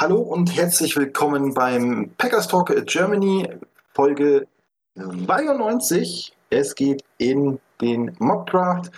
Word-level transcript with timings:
Hallo 0.00 0.16
und 0.16 0.56
herzlich 0.56 0.96
willkommen 0.96 1.52
beim 1.52 2.14
Packers 2.16 2.48
Talk 2.48 2.72
Germany 2.86 3.46
Folge 3.92 4.48
92. 4.94 6.34
Es 6.48 6.74
geht 6.74 7.04
in 7.18 7.60
den 7.82 8.16
Mock 8.18 8.46
Draft. 8.46 8.90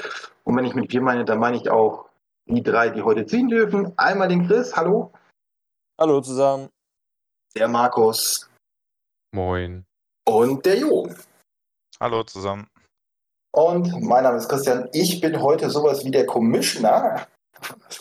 Und 0.44 0.56
wenn 0.56 0.64
ich 0.64 0.76
mit 0.76 0.92
wir 0.92 1.02
meine, 1.02 1.24
dann 1.24 1.40
meine 1.40 1.56
ich 1.56 1.68
auch 1.68 2.08
die 2.46 2.62
drei, 2.62 2.88
die 2.90 3.02
heute 3.02 3.26
ziehen 3.26 3.48
dürfen. 3.48 3.92
Einmal 3.98 4.28
den 4.28 4.46
Chris, 4.46 4.76
hallo. 4.76 5.10
Hallo 6.00 6.20
zusammen. 6.20 6.68
Der 7.56 7.66
Markus. 7.66 8.48
Moin. 9.34 9.84
Und 10.24 10.64
der 10.64 10.78
Jo. 10.78 11.12
Hallo 12.00 12.22
zusammen. 12.22 12.68
Und 13.50 13.90
mein 14.02 14.22
Name 14.22 14.36
ist 14.36 14.48
Christian. 14.48 14.88
Ich 14.92 15.20
bin 15.20 15.42
heute 15.42 15.68
sowas 15.68 16.04
wie 16.04 16.12
der 16.12 16.26
Commissioner. 16.26 17.26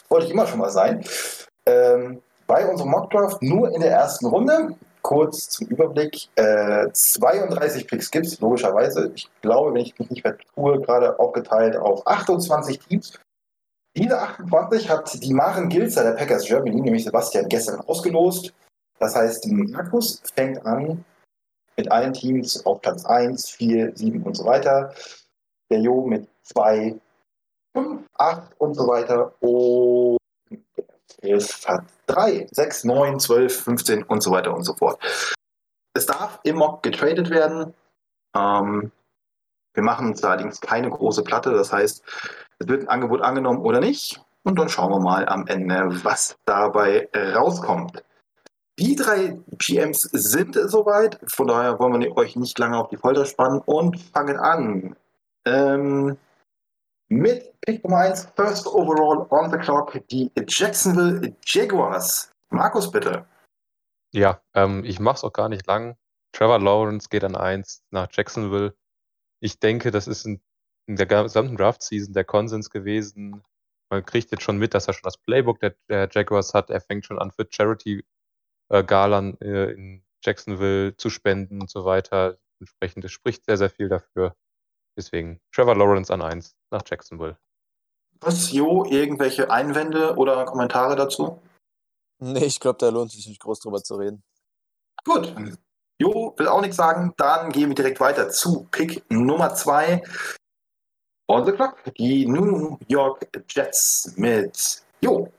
Wollte 0.08 0.28
ich 0.28 0.34
immer 0.34 0.46
schon 0.46 0.60
mal 0.60 0.70
sein. 0.70 1.04
Ähm, 1.66 2.22
bei 2.52 2.68
unserem 2.68 2.92
Mockdraft 2.92 3.42
nur 3.42 3.74
in 3.74 3.80
der 3.80 3.92
ersten 3.92 4.26
Runde. 4.26 4.76
Kurz 5.04 5.48
zum 5.48 5.68
Überblick. 5.68 6.28
Äh, 6.36 6.92
32 6.92 7.88
Picks 7.88 8.12
gibt 8.12 8.26
es, 8.26 8.42
logischerweise. 8.42 9.14
Ich 9.16 9.30
glaube, 9.42 9.74
wenn 9.74 9.84
ich 9.84 9.98
mich 9.98 10.10
nicht 10.10 10.22
vertue, 10.24 10.82
gerade 10.82 11.18
aufgeteilt 11.18 11.78
auf 11.78 12.06
28 12.06 12.78
Teams. 12.80 13.18
Diese 13.96 14.20
28 14.20 14.90
hat 14.90 15.24
die 15.24 15.34
Maren 15.34 15.70
Gilzer 15.70 16.04
der 16.04 16.12
Packers 16.12 16.46
Germany, 16.46 16.82
nämlich 16.82 17.06
Sebastian, 17.06 17.48
gestern 17.48 17.80
ausgelost. 17.80 18.54
Das 19.00 19.16
heißt, 19.16 19.48
Markus 19.48 20.22
fängt 20.36 20.66
an 20.66 21.06
mit 21.78 21.90
allen 21.90 22.12
Teams 22.12 22.66
auf 22.66 22.82
Platz 22.82 23.06
1, 23.06 23.50
4, 23.52 23.96
7 23.96 24.24
und 24.24 24.36
so 24.36 24.44
weiter. 24.44 24.94
Der 25.70 25.80
Jo 25.80 26.06
mit 26.06 26.28
2, 26.44 27.00
5, 27.78 28.02
8 28.18 28.60
und 28.60 28.74
so 28.74 28.88
weiter. 28.88 29.34
Und 29.40 30.21
es 31.22 31.68
hat 31.68 31.86
3, 32.08 32.48
6, 32.52 32.84
9, 32.86 33.20
12, 33.20 33.64
15 33.64 34.04
und 34.04 34.22
so 34.22 34.32
weiter 34.32 34.54
und 34.54 34.64
so 34.64 34.74
fort. 34.76 35.00
Es 35.94 36.06
darf 36.06 36.40
im 36.44 36.58
Mock 36.58 36.84
getradet 36.84 37.30
werden. 37.30 37.74
Ähm, 38.36 38.92
wir 39.74 39.84
machen 39.84 40.08
uns 40.08 40.24
allerdings 40.24 40.60
keine 40.60 40.90
große 40.90 41.24
Platte. 41.24 41.52
Das 41.52 41.72
heißt, 41.72 42.04
es 42.60 42.68
wird 42.68 42.84
ein 42.84 42.90
Angebot 42.90 43.22
angenommen 43.22 43.62
oder 43.62 43.80
nicht. 43.80 44.22
Und 44.44 44.58
dann 44.58 44.70
schauen 44.70 44.92
wir 44.92 45.00
mal 45.00 45.28
am 45.28 45.46
Ende, 45.48 46.04
was 46.04 46.36
dabei 46.46 47.08
rauskommt. 47.14 48.04
Die 48.80 48.96
drei 48.96 49.38
GMs 49.60 50.02
sind 50.02 50.56
soweit. 50.56 51.20
Von 51.28 51.48
daher 51.48 51.78
wollen 51.78 52.02
wir 52.02 52.18
euch 52.18 52.36
nicht 52.36 52.58
lange 52.58 52.78
auf 52.78 52.90
die 52.90 52.98
Folter 52.98 53.26
spannen 53.26 53.62
und 53.64 54.00
fangen 54.00 54.38
an. 54.38 54.96
Ähm, 55.46 56.18
mit 57.12 57.60
Pick 57.62 57.84
Nummer 57.84 57.98
1, 57.98 58.32
First 58.36 58.66
Overall 58.68 59.28
on 59.30 59.52
the 59.52 59.58
Clock, 59.58 60.02
die 60.08 60.32
Jacksonville 60.48 61.36
Jaguars. 61.46 62.32
Markus, 62.50 62.90
bitte. 62.90 63.26
Ja, 64.14 64.42
ähm, 64.54 64.84
ich 64.86 65.00
mache 65.00 65.16
es 65.18 65.24
auch 65.24 65.34
gar 65.34 65.50
nicht 65.50 65.68
lang. 65.68 65.98
Trevor 66.32 66.60
Lawrence 66.60 67.10
geht 67.10 67.24
an 67.24 67.36
1 67.36 67.84
nach 67.92 68.08
Jacksonville. 68.12 68.76
Ich 69.42 69.60
denke, 69.60 69.92
das 69.92 70.08
ist 70.08 70.26
in, 70.26 70.42
in 70.88 70.96
der 70.96 71.06
gesamten 71.06 71.58
Draft-Season 71.58 72.14
der 72.14 72.24
Konsens 72.24 72.70
gewesen. 72.70 73.44
Man 73.90 74.06
kriegt 74.06 74.32
jetzt 74.32 74.44
schon 74.44 74.58
mit, 74.58 74.74
dass 74.74 74.88
er 74.88 74.94
schon 74.94 75.04
das 75.04 75.18
Playbook 75.18 75.60
der, 75.60 75.76
der 75.90 76.08
Jaguars 76.10 76.54
hat. 76.54 76.70
Er 76.70 76.80
fängt 76.80 77.06
schon 77.06 77.20
an 77.20 77.32
für 77.32 77.46
Charity-Galan 77.50 79.38
äh, 79.42 79.46
äh, 79.46 79.72
in 79.74 80.04
Jacksonville 80.24 80.96
zu 80.96 81.10
spenden 81.10 81.60
und 81.62 81.70
so 81.70 81.84
weiter. 81.84 82.38
Entsprechend, 82.60 83.04
es 83.04 83.12
spricht 83.12 83.44
sehr, 83.46 83.58
sehr 83.58 83.70
viel 83.70 83.90
dafür. 83.90 84.36
Deswegen 84.98 85.40
Trevor 85.52 85.76
Lawrence 85.76 86.14
an 86.14 86.22
1 86.22 86.56
nach 86.72 86.84
Jacksonville. 86.86 87.38
Was, 88.20 88.52
Jo, 88.52 88.86
irgendwelche 88.86 89.50
Einwände 89.50 90.16
oder 90.16 90.46
Kommentare 90.46 90.96
dazu? 90.96 91.42
Nee, 92.20 92.46
ich 92.46 92.60
glaube, 92.60 92.78
da 92.78 92.90
lohnt 92.90 93.12
sich 93.12 93.28
nicht 93.28 93.42
groß 93.42 93.62
drüber 93.62 93.82
zu 93.82 93.96
reden. 93.96 94.24
Gut. 95.04 95.34
Jo, 96.00 96.34
will 96.38 96.48
auch 96.48 96.62
nichts 96.62 96.78
sagen. 96.78 97.14
Dann 97.18 97.52
gehen 97.52 97.70
wir 97.70 97.76
direkt 97.76 98.00
weiter 98.00 98.30
zu 98.30 98.68
Pick 98.70 99.04
Nummer 99.10 99.56
2. 99.56 100.04
On 101.28 101.46
the 101.46 101.52
clock. 101.52 101.78
Die 101.98 102.28
New 102.28 102.78
York 102.88 103.28
Jets 103.50 104.14
mit 104.18 104.84
Jo. 105.02 105.32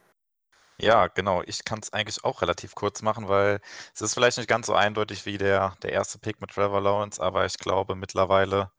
Ja, 0.79 1.07
genau. 1.07 1.41
Ich 1.43 1.63
kann 1.63 1.79
es 1.79 1.93
eigentlich 1.93 2.23
auch 2.25 2.41
relativ 2.41 2.75
kurz 2.75 3.01
machen, 3.01 3.29
weil 3.29 3.61
es 3.93 4.01
ist 4.01 4.13
vielleicht 4.13 4.37
nicht 4.37 4.49
ganz 4.49 4.67
so 4.67 4.73
eindeutig 4.73 5.25
wie 5.25 5.37
der, 5.37 5.77
der 5.83 5.93
erste 5.93 6.19
Pick 6.19 6.41
mit 6.41 6.49
Trevor 6.49 6.81
Lawrence, 6.81 7.21
aber 7.21 7.45
ich 7.45 7.57
glaube 7.57 7.95
mittlerweile 7.95 8.71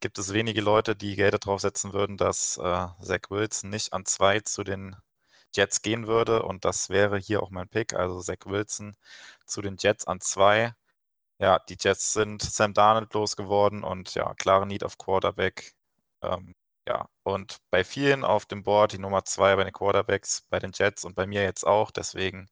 gibt 0.00 0.18
es 0.18 0.32
wenige 0.32 0.60
Leute, 0.60 0.96
die 0.96 1.16
Geld 1.16 1.34
darauf 1.34 1.60
setzen 1.60 1.92
würden, 1.92 2.16
dass 2.16 2.56
äh, 2.58 2.86
Zach 3.02 3.30
Wilson 3.30 3.70
nicht 3.70 3.92
an 3.92 4.06
zwei 4.06 4.40
zu 4.40 4.64
den 4.64 4.96
Jets 5.54 5.82
gehen 5.82 6.06
würde. 6.06 6.42
Und 6.42 6.64
das 6.64 6.90
wäre 6.90 7.18
hier 7.18 7.42
auch 7.42 7.50
mein 7.50 7.68
Pick. 7.68 7.94
Also 7.94 8.20
Zach 8.20 8.46
Wilson 8.46 8.96
zu 9.46 9.62
den 9.62 9.76
Jets 9.78 10.06
an 10.06 10.20
zwei. 10.20 10.74
Ja, 11.38 11.58
die 11.58 11.76
Jets 11.80 12.12
sind 12.12 12.42
Sam 12.42 12.74
Darnold 12.74 13.14
losgeworden 13.14 13.84
und 13.84 14.14
ja, 14.14 14.34
klare 14.34 14.66
Need 14.66 14.84
auf 14.84 14.98
Quarterback. 14.98 15.74
Ähm, 16.22 16.54
ja, 16.88 17.08
und 17.22 17.58
bei 17.70 17.84
vielen 17.84 18.24
auf 18.24 18.46
dem 18.46 18.62
Board 18.62 18.92
die 18.92 18.98
Nummer 18.98 19.24
zwei 19.24 19.56
bei 19.56 19.64
den 19.64 19.72
Quarterbacks, 19.72 20.42
bei 20.50 20.58
den 20.58 20.72
Jets 20.74 21.04
und 21.04 21.14
bei 21.14 21.26
mir 21.26 21.42
jetzt 21.42 21.66
auch. 21.66 21.90
Deswegen 21.90 22.48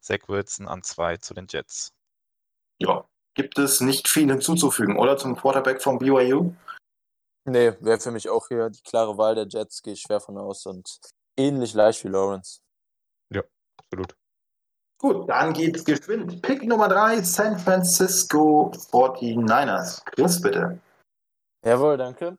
Zach 0.00 0.28
Wilson 0.28 0.68
an 0.68 0.82
zwei 0.82 1.16
zu 1.16 1.34
den 1.34 1.46
Jets. 1.48 1.92
Ja, 2.78 3.08
gibt 3.34 3.58
es 3.58 3.80
nicht 3.80 4.08
viel 4.08 4.30
hinzuzufügen, 4.30 4.98
oder 4.98 5.16
zum 5.16 5.36
Quarterback 5.36 5.82
von 5.82 5.98
BYU? 5.98 6.52
Nee, 7.44 7.72
wäre 7.80 7.98
für 7.98 8.12
mich 8.12 8.28
auch 8.28 8.46
hier 8.48 8.70
die 8.70 8.82
klare 8.82 9.18
Wahl 9.18 9.34
der 9.34 9.46
Jets, 9.48 9.82
gehe 9.82 9.94
ich 9.94 10.02
schwer 10.02 10.20
von 10.20 10.38
aus 10.38 10.64
und 10.66 11.00
ähnlich 11.36 11.74
leicht 11.74 12.04
wie 12.04 12.08
Lawrence. 12.08 12.60
Ja, 13.32 13.42
absolut. 13.78 14.14
Gut, 14.98 15.28
dann 15.28 15.52
geht's 15.52 15.84
geschwind. 15.84 16.40
Pick 16.42 16.62
Nummer 16.62 16.88
3, 16.88 17.22
San 17.22 17.58
Francisco 17.58 18.70
49ers. 18.70 20.04
Chris, 20.04 20.40
bitte. 20.40 20.78
Jawohl, 21.64 21.96
danke. 21.96 22.38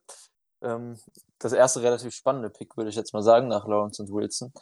Ähm, 0.64 0.98
das 1.40 1.52
erste 1.52 1.82
relativ 1.82 2.16
spannende 2.16 2.50
Pick, 2.50 2.78
würde 2.78 2.90
ich 2.90 2.96
jetzt 2.96 3.14
mal 3.14 3.22
sagen, 3.22 3.50
nach 3.50 3.68
Lawrence 3.68 4.02
und 4.02 4.14
Wilson. 4.14 4.53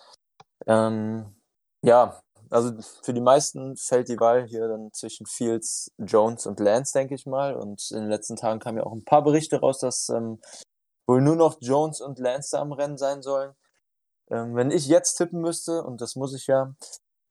Ähm, 0.65 1.35
ja, 1.83 2.19
also 2.51 2.73
für 3.01 3.13
die 3.13 3.21
meisten 3.21 3.77
fällt 3.77 4.09
die 4.09 4.19
Wahl 4.19 4.45
hier 4.45 4.67
dann 4.67 4.91
zwischen 4.93 5.25
Fields, 5.25 5.91
Jones 5.97 6.45
und 6.45 6.59
Lance, 6.59 6.93
denke 6.93 7.15
ich 7.15 7.25
mal. 7.25 7.55
Und 7.55 7.89
in 7.91 8.01
den 8.01 8.09
letzten 8.09 8.35
Tagen 8.35 8.59
kamen 8.59 8.77
ja 8.77 8.83
auch 8.83 8.91
ein 8.91 9.05
paar 9.05 9.23
Berichte 9.23 9.59
raus, 9.61 9.79
dass 9.79 10.09
ähm, 10.09 10.39
wohl 11.07 11.21
nur 11.21 11.37
noch 11.37 11.57
Jones 11.61 12.01
und 12.01 12.19
Lance 12.19 12.49
da 12.51 12.61
am 12.61 12.73
Rennen 12.73 12.97
sein 12.97 13.21
sollen. 13.21 13.53
Ähm, 14.29 14.55
wenn 14.55 14.69
ich 14.71 14.87
jetzt 14.87 15.15
tippen 15.15 15.41
müsste, 15.41 15.83
und 15.83 16.01
das 16.01 16.15
muss 16.15 16.33
ich 16.35 16.47
ja, 16.47 16.75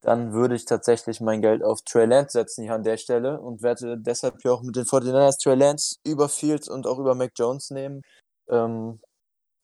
dann 0.03 0.33
würde 0.33 0.55
ich 0.55 0.65
tatsächlich 0.65 1.21
mein 1.21 1.43
Geld 1.43 1.63
auf 1.63 1.83
Trey 1.83 2.07
Lance 2.07 2.33
setzen 2.33 2.65
hier 2.65 2.75
an 2.75 2.83
der 2.83 2.97
Stelle 2.97 3.41
und 3.41 3.63
werde 3.63 3.99
deshalb 3.99 4.41
hier 4.41 4.55
auch 4.55 4.63
mit 4.63 4.77
den 4.77 4.85
49ers 4.85 5.43
Trey 5.43 5.55
Lance 5.55 5.97
über 6.05 6.31
Fields 6.31 6.69
und 6.69 6.87
auch 6.87 6.99
über 6.99 7.15
Mac 7.15 7.33
Jones 7.37 7.71
nehmen. 7.71 8.03
Ähm, 8.49 9.01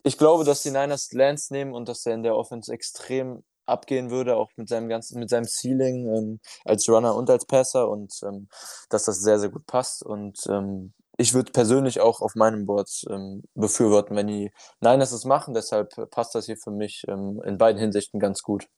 ich 0.03 0.19
glaube, 0.19 0.45
dass 0.45 0.63
die 0.63 0.71
Niners 0.71 1.11
Lance 1.13 1.53
nehmen 1.53 1.73
und 1.73 1.89
dass 1.89 2.05
er 2.07 2.15
in 2.15 2.23
der 2.23 2.37
Offense 2.37 2.73
extrem 2.73 3.43
abgehen 3.67 4.11
würde, 4.11 4.37
auch 4.37 4.51
mit 4.57 4.69
seinem 4.69 4.89
ganzen, 4.89 5.19
mit 5.19 5.31
seinem 5.31 5.47
Ceiling 5.47 6.15
ähm, 6.15 6.41
als 6.65 6.89
Runner 6.89 7.15
und 7.15 7.29
als 7.31 7.47
Passer 7.47 7.89
und 7.89 8.13
ähm, 8.25 8.49
dass 8.89 9.05
das 9.05 9.21
sehr, 9.21 9.39
sehr 9.39 9.51
gut 9.51 9.67
passt. 9.67 10.03
Und 10.03 10.39
ähm, 10.49 10.93
ich 11.19 11.35
würde 11.35 11.53
persönlich 11.53 12.01
auch 12.01 12.21
auf 12.21 12.35
meinem 12.35 12.67
Board 12.67 12.91
ähm, 13.11 13.43
befürworten, 13.55 14.17
wenn 14.17 14.27
die 14.27 14.53
Niners 14.81 15.13
es 15.13 15.25
machen. 15.25 15.55
Deshalb 15.55 16.11
passt 16.11 16.35
das 16.35 16.47
hier 16.47 16.57
für 16.57 16.71
mich 16.71 17.05
ähm, 17.09 17.41
in 17.45 17.59
beiden 17.59 17.81
Hinsichten 17.81 18.21
ganz 18.21 18.43
gut. 18.43 18.69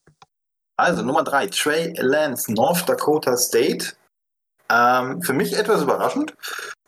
Also 0.76 1.02
Nummer 1.02 1.24
drei, 1.24 1.48
Trey 1.48 1.92
Lance, 1.96 2.52
North 2.52 2.88
Dakota 2.88 3.36
State. 3.36 3.94
Ähm, 4.70 5.22
für 5.22 5.32
mich 5.32 5.56
etwas 5.56 5.82
überraschend, 5.82 6.34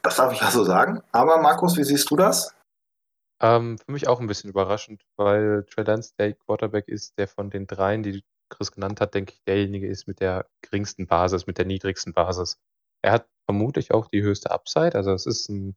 das 0.03 0.17
darf 0.17 0.33
ich 0.33 0.41
ja 0.41 0.51
so 0.51 0.65
sagen. 0.65 1.03
Aber 1.13 1.39
Markus, 1.41 1.77
wie 1.77 1.85
siehst 1.85 2.11
du 2.11 2.17
das? 2.17 2.55
Ähm, 3.43 3.79
für 3.79 3.93
mich 3.93 4.09
auch 4.09 4.21
ein 4.21 4.27
bisschen 4.27 4.51
überraschend, 4.51 5.03
weil 5.17 5.65
Trey 5.65 5.85
Lance 5.85 6.15
der 6.19 6.35
Quarterback 6.35 6.89
ist, 6.89 7.19
der 7.19 7.29
von 7.29 7.51
den 7.51 7.67
dreien, 7.67 8.03
die 8.03 8.25
Chris 8.51 8.73
genannt 8.73 9.01
hat, 9.01 9.15
denke 9.15 9.35
ich, 9.35 9.43
derjenige 9.45 9.87
ist 9.89 10.07
mit 10.09 10.21
der 10.21 10.49
geringsten 10.63 11.07
Basis, 11.07 11.47
mit 11.47 11.59
der 11.59 11.67
niedrigsten 11.67 12.13
Basis. 12.13 12.59
Er 13.03 13.13
hat 13.13 13.29
vermutlich 13.47 13.93
auch 13.93 14.09
die 14.09 14.23
höchste 14.23 14.51
Upside, 14.51 14.95
also 14.95 15.13
es 15.13 15.27
ist 15.27 15.49
ein 15.49 15.77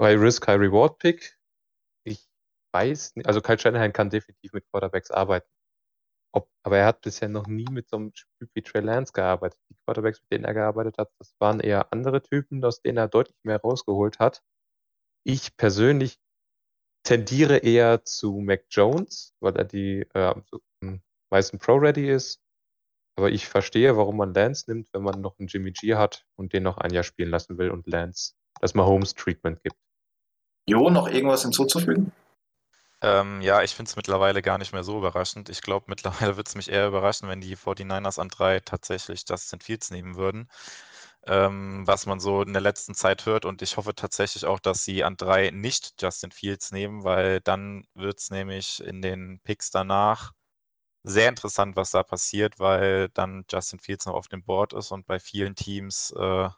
High 0.00 0.20
Risk, 0.20 0.46
High 0.48 0.60
Reward 0.60 0.98
Pick. 0.98 1.38
Ich 2.04 2.28
weiß 2.74 3.16
nicht, 3.16 3.26
also 3.28 3.40
Kyle 3.42 3.58
Shanahan 3.58 3.92
kann 3.92 4.10
definitiv 4.10 4.52
mit 4.52 4.66
Quarterbacks 4.70 5.10
arbeiten. 5.10 5.48
ob, 6.32 6.48
aber 6.64 6.78
er 6.78 6.86
hat 6.86 7.00
bisher 7.02 7.28
noch 7.28 7.46
nie 7.46 7.66
mit 7.70 7.88
so 7.88 7.96
einem 7.96 8.12
Typ 8.14 8.50
wie 8.54 8.62
Trey 8.62 8.82
Lance 8.82 9.12
gearbeitet. 9.12 9.60
Die 9.70 9.76
Quarterbacks, 9.84 10.20
mit 10.22 10.32
denen 10.32 10.44
er 10.44 10.54
gearbeitet 10.54 10.98
hat, 10.98 11.10
das 11.18 11.34
waren 11.40 11.60
eher 11.60 11.92
andere 11.92 12.22
Typen, 12.22 12.64
aus 12.64 12.82
denen 12.82 12.98
er 12.98 13.08
deutlich 13.08 13.36
mehr 13.44 13.60
rausgeholt 13.60 14.18
hat. 14.20 14.42
Ich 15.24 15.56
persönlich 15.56 16.18
tendiere 17.06 17.58
eher 17.58 18.04
zu 18.04 18.40
Mac 18.40 18.64
Jones, 18.70 19.34
weil 19.40 19.56
er 19.56 19.64
die 19.64 20.06
äh, 20.14 20.34
am 20.82 21.00
meisten 21.30 21.58
Pro-Ready 21.58 22.10
ist. 22.10 22.40
Aber 23.18 23.30
ich 23.30 23.48
verstehe, 23.48 23.96
warum 23.96 24.18
man 24.18 24.34
Lance 24.34 24.64
nimmt, 24.68 24.88
wenn 24.92 25.02
man 25.02 25.22
noch 25.22 25.38
einen 25.38 25.48
Jimmy 25.48 25.72
G 25.72 25.94
hat 25.94 26.26
und 26.36 26.52
den 26.52 26.62
noch 26.62 26.76
ein 26.76 26.92
Jahr 26.92 27.04
spielen 27.04 27.30
lassen 27.30 27.56
will 27.56 27.70
und 27.70 27.86
Lance 27.86 28.34
das 28.60 28.74
Mahomes 28.74 29.14
Treatment 29.14 29.62
gibt. 29.62 29.76
Jo, 30.68 30.90
noch 30.90 31.08
irgendwas 31.08 31.42
hinzuzufügen? 31.42 32.12
Ähm, 33.02 33.40
ja, 33.40 33.62
ich 33.62 33.74
finde 33.74 33.90
es 33.90 33.96
mittlerweile 33.96 34.42
gar 34.42 34.58
nicht 34.58 34.72
mehr 34.72 34.82
so 34.82 34.98
überraschend. 34.98 35.48
Ich 35.48 35.62
glaube, 35.62 35.86
mittlerweile 35.88 36.36
würde 36.36 36.48
es 36.48 36.54
mich 36.56 36.70
eher 36.70 36.88
überraschen, 36.88 37.28
wenn 37.28 37.40
die 37.40 37.56
49ers 37.56 38.18
an 38.18 38.28
drei 38.28 38.60
tatsächlich 38.60 39.24
Justin 39.28 39.60
Fields 39.60 39.90
nehmen 39.90 40.16
würden. 40.16 40.48
Ähm, 41.26 41.86
was 41.86 42.06
man 42.06 42.20
so 42.20 42.42
in 42.42 42.52
der 42.52 42.62
letzten 42.62 42.94
Zeit 42.94 43.26
hört. 43.26 43.44
Und 43.44 43.60
ich 43.62 43.76
hoffe 43.76 43.94
tatsächlich 43.94 44.44
auch, 44.46 44.60
dass 44.60 44.84
sie 44.84 45.02
an 45.04 45.16
drei 45.16 45.50
nicht 45.50 46.00
Justin 46.00 46.30
Fields 46.30 46.70
nehmen, 46.70 47.02
weil 47.04 47.40
dann 47.40 47.86
wird 47.94 48.20
es 48.20 48.30
nämlich 48.30 48.80
in 48.82 49.02
den 49.02 49.40
Picks 49.42 49.70
danach 49.70 50.32
sehr 51.04 51.28
interessant, 51.28 51.76
was 51.76 51.92
da 51.92 52.02
passiert, 52.02 52.58
weil 52.58 53.08
dann 53.10 53.44
Justin 53.50 53.78
Fields 53.78 54.06
noch 54.06 54.14
auf 54.14 54.28
dem 54.28 54.44
Board 54.44 54.72
ist 54.72 54.90
und 54.92 55.06
bei 55.06 55.20
vielen 55.20 55.54
Teams 55.54 56.12
äh, 56.12 56.48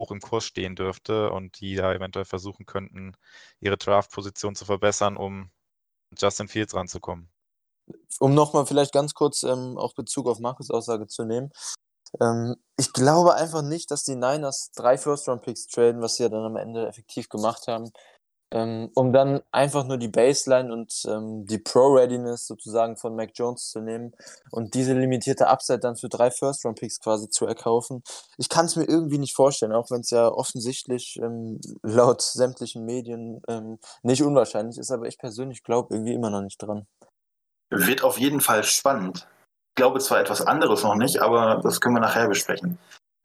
hoch 0.00 0.10
im 0.10 0.20
Kurs 0.20 0.44
stehen 0.44 0.76
dürfte 0.76 1.30
und 1.30 1.60
die 1.60 1.76
da 1.76 1.92
eventuell 1.94 2.24
versuchen 2.24 2.66
könnten, 2.66 3.16
ihre 3.60 3.76
Draft-Position 3.76 4.54
zu 4.54 4.64
verbessern, 4.64 5.16
um 5.16 5.50
Justin 6.18 6.48
Fields 6.48 6.74
ranzukommen. 6.74 7.30
Um 8.18 8.34
nochmal 8.34 8.66
vielleicht 8.66 8.92
ganz 8.92 9.14
kurz 9.14 9.42
ähm, 9.44 9.78
auch 9.78 9.94
Bezug 9.94 10.26
auf 10.26 10.40
Markus 10.40 10.70
Aussage 10.70 11.06
zu 11.06 11.24
nehmen. 11.24 11.52
Ähm, 12.20 12.56
ich 12.76 12.92
glaube 12.92 13.34
einfach 13.34 13.62
nicht, 13.62 13.90
dass 13.90 14.04
die 14.04 14.16
Niners 14.16 14.70
drei 14.74 14.98
First-Round-Picks 14.98 15.68
traden, 15.68 16.02
was 16.02 16.16
sie 16.16 16.24
ja 16.24 16.28
dann 16.28 16.44
am 16.44 16.56
Ende 16.56 16.86
effektiv 16.86 17.28
gemacht 17.28 17.66
haben, 17.68 17.90
ähm, 18.52 18.90
um 18.94 19.12
dann 19.12 19.42
einfach 19.50 19.86
nur 19.86 19.98
die 19.98 20.08
Baseline 20.08 20.72
und 20.72 21.02
ähm, 21.08 21.46
die 21.46 21.58
Pro-Readiness 21.58 22.46
sozusagen 22.46 22.96
von 22.96 23.16
Mac 23.16 23.30
Jones 23.34 23.70
zu 23.70 23.80
nehmen 23.80 24.12
und 24.50 24.74
diese 24.74 24.92
limitierte 24.92 25.48
Upside 25.48 25.80
dann 25.80 25.96
für 25.96 26.08
drei 26.08 26.30
First-Round-Picks 26.30 27.00
quasi 27.00 27.28
zu 27.28 27.46
erkaufen. 27.46 28.02
Ich 28.38 28.48
kann 28.48 28.66
es 28.66 28.76
mir 28.76 28.84
irgendwie 28.84 29.18
nicht 29.18 29.34
vorstellen, 29.34 29.72
auch 29.72 29.90
wenn 29.90 30.00
es 30.00 30.10
ja 30.10 30.28
offensichtlich 30.28 31.18
ähm, 31.20 31.60
laut 31.82 32.22
sämtlichen 32.22 32.84
Medien 32.84 33.42
ähm, 33.48 33.78
nicht 34.02 34.22
unwahrscheinlich 34.22 34.78
ist, 34.78 34.92
aber 34.92 35.06
ich 35.06 35.18
persönlich 35.18 35.64
glaube 35.64 35.94
irgendwie 35.94 36.14
immer 36.14 36.30
noch 36.30 36.42
nicht 36.42 36.62
dran. 36.62 36.86
Wird 37.70 38.04
auf 38.04 38.18
jeden 38.18 38.40
Fall 38.40 38.62
spannend. 38.62 39.26
Glaube 39.76 40.00
zwar 40.00 40.20
etwas 40.20 40.42
anderes 40.42 40.82
noch 40.82 40.96
nicht, 40.96 41.20
aber 41.20 41.60
das 41.62 41.80
können 41.80 41.94
wir 41.94 42.00
nachher 42.00 42.28
besprechen. 42.28 42.78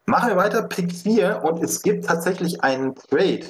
Machen 0.05 0.29
wir 0.29 0.37
weiter, 0.37 0.63
Pick 0.63 0.91
4 0.91 1.43
und 1.43 1.63
es 1.63 1.81
gibt 1.81 2.05
tatsächlich 2.05 2.63
einen 2.63 2.95
Trade 2.95 3.45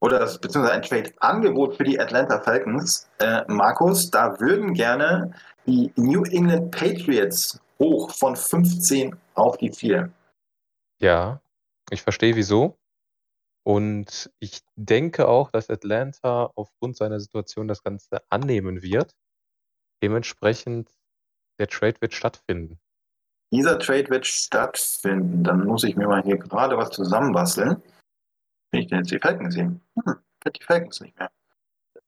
oder 0.00 0.18
beziehungsweise 0.38 0.72
ein 0.72 0.82
Trade-Angebot 0.82 1.76
für 1.76 1.84
die 1.84 1.98
Atlanta 1.98 2.40
Falcons. 2.40 3.08
Äh, 3.18 3.42
Markus, 3.48 4.10
da 4.10 4.38
würden 4.40 4.74
gerne 4.74 5.32
die 5.66 5.92
New 5.96 6.24
England 6.24 6.72
Patriots 6.72 7.60
hoch 7.78 8.10
von 8.10 8.36
15 8.36 9.16
auf 9.34 9.56
die 9.58 9.72
4. 9.72 10.12
Ja, 11.00 11.40
ich 11.90 12.02
verstehe 12.02 12.36
wieso. 12.36 12.76
Und 13.64 14.30
ich 14.40 14.60
denke 14.74 15.28
auch, 15.28 15.50
dass 15.50 15.70
Atlanta 15.70 16.50
aufgrund 16.56 16.96
seiner 16.96 17.20
Situation 17.20 17.68
das 17.68 17.82
Ganze 17.82 18.22
annehmen 18.28 18.82
wird. 18.82 19.12
Dementsprechend, 20.02 20.90
der 21.58 21.68
Trade 21.68 22.00
wird 22.00 22.14
stattfinden. 22.14 22.78
Dieser 23.52 23.78
Trade 23.78 24.08
wird 24.08 24.26
stattfinden. 24.26 25.44
Dann 25.44 25.66
muss 25.66 25.84
ich 25.84 25.96
mir 25.96 26.08
mal 26.08 26.22
hier 26.22 26.38
gerade 26.38 26.76
was 26.76 26.90
zusammenbasteln. 26.90 27.82
Wenn 28.70 28.80
ich 28.80 28.88
denn 28.88 28.98
jetzt 28.98 29.10
die 29.10 29.18
Falcons 29.18 29.54
sehen? 29.54 29.82
Hm, 30.02 30.16
die 30.46 30.64
Falcons 30.64 31.00
nicht 31.00 31.18
mehr. 31.18 31.30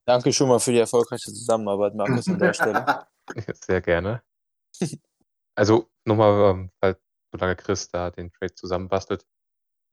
Danke 0.07 0.33
schon 0.33 0.49
mal 0.49 0.59
für 0.59 0.73
die 0.73 0.79
erfolgreiche 0.79 1.33
Zusammenarbeit, 1.33 1.95
Markus, 1.95 2.29
an 2.29 2.39
der 2.39 2.53
Stelle. 2.55 3.07
Sehr 3.55 3.81
gerne. 3.81 4.23
Also 5.55 5.91
nochmal, 6.05 6.51
ähm, 6.51 6.71
weil 6.81 6.97
solange 7.33 7.57
Chris 7.57 7.89
da 7.89 8.11
den 8.11 8.33
Trade 8.33 8.55
zusammenbastelt. 8.55 9.27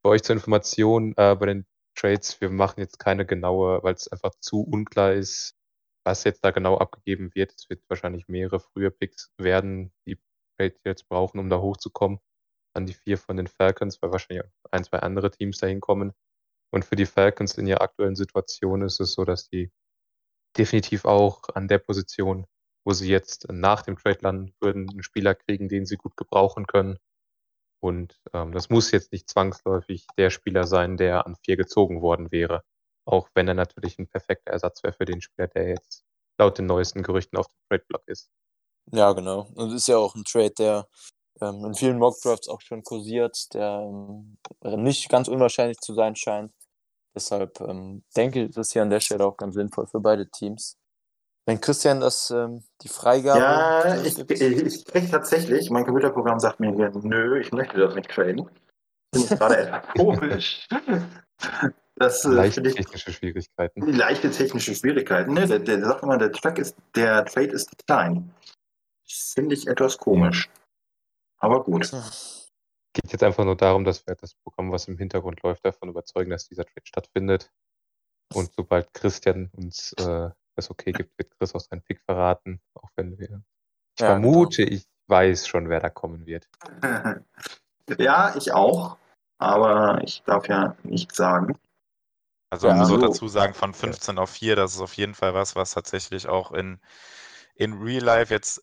Für 0.01 0.09
euch 0.09 0.24
zur 0.24 0.36
Information, 0.36 1.13
äh, 1.18 1.36
bei 1.36 1.48
den 1.48 1.65
Trades, 1.95 2.39
wir 2.42 2.50
machen 2.50 2.80
jetzt 2.80 3.00
keine 3.00 3.25
genaue, 3.25 3.83
weil 3.83 3.94
es 3.94 4.07
einfach 4.07 4.31
zu 4.39 4.62
unklar 4.62 5.13
ist, 5.13 5.56
was 6.03 6.24
jetzt 6.24 6.44
da 6.44 6.51
genau 6.51 6.77
abgegeben 6.77 7.33
wird. 7.36 7.53
Es 7.56 7.69
wird 7.69 7.83
wahrscheinlich 7.88 8.27
mehrere 8.27 8.59
frühe 8.59 8.92
Picks 8.92 9.31
werden, 9.38 9.94
die 10.06 10.18
jetzt 10.86 11.09
brauchen, 11.09 11.39
um 11.39 11.50
da 11.50 11.59
hochzukommen. 11.59 12.19
An 12.74 12.86
die 12.86 12.94
vier 12.94 13.18
von 13.18 13.36
den 13.36 13.48
Falcons, 13.48 14.01
weil 14.01 14.12
wahrscheinlich 14.12 14.45
ein, 14.71 14.83
zwei 14.83 15.00
andere 15.00 15.31
Teams 15.31 15.57
da 15.57 15.68
hinkommen. 15.68 16.13
Und 16.71 16.86
für 16.86 16.95
die 16.95 17.06
Falcons 17.06 17.57
in 17.57 17.68
ihrer 17.68 17.81
aktuellen 17.81 18.15
Situation 18.15 18.81
ist 18.81 19.00
es 19.00 19.13
so, 19.13 19.25
dass 19.25 19.50
die 19.50 19.71
definitiv 20.57 21.06
auch 21.06 21.42
an 21.53 21.68
der 21.68 21.80
Position, 21.80 22.45
wo 22.86 22.94
sie 22.94 23.09
jetzt 23.09 23.48
nach 23.51 23.81
dem 23.81 23.98
Trade 23.98 24.19
landen 24.21 24.53
würden, 24.62 24.89
einen 24.89 25.03
Spieler 25.03 25.36
kriegen, 25.36 25.68
den 25.68 25.86
sie 25.86 25.98
gut 25.98 26.15
gebrauchen 26.15 26.65
können. 26.68 26.98
Und 27.81 28.21
ähm, 28.33 28.51
das 28.51 28.69
muss 28.69 28.92
jetzt 28.92 29.12
nicht 29.12 29.30
zwangsläufig 29.30 30.06
der 30.18 30.30
Spieler 30.30 30.65
sein, 30.65 30.98
der 30.98 31.25
an 31.25 31.36
vier 31.36 31.57
gezogen 31.57 32.01
worden 32.01 32.31
wäre. 32.31 32.63
Auch 33.12 33.28
wenn 33.36 33.48
er 33.50 33.54
natürlich 33.54 34.00
ein 34.00 34.08
perfekter 34.08 34.54
Ersatz 34.54 34.84
wäre 34.84 34.94
für 34.94 35.04
den 35.04 35.19
Spieler, 35.19 35.48
der 35.50 35.68
jetzt 35.68 36.06
laut 36.40 36.58
den 36.58 36.66
neuesten 36.66 37.04
Gerüchten 37.04 37.38
auf 37.38 37.48
dem 37.48 37.58
Trade-Block 37.69 38.04
ist. 38.08 38.31
Ja, 38.94 39.12
genau. 39.12 39.50
Und 39.54 39.69
es 39.69 39.81
ist 39.81 39.88
ja 39.88 39.98
auch 39.98 40.16
ein 40.16 40.24
Trade, 40.24 40.54
der 40.58 40.88
ähm, 41.42 41.66
in 41.66 41.75
vielen 41.75 42.00
Mockdrafts 42.00 42.48
auch 42.48 42.62
schon 42.62 42.84
kursiert, 42.84 43.54
der 43.54 43.81
ähm, 43.81 44.38
nicht 44.62 45.10
ganz 45.10 45.28
unwahrscheinlich 45.28 45.80
zu 45.80 45.94
sein 45.94 46.16
scheint. 46.16 46.54
Deshalb 47.13 47.60
ähm, 47.60 48.06
denke 48.16 48.44
ich, 48.44 48.56
das 48.56 48.68
ist 48.68 48.74
hier 48.74 48.81
an 48.81 48.90
der 48.90 49.02
Stelle 49.02 49.25
auch 49.25 49.36
ganz 49.36 49.56
sinnvoll 49.56 49.88
für 49.88 50.00
beide 50.00 50.30
Teams. 50.30 50.78
Wenn 51.46 51.60
Christian 51.60 52.00
das 52.00 52.31
ähm, 52.31 52.63
die 52.81 52.88
Freigabe. 52.88 53.40
Ja, 53.40 54.02
ich, 54.04 54.18
ich, 54.18 54.42
ich 54.42 54.86
kriege 54.86 55.10
tatsächlich, 55.10 55.69
mein 55.69 55.84
Computerprogramm 55.84 56.40
sagt 56.40 56.62
mir 56.62 56.74
hier, 56.74 56.92
nö, 57.04 57.42
ich 57.42 57.52
möchte 57.52 57.78
das 57.78 57.94
nicht 57.94 58.10
traden. 58.10 58.50
Finde 59.13 59.28
ich 59.34 59.38
gerade 59.38 59.58
etwas 59.68 59.84
komisch. 59.98 60.68
Das, 62.01 62.25
äh, 62.25 62.30
leichte 62.30 62.68
ich, 62.68 62.74
technische 62.74 63.13
Schwierigkeiten. 63.13 63.94
Leichte 63.94 64.31
technische 64.31 64.74
Schwierigkeiten. 64.74 65.36
Ne? 65.36 65.45
Der, 65.45 65.59
der, 65.59 65.86
sagt 65.86 66.01
immer, 66.01 66.18
der, 66.18 66.31
Track 66.31 66.57
ist, 66.57 66.75
der 66.95 67.24
Trade 67.25 67.51
ist 67.51 67.77
klein. 67.86 68.33
Finde 69.07 69.53
ich 69.53 69.68
etwas 69.68 70.00
komisch. 70.00 70.50
Aber 71.38 71.63
gut. 71.63 71.92
Geht 72.94 73.12
jetzt 73.12 73.24
einfach 73.24 73.45
nur 73.45 73.56
darum, 73.56 73.86
dass 73.86 74.07
wir 74.07 74.15
das 74.15 74.33
Programm, 74.33 74.71
was 74.71 74.88
im 74.88 74.98
Hintergrund 74.98 75.43
läuft, 75.43 75.63
davon 75.63 75.89
überzeugen, 75.89 76.31
dass 76.31 76.48
dieser 76.48 76.65
Trade 76.65 76.86
stattfindet. 76.86 77.51
Und 78.34 78.51
sobald 78.51 78.91
Christian 78.96 79.51
uns 79.55 79.93
äh, 80.00 80.29
das 80.55 80.72
okay 80.72 80.93
gibt, 80.93 81.15
wird 81.20 81.29
Chris 81.38 81.53
auch 81.53 81.60
seinen 81.60 81.84
Pick 81.84 82.01
verraten. 82.01 82.62
Auch 82.74 82.89
wenn 82.96 83.20
wir. 83.20 83.43
Ich 83.96 84.01
ja, 84.01 84.08
vermute, 84.08 84.65
genau. 84.65 84.75
ich 84.75 84.88
weiß 85.05 85.48
schon, 85.48 85.70
wer 85.70 85.79
da 85.79 85.91
kommen 85.91 86.25
wird. 86.25 86.50
ja, 88.00 88.36
ich 88.36 88.51
auch. 88.53 88.98
Aber 89.38 90.01
ich 90.03 90.24
darf 90.24 90.48
ja 90.48 90.75
nichts 90.84 91.17
sagen. 91.17 91.58
Also 92.51 92.67
man 92.67 92.77
ja, 92.77 92.88
muss 92.88 93.01
dazu 93.01 93.27
sagen, 93.27 93.53
von 93.53 93.74
15 93.74 94.20
auf 94.20 94.29
4, 94.29 94.55
das 94.55 94.75
ist 94.75 94.81
auf 94.81 94.93
jeden 94.93 95.15
Fall 95.15 95.34
was, 95.34 95.55
was 95.55 95.72
tatsächlich 95.72 96.27
auch 96.27 96.51
in, 96.51 96.79
in 97.55 97.81
Real 97.81 98.03
Life 98.03 98.34
jetzt 98.34 98.62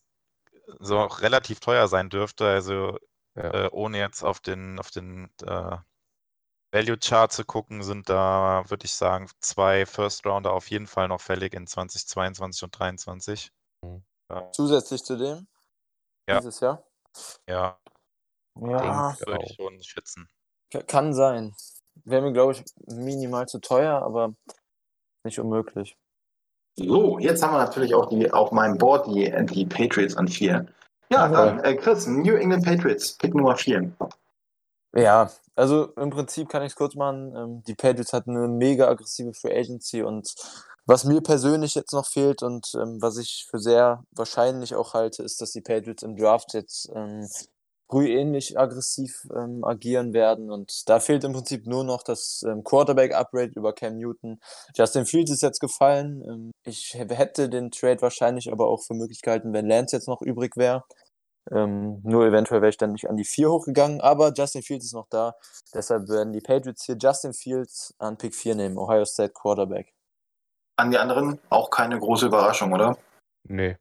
so 0.79 1.03
relativ 1.03 1.61
teuer 1.61 1.89
sein 1.89 2.11
dürfte. 2.11 2.47
Also 2.47 2.99
ja. 3.35 3.67
Äh, 3.67 3.69
ohne 3.73 3.99
jetzt 3.99 4.23
auf 4.23 4.41
den, 4.41 4.79
auf 4.79 4.91
den 4.91 5.31
äh, 5.43 5.77
Value 6.73 6.99
Chart 6.99 7.33
zu 7.33 7.45
gucken, 7.45 7.83
sind 7.83 8.09
da, 8.09 8.65
würde 8.69 8.85
ich 8.85 8.95
sagen, 8.95 9.29
zwei 9.41 9.87
First 9.87 10.27
Rounder 10.27 10.53
auf 10.53 10.69
jeden 10.71 10.87
Fall 10.87 11.09
noch 11.09 11.21
fällig 11.21 11.55
in 11.55 11.67
2022 11.67 12.63
und 12.65 12.75
2023. 12.75 13.53
Mhm. 13.83 14.05
Ja. 14.31 14.53
Zusätzlich 14.53 15.03
zu 15.03 15.17
dem? 15.17 15.47
Ja. 16.29 16.39
Dieses 16.39 16.61
Jahr? 16.61 16.85
Ja. 17.49 17.79
Ja. 18.57 19.17
Würde 19.25 19.45
ich 19.47 19.55
schon 19.55 19.83
schätzen. 19.83 20.29
Kann 20.87 21.15
sein. 21.15 21.55
Wäre 22.05 22.23
mir, 22.23 22.33
glaube 22.33 22.53
ich, 22.53 22.65
minimal 22.87 23.47
zu 23.47 23.59
teuer, 23.61 24.03
aber 24.03 24.35
nicht 25.25 25.39
unmöglich. 25.39 25.97
So, 26.77 27.19
jetzt 27.19 27.43
haben 27.43 27.55
wir 27.55 27.59
natürlich 27.59 27.95
auch 27.95 28.07
die 28.07 28.31
auf 28.31 28.53
meinem 28.53 28.79
Board 28.79 29.07
die, 29.09 29.35
die 29.47 29.67
Patriots 29.67 30.17
an 30.17 30.29
vier. 30.29 30.67
Ja, 31.11 31.29
dann 31.29 31.61
äh, 31.65 31.75
Chris, 31.75 32.07
New 32.07 32.35
England 32.35 32.65
Patriots, 32.65 33.15
Pick 33.15 33.35
Nummer 33.35 33.57
4. 33.57 33.91
Ja, 34.95 35.31
also 35.55 35.87
im 35.97 36.11
Prinzip 36.11 36.49
kann 36.49 36.63
ich 36.63 36.73
es 36.73 36.77
kurz 36.77 36.95
machen. 36.95 37.35
Ähm, 37.35 37.63
die 37.67 37.75
Patriots 37.75 38.13
hatten 38.13 38.37
eine 38.37 38.49
mega 38.49 38.89
aggressive 38.89 39.33
Free 39.35 39.59
Agency 39.59 40.03
und 40.03 40.35
was 40.87 41.05
mir 41.05 41.21
persönlich 41.21 41.75
jetzt 41.75 41.93
noch 41.93 42.07
fehlt 42.07 42.43
und 42.43 42.73
ähm, 42.75 43.03
was 43.03 43.19
ich 43.19 43.47
für 43.51 43.59
sehr 43.59 44.05
wahrscheinlich 44.13 44.75
auch 44.75 44.95
halte, 44.95 45.23
ist, 45.23 45.41
dass 45.41 45.53
die 45.53 45.61
Patriots 45.61 46.03
im 46.03 46.17
Draft 46.17 46.55
jetzt 46.55 46.91
ähm, 46.95 47.29
früh 47.89 48.09
ähnlich 48.09 48.59
aggressiv 48.59 49.27
ähm, 49.35 49.65
agieren 49.65 50.13
werden. 50.13 50.51
Und 50.51 50.89
da 50.89 51.01
fehlt 51.01 51.25
im 51.25 51.33
Prinzip 51.33 51.67
nur 51.67 51.85
noch 51.85 52.03
das 52.03 52.45
ähm, 52.47 52.63
Quarterback-Upgrade 52.65 53.53
über 53.55 53.73
Cam 53.73 53.97
Newton. 53.97 54.41
Justin 54.77 55.07
Fields 55.07 55.31
ist 55.31 55.43
jetzt 55.43 55.61
gefallen. 55.61 56.23
Ähm, 56.29 56.51
ich 56.65 56.95
hätte 56.95 57.49
den 57.49 57.71
Trade 57.71 58.03
wahrscheinlich 58.03 58.53
aber 58.53 58.67
auch 58.69 58.83
für 58.83 58.95
Möglichkeiten, 58.95 59.53
wenn 59.53 59.67
Lance 59.67 59.97
jetzt 59.97 60.09
noch 60.09 60.21
übrig 60.23 60.57
wäre. 60.57 60.85
Ähm, 61.51 62.01
nur 62.05 62.27
eventuell 62.27 62.61
wäre 62.61 62.71
ich 62.71 62.77
dann 62.77 62.93
nicht 62.93 63.09
an 63.09 63.17
die 63.17 63.25
4 63.25 63.51
hochgegangen, 63.51 64.03
aber 64.03 64.33
Justin 64.35 64.63
Fields 64.63 64.85
ist 64.85 64.93
noch 64.93 65.09
da. 65.09 65.35
Deshalb 65.73 66.09
werden 66.09 66.33
die 66.33 66.41
Patriots 66.41 66.85
hier 66.85 66.97
Justin 67.01 67.33
Fields 67.33 67.95
an 67.99 68.19
Pick 68.19 68.35
4 68.35 68.55
nehmen, 68.55 68.77
Ohio 68.77 69.07
State 69.07 69.33
Quarterback. 69.33 69.95
An 70.77 70.91
die 70.91 70.99
anderen 70.99 71.41
auch 71.49 71.71
keine 71.71 71.99
große 71.99 72.27
Überraschung, 72.27 72.73
oder? 72.73 72.99
Nee. 73.45 73.79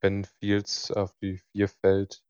Wenn 0.00 0.24
Fields 0.24 0.90
auf 0.90 1.12
die 1.22 1.40
4 1.52 1.68
fällt, 1.68 2.22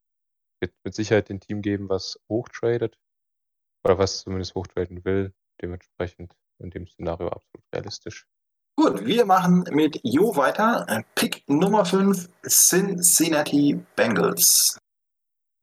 wird 0.63 0.73
mit 0.85 0.95
Sicherheit 0.95 1.29
ein 1.29 1.41
Team 1.41 1.61
geben, 1.61 1.91
was 1.91 2.19
hochtradet. 2.31 2.99
Oder 3.85 3.99
was 3.99 4.23
zumindest 4.23 4.55
hochtraden 4.55 5.05
will. 5.05 5.35
Dementsprechend 5.61 6.35
in 6.59 6.71
dem 6.71 6.87
Szenario 6.87 7.29
absolut 7.29 7.65
realistisch. 7.75 8.27
Gut, 8.77 9.05
wir 9.05 9.27
machen 9.27 9.65
mit 9.71 10.01
Jo 10.03 10.35
weiter. 10.35 11.05
Pick 11.15 11.45
Nummer 11.47 11.85
5, 11.85 12.29
Cincinnati 12.49 13.85
Bengals. 13.97 14.79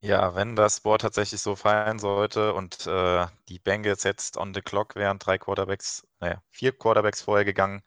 Ja, 0.02 0.34
wenn 0.34 0.56
das 0.56 0.80
Board 0.80 1.02
tatsächlich 1.02 1.42
so 1.42 1.56
fallen 1.56 1.98
sollte 1.98 2.54
und 2.54 2.86
äh, 2.86 3.26
die 3.48 3.58
Bengals 3.58 4.04
jetzt 4.04 4.38
on 4.38 4.54
the 4.54 4.62
clock 4.62 4.94
wären, 4.94 5.18
drei 5.18 5.36
Quarterbacks, 5.36 6.06
naja, 6.20 6.42
vier 6.50 6.72
Quarterbacks 6.72 7.20
vorher 7.20 7.44
gegangen, 7.44 7.82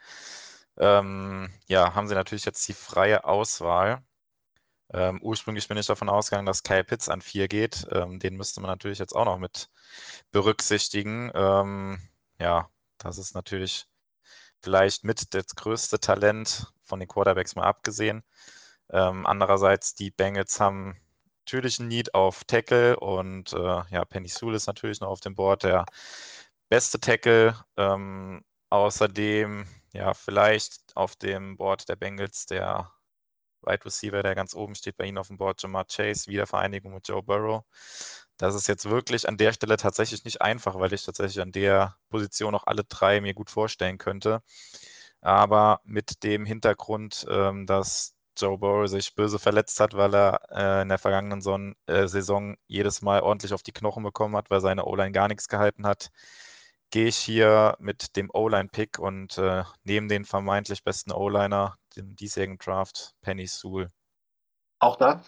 ähm, 0.77 1.49
ja, 1.67 1.95
haben 1.95 2.07
sie 2.07 2.15
natürlich 2.15 2.45
jetzt 2.45 2.67
die 2.67 2.73
freie 2.73 3.23
Auswahl. 3.25 4.03
Ähm, 4.93 5.19
ursprünglich 5.21 5.67
bin 5.67 5.77
ich 5.77 5.87
davon 5.87 6.09
ausgegangen, 6.09 6.45
dass 6.45 6.63
Kyle 6.63 6.83
Pitts 6.83 7.09
an 7.09 7.21
vier 7.21 7.47
geht. 7.47 7.87
Ähm, 7.91 8.19
den 8.19 8.37
müsste 8.37 8.61
man 8.61 8.69
natürlich 8.69 8.99
jetzt 8.99 9.15
auch 9.15 9.25
noch 9.25 9.39
mit 9.39 9.69
berücksichtigen. 10.31 11.31
Ähm, 11.33 11.99
ja, 12.39 12.69
das 12.99 13.17
ist 13.17 13.33
natürlich 13.35 13.87
vielleicht 14.61 15.03
mit 15.03 15.33
das 15.33 15.47
größte 15.55 15.99
Talent 15.99 16.73
von 16.83 16.99
den 16.99 17.07
Quarterbacks 17.09 17.55
mal 17.55 17.65
abgesehen. 17.65 18.23
Ähm, 18.91 19.25
andererseits, 19.25 19.95
die 19.95 20.11
Bengals 20.11 20.59
haben 20.59 20.97
natürlich 21.45 21.79
ein 21.79 21.87
Need 21.87 22.13
auf 22.13 22.43
Tackle 22.45 22.97
und 22.99 23.53
äh, 23.53 23.57
ja, 23.89 24.05
Penny 24.05 24.27
Sewell 24.29 24.55
ist 24.55 24.67
natürlich 24.67 25.01
noch 25.01 25.09
auf 25.09 25.21
dem 25.21 25.35
Board 25.35 25.63
der 25.63 25.85
beste 26.69 26.99
Tackle. 26.99 27.55
Ähm, 27.77 28.43
außerdem, 28.69 29.67
ja, 29.93 30.13
vielleicht 30.13 30.95
auf 30.95 31.15
dem 31.15 31.57
Board 31.57 31.89
der 31.89 31.95
Bengals 31.95 32.45
der 32.45 32.91
Wide 33.65 33.85
Receiver, 33.85 34.23
der 34.23 34.35
ganz 34.35 34.55
oben 34.55 34.75
steht 34.75 34.97
bei 34.97 35.05
Ihnen 35.05 35.17
auf 35.17 35.27
dem 35.27 35.37
Board, 35.37 35.61
Jamar 35.61 35.85
Chase, 35.85 36.27
Wiedervereinigung 36.27 36.93
mit 36.93 37.07
Joe 37.07 37.23
Burrow. 37.23 37.63
Das 38.37 38.55
ist 38.55 38.67
jetzt 38.67 38.89
wirklich 38.89 39.27
an 39.27 39.37
der 39.37 39.53
Stelle 39.53 39.77
tatsächlich 39.77 40.25
nicht 40.25 40.41
einfach, 40.41 40.79
weil 40.79 40.93
ich 40.93 41.03
tatsächlich 41.05 41.41
an 41.41 41.51
der 41.51 41.95
Position 42.09 42.55
auch 42.55 42.65
alle 42.67 42.83
drei 42.83 43.21
mir 43.21 43.33
gut 43.33 43.49
vorstellen 43.49 43.97
könnte. 43.97 44.41
Aber 45.21 45.81
mit 45.85 46.23
dem 46.23 46.45
Hintergrund, 46.45 47.25
ähm, 47.29 47.65
dass 47.65 48.15
Joe 48.37 48.57
Burrow 48.57 48.87
sich 48.89 49.15
böse 49.15 49.39
verletzt 49.39 49.79
hat, 49.79 49.93
weil 49.95 50.13
er 50.15 50.39
äh, 50.51 50.81
in 50.81 50.89
der 50.89 50.97
vergangenen 50.97 51.41
Son 51.41 51.75
äh, 51.85 52.07
Saison 52.07 52.57
jedes 52.67 53.01
Mal 53.01 53.21
ordentlich 53.21 53.53
auf 53.53 53.63
die 53.63 53.71
Knochen 53.71 54.03
bekommen 54.03 54.35
hat, 54.35 54.49
weil 54.49 54.61
seine 54.61 54.85
O-Line 54.85 55.11
gar 55.11 55.27
nichts 55.27 55.47
gehalten 55.47 55.85
hat, 55.85 56.09
gehe 56.93 57.07
ich 57.07 57.17
hier 57.17 57.75
mit 57.79 58.15
dem 58.15 58.29
O-Line-Pick 58.31 58.99
und 58.99 59.39
äh, 59.39 59.63
neben 59.83 60.07
den 60.07 60.25
vermeintlich 60.25 60.83
besten 60.83 61.11
O-Liner, 61.11 61.75
dem 61.97 62.15
diesjährigen 62.15 62.59
Draft, 62.59 63.15
Penny 63.21 63.47
Sewell. 63.47 63.89
Auch 64.79 64.95
das 64.97 65.27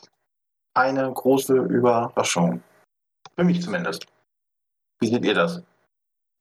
eine 0.75 1.12
große 1.12 1.55
Überraschung. 1.55 2.62
Für 3.34 3.43
mich 3.43 3.63
zumindest. 3.63 4.05
Wie 5.00 5.07
seht 5.07 5.25
ihr 5.25 5.34
das? 5.34 5.63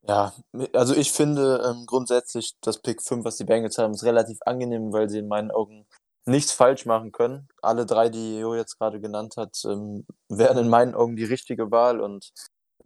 Ja, 0.07 0.35
also 0.75 0.95
ich 0.95 1.11
finde 1.11 1.63
ähm, 1.65 1.87
grundsätzlich 1.87 2.53
das 2.61 2.83
Pick 2.83 3.01
5, 3.01 3.25
was 3.25 3.39
die 3.39 3.45
Bengals 3.45 3.79
haben, 3.79 3.95
ist 3.95 4.05
relativ 4.05 4.37
angenehm, 4.45 4.93
weil 4.93 5.09
sie 5.09 5.21
in 5.21 5.29
meinen 5.29 5.51
Augen 5.51 5.87
nichts 6.27 6.53
falsch 6.53 6.85
machen 6.85 7.13
können. 7.13 7.49
Alle 7.63 7.87
drei, 7.87 8.11
die 8.11 8.41
Jo 8.41 8.55
jetzt 8.55 8.77
gerade 8.79 9.01
genannt 9.01 9.39
hat, 9.39 9.57
ähm, 9.65 10.05
wären 10.29 10.59
in 10.59 10.69
meinen 10.69 10.95
Augen 10.95 11.17
die 11.17 11.25
richtige 11.25 11.71
Wahl 11.71 12.03
und 12.03 12.31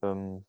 ähm, 0.02 0.46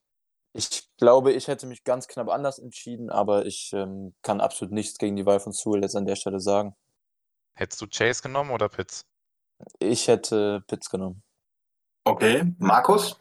ich 0.54 0.90
glaube, 0.98 1.32
ich 1.32 1.48
hätte 1.48 1.68
mich 1.68 1.84
ganz 1.84 2.08
knapp 2.08 2.30
anders 2.30 2.60
entschieden, 2.60 3.10
aber 3.10 3.46
ich 3.46 3.72
ähm, 3.74 4.16
kann 4.22 4.42
absolut 4.42 4.74
nichts 4.74 4.98
gegen 4.98 5.16
die 5.16 5.26
Wahl 5.26 5.40
von 5.40 5.54
Sewell 5.54 5.82
jetzt 5.82 5.96
an 5.96 6.06
der 6.06 6.16
Stelle 6.16 6.40
sagen. 6.40 6.76
Hättest 7.56 7.82
du 7.82 7.88
Chase 7.88 8.22
genommen 8.22 8.52
oder 8.52 8.70
Pitts? 8.70 9.06
Ich 9.80 10.08
hätte 10.08 10.64
Pitts 10.68 10.90
genommen. 10.90 11.24
Okay, 12.06 12.54
Markus? 12.58 13.20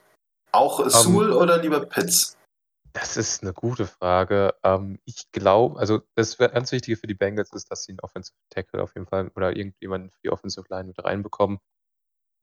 Auch 0.52 0.78
um, 0.78 0.88
Sewell 0.88 1.32
oder 1.32 1.58
lieber 1.58 1.84
Pitts? 1.84 2.36
Das 2.92 3.16
ist 3.16 3.42
eine 3.42 3.52
gute 3.52 3.86
Frage. 3.86 4.54
Ähm, 4.62 4.98
ich 5.04 5.30
glaube, 5.30 5.78
also 5.78 6.00
das 6.14 6.38
ganz 6.38 6.72
Wichtige 6.72 6.96
für 6.96 7.06
die 7.06 7.14
Bengals 7.14 7.52
ist, 7.52 7.70
dass 7.70 7.84
sie 7.84 7.92
einen 7.92 8.00
Offensive 8.00 8.36
Tackle 8.48 8.82
auf 8.82 8.94
jeden 8.94 9.06
Fall 9.06 9.30
oder 9.36 9.54
irgendjemanden 9.54 10.10
für 10.10 10.20
die 10.24 10.30
Offensive 10.30 10.66
Line 10.70 10.88
mit 10.88 11.04
reinbekommen. 11.04 11.58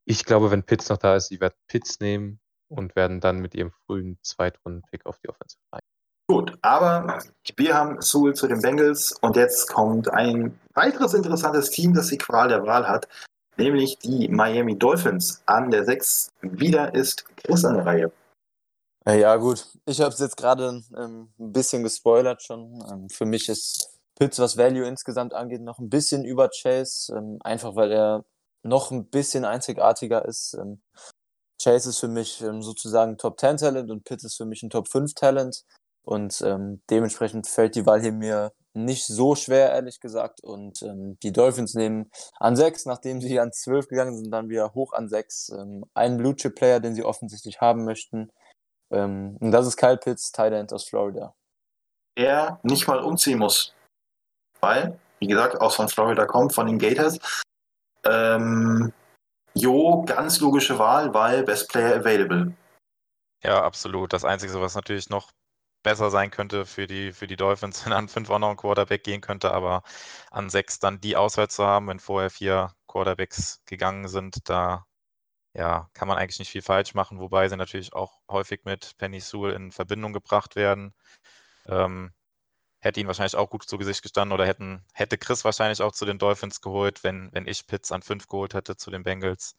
Ich 0.06 0.24
glaube, 0.24 0.52
wenn 0.52 0.64
Pitts 0.64 0.90
noch 0.90 0.98
da 0.98 1.16
ist, 1.16 1.30
sie 1.30 1.40
werden 1.42 1.56
Pitts 1.68 2.00
nehmen 2.00 2.40
und 2.70 2.96
werden 2.96 3.20
dann 3.20 3.40
mit 3.40 3.56
ihrem 3.56 3.72
frühen 3.72 4.20
Zweitrunden-Pick 4.22 5.06
auf 5.06 5.20
die 5.20 5.30
Offensive 5.30 5.62
Line. 5.72 5.82
Gut, 6.28 6.58
aber 6.64 7.20
wir 7.56 7.76
haben 7.76 8.02
Sewell 8.02 8.34
zu 8.34 8.48
den 8.48 8.62
Bengals 8.62 9.14
und 9.22 9.36
jetzt 9.36 9.72
kommt 9.72 10.12
ein 10.12 10.60
weiteres 10.74 11.14
interessantes 11.14 11.70
Team, 11.70 11.94
das 11.94 12.08
die 12.08 12.18
Qual 12.18 12.48
der 12.48 12.66
Wahl 12.66 12.88
hat, 12.88 13.08
nämlich 13.58 14.00
die 14.00 14.28
Miami 14.28 14.78
Dolphins. 14.78 15.44
An 15.46 15.70
der 15.70 15.86
6 15.86 16.32
wieder 16.42 16.96
ist 16.96 17.26
Chris 17.38 17.64
an 17.64 17.76
der 17.76 17.86
Reihe. 17.86 18.12
Ja, 19.08 19.36
gut. 19.36 19.68
Ich 19.86 20.02
habe 20.02 20.12
es 20.12 20.20
jetzt 20.20 20.36
gerade 20.36 20.82
ähm, 20.98 21.30
ein 21.40 21.52
bisschen 21.52 21.84
gespoilert 21.84 22.42
schon. 22.42 22.84
Ähm, 22.92 23.10
für 23.10 23.26
mich 23.26 23.48
ist 23.50 23.92
Pitts, 24.16 24.40
was 24.40 24.58
Value 24.58 24.88
insgesamt 24.88 25.36
angeht, 25.36 25.62
noch 25.62 25.78
ein 25.78 25.90
bisschen 25.90 26.26
über 26.26 26.50
Chase. 26.50 27.16
Ähm, 27.16 27.38
einfach 27.44 27.76
weil 27.76 27.92
er 27.92 28.26
noch 28.64 28.90
ein 28.90 29.06
bisschen 29.06 29.46
einzigartiger 29.46 30.26
ist. 30.26 30.58
Chase 31.66 31.90
ist 31.90 32.00
für 32.00 32.08
mich 32.08 32.42
ähm, 32.42 32.62
sozusagen 32.62 33.18
Top 33.18 33.40
10 33.40 33.58
Talent 33.58 33.90
und 33.90 34.04
Pitts 34.04 34.24
ist 34.24 34.38
für 34.38 34.46
mich 34.46 34.62
ein 34.62 34.70
Top 34.70 34.88
5 34.88 35.16
Talent. 35.16 35.64
Und 36.04 36.40
ähm, 36.42 36.84
dementsprechend 36.92 37.48
fällt 37.48 37.76
die 37.76 37.88
Wahl 37.88 38.00
hier 38.00 38.12
mir 38.12 38.54
nicht 38.76 39.08
so 39.08 39.34
schwer, 39.34 39.72
ehrlich 39.72 40.00
gesagt. 40.00 40.42
Und 40.42 40.84
ähm, 40.84 41.18
die 41.24 41.32
Dolphins 41.32 41.74
nehmen 41.74 42.12
an 42.40 42.56
6, 42.56 42.86
nachdem 42.86 43.20
sie 43.20 43.40
an 43.40 43.52
12 43.52 43.88
gegangen 43.88 44.16
sind, 44.16 44.30
dann 44.30 44.50
wieder 44.50 44.76
hoch 44.76 44.94
an 44.94 45.10
6. 45.10 45.50
Ähm, 45.58 45.86
einen 45.96 46.18
Blue 46.18 46.36
Chip 46.36 46.56
Player, 46.56 46.80
den 46.80 46.94
sie 46.94 47.04
offensichtlich 47.04 47.60
haben 47.60 47.84
möchten. 47.86 48.32
Ähm, 48.92 49.38
und 49.40 49.52
das 49.52 49.66
ist 49.66 49.78
Kyle 49.78 49.98
Pitts, 49.98 50.32
Tight 50.32 50.54
End 50.54 50.72
aus 50.72 50.86
Florida. 50.86 51.34
Er 52.16 52.60
nicht 52.62 52.88
mal 52.88 53.00
umziehen 53.00 53.40
muss. 53.40 53.74
Weil, 54.60 55.00
wie 55.20 55.28
gesagt, 55.28 55.60
aus 55.60 55.76
von 55.76 55.90
Florida 55.90 56.28
kommt, 56.28 56.54
von 56.54 56.68
den 56.68 56.78
Gators. 56.78 57.18
Ähm, 58.06 58.94
Jo, 59.58 60.04
ganz 60.06 60.40
logische 60.42 60.78
Wahl, 60.80 61.14
weil 61.14 61.44
Best 61.44 61.70
Player 61.70 61.96
Available. 61.96 62.54
Ja, 63.42 63.64
absolut. 63.64 64.12
Das 64.12 64.26
Einzige, 64.26 64.60
was 64.60 64.76
natürlich 64.76 65.10
noch 65.10 65.32
besser 65.84 66.10
sein 66.10 66.32
könnte 66.32 66.66
für 66.66 66.88
die, 66.88 67.14
für 67.14 67.28
die 67.28 67.36
Dolphins, 67.36 67.86
wenn 67.86 67.94
an 67.94 68.10
fünf 68.10 68.30
auch 68.30 68.40
noch 68.40 68.50
ein 68.50 68.58
Quarterback 68.58 69.04
gehen 69.04 69.22
könnte, 69.22 69.52
aber 69.52 69.84
an 70.32 70.50
sechs 70.50 70.80
dann 70.80 71.00
die 71.00 71.16
Auswahl 71.16 71.48
zu 71.48 71.66
haben, 71.66 71.88
wenn 71.88 72.00
vorher 72.00 72.30
vier 72.30 72.74
Quarterbacks 72.88 73.62
gegangen 73.66 74.08
sind, 74.08 74.50
da 74.50 74.86
ja, 75.54 75.90
kann 75.94 76.08
man 76.10 76.18
eigentlich 76.18 76.40
nicht 76.40 76.52
viel 76.52 76.62
falsch 76.62 76.96
machen, 76.96 77.20
wobei 77.20 77.48
sie 77.48 77.56
natürlich 77.56 77.94
auch 77.94 78.20
häufig 78.30 78.66
mit 78.66 78.98
Penny 78.98 79.22
Sewell 79.22 79.54
in 79.54 79.72
Verbindung 79.72 80.12
gebracht 80.12 80.58
werden. 80.58 80.94
Ähm, 81.68 82.12
hätte 82.86 83.00
ihn 83.00 83.08
wahrscheinlich 83.08 83.36
auch 83.36 83.50
gut 83.50 83.64
zu 83.64 83.78
Gesicht 83.78 84.04
gestanden 84.04 84.32
oder 84.32 84.46
hätten, 84.46 84.84
hätte 84.94 85.18
Chris 85.18 85.44
wahrscheinlich 85.44 85.82
auch 85.82 85.92
zu 85.92 86.06
den 86.06 86.20
Dolphins 86.20 86.62
geholt, 86.62 87.04
wenn, 87.04 87.30
wenn 87.34 87.48
ich 87.48 87.66
Pitts 87.66 87.92
an 87.92 88.04
fünf 88.04 88.28
geholt 88.28 88.54
hätte 88.54 88.78
zu 88.78 88.92
den 88.92 89.04
Bengals. 89.04 89.56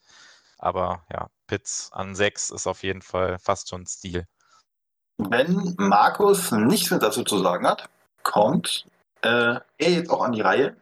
Aber 0.59 1.05
ja, 1.13 1.29
Pitts 1.49 1.91
an 1.93 2.15
sechs 2.15 2.51
ist 2.51 2.69
auf 2.69 2.85
jeden 2.85 3.03
Fall 3.03 3.39
fast 3.41 3.69
schon 3.69 3.85
Stil. 3.85 4.27
Wenn 5.19 5.75
Markus 5.77 6.53
nichts 6.53 6.91
mehr 6.91 7.01
dazu 7.01 7.25
zu 7.25 7.39
sagen 7.39 7.67
hat, 7.67 7.89
kommt 8.23 8.87
äh, 9.23 9.59
er 9.59 9.63
jetzt 9.79 10.11
auch 10.11 10.23
an 10.23 10.33
die 10.33 10.41
Reihe. 10.41 10.77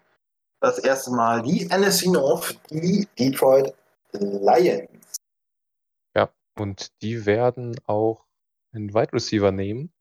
Das 0.61 0.79
erste 0.79 1.13
Mal 1.13 1.43
die 1.43 1.71
NSC 1.71 2.11
North, 2.11 2.59
die 2.71 3.09
Detroit 3.19 3.75
Lions. 4.13 4.91
Ja, 6.15 6.29
und 6.59 6.89
die 7.01 7.25
werden 7.25 7.81
auch 7.87 8.25
einen 8.73 8.93
Wide 8.93 9.13
Receiver 9.15 9.51
nehmen. 9.51 9.93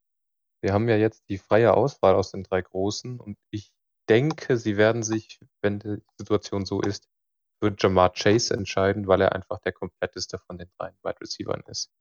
Wir 0.63 0.73
haben 0.73 0.87
ja 0.87 0.95
jetzt 0.95 1.27
die 1.27 1.37
freie 1.37 1.73
Auswahl 1.73 2.15
aus 2.15 2.31
den 2.31 2.43
drei 2.43 2.61
Großen 2.61 3.19
und 3.19 3.37
ich 3.51 3.73
denke, 4.07 4.55
sie 4.55 4.77
werden 4.77 5.03
sich, 5.03 5.41
wenn 5.61 5.79
die 5.79 6.01
Situation 6.17 6.65
so 6.65 6.79
ist, 6.81 7.09
für 7.59 7.75
Jamar 7.77 8.13
Chase 8.13 8.53
entscheiden, 8.53 9.07
weil 9.07 9.19
er 9.19 9.33
einfach 9.33 9.59
der 9.59 9.73
kompletteste 9.73 10.39
von 10.39 10.57
den 10.57 10.69
drei 10.77 10.93
Wide 11.03 11.19
Receivers 11.19 11.67
ist. 11.67 11.91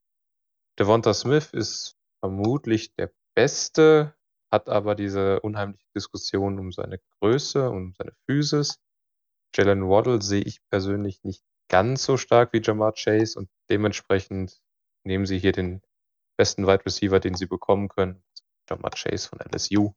Devonta 0.78 1.12
Smith 1.12 1.52
ist 1.52 1.96
vermutlich 2.20 2.94
der 2.94 3.12
Beste, 3.34 4.14
hat 4.48 4.68
aber 4.68 4.94
diese 4.94 5.40
unheimliche 5.40 5.88
Diskussion 5.96 6.60
um 6.60 6.70
seine 6.70 7.00
Größe, 7.18 7.68
um 7.68 7.94
seine 7.98 8.12
Physis. 8.26 8.80
Jalen 9.56 9.88
Waddle 9.88 10.22
sehe 10.22 10.42
ich 10.42 10.60
persönlich 10.70 11.24
nicht 11.24 11.42
ganz 11.68 12.04
so 12.04 12.16
stark 12.16 12.52
wie 12.52 12.62
Jamar 12.62 12.92
Chase 12.92 13.40
und 13.40 13.50
Dementsprechend 13.70 14.60
nehmen 15.04 15.26
sie 15.26 15.38
hier 15.38 15.52
den 15.52 15.82
besten 16.36 16.66
Wide 16.66 16.86
Receiver, 16.86 17.18
den 17.18 17.34
sie 17.34 17.46
bekommen 17.46 17.88
können. 17.88 18.22
Jamar 18.68 18.92
Chase 18.92 19.28
von 19.28 19.38
LSU. 19.40 19.92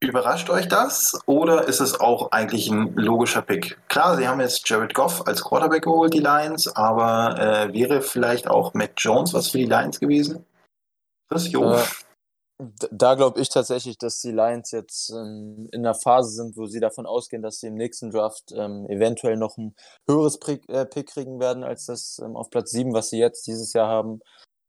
Überrascht 0.00 0.48
euch 0.48 0.68
das 0.68 1.18
oder 1.26 1.66
ist 1.66 1.80
es 1.80 1.98
auch 1.98 2.30
eigentlich 2.30 2.70
ein 2.70 2.94
logischer 2.94 3.42
Pick? 3.42 3.78
Klar, 3.88 4.16
sie 4.16 4.28
haben 4.28 4.40
jetzt 4.40 4.68
Jared 4.68 4.94
Goff 4.94 5.26
als 5.26 5.42
Quarterback 5.42 5.82
geholt, 5.82 6.14
die 6.14 6.20
Lions, 6.20 6.68
aber 6.68 7.36
äh, 7.36 7.72
wäre 7.72 8.00
vielleicht 8.00 8.46
auch 8.46 8.74
Matt 8.74 8.92
Jones 8.96 9.34
was 9.34 9.48
für 9.48 9.58
die 9.58 9.64
Lions 9.64 9.98
gewesen? 9.98 10.46
Das 11.28 11.50
jo. 11.50 11.72
Äh, 11.72 11.84
da 12.90 13.14
glaube 13.14 13.40
ich 13.40 13.50
tatsächlich, 13.50 13.98
dass 13.98 14.20
die 14.20 14.30
Lions 14.30 14.70
jetzt 14.70 15.10
ähm, 15.10 15.68
in 15.72 15.84
einer 15.84 15.94
Phase 15.94 16.30
sind, 16.30 16.56
wo 16.56 16.66
sie 16.66 16.80
davon 16.80 17.06
ausgehen, 17.06 17.42
dass 17.42 17.58
sie 17.58 17.68
im 17.68 17.74
nächsten 17.74 18.10
Draft 18.10 18.52
ähm, 18.52 18.86
eventuell 18.88 19.36
noch 19.36 19.56
ein 19.58 19.74
höheres 20.08 20.38
Pick, 20.38 20.68
äh, 20.68 20.84
Pick 20.86 21.08
kriegen 21.08 21.40
werden 21.40 21.64
als 21.64 21.86
das 21.86 22.20
ähm, 22.24 22.36
auf 22.36 22.50
Platz 22.50 22.70
7, 22.70 22.92
was 22.94 23.10
sie 23.10 23.18
jetzt 23.18 23.48
dieses 23.48 23.72
Jahr 23.72 23.88
haben. 23.88 24.20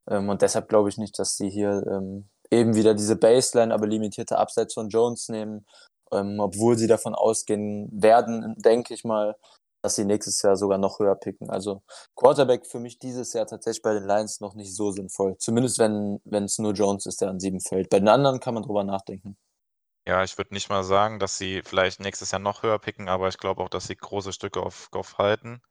Ähm, 0.09 0.29
und 0.29 0.41
deshalb 0.41 0.69
glaube 0.69 0.89
ich 0.89 0.97
nicht, 0.97 1.17
dass 1.17 1.35
sie 1.35 1.49
hier 1.49 1.83
ähm, 1.87 2.29
eben 2.51 2.75
wieder 2.75 2.93
diese 2.93 3.15
Baseline, 3.15 3.73
aber 3.73 3.87
limitierte 3.87 4.37
Abseits 4.37 4.73
von 4.73 4.89
Jones 4.89 5.29
nehmen, 5.29 5.65
ähm, 6.11 6.39
obwohl 6.39 6.77
sie 6.77 6.87
davon 6.87 7.15
ausgehen 7.15 7.89
werden, 7.91 8.55
denke 8.57 8.93
ich 8.93 9.03
mal, 9.03 9.35
dass 9.81 9.95
sie 9.95 10.05
nächstes 10.05 10.41
Jahr 10.41 10.57
sogar 10.57 10.77
noch 10.77 10.99
höher 10.99 11.15
picken. 11.15 11.49
Also 11.49 11.83
Quarterback 12.15 12.65
für 12.65 12.79
mich 12.79 12.99
dieses 12.99 13.33
Jahr 13.33 13.47
tatsächlich 13.47 13.81
bei 13.81 13.93
den 13.93 14.03
Lions 14.03 14.41
noch 14.41 14.55
nicht 14.55 14.75
so 14.75 14.91
sinnvoll. 14.91 15.37
Zumindest 15.37 15.79
wenn 15.79 16.19
es 16.43 16.59
nur 16.59 16.73
Jones 16.73 17.05
ist, 17.05 17.21
der 17.21 17.29
an 17.29 17.39
sieben 17.39 17.61
fällt. 17.61 17.89
Bei 17.89 17.99
den 17.99 18.09
anderen 18.09 18.39
kann 18.39 18.53
man 18.53 18.63
drüber 18.63 18.83
nachdenken. 18.83 19.37
Ja, 20.07 20.23
ich 20.23 20.37
würde 20.37 20.53
nicht 20.53 20.69
mal 20.69 20.83
sagen, 20.83 21.19
dass 21.19 21.37
sie 21.37 21.61
vielleicht 21.63 21.99
nächstes 21.99 22.31
Jahr 22.31 22.39
noch 22.39 22.63
höher 22.63 22.79
picken, 22.79 23.07
aber 23.07 23.27
ich 23.27 23.37
glaube 23.37 23.61
auch, 23.63 23.69
dass 23.69 23.87
sie 23.87 23.95
große 23.95 24.33
Stücke 24.33 24.61
auf 24.61 24.89
Goff 24.91 25.17
halten. 25.17 25.61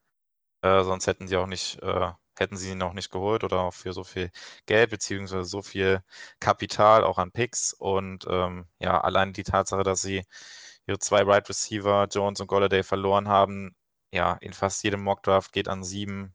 Äh, 0.63 0.83
sonst 0.85 1.07
hätten 1.07 1.29
sie 1.29 1.37
auch 1.37 1.47
nicht 1.47 1.81
äh, 1.83 2.13
hätten 2.39 2.57
sie 2.57 2.71
ihn 2.73 2.79
noch 2.79 2.93
nicht 2.93 3.11
geholt 3.11 3.45
oder 3.45 3.61
auch 3.61 3.75
für 3.75 3.93
so 3.93 4.05
viel 4.05 4.31
Geld 4.67 4.91
beziehungsweise 4.91 5.45
so 5.45 5.63
viel 5.63 6.03
Kapital 6.41 7.05
auch 7.05 7.19
an 7.19 7.33
Picks. 7.33 7.73
Und 7.73 8.27
ähm, 8.29 8.67
ja, 8.79 9.01
allein 9.01 9.33
die 9.33 9.43
Tatsache, 9.45 9.83
dass 9.83 10.03
sie 10.03 10.25
ihre 10.87 10.99
zwei 10.99 11.23
Wide 11.23 11.29
right 11.33 11.49
Receiver, 11.49 12.07
Jones 12.11 12.41
und 12.41 12.47
Golladay, 12.49 12.83
verloren 12.83 13.29
haben, 13.29 13.75
ja, 14.13 14.35
in 14.41 14.53
fast 14.53 14.83
jedem 14.85 15.03
Mockdraft 15.03 15.53
geht 15.53 15.69
an 15.69 15.85
sieben 15.85 16.35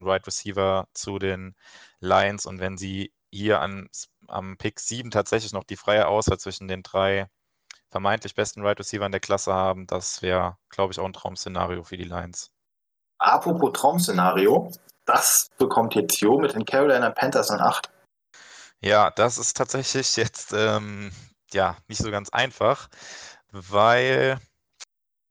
Wide 0.00 0.10
right 0.10 0.26
Receiver 0.26 0.88
zu 0.94 1.18
den 1.18 1.54
Lions. 2.00 2.46
Und 2.46 2.60
wenn 2.60 2.76
sie 2.78 3.12
hier 3.32 3.60
an, 3.60 3.88
am 4.28 4.56
Pick 4.58 4.80
7 4.80 5.10
tatsächlich 5.10 5.52
noch 5.52 5.64
die 5.64 5.76
freie 5.76 6.06
Auswahl 6.08 6.38
zwischen 6.38 6.68
den 6.68 6.82
drei 6.82 7.28
vermeintlich 7.90 8.36
besten 8.36 8.62
Wide 8.62 8.68
right 8.70 8.80
Receiver 8.80 9.06
in 9.06 9.12
der 9.12 9.20
Klasse 9.22 9.54
haben, 9.54 9.86
das 9.88 10.22
wäre, 10.22 10.58
glaube 10.70 10.92
ich, 10.94 11.00
auch 11.00 11.06
ein 11.06 11.14
Traum-Szenario 11.14 11.84
für 11.84 11.98
die 11.98 12.04
Lions. 12.04 12.53
Apropos 13.18 13.72
Traum-Szenario, 13.72 14.70
das 15.04 15.50
bekommt 15.58 15.94
jetzt 15.94 16.20
Jo 16.20 16.38
mit 16.38 16.54
den 16.54 16.64
Carolina 16.64 17.10
Panthers 17.10 17.50
an 17.50 17.60
8. 17.60 17.90
Ja, 18.80 19.10
das 19.10 19.38
ist 19.38 19.56
tatsächlich 19.56 20.16
jetzt 20.16 20.52
ähm, 20.52 21.10
ja 21.52 21.76
nicht 21.88 22.02
so 22.02 22.10
ganz 22.10 22.28
einfach, 22.30 22.88
weil 23.50 24.38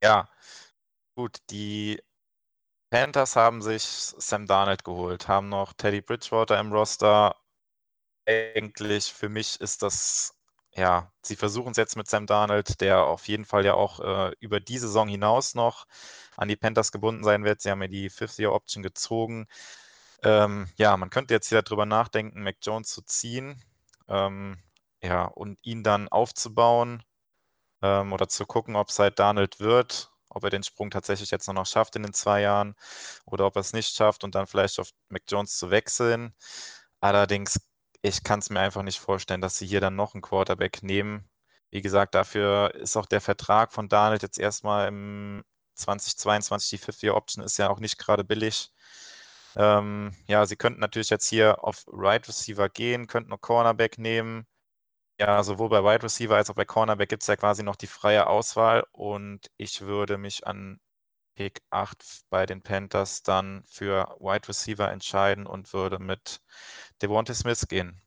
ja, 0.03 0.27
gut, 1.15 1.37
die 1.49 2.01
Panthers 2.89 3.35
haben 3.35 3.61
sich 3.61 3.83
Sam 3.83 4.45
Darnold 4.45 4.83
geholt, 4.83 5.27
haben 5.27 5.49
noch 5.49 5.73
Teddy 5.73 6.01
Bridgewater 6.01 6.59
im 6.59 6.71
Roster. 6.71 7.35
Eigentlich 8.27 9.11
für 9.13 9.29
mich 9.29 9.59
ist 9.61 9.81
das 9.81 10.35
ja, 10.75 11.11
sie 11.21 11.35
versuchen 11.35 11.71
es 11.71 11.77
jetzt 11.77 11.95
mit 11.95 12.09
Sam 12.09 12.25
Darnold, 12.27 12.81
der 12.81 13.05
auf 13.05 13.27
jeden 13.27 13.45
Fall 13.45 13.65
ja 13.65 13.75
auch 13.75 13.99
äh, 13.99 14.31
über 14.39 14.59
die 14.59 14.79
Saison 14.79 15.07
hinaus 15.07 15.55
noch 15.55 15.85
an 16.37 16.47
die 16.47 16.55
Panthers 16.55 16.91
gebunden 16.91 17.23
sein 17.23 17.43
wird. 17.43 17.61
Sie 17.61 17.69
haben 17.69 17.81
ja 17.81 17.87
die 17.87 18.09
Fifth-Year-Option 18.09 18.83
gezogen. 18.83 19.47
Ähm, 20.23 20.69
ja, 20.77 20.97
man 20.97 21.09
könnte 21.09 21.33
jetzt 21.33 21.51
wieder 21.51 21.61
darüber 21.63 21.85
nachdenken, 21.85 22.43
Mac 22.43 22.57
Jones 22.61 22.89
zu 22.89 23.01
ziehen 23.03 23.61
ähm, 24.07 24.57
ja, 25.01 25.25
und 25.25 25.59
ihn 25.63 25.83
dann 25.83 26.07
aufzubauen 26.09 27.03
ähm, 27.81 28.13
oder 28.13 28.27
zu 28.29 28.45
gucken, 28.45 28.75
ob 28.75 28.89
es 28.89 28.99
halt 28.99 29.19
Darnold 29.19 29.59
wird, 29.59 30.11
ob 30.29 30.43
er 30.43 30.49
den 30.49 30.63
Sprung 30.63 30.91
tatsächlich 30.91 31.31
jetzt 31.31 31.47
noch 31.47 31.65
schafft 31.65 31.95
in 31.95 32.03
den 32.03 32.13
zwei 32.13 32.41
Jahren 32.41 32.75
oder 33.25 33.45
ob 33.45 33.55
er 33.57 33.61
es 33.61 33.73
nicht 33.73 33.95
schafft 33.95 34.23
und 34.23 34.35
dann 34.35 34.47
vielleicht 34.47 34.79
auf 34.79 34.89
Mac 35.09 35.23
Jones 35.27 35.57
zu 35.57 35.71
wechseln. 35.71 36.33
Allerdings, 37.01 37.59
ich 38.03 38.23
kann 38.23 38.39
es 38.39 38.49
mir 38.49 38.59
einfach 38.59 38.83
nicht 38.83 38.99
vorstellen, 38.99 39.41
dass 39.41 39.57
sie 39.57 39.65
hier 39.67 39.81
dann 39.81 39.95
noch 39.95 40.13
einen 40.13 40.21
Quarterback 40.21 40.83
nehmen. 40.83 41.27
Wie 41.71 41.81
gesagt, 41.81 42.15
dafür 42.15 42.75
ist 42.75 42.97
auch 42.97 43.07
der 43.07 43.21
Vertrag 43.21 43.73
von 43.73 43.89
Darnold 43.89 44.21
jetzt 44.23 44.37
erstmal 44.39 44.87
im 44.89 45.43
2022 45.75 46.69
die 46.71 46.77
Fifth-Year-Option 46.85 47.43
ist 47.43 47.57
ja 47.57 47.69
auch 47.69 47.79
nicht 47.79 47.97
gerade 47.97 48.23
billig. 48.23 48.71
Ähm, 49.55 50.15
ja, 50.27 50.45
sie 50.45 50.55
könnten 50.57 50.79
natürlich 50.81 51.09
jetzt 51.09 51.27
hier 51.27 51.63
auf 51.63 51.85
Right 51.87 52.27
Receiver 52.27 52.69
gehen, 52.69 53.07
könnten 53.07 53.29
noch 53.31 53.41
Cornerback 53.41 53.97
nehmen. 53.97 54.45
Ja, 55.19 55.43
sowohl 55.43 55.69
bei 55.69 55.83
Wide 55.83 56.03
Receiver 56.03 56.35
als 56.35 56.49
auch 56.49 56.55
bei 56.55 56.65
Cornerback 56.65 57.09
gibt 57.09 57.23
es 57.23 57.27
ja 57.27 57.35
quasi 57.37 57.63
noch 57.63 57.75
die 57.75 57.87
freie 57.87 58.27
Auswahl 58.27 58.85
und 58.91 59.49
ich 59.57 59.81
würde 59.81 60.17
mich 60.17 60.45
an 60.47 60.79
Pick 61.35 61.61
8 61.71 62.25
bei 62.29 62.45
den 62.45 62.61
Panthers 62.61 63.23
dann 63.23 63.63
für 63.65 64.15
Wide 64.19 64.47
Receiver 64.47 64.91
entscheiden 64.91 65.45
und 65.45 65.73
würde 65.73 65.99
mit 65.99 66.41
Devontae 67.01 67.33
Smith 67.33 67.67
gehen. 67.67 68.01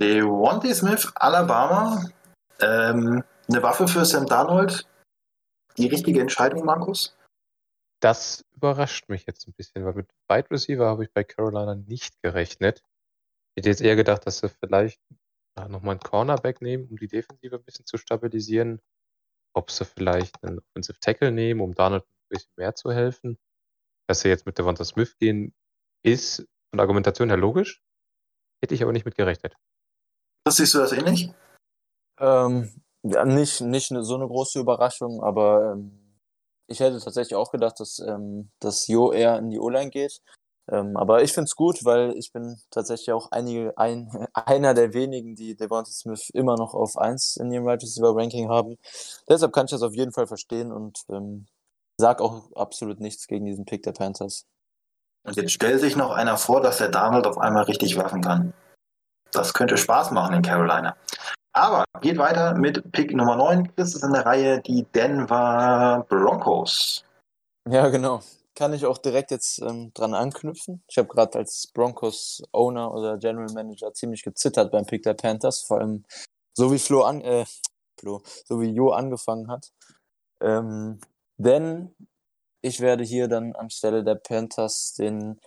Devontae 0.00 0.74
Smith, 0.74 1.10
Alabama, 1.14 2.04
ähm, 2.60 3.24
eine 3.48 3.62
Waffe 3.62 3.88
für 3.88 4.04
Sam 4.04 4.26
Darnold, 4.26 4.86
die 5.76 5.86
richtige 5.86 6.20
Entscheidung, 6.20 6.64
Markus? 6.64 7.16
Das 8.00 8.44
überrascht 8.54 9.08
mich 9.08 9.26
jetzt 9.26 9.46
ein 9.46 9.52
bisschen, 9.52 9.84
weil 9.84 9.94
mit 9.94 10.10
Wide 10.28 10.50
Receiver 10.50 10.86
habe 10.86 11.04
ich 11.04 11.12
bei 11.12 11.24
Carolina 11.24 11.74
nicht 11.74 12.20
gerechnet. 12.22 12.82
Ich 13.54 13.60
hätte 13.60 13.68
jetzt 13.68 13.80
eher 13.80 13.96
gedacht, 13.96 14.26
dass 14.26 14.38
sie 14.38 14.48
vielleicht 14.48 15.00
nochmal 15.56 15.92
einen 15.92 16.00
Cornerback 16.00 16.62
nehmen, 16.62 16.88
um 16.88 16.96
die 16.96 17.08
Defensive 17.08 17.56
ein 17.56 17.62
bisschen 17.62 17.86
zu 17.86 17.98
stabilisieren. 17.98 18.80
Ob 19.54 19.70
sie 19.70 19.84
vielleicht 19.84 20.42
einen 20.42 20.58
Offensive 20.58 20.98
Tackle 20.98 21.30
nehmen, 21.30 21.60
um 21.60 21.74
da 21.74 21.90
noch 21.90 22.00
ein 22.00 22.21
bisschen 22.32 22.52
mehr 22.56 22.74
zu 22.74 22.90
helfen. 22.90 23.38
Dass 24.08 24.20
sie 24.20 24.28
jetzt 24.28 24.46
mit 24.46 24.58
Devonta 24.58 24.84
Smith 24.84 25.16
gehen, 25.18 25.54
ist 26.04 26.38
von 26.70 26.78
der 26.78 26.82
Argumentation 26.82 27.28
her 27.28 27.38
logisch. 27.38 27.82
Hätte 28.62 28.74
ich 28.74 28.82
aber 28.82 28.92
nicht 28.92 29.04
mit 29.04 29.16
gerechnet. 29.16 29.56
Was 30.44 30.56
siehst 30.56 30.74
du 30.74 30.78
das 30.78 30.92
ähnlich? 30.92 31.32
Ähm, 32.20 32.82
ja, 33.02 33.24
nicht, 33.24 33.60
nicht 33.60 33.88
so 33.88 34.14
eine 34.14 34.26
große 34.26 34.60
Überraschung, 34.60 35.22
aber 35.22 35.72
ähm, 35.72 36.20
ich 36.68 36.80
hätte 36.80 37.00
tatsächlich 37.00 37.34
auch 37.34 37.50
gedacht, 37.50 37.80
dass, 37.80 37.98
ähm, 38.00 38.50
dass 38.60 38.86
Jo 38.86 39.12
eher 39.12 39.38
in 39.38 39.50
die 39.50 39.58
O-Line 39.58 39.90
geht. 39.90 40.20
Ähm, 40.70 40.96
aber 40.96 41.22
ich 41.22 41.32
finde 41.32 41.46
es 41.46 41.56
gut, 41.56 41.84
weil 41.84 42.16
ich 42.16 42.32
bin 42.32 42.56
tatsächlich 42.70 43.12
auch 43.12 43.30
einige, 43.32 43.76
ein, 43.76 44.08
einer 44.34 44.74
der 44.74 44.94
wenigen, 44.94 45.34
die 45.34 45.56
Devonta 45.56 45.90
Smith 45.90 46.30
immer 46.30 46.56
noch 46.56 46.74
auf 46.74 46.96
1 46.96 47.36
in 47.36 47.50
ihrem 47.50 47.66
Right 47.66 47.82
Receiver 47.82 48.14
Ranking 48.14 48.48
haben. 48.48 48.76
Deshalb 49.28 49.52
kann 49.52 49.66
ich 49.66 49.72
das 49.72 49.82
auf 49.82 49.94
jeden 49.94 50.12
Fall 50.12 50.26
verstehen 50.26 50.72
und 50.72 51.00
ähm, 51.10 51.46
sag 52.02 52.20
auch 52.20 52.52
absolut 52.54 53.00
nichts 53.00 53.28
gegen 53.28 53.46
diesen 53.46 53.64
Pick 53.64 53.84
der 53.84 53.92
Panthers. 53.92 54.44
Und 55.24 55.36
jetzt 55.36 55.52
stellt 55.52 55.80
sich 55.80 55.96
noch 55.96 56.10
einer 56.10 56.36
vor, 56.36 56.60
dass 56.60 56.78
der 56.78 56.88
Donald 56.88 57.26
auf 57.26 57.38
einmal 57.38 57.62
richtig 57.62 57.96
werfen 57.96 58.20
kann. 58.20 58.52
Das 59.30 59.54
könnte 59.54 59.76
Spaß 59.76 60.10
machen 60.10 60.34
in 60.34 60.42
Carolina. 60.42 60.96
Aber 61.54 61.84
geht 62.00 62.18
weiter 62.18 62.54
mit 62.54 62.90
Pick 62.92 63.14
Nummer 63.14 63.36
9. 63.36 63.72
Das 63.76 63.94
ist 63.94 64.02
in 64.02 64.12
der 64.12 64.26
Reihe 64.26 64.60
die 64.60 64.84
Denver 64.94 66.04
Broncos. 66.08 67.04
Ja, 67.70 67.88
genau. 67.88 68.20
Kann 68.56 68.72
ich 68.72 68.84
auch 68.84 68.98
direkt 68.98 69.30
jetzt 69.30 69.60
ähm, 69.60 69.92
dran 69.94 70.12
anknüpfen. 70.12 70.82
Ich 70.88 70.98
habe 70.98 71.08
gerade 71.08 71.38
als 71.38 71.68
Broncos 71.72 72.42
Owner 72.52 72.92
oder 72.92 73.16
General 73.16 73.52
Manager 73.54 73.94
ziemlich 73.94 74.24
gezittert 74.24 74.72
beim 74.72 74.86
Pick 74.86 75.04
der 75.04 75.14
Panthers, 75.14 75.62
vor 75.62 75.78
allem 75.78 76.04
so 76.52 76.72
wie 76.72 76.78
Flo 76.78 77.02
an, 77.02 77.20
äh, 77.20 77.46
Flo, 77.98 78.22
so 78.44 78.60
wie 78.60 78.70
Jo 78.70 78.90
angefangen 78.90 79.48
hat. 79.48 79.70
Ähm, 80.40 80.98
denn 81.36 81.94
ich 82.62 82.80
werde 82.80 83.04
hier 83.04 83.28
dann 83.28 83.54
anstelle 83.54 84.04
der 84.04 84.14
Panthers 84.14 84.94
den 84.94 85.40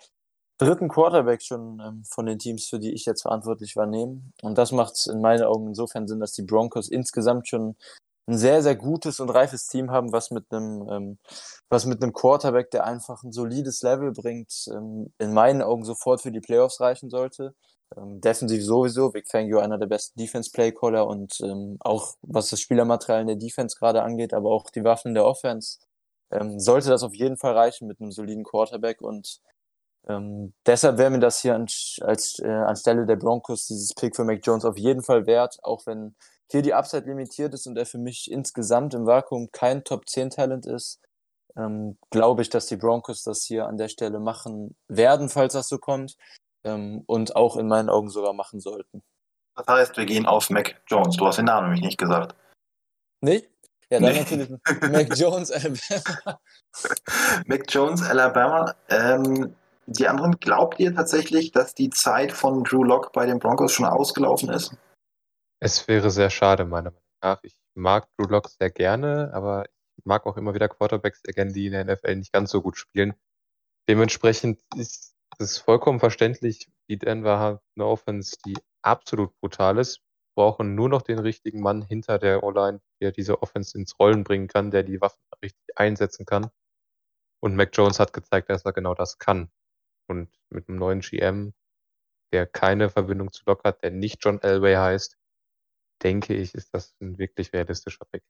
dritten 0.58 0.90
Quarterback 0.90 1.42
schon 1.42 1.80
ähm, 1.80 2.04
von 2.06 2.26
den 2.26 2.40
Teams, 2.40 2.68
für 2.68 2.80
die 2.80 2.94
ich 2.94 3.06
jetzt 3.06 3.24
verantwortlich 3.24 3.76
war, 3.76 3.88
nehmen. 3.88 4.34
Und 4.42 4.58
das 4.58 4.72
macht 4.72 4.96
in 5.08 5.22
meinen 5.22 5.44
Augen 5.44 5.68
insofern 5.68 6.08
Sinn, 6.08 6.20
dass 6.20 6.34
die 6.34 6.44
Broncos 6.44 6.90
insgesamt 6.90 7.48
schon 7.48 7.76
ein 8.28 8.38
sehr, 8.38 8.64
sehr 8.64 8.76
gutes 8.76 9.20
und 9.20 9.30
reifes 9.30 9.68
Team 9.68 9.92
haben, 9.92 10.12
was 10.12 10.32
mit 10.32 10.46
einem, 10.52 10.90
ähm, 10.90 11.18
was 11.70 11.86
mit 11.86 12.02
einem 12.02 12.14
Quarterback, 12.14 12.72
der 12.72 12.86
einfach 12.86 13.24
ein 13.24 13.32
solides 13.32 13.82
Level 13.84 14.12
bringt, 14.12 14.68
ähm, 14.72 15.14
in 15.20 15.34
meinen 15.34 15.62
Augen 15.62 15.86
sofort 15.86 16.22
für 16.22 16.32
die 16.32 16.42
Playoffs 16.42 16.82
reichen 16.82 17.10
sollte. 17.10 17.54
Ähm, 17.96 18.22
defensiv 18.22 18.64
sowieso, 18.64 19.14
Vic 19.14 19.28
Fangio 19.30 19.60
einer 19.60 19.78
der 19.78 19.88
besten 19.88 20.20
Defense-Playcaller 20.20 21.06
und 21.08 21.40
ähm, 21.42 21.78
auch 21.82 22.16
was 22.24 22.50
das 22.50 22.60
Spielermaterial 22.62 23.22
in 23.22 23.28
der 23.28 23.36
Defense 23.36 23.78
gerade 23.78 24.02
angeht, 24.04 24.34
aber 24.34 24.50
auch 24.50 24.70
die 24.72 24.84
Waffen 24.84 25.14
der 25.14 25.26
Offense, 25.26 25.78
ähm, 26.32 26.60
sollte 26.60 26.90
das 26.90 27.04
auf 27.04 27.14
jeden 27.14 27.38
Fall 27.38 27.54
reichen 27.54 27.88
mit 27.88 28.02
einem 28.02 28.12
soliden 28.12 28.44
Quarterback 28.44 29.02
und 29.02 29.40
ähm, 30.08 30.54
deshalb 30.66 30.98
wäre 30.98 31.10
mir 31.10 31.20
das 31.20 31.42
hier 31.42 31.56
an, 31.56 31.68
als, 32.02 32.40
äh, 32.40 32.48
anstelle 32.48 33.06
der 33.06 33.16
Broncos 33.16 33.68
dieses 33.68 33.94
Pick 33.94 34.16
für 34.16 34.24
Mac 34.24 34.40
Jones 34.44 34.66
auf 34.66 34.78
jeden 34.78 35.02
Fall 35.04 35.26
wert, 35.26 35.58
auch 35.64 35.86
wenn 35.86 36.16
hier 36.52 36.62
die 36.62 36.74
Upside 36.74 37.06
limitiert 37.06 37.54
ist 37.54 37.68
und 37.68 37.78
er 37.78 37.86
für 37.86 37.98
mich 37.98 38.30
insgesamt 38.32 38.94
im 38.94 39.06
Vakuum 39.06 39.50
kein 39.52 39.84
Top 39.84 40.08
10 40.08 40.30
Talent 40.30 40.66
ist. 40.66 41.00
ähm, 41.58 41.98
glaube 42.12 42.42
ich, 42.42 42.50
dass 42.50 42.66
die 42.68 42.76
Broncos 42.76 43.24
das 43.24 43.44
hier 43.44 43.66
an 43.68 43.78
der 43.78 43.88
Stelle 43.88 44.20
machen 44.20 44.76
werden, 44.90 45.30
falls 45.30 45.54
das 45.54 45.70
so 45.70 45.78
kommt. 45.78 46.18
Ähm, 46.66 47.04
und 47.06 47.36
auch 47.36 47.56
in 47.58 47.68
meinen 47.68 47.90
Augen 47.90 48.10
sogar 48.10 48.34
machen 48.34 48.60
sollten. 48.60 49.04
Das 49.56 49.66
heißt, 49.68 49.98
wir 49.98 50.06
gehen 50.06 50.26
auf 50.26 50.50
Mac 50.50 50.82
Jones. 50.88 51.16
Du 51.16 51.26
hast 51.28 51.38
den 51.38 51.46
Namen 51.46 51.68
nämlich 51.68 51.86
nicht 51.86 51.98
gesagt. 51.98 52.36
Nicht? 53.22 53.50
Ja, 53.90 54.00
dann 54.00 54.14
Nee. 54.14 54.20
natürlich 54.20 54.50
Mac 54.92 55.16
Jones, 55.18 55.52
Alabama. 55.52 56.40
Mac 57.46 57.64
Jones, 57.70 58.02
Alabama. 58.02 58.76
Ähm, 58.90 59.56
die 59.86 60.08
anderen, 60.08 60.38
glaubt 60.40 60.80
ihr 60.80 60.94
tatsächlich, 60.94 61.52
dass 61.52 61.74
die 61.76 61.90
Zeit 61.92 62.32
von 62.32 62.64
Drew 62.64 62.84
Lock 62.84 63.14
bei 63.14 63.26
den 63.26 63.40
Broncos 63.40 63.72
schon 63.72 63.86
ausgelaufen 63.86 64.50
ist? 64.50 64.76
Es 65.62 65.88
wäre 65.88 66.10
sehr 66.12 66.30
schade, 66.30 66.66
meiner 66.66 66.92
Meinung 66.92 67.04
nach. 67.22 67.40
Ich 67.44 67.56
mag 67.76 68.08
Drew 68.18 68.28
Lock 68.28 68.50
sehr 68.50 68.70
gerne, 68.70 69.32
aber 69.34 69.66
ich 69.98 70.06
mag 70.06 70.26
auch 70.26 70.38
immer 70.38 70.54
wieder 70.54 70.68
Quarterbacks 70.70 71.22
sehr 71.24 71.46
die 71.46 71.68
in 71.68 71.72
der 71.72 71.86
NFL 71.86 72.16
nicht 72.16 72.34
ganz 72.34 72.52
so 72.52 72.62
gut 72.62 72.78
spielen. 72.78 73.14
Dementsprechend 73.88 74.62
ist 74.76 75.16
es 75.40 75.58
vollkommen 75.58 76.00
verständlich, 76.00 76.70
die 76.90 76.98
Denver 76.98 77.40
haben 77.40 77.60
eine 77.76 77.86
Offense, 77.86 78.38
die 78.46 78.58
absolut 78.82 79.38
brutal 79.40 79.78
ist, 79.78 80.02
brauchen 80.36 80.76
nur 80.76 80.90
noch 80.90 81.02
den 81.02 81.20
richtigen 81.20 81.62
Mann 81.62 81.82
hinter 81.82 82.20
der 82.20 82.44
O-Line, 82.44 82.82
der 83.02 83.12
diese 83.12 83.42
Offense 83.42 83.78
ins 83.78 83.98
Rollen 84.00 84.24
bringen 84.24 84.48
kann, 84.48 84.72
der 84.72 84.84
die 84.84 85.02
Waffen 85.02 85.22
richtig 85.42 85.78
einsetzen 85.78 86.26
kann. 86.26 86.50
Und 87.42 87.56
Mac 87.56 87.70
Jones 87.74 88.00
hat 88.00 88.14
gezeigt, 88.14 88.50
dass 88.50 88.66
er 88.66 88.74
genau 88.74 88.94
das 88.94 89.18
kann. 89.18 89.52
Und 90.08 90.30
mit 90.50 90.68
einem 90.68 90.78
neuen 90.78 91.02
GM, 91.02 91.54
der 92.32 92.46
keine 92.46 92.90
Verbindung 92.90 93.32
zu 93.32 93.44
Lock 93.46 93.64
hat, 93.64 93.84
der 93.84 93.92
nicht 93.92 94.24
John 94.24 94.42
Elway 94.42 94.76
heißt, 94.76 95.18
denke 96.06 96.36
ich, 96.36 96.56
ist 96.56 96.74
das 96.74 96.96
ein 97.02 97.18
wirklich 97.20 97.54
realistischer 97.54 98.06
Pick. 98.12 98.24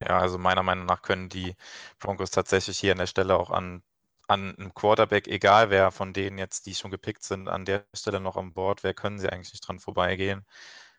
Ja, 0.00 0.18
also 0.18 0.38
meiner 0.38 0.62
Meinung 0.62 0.86
nach 0.86 1.02
können 1.02 1.28
die 1.28 1.54
Broncos 1.98 2.30
tatsächlich 2.30 2.78
hier 2.78 2.92
an 2.92 2.98
der 2.98 3.06
Stelle 3.06 3.38
auch 3.38 3.50
an, 3.50 3.82
an 4.28 4.54
einem 4.56 4.74
Quarterback, 4.74 5.28
egal 5.28 5.70
wer 5.70 5.90
von 5.92 6.12
denen 6.14 6.38
jetzt, 6.38 6.66
die 6.66 6.74
schon 6.74 6.90
gepickt 6.90 7.22
sind, 7.24 7.48
an 7.48 7.64
der 7.64 7.86
Stelle 7.94 8.20
noch 8.20 8.36
an 8.36 8.52
Bord, 8.54 8.82
wer 8.84 8.94
können 8.94 9.18
sie 9.18 9.30
eigentlich 9.30 9.52
nicht 9.52 9.66
dran 9.68 9.78
vorbeigehen? 9.80 10.46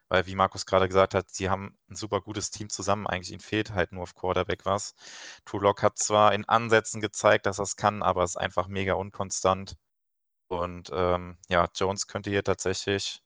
Weil, 0.10 0.26
wie 0.28 0.36
Markus 0.36 0.66
gerade 0.66 0.88
gesagt 0.88 1.14
hat, 1.16 1.30
sie 1.30 1.50
haben 1.50 1.78
ein 1.90 1.96
super 1.96 2.22
gutes 2.22 2.50
Team 2.52 2.70
zusammen. 2.70 3.08
Eigentlich 3.08 3.32
ihnen 3.32 3.42
fehlt 3.42 3.72
halt 3.74 3.92
nur 3.92 4.04
auf 4.04 4.16
Quarterback 4.16 4.66
was. 4.66 4.96
True 5.46 5.62
Lock 5.62 5.84
hat 5.84 5.98
zwar 6.00 6.34
in 6.34 6.46
Ansätzen 6.46 7.02
gezeigt, 7.02 7.46
dass 7.46 7.60
er 7.60 7.64
es 7.64 7.76
kann, 7.76 8.04
aber 8.04 8.24
ist 8.24 8.38
einfach 8.38 8.68
mega 8.70 8.94
unkonstant. 8.94 9.76
Und 10.50 10.90
ähm, 10.94 11.38
ja, 11.50 11.70
Jones 11.76 12.08
könnte 12.08 12.30
hier 12.30 12.44
tatsächlich 12.44 13.22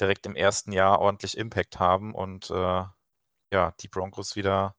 direkt 0.00 0.26
im 0.26 0.36
ersten 0.36 0.72
Jahr 0.72 1.00
ordentlich 1.00 1.36
Impact 1.36 1.78
haben 1.78 2.14
und 2.14 2.50
äh, 2.50 2.84
ja, 3.52 3.74
die 3.80 3.88
Broncos 3.88 4.36
wieder 4.36 4.74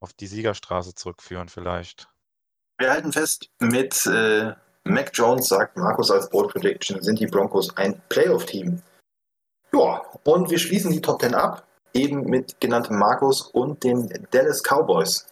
auf 0.00 0.12
die 0.12 0.26
Siegerstraße 0.26 0.94
zurückführen 0.94 1.48
vielleicht. 1.48 2.08
Wir 2.78 2.90
halten 2.90 3.12
fest, 3.12 3.50
mit 3.60 4.06
äh, 4.06 4.54
Mac 4.84 5.10
Jones, 5.14 5.48
sagt 5.48 5.76
Markus 5.76 6.10
als 6.10 6.28
Board 6.28 6.52
Prediction, 6.52 7.02
sind 7.02 7.20
die 7.20 7.26
Broncos 7.26 7.76
ein 7.76 8.02
Playoff-Team. 8.08 8.82
Ja, 9.72 10.02
und 10.24 10.50
wir 10.50 10.58
schließen 10.58 10.90
die 10.90 11.00
Top 11.00 11.20
10 11.20 11.34
ab, 11.34 11.66
eben 11.94 12.24
mit 12.24 12.60
genanntem 12.60 12.98
Markus 12.98 13.42
und 13.42 13.84
den 13.84 14.08
Dallas 14.30 14.62
Cowboys. 14.62 15.26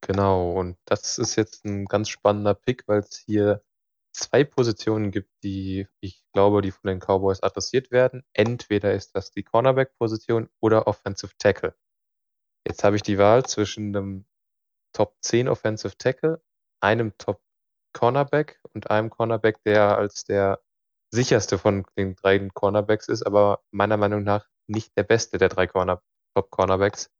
Genau, 0.00 0.50
und 0.50 0.76
das 0.84 1.16
ist 1.18 1.36
jetzt 1.36 1.64
ein 1.64 1.86
ganz 1.86 2.10
spannender 2.10 2.54
Pick, 2.54 2.86
weil 2.86 3.00
es 3.00 3.16
hier 3.24 3.62
zwei 4.14 4.44
Positionen 4.44 5.10
gibt, 5.10 5.30
die 5.42 5.86
ich 6.00 6.24
glaube, 6.32 6.62
die 6.62 6.70
von 6.70 6.88
den 6.88 7.00
Cowboys 7.00 7.42
adressiert 7.42 7.90
werden. 7.90 8.24
Entweder 8.32 8.94
ist 8.94 9.14
das 9.14 9.30
die 9.30 9.42
Cornerback-Position 9.42 10.48
oder 10.60 10.86
Offensive 10.86 11.32
Tackle. 11.38 11.74
Jetzt 12.66 12.84
habe 12.84 12.96
ich 12.96 13.02
die 13.02 13.18
Wahl 13.18 13.44
zwischen 13.44 13.94
einem 13.94 14.26
Top 14.94 15.16
10 15.20 15.48
Offensive 15.48 15.96
Tackle, 15.98 16.42
einem 16.80 17.16
Top 17.18 17.42
Cornerback 17.92 18.60
und 18.72 18.90
einem 18.90 19.10
Cornerback, 19.10 19.62
der 19.64 19.98
als 19.98 20.24
der 20.24 20.60
sicherste 21.12 21.58
von 21.58 21.84
den 21.96 22.16
drei 22.16 22.38
Cornerbacks 22.50 23.08
ist, 23.08 23.24
aber 23.24 23.62
meiner 23.70 23.96
Meinung 23.96 24.24
nach 24.24 24.48
nicht 24.66 24.96
der 24.96 25.04
beste 25.04 25.38
der 25.38 25.48
drei 25.48 25.66
Corner 25.66 26.02
Top 26.34 26.50
Cornerbacks. 26.50 27.10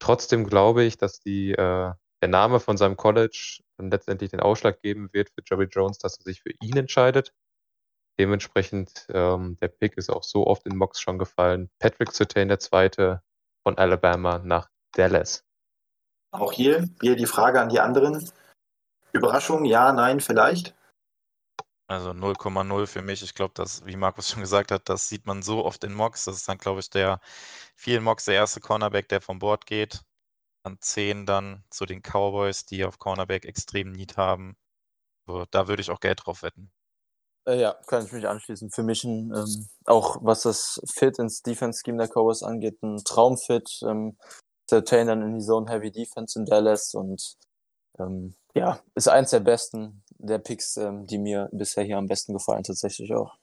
Trotzdem 0.00 0.44
glaube 0.46 0.84
ich, 0.84 0.96
dass 0.96 1.20
die, 1.20 1.52
äh, 1.52 1.92
der 2.22 2.28
Name 2.28 2.60
von 2.60 2.76
seinem 2.76 2.96
College 2.96 3.60
dann 3.76 3.90
letztendlich 3.90 4.30
den 4.30 4.40
Ausschlag 4.40 4.80
geben 4.82 5.08
wird 5.12 5.30
für 5.30 5.42
Jerry 5.44 5.68
Jones, 5.70 5.98
dass 5.98 6.18
er 6.18 6.24
sich 6.24 6.42
für 6.42 6.52
ihn 6.60 6.76
entscheidet. 6.76 7.32
Dementsprechend, 8.18 9.06
ähm, 9.10 9.56
der 9.60 9.68
Pick 9.68 9.96
ist 9.96 10.10
auch 10.10 10.24
so 10.24 10.46
oft 10.46 10.66
in 10.66 10.76
Mocks 10.76 11.00
schon 11.00 11.18
gefallen. 11.18 11.70
Patrick 11.78 12.10
Surtain, 12.10 12.48
der 12.48 12.58
Zweite 12.58 13.22
von 13.62 13.78
Alabama 13.78 14.38
nach 14.38 14.68
Dallas. 14.92 15.44
Auch 16.32 16.52
hier 16.52 16.88
wieder 17.00 17.14
die 17.14 17.26
Frage 17.26 17.60
an 17.60 17.68
die 17.68 17.80
anderen. 17.80 18.28
Überraschung, 19.12 19.64
ja, 19.64 19.92
nein, 19.92 20.20
vielleicht. 20.20 20.74
Also 21.86 22.10
0,0 22.10 22.86
für 22.86 23.00
mich. 23.00 23.22
Ich 23.22 23.34
glaube, 23.34 23.54
dass, 23.54 23.86
wie 23.86 23.96
Markus 23.96 24.30
schon 24.30 24.42
gesagt 24.42 24.72
hat, 24.72 24.88
das 24.90 25.08
sieht 25.08 25.26
man 25.26 25.42
so 25.42 25.64
oft 25.64 25.82
in 25.84 25.94
Mocks. 25.94 26.24
Das 26.24 26.36
ist 26.36 26.48
dann, 26.48 26.58
glaube 26.58 26.80
ich, 26.80 26.90
der 26.90 27.20
vielen 27.76 28.04
Mocks 28.04 28.26
der 28.26 28.34
erste 28.34 28.60
Cornerback, 28.60 29.08
der 29.08 29.22
vom 29.22 29.38
Board 29.38 29.64
geht. 29.64 30.02
An 30.64 30.78
10 30.80 31.26
dann 31.26 31.64
zu 31.70 31.86
den 31.86 32.02
Cowboys, 32.02 32.66
die 32.66 32.84
auf 32.84 32.98
Cornerback 32.98 33.44
extrem 33.44 33.92
Need 33.92 34.16
haben. 34.16 34.56
So, 35.26 35.44
da 35.50 35.68
würde 35.68 35.82
ich 35.82 35.90
auch 35.90 36.00
Geld 36.00 36.20
drauf 36.24 36.42
wetten. 36.42 36.70
Äh, 37.46 37.60
ja, 37.60 37.76
kann 37.86 38.04
ich 38.04 38.12
mich 38.12 38.26
anschließen. 38.26 38.70
Für 38.70 38.82
mich 38.82 39.04
ein, 39.04 39.32
ähm, 39.34 39.68
auch 39.86 40.18
was 40.20 40.42
das 40.42 40.80
Fit 40.92 41.18
ins 41.18 41.42
Defense-Scheme 41.42 41.98
der 41.98 42.08
Cowboys 42.08 42.42
angeht, 42.42 42.82
ein 42.82 43.02
Traumfit. 43.04 43.80
Ähm, 43.82 44.16
Certain 44.68 45.06
dann 45.06 45.22
in 45.22 45.38
die 45.38 45.44
Zone 45.44 45.70
Heavy 45.70 45.90
Defense 45.90 46.38
in 46.38 46.44
Dallas 46.44 46.94
und 46.94 47.36
ähm, 47.98 48.34
ja, 48.54 48.80
ist 48.94 49.08
eins 49.08 49.30
der 49.30 49.40
besten 49.40 50.02
der 50.18 50.38
Picks, 50.38 50.76
ähm, 50.76 51.06
die 51.06 51.18
mir 51.18 51.48
bisher 51.52 51.84
hier 51.84 51.96
am 51.96 52.06
besten 52.06 52.34
gefallen, 52.34 52.64
tatsächlich 52.64 53.14
auch. 53.14 53.36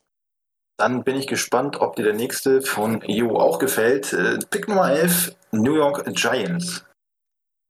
Dann 0.77 1.03
bin 1.03 1.15
ich 1.15 1.27
gespannt, 1.27 1.77
ob 1.77 1.95
dir 1.95 2.03
der 2.03 2.13
nächste 2.13 2.61
von 2.61 3.01
Jo 3.07 3.37
auch 3.37 3.59
gefällt. 3.59 4.13
Äh, 4.13 4.39
Pick 4.49 4.67
Nummer 4.67 4.91
11, 4.91 5.35
New 5.51 5.75
York 5.75 6.05
Giants. 6.13 6.85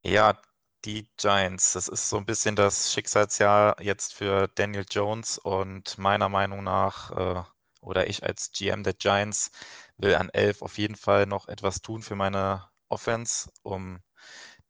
Ja, 0.05 0.39
die 0.85 1.07
Giants, 1.17 1.73
das 1.73 1.87
ist 1.87 2.09
so 2.09 2.17
ein 2.17 2.25
bisschen 2.27 2.55
das 2.55 2.93
Schicksalsjahr 2.93 3.81
jetzt 3.81 4.13
für 4.13 4.47
Daniel 4.49 4.85
Jones 4.89 5.39
und 5.39 5.97
meiner 5.97 6.29
Meinung 6.29 6.63
nach, 6.63 7.09
äh, 7.11 7.43
oder 7.81 8.07
ich 8.07 8.23
als 8.23 8.51
GM 8.51 8.83
der 8.83 8.93
Giants, 8.93 9.49
will 9.97 10.13
an 10.15 10.29
11 10.29 10.61
auf 10.61 10.77
jeden 10.77 10.95
Fall 10.95 11.25
noch 11.25 11.47
etwas 11.47 11.81
tun 11.81 12.03
für 12.03 12.15
meine 12.15 12.69
Offense, 12.87 13.49
um 13.63 13.99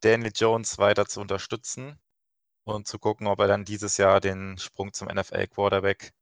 Daniel 0.02 0.32
Jones 0.34 0.78
weiter 0.78 1.06
zu 1.06 1.20
unterstützen 1.22 2.00
und 2.66 2.88
zu 2.88 3.00
gucken, 3.00 3.28
ob 3.28 3.40
er 3.40 3.48
dann 3.48 3.66
dieses 3.66 3.98
Jahr 3.98 4.22
den 4.22 4.58
Sprung 4.58 4.94
zum 4.94 5.10
NFL-Quarterback 5.10 6.14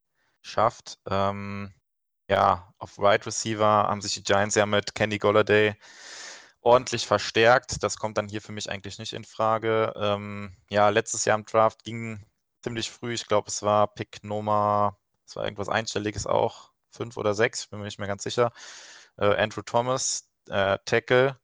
schafft. 0.42 1.00
Ähm, 1.10 1.74
ja, 2.30 2.74
auf 2.80 2.98
Wide 3.00 3.26
Receiver 3.28 3.66
haben 3.88 4.02
sich 4.02 4.16
die 4.16 4.24
Giants 4.24 4.56
ja 4.56 4.66
mit 4.66 4.96
Kenny 4.96 5.20
Golladay 5.20 5.76
ordentlich 6.64 7.06
verstärkt. 7.08 7.84
Das 7.84 7.98
kommt 7.98 8.18
dann 8.18 8.28
hier 8.28 8.42
für 8.42 8.52
mich 8.52 8.70
eigentlich 8.70 9.00
nicht 9.00 9.14
in 9.14 9.24
Frage. 9.26 9.94
Ähm, 9.96 10.56
ja, 10.70 10.90
letztes 10.90 11.26
Jahr 11.26 11.38
im 11.38 11.46
Draft 11.46 11.84
ging 11.84 12.26
ziemlich 12.64 12.90
früh, 12.92 13.14
ich 13.14 13.28
glaube, 13.28 13.50
es 13.50 13.62
war 13.64 13.94
Pick 13.94 14.24
Nummer, 14.24 14.98
es 15.28 15.36
war 15.36 15.44
irgendwas 15.46 15.70
Einstelliges 15.70 16.26
auch, 16.28 16.72
fünf 16.92 17.18
oder 17.18 17.34
sechs, 17.34 17.68
bin 17.68 17.80
mir 17.80 17.86
nicht 17.86 18.00
mehr 18.00 18.08
ganz 18.08 18.24
sicher. 18.24 18.52
Äh, 19.18 19.36
Andrew 19.36 19.62
Thomas, 19.62 20.30
äh, 20.50 20.78
Tackle. 20.86 21.40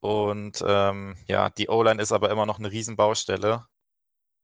Und 0.00 0.62
ähm, 0.66 1.16
ja, 1.28 1.50
die 1.50 1.68
O-Line 1.68 2.02
ist 2.02 2.12
aber 2.12 2.30
immer 2.30 2.46
noch 2.46 2.58
eine 2.58 2.72
Riesenbaustelle. 2.72 3.66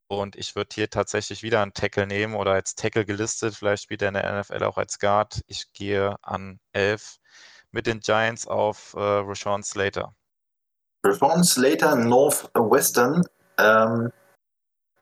Und 0.09 0.37
ich 0.37 0.57
würde 0.57 0.75
hier 0.75 0.89
tatsächlich 0.91 1.43
wieder 1.43 1.61
einen 1.63 1.75
Tackle 1.75 2.07
nehmen 2.07 2.35
oder 2.35 2.53
als 2.53 2.75
Tackle 2.75 3.05
gelistet. 3.05 3.55
Vielleicht 3.57 3.83
spielt 3.83 4.03
er 4.03 4.09
in 4.09 4.15
der 4.15 4.41
NFL 4.41 4.63
auch 4.65 4.79
als 4.79 4.99
Guard. 4.99 5.43
Ich 5.47 5.73
gehe 5.73 6.17
an 6.23 6.61
11 6.73 7.19
mit 7.73 7.87
den 7.87 8.01
Giants 8.01 8.47
auf 8.47 8.95
äh, 8.95 9.01
Rashawn 9.01 9.63
Slater. 9.63 10.15
Rashawn 11.05 11.45
Slater, 11.45 11.97
Northwestern. 11.97 13.25
Ähm, 13.59 14.13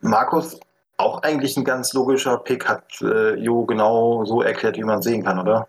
Markus, 0.01 0.59
auch 0.99 1.23
eigentlich 1.23 1.57
ein 1.57 1.65
ganz 1.65 1.93
logischer 1.93 2.39
Pick, 2.39 2.69
hat 2.69 3.01
äh, 3.03 3.35
Jo 3.35 3.65
genau 3.67 4.25
so 4.25 4.43
erklärt, 4.43 4.77
wie 4.77 4.85
man 4.85 5.03
sehen 5.03 5.25
kann, 5.25 5.39
oder? 5.39 5.69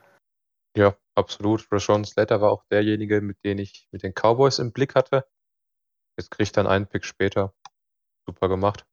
Ja, 0.75 0.95
absolut. 1.15 1.67
Rashawn 1.71 2.05
Slater 2.05 2.41
war 2.41 2.51
auch 2.51 2.63
derjenige, 2.71 3.21
mit 3.21 3.43
dem 3.43 3.59
ich 3.59 3.87
mit 3.91 4.03
den 4.03 4.13
Cowboys 4.13 4.59
im 4.59 4.71
Blick 4.71 4.95
hatte. 4.95 5.25
Jetzt 6.17 6.31
kriegt 6.31 6.57
dann 6.57 6.67
einen 6.67 6.87
Pick 6.87 7.05
später. 7.05 7.53
Super 8.25 8.49
gemacht. 8.49 8.85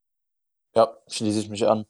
Ja, 0.75 0.97
schließe 1.09 1.41
ich 1.41 1.49
mich 1.49 1.67
an. 1.67 1.87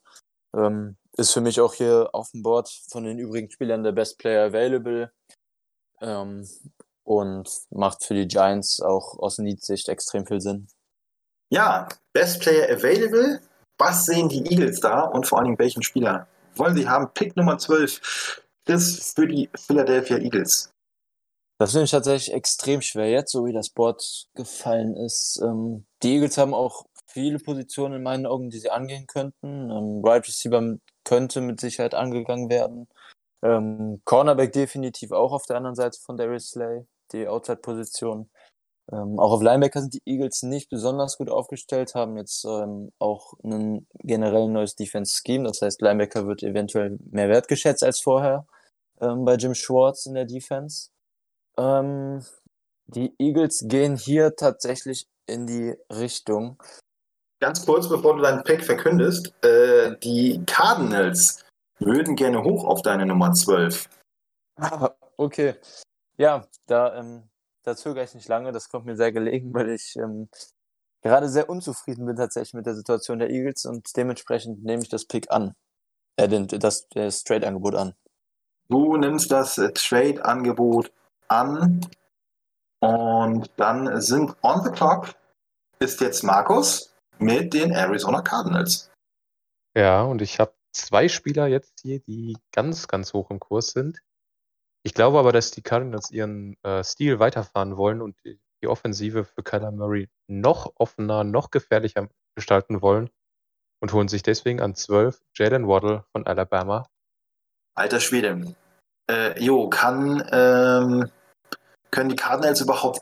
Ähm, 0.57 0.97
ist 1.17 1.33
für 1.33 1.41
mich 1.41 1.61
auch 1.61 1.75
hier 1.75 2.11
auf 2.13 2.31
dem 2.31 2.43
Board 2.43 2.69
von 2.89 3.05
den 3.05 3.19
übrigen 3.19 3.51
Spielern 3.51 3.83
der 3.83 3.93
Best 3.93 4.19
Player 4.19 4.47
Available. 4.47 5.13
Ähm, 6.05 6.47
und 7.05 7.51
macht 7.71 8.05
für 8.05 8.15
die 8.15 8.29
Giants 8.29 8.81
auch 8.81 9.19
aus 9.19 9.39
Need-Sicht 9.39 9.89
extrem 9.89 10.27
viel 10.27 10.41
Sinn. 10.41 10.69
Ja, 11.51 11.89
Best 12.13 12.41
Player 12.41 12.75
Available. 12.75 13.41
Was 13.79 14.07
sehen 14.07 14.29
die 14.29 14.45
Eagles 14.51 14.81
da 14.81 15.03
und 15.03 15.27
vor 15.27 15.39
allen 15.39 15.47
Dingen 15.47 15.59
welchen 15.59 15.83
Spieler 15.83 16.27
wollen 16.55 16.77
sie 16.77 16.89
haben? 16.89 17.11
Pick 17.13 17.37
Nummer 17.37 17.59
12 17.59 18.41
ist 18.67 19.15
für 19.15 19.27
die 19.27 19.51
Philadelphia 19.55 20.19
Eagles. 20.19 20.71
Das 21.59 21.73
finde 21.73 21.85
ich 21.85 21.91
tatsächlich 21.91 22.35
extrem 22.35 22.81
schwer 22.81 23.11
jetzt, 23.11 23.33
so 23.33 23.47
wie 23.47 23.53
das 23.53 23.71
Board 23.71 24.27
gefallen 24.35 24.97
ist. 24.97 25.41
Ähm, 25.43 25.87
die 26.03 26.15
Eagles 26.15 26.39
haben 26.39 26.55
auch 26.55 26.87
viele 27.07 27.39
Positionen 27.39 27.97
in 27.97 28.03
meinen 28.03 28.27
Augen, 28.27 28.51
die 28.51 28.59
sie 28.59 28.71
angehen 28.71 29.07
könnten. 29.07 29.71
Ähm, 29.71 30.03
Wide 30.03 30.27
Receiver 30.27 30.77
könnte 31.05 31.41
mit 31.41 31.61
Sicherheit 31.61 31.95
angegangen 31.95 32.51
werden. 32.51 32.89
Ähm, 33.45 34.01
Cornerback 34.05 34.53
definitiv 34.53 35.13
auch 35.13 35.33
auf 35.33 35.45
der 35.45 35.57
anderen 35.57 35.77
Seite 35.77 36.01
von 36.01 36.17
Darius 36.17 36.51
Slay, 36.51 36.87
die 37.13 37.29
Outside-Position. 37.29 38.31
Ähm, 38.91 39.19
auch 39.19 39.33
auf 39.33 39.43
Linebacker 39.43 39.81
sind 39.81 39.95
die 39.95 40.03
Eagles 40.07 40.43
nicht 40.43 40.71
besonders 40.71 41.19
gut 41.19 41.31
aufgestellt, 41.31 41.95
haben 41.95 42.17
jetzt 42.17 42.45
ähm, 42.45 42.91
auch 42.99 43.35
ein 43.43 43.87
generell 44.01 44.49
neues 44.49 44.77
Defense-Scheme. 44.77 45.45
Das 45.45 45.61
heißt, 45.61 45.83
Linebacker 45.83 46.27
wird 46.27 46.43
eventuell 46.43 46.99
mehr 47.11 47.29
wertgeschätzt 47.29 47.85
als 47.85 48.01
vorher 48.01 48.47
ähm, 49.01 49.25
bei 49.25 49.35
Jim 49.35 49.55
Schwartz 49.55 50.07
in 50.07 50.15
der 50.15 50.25
Defense. 50.25 50.91
Ähm, 51.59 52.25
die 52.87 53.15
Eagles 53.19 53.65
gehen 53.67 53.97
hier 53.97 54.37
tatsächlich 54.37 55.07
in 55.27 55.47
die 55.47 55.75
Richtung. 55.91 56.63
Ganz 57.41 57.65
kurz, 57.65 57.89
bevor 57.89 58.17
du 58.17 58.23
deinen 58.23 58.43
Pick 58.43 58.65
verkündest, 58.65 59.35
äh, 59.45 59.97
die 60.03 60.43
Cardinals 60.47 61.44
würden 61.85 62.17
gerne 62.17 62.43
hoch 62.43 62.65
auf 62.65 62.83
deine 62.83 63.07
Nummer 63.07 63.33
12. 63.33 63.89
okay. 65.17 65.55
Ja, 66.17 66.47
da 66.67 66.97
ähm, 66.97 67.29
da 67.65 67.75
zögere 67.75 68.05
ich 68.05 68.15
nicht 68.15 68.29
lange. 68.29 68.53
Das 68.53 68.69
kommt 68.69 68.87
mir 68.87 68.97
sehr 68.97 69.11
gelegen, 69.11 69.53
weil 69.55 69.71
ich 69.71 69.97
ähm, 69.97 70.29
gerade 71.03 71.29
sehr 71.29 71.49
unzufrieden 71.49 72.07
bin 72.07 72.17
tatsächlich 72.17 72.55
mit 72.55 72.67
der 72.67 72.75
Situation 72.75 73.19
der 73.19 73.31
Eagles 73.31 73.65
und 73.65 73.97
dementsprechend 73.97 74.63
nehme 74.65 74.83
ich 74.83 74.89
das 74.89 75.07
Pick 75.07 75.31
an. 75.31 75.55
Äh, 76.17 76.29
den, 76.29 76.47
das, 76.47 76.89
das 76.91 77.25
Trade-Angebot 77.25 77.75
an. 77.75 77.95
Du 78.69 78.97
nimmst 78.97 79.33
das 79.33 79.59
äh, 79.59 79.73
Trade-Angebot 79.73 80.93
an 81.29 81.81
und 82.81 83.51
dann 83.57 84.01
sind 84.01 84.37
on 84.43 84.63
the 84.63 84.71
clock 84.71 85.15
ist 85.81 86.01
jetzt 86.01 86.23
Markus 86.23 86.95
mit 87.19 87.53
den 87.53 87.73
Arizona 87.73 88.23
Cardinals. 88.23 88.91
Ja, 89.77 90.03
und 90.03 90.23
ich 90.23 90.39
habe 90.39 90.53
zwei 90.75 91.09
Spieler 91.09 91.47
jetzt 91.47 91.81
hier, 91.81 92.01
die 92.01 92.37
ganz, 92.53 92.89
ganz 92.89 93.13
hoch 93.13 93.31
im 93.31 93.41
Kurs 93.41 93.69
sind. 93.69 94.01
Ich 94.83 94.93
glaube 94.93 95.19
aber, 95.19 95.33
dass 95.33 95.51
die 95.51 95.63
Cardinals 95.63 96.11
ihren 96.11 96.63
äh, 96.63 96.85
Stil 96.85 97.19
weiterfahren 97.19 97.77
wollen 97.77 98.03
und 98.03 98.17
die, 98.25 98.39
die 98.63 98.69
Offensive 98.69 99.25
für 99.25 99.43
Kyler 99.43 99.71
Murray 99.71 100.09
noch 100.27 100.73
offener, 100.77 101.25
noch 101.25 101.51
gefährlicher 101.51 102.09
gestalten 102.35 102.83
wollen 102.83 103.09
und 103.81 103.93
holen 103.93 104.09
sich 104.09 104.23
deswegen 104.23 104.61
an 104.61 104.75
12 104.75 105.23
Jalen 105.35 105.67
Waddle 105.69 106.05
von 106.13 106.27
Alabama. 106.27 106.87
Alter 107.75 108.01
Schwede. 108.01 108.55
Äh, 109.11 109.43
jo, 109.43 109.69
kann, 109.69 110.27
ähm, 110.31 111.11
können 111.91 112.09
die 112.09 112.17
Cardinals 112.17 112.61
überhaupt 112.61 113.01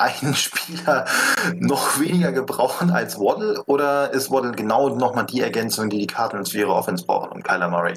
irgendeinen 0.00 0.34
Spieler 0.34 1.06
noch 1.54 1.98
weniger 2.00 2.32
gebrauchen 2.32 2.90
als 2.90 3.18
Waddle 3.18 3.62
oder 3.64 4.10
ist 4.12 4.30
Waddle 4.30 4.52
genau 4.52 4.88
nochmal 4.90 5.26
die 5.26 5.40
Ergänzung, 5.40 5.90
die 5.90 5.98
die 5.98 6.06
Cardinals 6.06 6.50
für 6.50 6.58
ihre 6.58 6.74
Offense 6.74 7.04
brauchen 7.04 7.32
und 7.32 7.42
Kyler 7.44 7.68
Murray? 7.68 7.94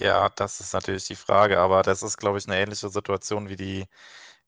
Ja, 0.00 0.28
das 0.30 0.60
ist 0.60 0.74
natürlich 0.74 1.06
die 1.06 1.14
Frage, 1.14 1.58
aber 1.60 1.82
das 1.82 2.02
ist, 2.02 2.16
glaube 2.16 2.38
ich, 2.38 2.46
eine 2.46 2.58
ähnliche 2.58 2.88
Situation 2.88 3.48
wie 3.48 3.56
die, 3.56 3.86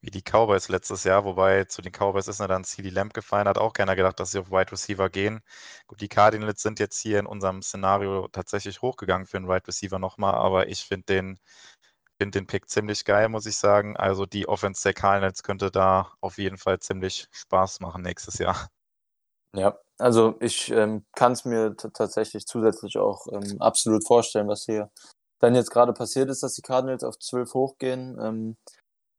wie 0.01 0.11
die 0.11 0.23
Cowboys 0.23 0.69
letztes 0.69 1.05
Jahr, 1.05 1.25
wobei 1.25 1.65
zu 1.65 1.83
den 1.83 1.93
Cowboys 1.93 2.29
ist 2.29 2.41
ja 2.41 2.49
dann 2.49 2.65
CD 2.65 2.91
Lamb 2.91 3.15
gefallen, 3.15 3.49
hat 3.49 3.59
auch 3.59 3.73
keiner 3.73 3.97
gedacht, 3.97 4.19
dass 4.21 4.33
sie 4.33 4.41
auf 4.41 4.51
Wide 4.51 4.73
Receiver 4.73 5.09
gehen. 5.11 5.43
Gut, 5.87 6.01
die 6.01 6.09
Cardinals 6.09 6.63
sind 6.63 6.81
jetzt 6.81 7.01
hier 7.01 7.21
in 7.21 7.27
unserem 7.27 7.63
Szenario 7.63 8.29
tatsächlich 8.29 8.83
hochgegangen 8.83 9.27
für 9.27 9.37
einen 9.39 9.49
Wide 9.49 9.67
Receiver 9.69 9.99
nochmal, 9.99 10.35
aber 10.35 10.69
ich 10.69 10.81
finde 10.85 11.07
den, 11.07 11.41
find 12.19 12.35
den 12.35 12.47
Pick 12.47 12.69
ziemlich 12.69 13.05
geil, 13.05 13.29
muss 13.29 13.47
ich 13.47 13.57
sagen. 13.57 13.97
Also 13.97 14.27
die 14.27 14.49
Offense 14.49 14.83
der 14.83 14.95
Cardinals 14.95 15.43
könnte 15.43 15.71
da 15.71 16.13
auf 16.21 16.39
jeden 16.39 16.59
Fall 16.59 16.79
ziemlich 16.81 17.29
Spaß 17.31 17.81
machen 17.81 18.03
nächstes 18.03 18.39
Jahr. 18.39 18.69
Ja, 19.55 19.79
also 19.99 20.37
ich 20.41 20.71
ähm, 20.71 21.05
kann 21.15 21.33
es 21.33 21.45
mir 21.45 21.77
tatsächlich 21.77 22.47
zusätzlich 22.47 22.99
auch 22.99 23.27
ähm, 23.33 23.61
absolut 23.61 24.07
vorstellen, 24.07 24.49
was 24.49 24.65
hier 24.65 24.91
dann 25.39 25.55
jetzt 25.55 25.71
gerade 25.71 25.93
passiert 25.93 26.29
ist, 26.29 26.43
dass 26.43 26.55
die 26.55 26.63
Cardinals 26.63 27.05
auf 27.05 27.19
12 27.19 27.55
hochgehen. 27.55 28.19
Ähm, 28.21 28.57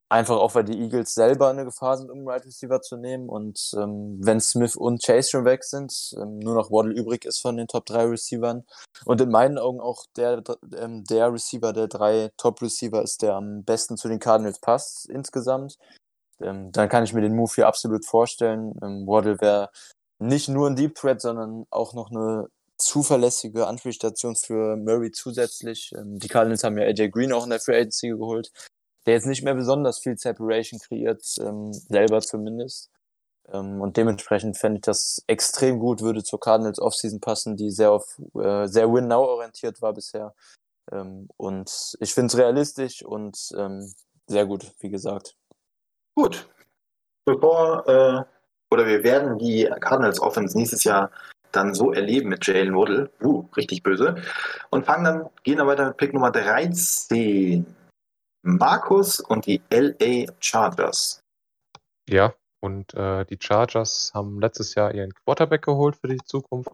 einfach 0.10 0.38
auch, 0.38 0.56
weil 0.56 0.64
die 0.64 0.80
Eagles 0.80 1.14
selber 1.14 1.50
eine 1.50 1.66
Gefahr 1.66 1.98
sind, 1.98 2.10
um 2.10 2.20
einen 2.20 2.28
Right 2.28 2.46
Receiver 2.46 2.82
zu 2.82 2.98
nehmen. 2.98 3.30
Und 3.30 3.72
ähm, 3.78 4.18
wenn 4.22 4.40
Smith 4.40 4.76
und 4.76 5.04
Chase 5.04 5.30
schon 5.30 5.46
weg 5.46 5.64
sind, 5.64 6.14
ähm, 6.18 6.40
nur 6.40 6.56
noch 6.56 6.72
Waddle 6.72 6.94
übrig 6.94 7.26
ist 7.26 7.40
von 7.40 7.58
den 7.58 7.68
Top 7.68 7.86
3 7.86 8.06
Receivern. 8.06 8.66
Und 9.06 9.22
in 9.22 9.30
meinen 9.30 9.58
Augen 9.58 9.82
auch 9.82 10.06
der, 10.16 10.44
ähm, 10.78 11.04
der 11.04 11.34
Receiver 11.34 11.74
der 11.74 11.88
drei 11.88 12.32
Top 12.38 12.62
Receiver 12.62 13.02
ist, 13.02 13.22
der 13.22 13.36
am 13.36 13.64
besten 13.64 13.98
zu 13.98 14.08
den 14.08 14.20
Cardinals 14.20 14.60
passt 14.60 15.10
insgesamt. 15.10 15.78
Ähm, 16.42 16.72
dann 16.72 16.90
kann 16.90 17.04
ich 17.04 17.14
mir 17.14 17.22
den 17.22 17.36
Move 17.36 17.52
hier 17.56 17.68
absolut 17.68 18.06
vorstellen. 18.06 18.74
Ähm, 18.82 19.08
Waddle 19.08 19.42
wäre 19.42 19.70
nicht 20.20 20.50
nur 20.50 20.70
ein 20.70 20.76
Deep 20.76 20.96
Threat, 20.96 21.22
sondern 21.22 21.66
auch 21.70 21.94
noch 21.94 22.12
eine 22.12 22.48
zuverlässige 22.78 23.68
Anspielstation 23.68 24.36
für 24.36 24.78
Murray 24.78 25.12
zusätzlich. 25.12 25.92
Ähm, 25.98 26.20
die 26.20 26.28
Cardinals 26.28 26.64
haben 26.64 26.78
ja 26.78 26.86
AJ 26.86 27.10
Green 27.10 27.34
auch 27.34 27.44
in 27.44 27.50
der 27.50 27.60
Free 27.60 27.76
Agency 27.76 28.10
geholt, 28.10 28.52
der 29.08 29.14
jetzt 29.14 29.26
nicht 29.26 29.44
mehr 29.44 29.56
besonders 29.56 30.00
viel 30.00 30.18
Separation 30.18 30.80
kreiert, 30.80 31.24
ähm, 31.40 31.72
selber 31.74 32.20
zumindest. 32.22 32.92
Ähm, 33.52 33.80
und 33.80 33.96
dementsprechend 33.96 34.58
fände 34.58 34.78
ich 34.78 34.82
das 34.82 35.24
extrem 35.28 35.80
gut, 35.80 36.02
würde 36.02 36.24
zur 36.24 36.42
Cardinals 36.42 36.80
Offseason 36.80 37.22
passen, 37.22 37.56
die 37.56 37.72
sehr 37.72 37.92
auf 37.92 38.20
äh, 38.36 38.68
sehr 38.68 38.92
Win-Now 38.92 39.24
orientiert 39.24 39.82
war 39.82 39.94
bisher. 39.94 40.36
Ähm, 40.92 41.30
und 41.38 41.96
ich 42.02 42.14
finde 42.14 42.28
es 42.28 42.38
realistisch 42.38 43.02
und 43.02 43.38
ähm, 43.58 43.90
sehr 44.28 44.46
gut, 44.46 44.74
wie 44.82 44.90
gesagt. 44.90 45.38
Gut. 46.14 46.50
Bevor, 47.26 47.88
äh, 47.88 48.24
oder 48.70 48.86
wir 48.86 49.04
werden 49.04 49.38
die 49.38 49.70
Cardinals 49.80 50.20
Offense 50.20 50.58
nächstes 50.58 50.84
Jahr 50.84 51.12
dann 51.54 51.74
so 51.74 51.94
erleben 51.94 52.28
mit 52.28 52.46
Jalen 52.46 52.76
Waddle. 52.76 53.10
Uh, 53.22 53.46
richtig 53.56 53.84
böse. 53.84 54.16
Und 54.70 54.86
fangen 54.86 55.06
dann, 55.06 55.30
gehen 55.44 55.58
dann 55.58 55.68
weiter 55.68 55.88
mit 55.88 55.98
Pick 55.98 56.14
Nummer 56.14 56.32
13. 56.32 57.66
Markus 58.48 59.20
und 59.20 59.46
die 59.46 59.62
LA 59.70 60.32
Chargers. 60.40 61.22
Ja, 62.10 62.34
und 62.62 62.94
äh, 62.94 63.26
die 63.26 63.38
Chargers 63.40 64.12
haben 64.14 64.40
letztes 64.40 64.74
Jahr 64.76 64.94
ihren 64.94 65.14
Quarterback 65.14 65.64
geholt 65.64 65.98
für 65.98 66.08
die 66.08 66.24
Zukunft. 66.24 66.72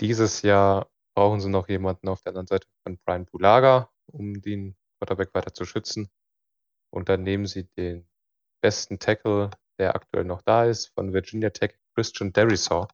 Dieses 0.00 0.42
Jahr 0.42 0.90
brauchen 1.14 1.40
sie 1.40 1.48
noch 1.48 1.68
jemanden 1.68 2.08
auf 2.08 2.22
der 2.22 2.30
anderen 2.30 2.48
Seite 2.48 2.66
von 2.82 2.98
Brian 3.04 3.26
Bulaga, 3.26 3.90
um 4.06 4.42
den 4.42 4.76
Quarterback 4.98 5.32
weiter 5.34 5.54
zu 5.54 5.64
schützen. 5.64 6.10
Und 6.92 7.08
dann 7.08 7.22
nehmen 7.22 7.46
sie 7.46 7.68
den 7.78 8.08
besten 8.60 8.98
Tackle, 8.98 9.50
der 9.78 9.94
aktuell 9.94 10.24
noch 10.24 10.42
da 10.42 10.64
ist, 10.64 10.88
von 10.94 11.12
Virginia 11.12 11.50
Tech, 11.50 11.78
Christian 11.94 12.32
Derisaw. 12.32 12.88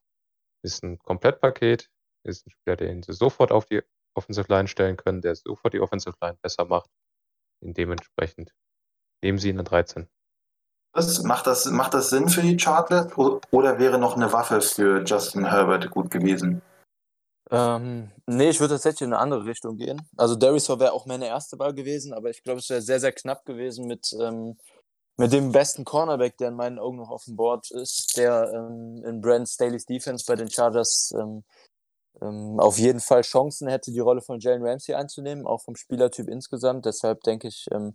Ist 0.63 0.83
ein 0.83 0.99
Komplettpaket, 0.99 1.89
ist 2.23 2.45
ein 2.45 2.51
Spieler, 2.51 2.75
den 2.75 3.01
sie 3.01 3.13
sofort 3.13 3.51
auf 3.51 3.65
die 3.65 3.81
Offensive 4.15 4.47
Line 4.49 4.67
stellen 4.67 4.97
können, 4.97 5.21
der 5.21 5.35
sofort 5.35 5.73
die 5.73 5.79
Offensive 5.79 6.15
Line 6.21 6.37
besser 6.41 6.65
macht. 6.65 6.89
Dementsprechend 7.61 8.53
nehmen 9.21 9.37
sie 9.37 9.49
ihn 9.49 9.59
an 9.59 9.65
13. 9.65 10.07
Was, 10.93 11.21
macht, 11.23 11.45
das, 11.45 11.65
macht 11.65 11.93
das 11.93 12.09
Sinn 12.09 12.29
für 12.29 12.41
die 12.41 12.57
Chartlet 12.57 13.15
oder 13.17 13.77
wäre 13.77 13.99
noch 13.99 14.15
eine 14.15 14.33
Waffe 14.33 14.59
für 14.61 15.03
Justin 15.03 15.45
Herbert 15.45 15.91
gut 15.91 16.09
gewesen? 16.09 16.61
Ähm, 17.51 18.11
nee, 18.25 18.49
ich 18.49 18.59
würde 18.59 18.75
tatsächlich 18.75 19.01
in 19.01 19.13
eine 19.13 19.21
andere 19.21 19.45
Richtung 19.45 19.77
gehen. 19.77 20.01
Also 20.17 20.35
Darisaw 20.35 20.79
wäre 20.79 20.93
auch 20.93 21.05
meine 21.05 21.27
erste 21.27 21.57
Wahl 21.59 21.73
gewesen, 21.73 22.13
aber 22.13 22.29
ich 22.29 22.43
glaube, 22.43 22.59
es 22.59 22.69
wäre 22.69 22.81
sehr, 22.81 22.99
sehr 22.99 23.11
knapp 23.11 23.45
gewesen 23.45 23.87
mit 23.87 24.15
ähm, 24.19 24.57
mit 25.19 25.33
dem 25.33 25.51
besten 25.51 25.83
Cornerback, 25.83 26.37
der 26.37 26.47
in 26.47 26.55
meinen 26.55 26.79
Augen 26.79 26.95
noch 26.95 27.09
auf 27.09 27.25
dem 27.25 27.35
Board 27.35 27.69
ist, 27.71 28.15
der 28.15 28.53
ähm, 28.53 29.03
in 29.05 29.19
Brand 29.19 29.49
Staley's 29.49 29.85
Defense 29.85 30.23
bei 30.25 30.35
den 30.35 30.49
Chargers 30.49 31.13
ähm, 31.13 31.43
ähm, 32.21 32.59
auf 32.59 32.77
jeden 32.77 32.99
Fall 32.99 33.21
Chancen 33.21 33.67
hätte, 33.67 33.91
die 33.91 33.99
Rolle 33.99 34.21
von 34.21 34.39
Jalen 34.39 34.65
Ramsey 34.65 34.95
einzunehmen, 34.95 35.45
auch 35.45 35.61
vom 35.63 35.75
Spielertyp 35.75 36.27
insgesamt. 36.27 36.85
Deshalb 36.85 37.21
denke 37.21 37.47
ich, 37.47 37.67
ähm, 37.71 37.93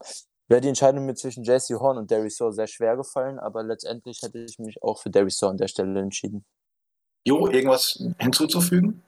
wäre 0.48 0.60
die 0.60 0.68
Entscheidung 0.68 1.06
mit 1.06 1.18
zwischen 1.18 1.44
JC 1.44 1.80
Horn 1.80 1.98
und 1.98 2.10
Darius 2.10 2.36
Saw 2.36 2.52
sehr 2.52 2.66
schwer 2.66 2.96
gefallen, 2.96 3.38
aber 3.38 3.62
letztendlich 3.62 4.20
hätte 4.22 4.38
ich 4.38 4.58
mich 4.58 4.82
auch 4.82 5.00
für 5.00 5.10
Darius 5.10 5.38
Saw 5.38 5.50
an 5.50 5.56
der 5.56 5.68
Stelle 5.68 6.00
entschieden. 6.00 6.44
Jo, 7.26 7.48
irgendwas 7.48 8.02
hinzuzufügen? 8.18 9.02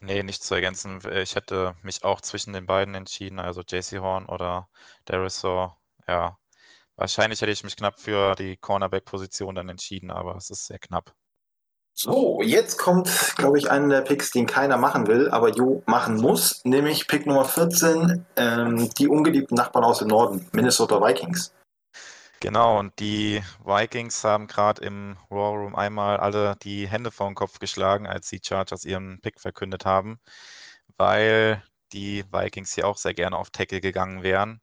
Nee, 0.00 0.22
nichts 0.22 0.46
zu 0.46 0.54
ergänzen. 0.54 1.00
Ich 1.14 1.34
hätte 1.34 1.74
mich 1.82 2.04
auch 2.04 2.20
zwischen 2.20 2.52
den 2.52 2.66
beiden 2.66 2.94
entschieden, 2.94 3.38
also 3.38 3.62
JC 3.62 4.00
Horn 4.00 4.26
oder 4.26 4.68
Darius 5.06 5.40
Saw. 5.40 5.72
Ja, 6.06 6.38
Wahrscheinlich 6.96 7.40
hätte 7.40 7.50
ich 7.50 7.64
mich 7.64 7.76
knapp 7.76 7.98
für 7.98 8.36
die 8.36 8.56
Cornerback-Position 8.56 9.56
dann 9.56 9.68
entschieden, 9.68 10.10
aber 10.12 10.36
es 10.36 10.50
ist 10.50 10.66
sehr 10.66 10.78
knapp. 10.78 11.12
So, 11.96 12.42
jetzt 12.42 12.76
kommt, 12.76 13.08
glaube 13.36 13.56
ich, 13.56 13.70
einer 13.70 13.88
der 13.88 14.00
Picks, 14.00 14.32
den 14.32 14.46
keiner 14.46 14.76
machen 14.76 15.06
will, 15.06 15.30
aber 15.30 15.50
Jo 15.50 15.84
machen 15.86 16.16
muss, 16.16 16.60
nämlich 16.64 17.06
Pick 17.06 17.24
Nummer 17.24 17.44
14, 17.44 18.26
ähm, 18.34 18.90
die 18.98 19.06
ungeliebten 19.06 19.56
Nachbarn 19.56 19.84
aus 19.84 20.00
dem 20.00 20.08
Norden, 20.08 20.44
Minnesota 20.50 21.00
Vikings. 21.00 21.54
Genau, 22.40 22.80
und 22.80 22.98
die 22.98 23.42
Vikings 23.64 24.24
haben 24.24 24.48
gerade 24.48 24.84
im 24.84 25.16
War 25.30 25.52
Room 25.52 25.76
einmal 25.76 26.16
alle 26.16 26.56
die 26.62 26.88
Hände 26.88 27.12
vor 27.12 27.28
den 27.28 27.36
Kopf 27.36 27.60
geschlagen, 27.60 28.08
als 28.08 28.28
die 28.28 28.40
Chargers 28.44 28.84
ihren 28.84 29.20
Pick 29.20 29.40
verkündet 29.40 29.84
haben, 29.86 30.18
weil 30.96 31.62
die 31.92 32.24
Vikings 32.32 32.74
hier 32.74 32.88
auch 32.88 32.96
sehr 32.96 33.14
gerne 33.14 33.38
auf 33.38 33.50
Tackle 33.50 33.80
gegangen 33.80 34.24
wären. 34.24 34.60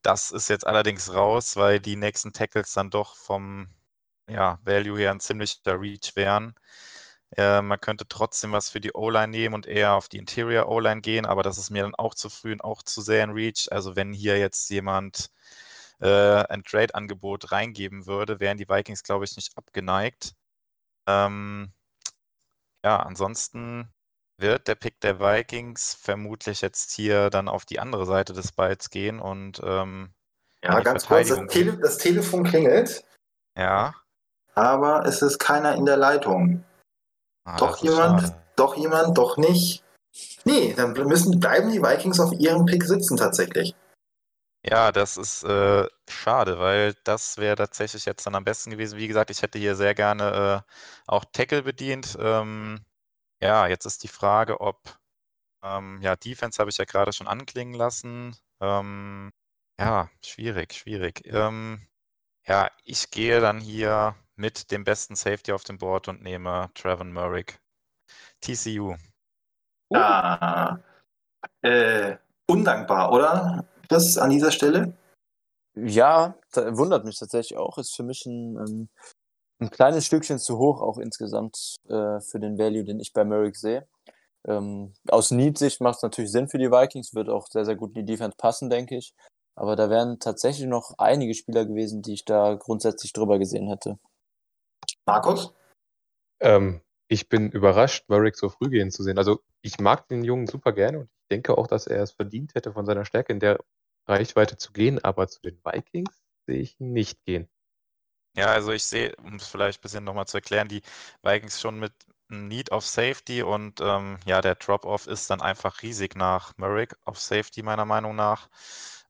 Das 0.00 0.30
ist 0.30 0.48
jetzt 0.48 0.66
allerdings 0.66 1.12
raus, 1.12 1.56
weil 1.56 1.80
die 1.80 1.96
nächsten 1.96 2.32
Tackles 2.32 2.72
dann 2.72 2.88
doch 2.90 3.14
vom 3.14 3.68
ja, 4.28 4.58
Value 4.64 4.98
hier 4.98 5.10
ein 5.10 5.20
ziemlicher 5.20 5.80
Reach 5.80 6.14
wären. 6.14 6.54
Äh, 7.36 7.60
man 7.62 7.80
könnte 7.80 8.06
trotzdem 8.08 8.52
was 8.52 8.70
für 8.70 8.80
die 8.80 8.92
O-Line 8.92 9.28
nehmen 9.28 9.54
und 9.54 9.66
eher 9.66 9.94
auf 9.94 10.08
die 10.08 10.18
Interior 10.18 10.68
O-Line 10.68 11.00
gehen, 11.00 11.26
aber 11.26 11.42
das 11.42 11.58
ist 11.58 11.70
mir 11.70 11.82
dann 11.82 11.94
auch 11.94 12.14
zu 12.14 12.30
früh 12.30 12.52
und 12.52 12.62
auch 12.62 12.82
zu 12.82 13.00
sehr 13.00 13.24
in 13.24 13.30
Reach. 13.30 13.68
Also 13.70 13.96
wenn 13.96 14.12
hier 14.12 14.38
jetzt 14.38 14.70
jemand 14.70 15.30
äh, 16.00 16.06
ein 16.08 16.62
Trade-Angebot 16.62 17.52
reingeben 17.52 18.06
würde, 18.06 18.40
wären 18.40 18.58
die 18.58 18.68
Vikings, 18.68 19.02
glaube 19.02 19.24
ich, 19.24 19.34
nicht 19.36 19.56
abgeneigt. 19.56 20.34
Ähm, 21.06 21.72
ja, 22.84 23.00
ansonsten 23.00 23.92
wird 24.38 24.68
der 24.68 24.74
Pick 24.74 25.00
der 25.00 25.18
Vikings 25.18 25.94
vermutlich 25.94 26.60
jetzt 26.60 26.92
hier 26.92 27.30
dann 27.30 27.48
auf 27.48 27.64
die 27.64 27.80
andere 27.80 28.06
Seite 28.06 28.32
des 28.34 28.52
Balls 28.52 28.90
gehen 28.90 29.18
und 29.18 29.60
ähm, 29.64 30.12
ja, 30.62 30.80
ganz 30.80 31.06
kurz, 31.06 31.28
das, 31.28 31.46
Tele 31.48 31.78
das 31.78 31.98
Telefon 31.98 32.44
klingelt. 32.44 33.04
Ja. 33.56 33.94
Aber 34.56 35.04
es 35.04 35.22
ist 35.22 35.38
keiner 35.38 35.74
in 35.74 35.84
der 35.84 35.98
Leitung. 35.98 36.64
Ah, 37.44 37.56
doch 37.58 37.76
jemand, 37.78 38.22
schade. 38.22 38.42
doch 38.56 38.76
jemand, 38.76 39.16
doch 39.16 39.36
nicht. 39.36 39.84
Nee, 40.44 40.74
dann 40.74 40.92
müssen, 40.92 41.38
bleiben 41.38 41.70
die 41.70 41.82
Vikings 41.82 42.18
auf 42.18 42.32
ihrem 42.32 42.64
Pick 42.66 42.84
sitzen 42.84 43.16
tatsächlich. 43.16 43.74
Ja, 44.64 44.90
das 44.90 45.16
ist 45.16 45.44
äh, 45.44 45.86
schade, 46.08 46.58
weil 46.58 46.94
das 47.04 47.36
wäre 47.36 47.54
tatsächlich 47.54 48.04
jetzt 48.04 48.26
dann 48.26 48.34
am 48.34 48.44
besten 48.44 48.70
gewesen. 48.70 48.98
Wie 48.98 49.06
gesagt, 49.06 49.30
ich 49.30 49.42
hätte 49.42 49.58
hier 49.58 49.76
sehr 49.76 49.94
gerne 49.94 50.64
äh, 50.66 50.72
auch 51.06 51.24
Tackle 51.32 51.62
bedient. 51.62 52.16
Ähm, 52.18 52.80
ja, 53.40 53.68
jetzt 53.68 53.84
ist 53.84 54.02
die 54.02 54.08
Frage, 54.08 54.60
ob 54.60 54.98
ähm, 55.62 56.00
ja, 56.02 56.16
Defense 56.16 56.58
habe 56.58 56.70
ich 56.70 56.78
ja 56.78 56.84
gerade 56.84 57.12
schon 57.12 57.28
anklingen 57.28 57.74
lassen. 57.74 58.36
Ähm, 58.60 59.32
ja, 59.78 60.10
schwierig, 60.24 60.72
schwierig. 60.74 61.22
Ähm, 61.26 61.86
ja, 62.46 62.70
ich 62.84 63.10
gehe 63.10 63.40
dann 63.40 63.60
hier 63.60 64.16
mit 64.36 64.70
dem 64.70 64.84
besten 64.84 65.16
Safety 65.16 65.52
auf 65.52 65.64
dem 65.64 65.78
Board 65.78 66.08
und 66.08 66.22
nehme 66.22 66.70
Trevor 66.74 67.04
Murrick. 67.04 67.58
TCU. 68.40 68.94
Ah, 69.92 70.78
äh, 71.62 72.16
undankbar, 72.46 73.12
oder? 73.12 73.66
das 73.88 74.18
an 74.18 74.30
dieser 74.30 74.50
Stelle? 74.50 74.94
Ja, 75.74 76.34
wundert 76.54 77.04
mich 77.04 77.18
tatsächlich 77.18 77.58
auch. 77.58 77.78
Ist 77.78 77.94
für 77.94 78.02
mich 78.02 78.24
ein, 78.26 78.56
ähm, 78.56 78.88
ein 79.60 79.70
kleines 79.70 80.06
Stückchen 80.06 80.38
zu 80.38 80.58
hoch, 80.58 80.80
auch 80.80 80.98
insgesamt 80.98 81.76
äh, 81.88 82.20
für 82.20 82.40
den 82.40 82.58
Value, 82.58 82.84
den 82.84 83.00
ich 83.00 83.12
bei 83.12 83.24
Merrick 83.24 83.56
sehe. 83.56 83.86
Ähm, 84.46 84.94
aus 85.08 85.30
Need-Sicht 85.30 85.80
macht 85.80 85.96
es 85.96 86.02
natürlich 86.02 86.30
Sinn 86.30 86.48
für 86.48 86.58
die 86.58 86.70
Vikings, 86.70 87.14
wird 87.14 87.28
auch 87.28 87.46
sehr, 87.48 87.64
sehr 87.64 87.76
gut 87.76 87.96
in 87.96 88.06
die 88.06 88.12
Defense 88.12 88.36
passen, 88.36 88.70
denke 88.70 88.96
ich. 88.96 89.12
Aber 89.54 89.76
da 89.76 89.90
wären 89.90 90.18
tatsächlich 90.20 90.66
noch 90.66 90.94
einige 90.98 91.34
Spieler 91.34 91.64
gewesen, 91.64 92.02
die 92.02 92.14
ich 92.14 92.24
da 92.24 92.54
grundsätzlich 92.54 93.12
drüber 93.12 93.38
gesehen 93.38 93.68
hätte. 93.68 93.98
Markus? 95.06 95.54
Ähm, 96.40 96.80
ich 97.08 97.28
bin 97.28 97.50
überrascht, 97.50 98.08
Merrick 98.08 98.36
so 98.36 98.48
früh 98.48 98.68
gehen 98.68 98.90
zu 98.90 99.02
sehen. 99.02 99.18
Also 99.18 99.40
ich 99.62 99.78
mag 99.78 100.08
den 100.08 100.24
Jungen 100.24 100.46
super 100.46 100.72
gerne 100.72 100.98
und 101.00 101.04
ich 101.04 101.28
denke 101.30 101.56
auch, 101.56 101.66
dass 101.66 101.86
er 101.86 102.02
es 102.02 102.12
verdient 102.12 102.54
hätte, 102.54 102.72
von 102.72 102.86
seiner 102.86 103.04
Stärke 103.04 103.32
in 103.32 103.40
der 103.40 103.58
Reichweite 104.06 104.56
zu 104.56 104.72
gehen, 104.72 105.02
aber 105.02 105.28
zu 105.28 105.40
den 105.40 105.58
Vikings 105.64 106.22
sehe 106.46 106.60
ich 106.60 106.78
ihn 106.80 106.92
nicht 106.92 107.24
gehen. 107.24 107.48
Ja, 108.36 108.46
also 108.48 108.72
ich 108.72 108.84
sehe, 108.84 109.14
um 109.16 109.36
es 109.36 109.46
vielleicht 109.46 109.80
ein 109.80 109.82
bisschen 109.82 110.04
nochmal 110.04 110.26
zu 110.26 110.36
erklären, 110.36 110.68
die 110.68 110.82
Vikings 111.22 111.60
schon 111.60 111.78
mit 111.78 111.92
Need 112.28 112.72
of 112.72 112.84
Safety 112.84 113.42
und 113.42 113.80
ähm, 113.80 114.18
ja, 114.26 114.40
der 114.40 114.56
Drop-Off 114.56 115.06
ist 115.06 115.30
dann 115.30 115.40
einfach 115.40 115.82
riesig 115.82 116.16
nach 116.16 116.56
Merrick 116.58 116.96
auf 117.04 117.18
Safety, 117.18 117.62
meiner 117.62 117.84
Meinung 117.84 118.16
nach. 118.16 118.48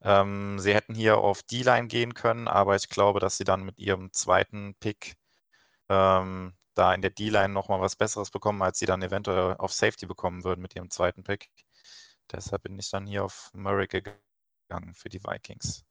Ähm, 0.01 0.59
sie 0.59 0.73
hätten 0.73 0.93
hier 0.93 1.17
auf 1.17 1.43
D-Line 1.43 1.87
gehen 1.87 2.13
können, 2.13 2.47
aber 2.47 2.75
ich 2.75 2.89
glaube, 2.89 3.19
dass 3.19 3.37
sie 3.37 3.43
dann 3.43 3.63
mit 3.63 3.79
ihrem 3.79 4.13
zweiten 4.13 4.75
Pick 4.75 5.17
ähm, 5.89 6.53
da 6.75 6.93
in 6.93 7.01
der 7.01 7.11
D-Line 7.11 7.53
nochmal 7.53 7.81
was 7.81 7.95
Besseres 7.95 8.31
bekommen, 8.31 8.61
als 8.61 8.79
sie 8.79 8.85
dann 8.85 9.01
eventuell 9.01 9.55
auf 9.57 9.73
Safety 9.73 10.05
bekommen 10.05 10.43
würden 10.43 10.61
mit 10.61 10.75
ihrem 10.75 10.89
zweiten 10.89 11.23
Pick. 11.23 11.49
Deshalb 12.31 12.63
bin 12.63 12.77
ich 12.77 12.89
dann 12.91 13.07
hier 13.07 13.23
auf 13.23 13.49
Murray 13.53 13.87
gegangen 13.87 14.93
für 14.93 15.09
die 15.09 15.23
Vikings. 15.23 15.83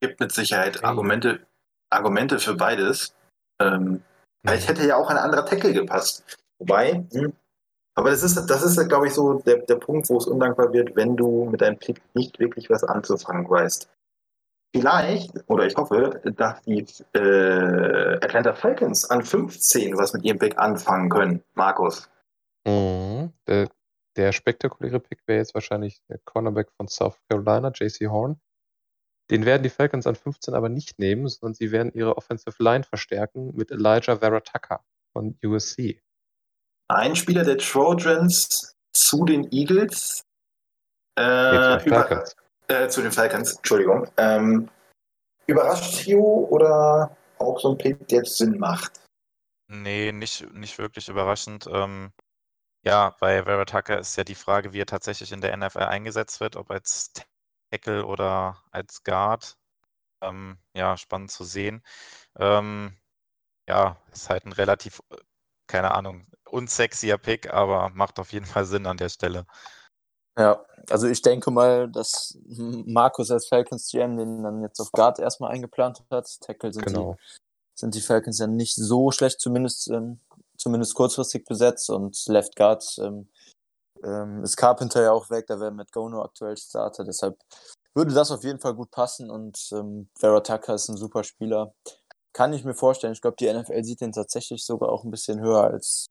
Gibt 0.00 0.20
mit 0.20 0.32
Sicherheit 0.32 0.76
okay. 0.76 0.86
Argumente, 0.86 1.46
Argumente 1.90 2.38
für 2.38 2.54
beides. 2.54 3.14
Ähm, 3.60 4.02
vielleicht 4.44 4.68
hätte 4.68 4.86
ja 4.86 4.96
auch 4.96 5.08
ein 5.08 5.16
anderer 5.16 5.46
Tackle 5.46 5.72
gepasst. 5.72 6.22
Wobei, 6.58 7.06
hm, 7.12 7.32
aber 7.96 8.10
das 8.10 8.22
ist, 8.22 8.46
das 8.46 8.62
ist 8.62 8.88
glaube 8.88 9.06
ich, 9.06 9.14
so 9.14 9.40
der, 9.40 9.58
der 9.58 9.76
Punkt, 9.76 10.08
wo 10.08 10.18
es 10.18 10.26
undankbar 10.26 10.72
wird, 10.72 10.94
wenn 10.96 11.16
du 11.16 11.46
mit 11.46 11.60
deinem 11.60 11.78
Pick 11.78 12.02
nicht 12.14 12.38
wirklich 12.38 12.68
was 12.68 12.84
anzufangen 12.84 13.48
weißt. 13.48 13.88
Vielleicht, 14.76 15.30
oder 15.46 15.66
ich 15.66 15.76
hoffe, 15.76 16.20
dass 16.36 16.60
die 16.62 16.84
äh, 17.12 18.18
Atlanta 18.20 18.54
Falcons 18.54 19.08
an 19.08 19.22
15 19.22 19.96
was 19.96 20.12
mit 20.14 20.24
ihrem 20.24 20.40
Pick 20.40 20.58
anfangen 20.58 21.08
können. 21.10 21.44
Markus. 21.54 22.10
Mhm. 22.66 23.32
Der, 23.46 23.68
der 24.16 24.32
spektakuläre 24.32 24.98
Pick 24.98 25.20
wäre 25.26 25.38
jetzt 25.38 25.54
wahrscheinlich 25.54 26.02
der 26.08 26.18
Cornerback 26.24 26.72
von 26.72 26.88
South 26.88 27.20
Carolina, 27.28 27.70
JC 27.72 28.08
Horn. 28.08 28.40
Den 29.30 29.46
werden 29.46 29.62
die 29.62 29.70
Falcons 29.70 30.08
an 30.08 30.16
15 30.16 30.54
aber 30.54 30.68
nicht 30.68 30.98
nehmen, 30.98 31.28
sondern 31.28 31.54
sie 31.54 31.70
werden 31.70 31.92
ihre 31.94 32.16
Offensive 32.16 32.60
Line 32.60 32.82
verstärken 32.82 33.54
mit 33.54 33.70
Elijah 33.70 34.16
Vera 34.16 34.40
Tucker 34.40 34.84
von 35.12 35.38
USC. 35.44 36.02
Ein 36.88 37.14
Spieler 37.14 37.44
der 37.44 37.58
Trojans 37.58 38.74
zu 38.92 39.24
den 39.24 39.52
Eagles. 39.52 40.24
Äh, 41.16 41.86
über, 41.86 42.24
äh, 42.68 42.88
zu 42.88 43.02
den 43.02 43.12
Falcons, 43.12 43.56
Entschuldigung. 43.56 44.08
Ähm, 44.16 44.68
überrascht 45.46 46.04
Theo 46.04 46.46
oder 46.50 47.16
auch 47.38 47.60
so 47.60 47.72
ein 47.72 47.78
Pick, 47.78 48.08
der 48.08 48.18
jetzt 48.18 48.38
Sinn 48.38 48.58
macht? 48.58 49.04
Nee, 49.68 50.12
nicht, 50.12 50.52
nicht 50.52 50.78
wirklich 50.78 51.08
überraschend. 51.08 51.66
Ähm, 51.70 52.12
ja, 52.84 53.16
bei 53.20 53.44
Vera 53.44 53.64
Tucker 53.64 53.98
ist 53.98 54.16
ja 54.16 54.24
die 54.24 54.34
Frage, 54.34 54.72
wie 54.72 54.80
er 54.80 54.86
tatsächlich 54.86 55.32
in 55.32 55.40
der 55.40 55.56
NFL 55.56 55.84
eingesetzt 55.84 56.40
wird, 56.40 56.56
ob 56.56 56.70
als 56.70 57.12
Tackle 57.70 58.04
oder 58.06 58.62
als 58.70 59.02
Guard. 59.04 59.56
Ähm, 60.22 60.58
ja, 60.74 60.96
spannend 60.96 61.30
zu 61.30 61.44
sehen. 61.44 61.82
Ähm, 62.38 62.96
ja, 63.68 63.98
ist 64.12 64.30
halt 64.30 64.46
ein 64.46 64.52
relativ, 64.52 65.00
äh, 65.10 65.16
keine 65.66 65.92
Ahnung, 65.92 66.26
unsexier 66.46 67.18
Pick, 67.18 67.52
aber 67.52 67.90
macht 67.90 68.18
auf 68.18 68.32
jeden 68.32 68.46
Fall 68.46 68.64
Sinn 68.66 68.86
an 68.86 68.98
der 68.98 69.08
Stelle. 69.08 69.46
Ja, 70.38 70.64
also 70.90 71.06
ich 71.06 71.22
denke 71.22 71.50
mal, 71.50 71.88
dass 71.88 72.36
Markus 72.46 73.30
als 73.30 73.46
Falcons 73.46 73.90
GM 73.90 74.16
den 74.16 74.42
dann 74.42 74.62
jetzt 74.62 74.80
auf 74.80 74.90
Guard 74.92 75.18
erstmal 75.18 75.52
eingeplant 75.52 76.02
hat. 76.10 76.28
Tackle 76.40 76.72
sind, 76.72 76.86
genau. 76.86 77.12
die, 77.12 77.80
sind 77.80 77.94
die 77.94 78.00
Falcons 78.00 78.38
ja 78.38 78.46
nicht 78.46 78.74
so 78.74 79.10
schlecht, 79.10 79.40
zumindest, 79.40 79.88
ähm, 79.90 80.20
zumindest 80.56 80.94
kurzfristig 80.94 81.44
besetzt. 81.44 81.88
Und 81.90 82.26
Left 82.26 82.56
Guard 82.56 82.84
ähm, 82.98 83.28
ähm, 84.02 84.42
ist 84.42 84.56
Carpenter 84.56 85.02
ja 85.02 85.12
auch 85.12 85.30
weg, 85.30 85.46
da 85.46 85.60
wäre 85.60 85.70
Matt 85.70 85.92
Gono 85.92 86.22
aktuell 86.22 86.56
Starter. 86.56 87.04
Deshalb 87.04 87.38
würde 87.94 88.12
das 88.12 88.30
auf 88.30 88.44
jeden 88.44 88.60
Fall 88.60 88.74
gut 88.74 88.90
passen. 88.90 89.30
Und 89.30 89.68
ähm, 89.72 90.08
Vera 90.18 90.40
Tucker 90.40 90.74
ist 90.74 90.88
ein 90.88 90.96
super 90.96 91.24
Spieler. 91.24 91.74
Kann 92.32 92.52
ich 92.52 92.64
mir 92.64 92.74
vorstellen. 92.74 93.12
Ich 93.12 93.22
glaube, 93.22 93.36
die 93.38 93.52
NFL 93.52 93.84
sieht 93.84 94.00
den 94.00 94.12
tatsächlich 94.12 94.64
sogar 94.64 94.90
auch 94.90 95.04
ein 95.04 95.12
bisschen 95.12 95.40
höher 95.40 95.62
als 95.62 96.06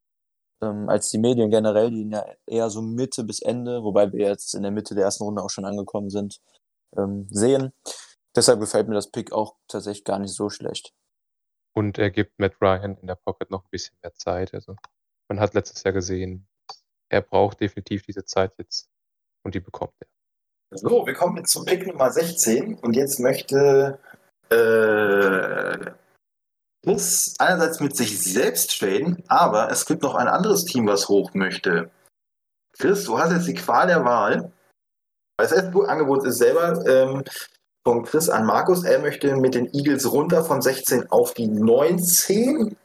ähm, 0.63 0.89
als 0.89 1.09
die 1.09 1.17
Medien 1.17 1.49
generell, 1.49 1.91
die 1.91 2.09
ja 2.09 2.25
eher 2.45 2.69
so 2.69 2.81
Mitte 2.81 3.23
bis 3.23 3.41
Ende, 3.41 3.83
wobei 3.83 4.11
wir 4.11 4.27
jetzt 4.27 4.53
in 4.55 4.63
der 4.63 4.71
Mitte 4.71 4.95
der 4.95 5.05
ersten 5.05 5.23
Runde 5.23 5.41
auch 5.43 5.49
schon 5.49 5.65
angekommen 5.65 6.09
sind, 6.09 6.39
ähm, 6.97 7.27
sehen. 7.29 7.73
Deshalb 8.35 8.59
gefällt 8.59 8.87
mir 8.87 8.95
das 8.95 9.11
Pick 9.11 9.31
auch 9.31 9.55
tatsächlich 9.67 10.05
gar 10.05 10.19
nicht 10.19 10.33
so 10.33 10.49
schlecht. 10.49 10.93
Und 11.75 11.97
er 11.97 12.11
gibt 12.11 12.39
Matt 12.39 12.55
Ryan 12.61 12.97
in 12.97 13.07
der 13.07 13.15
Pocket 13.15 13.49
noch 13.49 13.63
ein 13.63 13.69
bisschen 13.71 13.97
mehr 14.01 14.13
Zeit. 14.13 14.53
Also 14.53 14.75
man 15.27 15.39
hat 15.39 15.53
letztes 15.53 15.83
Jahr 15.83 15.93
gesehen, 15.93 16.47
er 17.09 17.21
braucht 17.21 17.59
definitiv 17.59 18.03
diese 18.03 18.25
Zeit 18.25 18.53
jetzt 18.57 18.89
und 19.43 19.55
die 19.55 19.59
bekommt 19.59 19.93
er. 19.99 20.07
So, 20.75 21.05
wir 21.05 21.13
kommen 21.13 21.37
jetzt 21.37 21.51
zum 21.51 21.65
Pick 21.65 21.85
Nummer 21.85 22.11
16 22.11 22.79
und 22.79 22.95
jetzt 22.95 23.19
möchte 23.19 23.99
äh, 24.49 25.91
muss 26.85 27.33
einerseits 27.39 27.79
mit 27.79 27.95
sich 27.95 28.21
selbst 28.21 28.77
traden, 28.77 29.23
aber 29.27 29.71
es 29.71 29.85
gibt 29.85 30.03
noch 30.03 30.15
ein 30.15 30.27
anderes 30.27 30.65
Team, 30.65 30.87
was 30.87 31.07
hoch 31.07 31.33
möchte. 31.33 31.89
Chris, 32.77 33.05
du 33.05 33.17
hast 33.17 33.31
jetzt 33.31 33.47
die 33.47 33.53
Qual 33.53 33.87
der 33.87 34.03
Wahl. 34.03 34.51
Das 35.37 35.51
erste 35.51 35.87
Angebot 35.87 36.25
ist 36.25 36.37
selber 36.37 36.85
ähm, 36.85 37.23
von 37.85 38.03
Chris 38.03 38.29
an 38.29 38.45
Markus. 38.45 38.83
Er 38.83 38.99
möchte 38.99 39.35
mit 39.37 39.55
den 39.55 39.73
Eagles 39.73 40.11
runter 40.11 40.43
von 40.43 40.61
16 40.61 41.09
auf 41.11 41.33
die 41.33 41.47
19. 41.47 42.75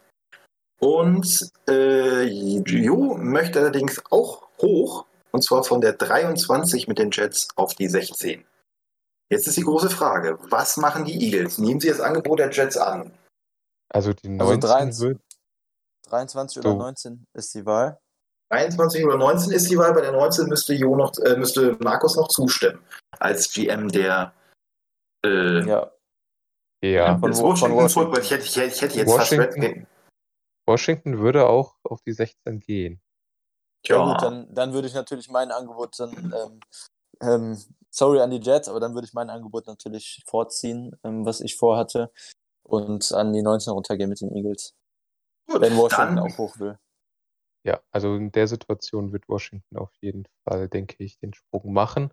Und 0.81 1.51
äh, 1.69 2.23
Jo 2.25 3.17
möchte 3.17 3.59
allerdings 3.59 4.01
auch 4.11 4.49
hoch, 4.61 5.07
und 5.33 5.43
zwar 5.43 5.65
von 5.65 5.81
der 5.81 5.95
23 5.95 6.87
mit 6.87 6.99
den 6.99 7.11
Jets 7.11 7.49
auf 7.57 7.75
die 7.75 7.89
16. 7.89 8.45
Jetzt 9.31 9.49
ist 9.49 9.57
die 9.57 9.65
große 9.65 9.91
Frage, 9.91 10.39
was 10.49 10.77
machen 10.77 11.05
die 11.05 11.21
Eagles? 11.21 11.59
Nehmen 11.59 11.81
sie 11.81 11.89
das 11.89 12.01
Angebot 12.01 12.39
der 12.39 12.51
Jets 12.51 12.77
an? 12.77 13.11
Also 13.91 14.13
die 14.13 14.29
19 14.29 14.41
also 14.41 15.07
23, 15.07 15.19
23 16.09 16.59
oder 16.59 16.71
so. 16.71 16.79
19 16.79 17.27
ist 17.35 17.55
die 17.55 17.67
Wahl. 17.67 18.01
23 18.51 19.05
oder 19.05 19.17
19 19.17 19.53
ist 19.53 19.71
die 19.71 19.79
Wahl. 19.79 19.93
Bei 19.93 20.01
der 20.01 20.13
19 20.13 20.47
müsste, 20.47 20.75
jo 20.75 20.97
noch, 20.97 21.13
äh, 21.19 21.37
müsste 21.37 21.77
Markus 21.81 22.17
noch 22.17 22.29
zustimmen. 22.29 22.81
Als 23.19 23.53
GM 23.53 23.89
der. 23.89 24.33
Äh, 25.25 25.67
ja. 25.67 25.93
Ja. 26.81 27.19
Von 27.19 27.37
Washington 27.37 27.77
von 27.77 27.89
Football, 27.89 28.21
ich 28.21 28.31
hätte, 28.31 28.45
ich 28.45 28.57
hätte, 28.57 28.75
ich 28.75 28.83
hätte 28.83 28.99
jetzt 28.99 29.13
fast 29.13 29.33
Washington. 29.33 29.63
Red 29.63 29.87
Washington 30.67 31.19
würde 31.19 31.49
auch 31.49 31.77
auf 31.83 32.03
die 32.03 32.13
16 32.13 32.61
gehen. 32.61 33.01
Ja, 33.87 34.05
gut, 34.05 34.23
dann, 34.23 34.53
dann 34.55 34.73
würde 34.73 34.87
ich 34.87 34.95
natürlich 34.95 35.29
mein 35.31 35.51
Angebot 35.51 35.99
dann, 35.99 36.33
ähm, 36.37 36.61
ähm, 37.21 37.59
sorry 37.91 38.21
an 38.21 38.31
die 38.31 38.41
Jets, 38.41 38.69
aber 38.69 38.81
dann 38.81 38.95
würde 38.95 39.07
ich 39.07 39.15
mein 39.15 39.31
Angebot 39.31 39.67
natürlich 39.67 40.23
vorziehen, 40.27 40.95
ähm, 41.05 41.25
was 41.25 41.41
ich 41.41 41.57
vorhatte, 41.57 42.13
und 42.69 43.13
an 43.13 43.33
die 43.33 43.43
19 43.43 43.73
runtergehen 43.73 44.09
mit 44.11 44.21
den 44.21 44.35
Eagles. 44.37 44.75
Gut, 45.51 45.61
Wenn 45.61 45.77
Washington 45.77 46.17
dann, 46.17 46.19
auch 46.21 46.39
hoch 46.39 46.59
will. 46.59 46.79
Ja, 47.67 47.81
also 47.91 48.15
in 48.15 48.31
der 48.33 48.47
Situation 48.47 49.13
wird 49.13 49.29
Washington 49.29 49.77
auf 49.77 49.91
jeden 50.01 50.27
Fall, 50.45 50.69
denke 50.69 50.97
ich, 51.03 51.19
den 51.19 51.35
Sprung 51.35 51.73
machen. 51.73 52.13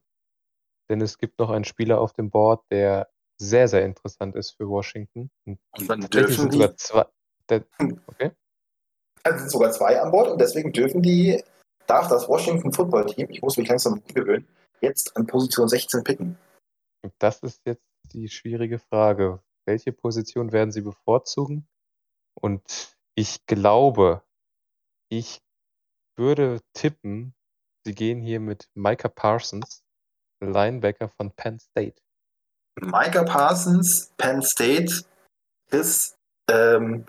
Denn 0.89 1.01
es 1.01 1.17
gibt 1.17 1.39
noch 1.39 1.49
einen 1.49 1.65
Spieler 1.65 1.99
auf 1.99 2.13
dem 2.13 2.29
Board, 2.29 2.63
der 2.71 3.09
sehr, 3.39 3.67
sehr 3.67 3.83
interessant 3.85 4.35
ist 4.35 4.51
für 4.51 4.67
Washington. 4.69 5.29
Und 5.45 5.59
Und 5.77 5.89
dann 5.89 6.01
dürfen 6.01 6.33
sind 6.35 6.53
die- 6.53 6.57
sogar 6.57 6.77
zwei. 6.77 7.05
Der, 7.49 7.65
okay. 8.07 8.31
es 9.23 9.39
sind 9.39 9.51
sogar 9.51 9.71
zwei 9.71 9.99
an 10.01 10.11
Bord 10.11 10.29
und 10.31 10.39
deswegen 10.41 10.71
dürfen 10.71 11.01
die, 11.01 11.43
darf 11.85 12.07
das 12.07 12.27
Washington 12.27 12.71
Football 12.71 13.05
Team, 13.05 13.27
ich 13.29 13.41
muss 13.41 13.57
mich 13.57 13.67
langsam 13.67 14.01
gewöhnen, 14.07 14.47
jetzt 14.81 15.15
an 15.15 15.27
Position 15.27 15.67
16 15.67 16.03
picken. 16.03 16.37
Und 17.03 17.13
das 17.19 17.43
ist 17.43 17.61
jetzt 17.65 17.85
die 18.13 18.29
schwierige 18.29 18.79
Frage. 18.79 19.43
Welche 19.65 19.91
Position 19.91 20.51
werden 20.51 20.71
sie 20.71 20.81
bevorzugen? 20.81 21.67
Und 22.35 22.95
ich 23.15 23.45
glaube, 23.45 24.23
ich 25.09 25.41
würde 26.17 26.61
tippen, 26.73 27.33
sie 27.85 27.95
gehen 27.95 28.21
hier 28.21 28.39
mit 28.39 28.69
Micah 28.73 29.09
Parsons, 29.09 29.83
Linebacker 30.41 31.09
von 31.09 31.31
Penn 31.31 31.59
State. 31.59 32.01
Micah 32.81 33.23
Parsons, 33.23 34.11
Penn 34.17 34.41
State, 34.41 35.05
ist, 35.71 36.17
ähm, 36.49 37.05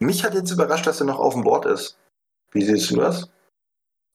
mich 0.00 0.24
hat 0.24 0.34
jetzt 0.34 0.50
überrascht, 0.50 0.86
dass 0.86 1.00
er 1.00 1.06
noch 1.06 1.18
auf 1.18 1.34
dem 1.34 1.44
Board 1.44 1.66
ist. 1.66 1.98
Wie 2.52 2.64
siehst 2.64 2.90
du 2.90 2.96
das? 2.96 3.30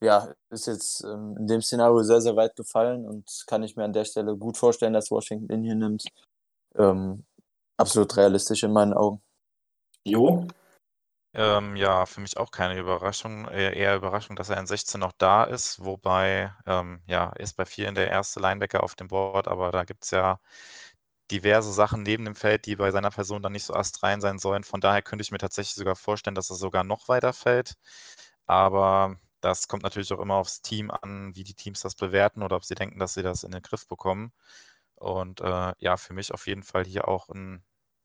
Ja, 0.03 0.33
ist 0.49 0.67
jetzt 0.67 1.03
ähm, 1.03 1.37
in 1.37 1.47
dem 1.47 1.61
Szenario 1.61 2.03
sehr, 2.03 2.21
sehr 2.21 2.35
weit 2.35 2.55
gefallen 2.55 3.05
und 3.05 3.45
kann 3.47 3.63
ich 3.63 3.75
mir 3.75 3.85
an 3.85 3.93
der 3.93 4.05
Stelle 4.05 4.35
gut 4.35 4.57
vorstellen, 4.57 4.93
dass 4.93 5.09
Washington 5.09 5.51
ihn 5.51 5.63
hier 5.63 5.75
nimmt. 5.75 6.05
Ähm, 6.75 7.25
absolut 7.77 8.15
realistisch 8.17 8.63
in 8.63 8.73
meinen 8.73 8.93
Augen. 8.93 9.21
Jo, 10.05 10.47
Ähm, 11.33 11.75
ja, 11.75 12.05
für 12.05 12.21
mich 12.21 12.37
auch 12.37 12.49
keine 12.51 12.79
Überraschung. 12.79 13.47
Eher, 13.49 13.75
eher 13.75 13.95
Überraschung, 13.97 14.35
dass 14.37 14.49
er 14.49 14.57
in 14.57 14.67
16 14.67 15.01
noch 15.01 15.11
da 15.17 15.43
ist. 15.43 15.83
Wobei, 15.83 16.53
ähm, 16.65 17.01
ja, 17.07 17.25
er 17.35 17.39
ist 17.41 17.57
bei 17.57 17.65
vielen 17.65 17.93
der 17.95 18.09
erste 18.09 18.39
Linebacker 18.39 18.83
auf 18.83 18.95
dem 18.95 19.09
Board, 19.09 19.47
aber 19.49 19.71
da 19.71 19.83
gibt 19.83 20.05
es 20.05 20.11
ja 20.11 20.39
diverse 21.31 21.73
Sachen 21.73 22.03
neben 22.03 22.25
dem 22.25 22.35
Feld, 22.35 22.65
die 22.65 22.75
bei 22.77 22.91
seiner 22.91 23.11
Person 23.11 23.43
dann 23.43 23.53
nicht 23.53 23.65
so 23.65 23.73
astrein 23.73 24.21
sein 24.21 24.39
sollen. 24.39 24.63
Von 24.63 24.81
daher 24.81 25.01
könnte 25.01 25.23
ich 25.23 25.31
mir 25.31 25.39
tatsächlich 25.39 25.75
sogar 25.75 25.95
vorstellen, 25.95 26.35
dass 26.35 26.49
er 26.51 26.55
sogar 26.57 26.83
noch 26.83 27.07
weiter 27.09 27.33
fällt. 27.33 27.75
Aber 28.47 29.17
das 29.41 29.67
kommt 29.67 29.83
natürlich 29.83 30.13
auch 30.13 30.19
immer 30.21 30.35
aufs 30.35 30.61
Team 30.61 30.91
an, 30.91 31.35
wie 31.35 31.43
die 31.43 31.55
Teams 31.55 31.81
das 31.81 31.95
bewerten 31.95 32.43
oder 32.43 32.55
ob 32.57 32.65
sie 32.65 32.75
denken, 32.75 32.99
dass 32.99 33.13
sie 33.15 33.23
das 33.23 33.43
in 33.43 33.51
den 33.51 33.61
Griff 33.63 33.87
bekommen. 33.87 34.33
Und 34.95 35.41
äh, 35.41 35.73
ja, 35.77 35.97
für 35.97 36.13
mich 36.13 36.33
auf 36.33 36.47
jeden 36.47 36.63
Fall 36.63 36.85
hier 36.85 37.07
auch 37.07 37.29
ein 37.29 37.63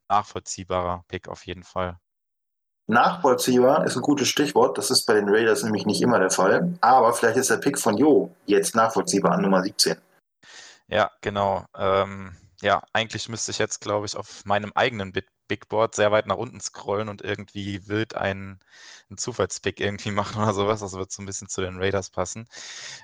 nachvollziehbarer 0.09 1.05
Pick 1.09 1.29
auf 1.29 1.47
jeden 1.47 1.63
Fall. 1.63 1.99
nachvollziehbar 2.87 3.85
ist 3.87 3.97
ein 3.97 4.03
gutes 4.03 4.29
Stichwort. 4.29 4.77
Das 4.77 4.91
ist 4.91 5.07
bei 5.07 5.15
den 5.15 5.29
Raiders 5.29 5.63
nämlich 5.63 5.87
nicht 5.87 6.03
immer 6.03 6.19
der 6.19 6.31
Fall. 6.31 6.77
Aber 6.81 7.13
vielleicht 7.13 7.37
ist 7.37 7.51
der 7.51 7.59
Pick 7.59 7.79
von 7.79 7.97
Jo 7.97 8.35
jetzt 8.47 8.75
nachvollziehbar 8.75 9.33
an 9.33 9.43
Nummer 9.43 9.63
17. 9.63 9.97
Ja, 10.89 11.11
genau. 11.21 11.65
Ähm, 11.77 12.37
ja, 12.63 12.83
eigentlich 12.93 13.29
müsste 13.29 13.53
ich 13.53 13.59
jetzt, 13.59 13.81
glaube 13.81 14.07
ich, 14.07 14.17
auf 14.17 14.45
meinem 14.45 14.73
eigenen 14.75 15.13
Bit 15.13 15.27
Big 15.49 15.69
Board 15.69 15.97
sehr 15.97 16.13
weit 16.13 16.27
nach 16.27 16.37
unten 16.37 16.61
scrollen 16.61 17.09
und 17.09 17.23
irgendwie 17.23 17.89
wild 17.89 18.15
einen, 18.15 18.61
einen 19.09 19.19
Zufallspick 19.19 19.81
irgendwie 19.81 20.11
machen 20.13 20.43
oder 20.43 20.55
sowas. 20.55 20.81
Das 20.81 20.95
wird 20.95 21.11
so 21.13 21.23
ein 21.23 21.27
bisschen 21.27 21.49
zu 21.49 21.61
den 21.61 21.79
Raiders 21.79 22.11
passen. 22.11 22.49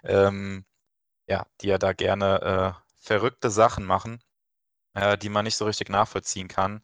Ähm, 0.05 0.64
ja, 1.28 1.47
die 1.61 1.68
ja 1.68 1.78
da 1.78 1.93
gerne 1.93 2.76
äh, 2.78 2.86
verrückte 3.07 3.50
Sachen 3.50 3.84
machen, 3.84 4.20
äh, 4.94 5.16
die 5.16 5.28
man 5.28 5.44
nicht 5.44 5.57
so 5.57 5.64
richtig 5.64 5.88
nachvollziehen 5.88 6.48
kann. 6.48 6.82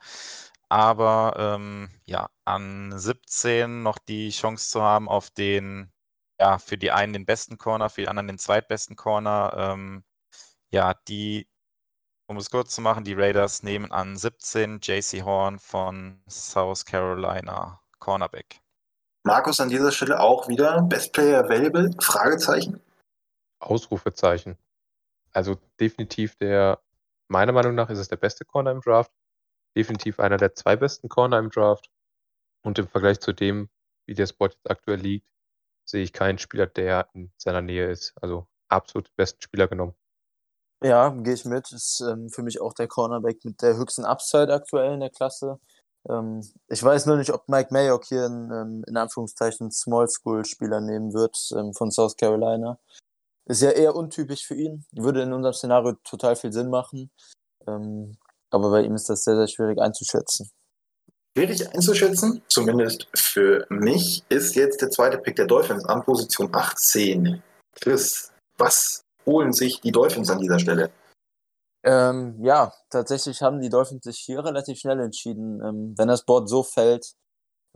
Aber 0.68 1.35
ähm, 1.37 1.91
ja, 2.07 2.31
an 2.45 2.99
17 2.99 3.83
noch 3.83 3.99
die 3.99 4.31
Chance 4.31 4.70
zu 4.70 4.83
haben 4.83 5.09
auf 5.09 5.31
den, 5.31 5.93
ja, 6.41 6.59
für 6.59 6.79
die 6.79 6.91
einen 6.93 7.12
den 7.12 7.27
besten 7.27 7.59
Corner, 7.59 7.91
für 7.91 8.03
die 8.03 8.09
anderen 8.09 8.29
den 8.29 8.39
zweitbesten 8.39 8.97
Corner. 8.97 9.53
Ähm, 9.57 10.05
ja, 10.70 10.95
die, 11.09 11.47
um 12.27 12.39
es 12.39 12.51
kurz 12.51 12.75
zu 12.75 12.81
machen, 12.81 13.05
die 13.05 13.14
Raiders 13.14 13.62
nehmen 13.62 13.93
an 13.93 14.16
17 14.16 14.81
JC 14.81 15.23
Horn 15.25 15.59
von 15.59 16.23
South 16.31 16.87
Carolina 16.87 17.81
Cornerback. 17.99 18.61
Markus 19.25 19.61
an 19.61 19.68
dieser 19.68 19.93
Stelle 19.93 20.20
auch 20.20 20.49
wieder 20.49 20.83
Best 20.83 21.12
Player 21.12 21.45
Available? 21.45 21.91
Fragezeichen. 22.01 22.81
Ausrufezeichen. 23.61 24.57
Also 25.33 25.57
definitiv 25.80 26.37
der, 26.37 26.83
meiner 27.28 27.53
Meinung 27.53 27.74
nach 27.74 27.91
ist 27.91 27.99
es 27.99 28.09
der 28.09 28.16
beste 28.16 28.45
Corner 28.45 28.70
im 28.70 28.80
Draft. 28.80 29.12
Definitiv 29.76 30.20
einer 30.20 30.37
der 30.37 30.55
zwei 30.55 30.76
besten 30.76 31.09
Corner 31.09 31.39
im 31.39 31.51
Draft. 31.51 31.91
Und 32.64 32.78
im 32.78 32.89
Vergleich 32.89 33.20
zu 33.20 33.33
dem, 33.33 33.70
wie 34.07 34.14
der 34.14 34.26
Spot 34.26 34.47
jetzt 34.47 34.70
aktuell 34.70 35.01
liegt, 35.01 35.26
sehe 35.85 36.03
ich 36.03 36.12
keinen 36.12 36.39
Spieler, 36.39 36.66
der 36.66 37.09
in 37.14 37.33
seiner 37.37 37.62
Nähe 37.62 37.91
ist. 37.91 38.12
Also 38.20 38.47
absolut 38.68 39.14
besten 39.16 39.43
Spieler 39.43 39.68
genommen. 39.68 39.95
Ja, 40.83 41.11
gehe 41.11 41.35
ich 41.35 41.45
mit. 41.45 41.72
Ist 41.72 42.01
ähm, 42.01 42.28
für 42.28 42.43
mich 42.43 42.61
auch 42.61 42.74
der 42.74 42.89
Cornerback 42.89 43.45
mit 43.45 43.62
der 43.62 43.76
höchsten 43.76 44.05
Upside 44.05 44.53
aktuell 44.53 44.95
in 44.95 45.01
der 45.01 45.11
Klasse. 45.11 45.61
Ähm, 46.09 46.43
ich 46.68 46.83
weiß 46.83 47.07
nur 47.07 47.16
nicht, 47.16 47.33
ob 47.33 47.49
Mike 47.49 47.72
Mayock 47.72 48.05
hier 48.05 48.26
einen, 48.26 48.51
ähm, 48.51 48.85
in 48.87 48.97
Anführungszeichen 48.97 49.70
Small 49.70 50.09
School 50.09 50.45
Spieler 50.45 50.80
nehmen 50.80 51.12
wird 51.12 51.37
ähm, 51.57 51.72
von 51.72 51.91
South 51.91 52.16
Carolina. 52.16 52.78
Ist 53.47 53.62
ja 53.62 53.70
eher 53.70 53.97
untypisch 53.97 54.47
für 54.47 54.55
ihn. 54.55 54.84
Würde 54.93 55.22
in 55.22 55.32
unserem 55.32 55.55
Szenario 55.55 55.95
total 56.05 56.36
viel 56.36 56.53
Sinn 56.53 56.70
machen. 56.70 57.11
Ähm, 57.66 58.16
aber 58.51 58.70
bei 58.70 58.82
ihm 58.82 58.95
ist 58.95 59.09
das 59.09 59.24
sehr, 59.24 59.36
sehr 59.36 59.49
schwierig 59.49 59.80
einzuschätzen. 59.80 60.51
Schwierig 61.36 61.66
einzuschätzen, 61.74 62.43
zumindest 62.49 63.09
für 63.14 63.66
mich, 63.70 64.22
ist 64.28 64.55
jetzt 64.55 64.82
der 64.82 64.90
zweite 64.90 65.16
Pick 65.18 65.36
der 65.36 65.47
Dolphins 65.47 65.84
an 65.86 66.05
Position 66.05 66.55
18. 66.55 67.43
Chris, 67.80 68.30
was 68.59 69.03
holen 69.24 69.53
sich 69.53 69.80
die 69.80 69.93
Dolphins 69.93 70.28
an 70.28 70.40
dieser 70.40 70.59
Stelle? 70.59 70.90
Ähm, 71.84 72.36
ja, 72.45 72.72
tatsächlich 72.90 73.40
haben 73.40 73.61
die 73.61 73.70
Dolphins 73.70 74.05
sich 74.05 74.18
hier 74.18 74.45
relativ 74.45 74.78
schnell 74.78 75.01
entschieden. 75.01 75.61
Ähm, 75.64 75.95
wenn 75.97 76.09
das 76.09 76.24
Board 76.24 76.49
so 76.49 76.62
fällt, 76.62 77.14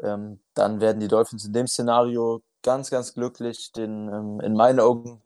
ähm, 0.03 0.41
dann 0.55 0.81
werden 0.81 1.01
die 1.01 1.09
Dolphins 1.09 1.47
in 1.47 1.55
dem 1.55 1.67
Szenario 1.67 2.43
ganz, 2.63 2.91
ganz 2.91 3.15
glücklich 3.15 3.73
den 3.73 4.09
ähm, 4.09 4.41
in 4.41 4.55
meinen 4.55 4.81
Augen 4.81 5.23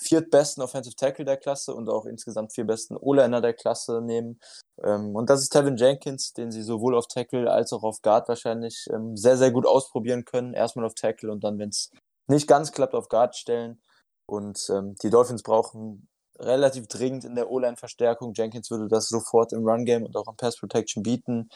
viertbesten 0.00 0.62
Offensive 0.62 0.94
Tackle 0.96 1.24
der 1.24 1.36
Klasse 1.36 1.74
und 1.74 1.88
auch 1.88 2.06
insgesamt 2.06 2.52
vier 2.52 2.64
besten 2.64 2.96
O-Liner 2.96 3.40
der 3.40 3.54
Klasse 3.54 4.00
nehmen. 4.00 4.40
Ähm, 4.82 5.14
und 5.14 5.28
das 5.28 5.42
ist 5.42 5.50
Tevin 5.50 5.76
Jenkins, 5.76 6.32
den 6.32 6.50
sie 6.50 6.62
sowohl 6.62 6.96
auf 6.96 7.06
Tackle 7.06 7.50
als 7.50 7.72
auch 7.72 7.82
auf 7.82 8.00
Guard 8.02 8.28
wahrscheinlich 8.28 8.86
ähm, 8.92 9.16
sehr, 9.16 9.36
sehr 9.36 9.50
gut 9.50 9.66
ausprobieren 9.66 10.24
können. 10.24 10.54
Erstmal 10.54 10.86
auf 10.86 10.94
Tackle 10.94 11.30
und 11.32 11.42
dann, 11.44 11.58
wenn 11.58 11.70
es 11.70 11.90
nicht 12.28 12.46
ganz 12.46 12.72
klappt, 12.72 12.94
auf 12.94 13.08
Guard 13.08 13.36
stellen. 13.36 13.80
Und 14.26 14.68
ähm, 14.70 14.94
die 15.02 15.10
Dolphins 15.10 15.42
brauchen 15.42 16.08
relativ 16.38 16.86
dringend 16.86 17.24
in 17.24 17.34
der 17.34 17.50
O-Line 17.50 17.76
Verstärkung. 17.76 18.32
Jenkins 18.34 18.70
würde 18.70 18.88
das 18.88 19.08
sofort 19.08 19.52
im 19.52 19.66
Run-Game 19.66 20.04
und 20.04 20.16
auch 20.16 20.28
im 20.28 20.36
Pass 20.36 20.58
Protection 20.58 21.02
bieten. 21.02 21.48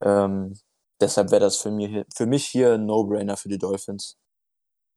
Ähm, 0.00 0.54
deshalb 1.00 1.30
wäre 1.30 1.40
das 1.40 1.56
für, 1.56 1.70
mir 1.70 2.04
für 2.14 2.26
mich 2.26 2.46
hier 2.46 2.74
ein 2.74 2.86
No-Brainer 2.86 3.36
für 3.36 3.48
die 3.48 3.58
Dolphins. 3.58 4.16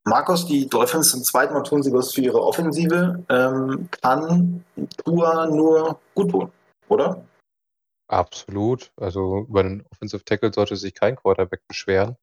Markus, 0.03 0.47
die 0.47 0.67
Dolphins 0.67 1.11
zum 1.11 1.23
zweiten 1.23 1.53
Mal 1.53 1.63
tun 1.63 1.83
sie 1.83 1.93
was 1.93 2.13
für 2.13 2.21
ihre 2.21 2.41
Offensive. 2.41 3.23
Ähm, 3.29 3.87
kann 4.01 4.63
Tua 4.97 5.45
nur 5.45 5.99
gut 6.15 6.31
tun, 6.31 6.51
oder? 6.87 7.23
Absolut. 8.07 8.91
Also 8.97 9.45
über 9.47 9.63
den 9.63 9.85
Offensive 9.91 10.25
Tackle 10.25 10.51
sollte 10.51 10.75
sich 10.75 10.93
kein 10.93 11.15
Quarterback 11.15 11.61
beschweren. 11.67 12.17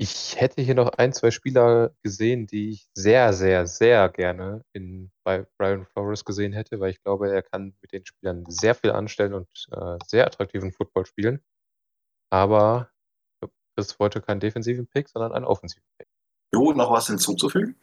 Ich 0.00 0.40
hätte 0.40 0.62
hier 0.62 0.74
noch 0.74 0.90
ein, 0.90 1.12
zwei 1.12 1.30
Spieler 1.30 1.92
gesehen, 2.02 2.46
die 2.46 2.70
ich 2.70 2.88
sehr, 2.94 3.32
sehr, 3.32 3.66
sehr 3.66 4.08
gerne 4.10 4.64
in, 4.72 5.10
bei 5.24 5.44
Brian 5.56 5.86
Flores 5.86 6.24
gesehen 6.24 6.52
hätte, 6.52 6.78
weil 6.78 6.90
ich 6.90 7.02
glaube, 7.02 7.30
er 7.32 7.42
kann 7.42 7.76
mit 7.80 7.92
den 7.92 8.06
Spielern 8.06 8.44
sehr 8.48 8.74
viel 8.74 8.92
anstellen 8.92 9.34
und 9.34 9.48
äh, 9.72 9.98
sehr 10.06 10.26
attraktiven 10.26 10.72
Football 10.72 11.06
spielen. 11.06 11.42
Aber 12.30 12.90
Chris 13.74 13.98
wollte 14.00 14.20
keinen 14.20 14.40
defensiven 14.40 14.86
Pick, 14.88 15.08
sondern 15.08 15.32
einen 15.32 15.44
offensiven 15.44 15.86
Pick. 15.96 16.07
Jo, 16.54 16.72
noch 16.72 16.90
was 16.90 17.06
hinzuzufügen? 17.06 17.76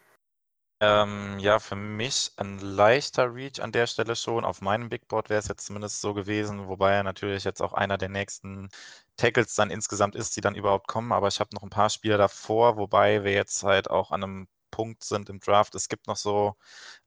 Ähm, 0.82 1.40
ja, 1.40 1.60
für 1.60 1.76
mich 1.76 2.34
ein 2.36 2.60
leichter 2.60 3.34
Reach 3.34 3.62
an 3.62 3.72
der 3.72 3.88
Stelle 3.88 4.16
schon. 4.16 4.44
Auf 4.44 4.62
meinem 4.62 4.90
Big 4.90 5.08
Board 5.08 5.30
wäre 5.30 5.40
es 5.40 5.48
jetzt 5.48 5.66
zumindest 5.66 6.02
so 6.02 6.14
gewesen, 6.14 6.68
wobei 6.68 6.94
er 6.94 7.04
natürlich 7.04 7.46
jetzt 7.46 7.62
auch 7.62 7.74
einer 7.74 7.98
der 7.98 8.10
nächsten 8.10 8.70
Tackles 9.16 9.56
dann 9.56 9.72
insgesamt 9.72 10.16
ist, 10.16 10.36
die 10.36 10.42
dann 10.42 10.56
überhaupt 10.56 10.88
kommen. 10.88 11.14
Aber 11.14 11.28
ich 11.30 11.40
habe 11.40 11.52
noch 11.54 11.64
ein 11.64 11.70
paar 11.70 11.90
Spieler 11.90 12.18
davor, 12.18 12.78
wobei 12.78 13.24
wir 13.24 13.32
jetzt 13.32 13.64
halt 13.64 13.90
auch 13.90 14.12
an 14.12 14.24
einem 14.24 14.48
Punkt 14.72 15.04
sind 15.06 15.30
im 15.30 15.40
Draft. 15.40 15.76
Es 15.76 15.88
gibt 15.88 16.08
noch 16.08 16.18
so 16.18 16.56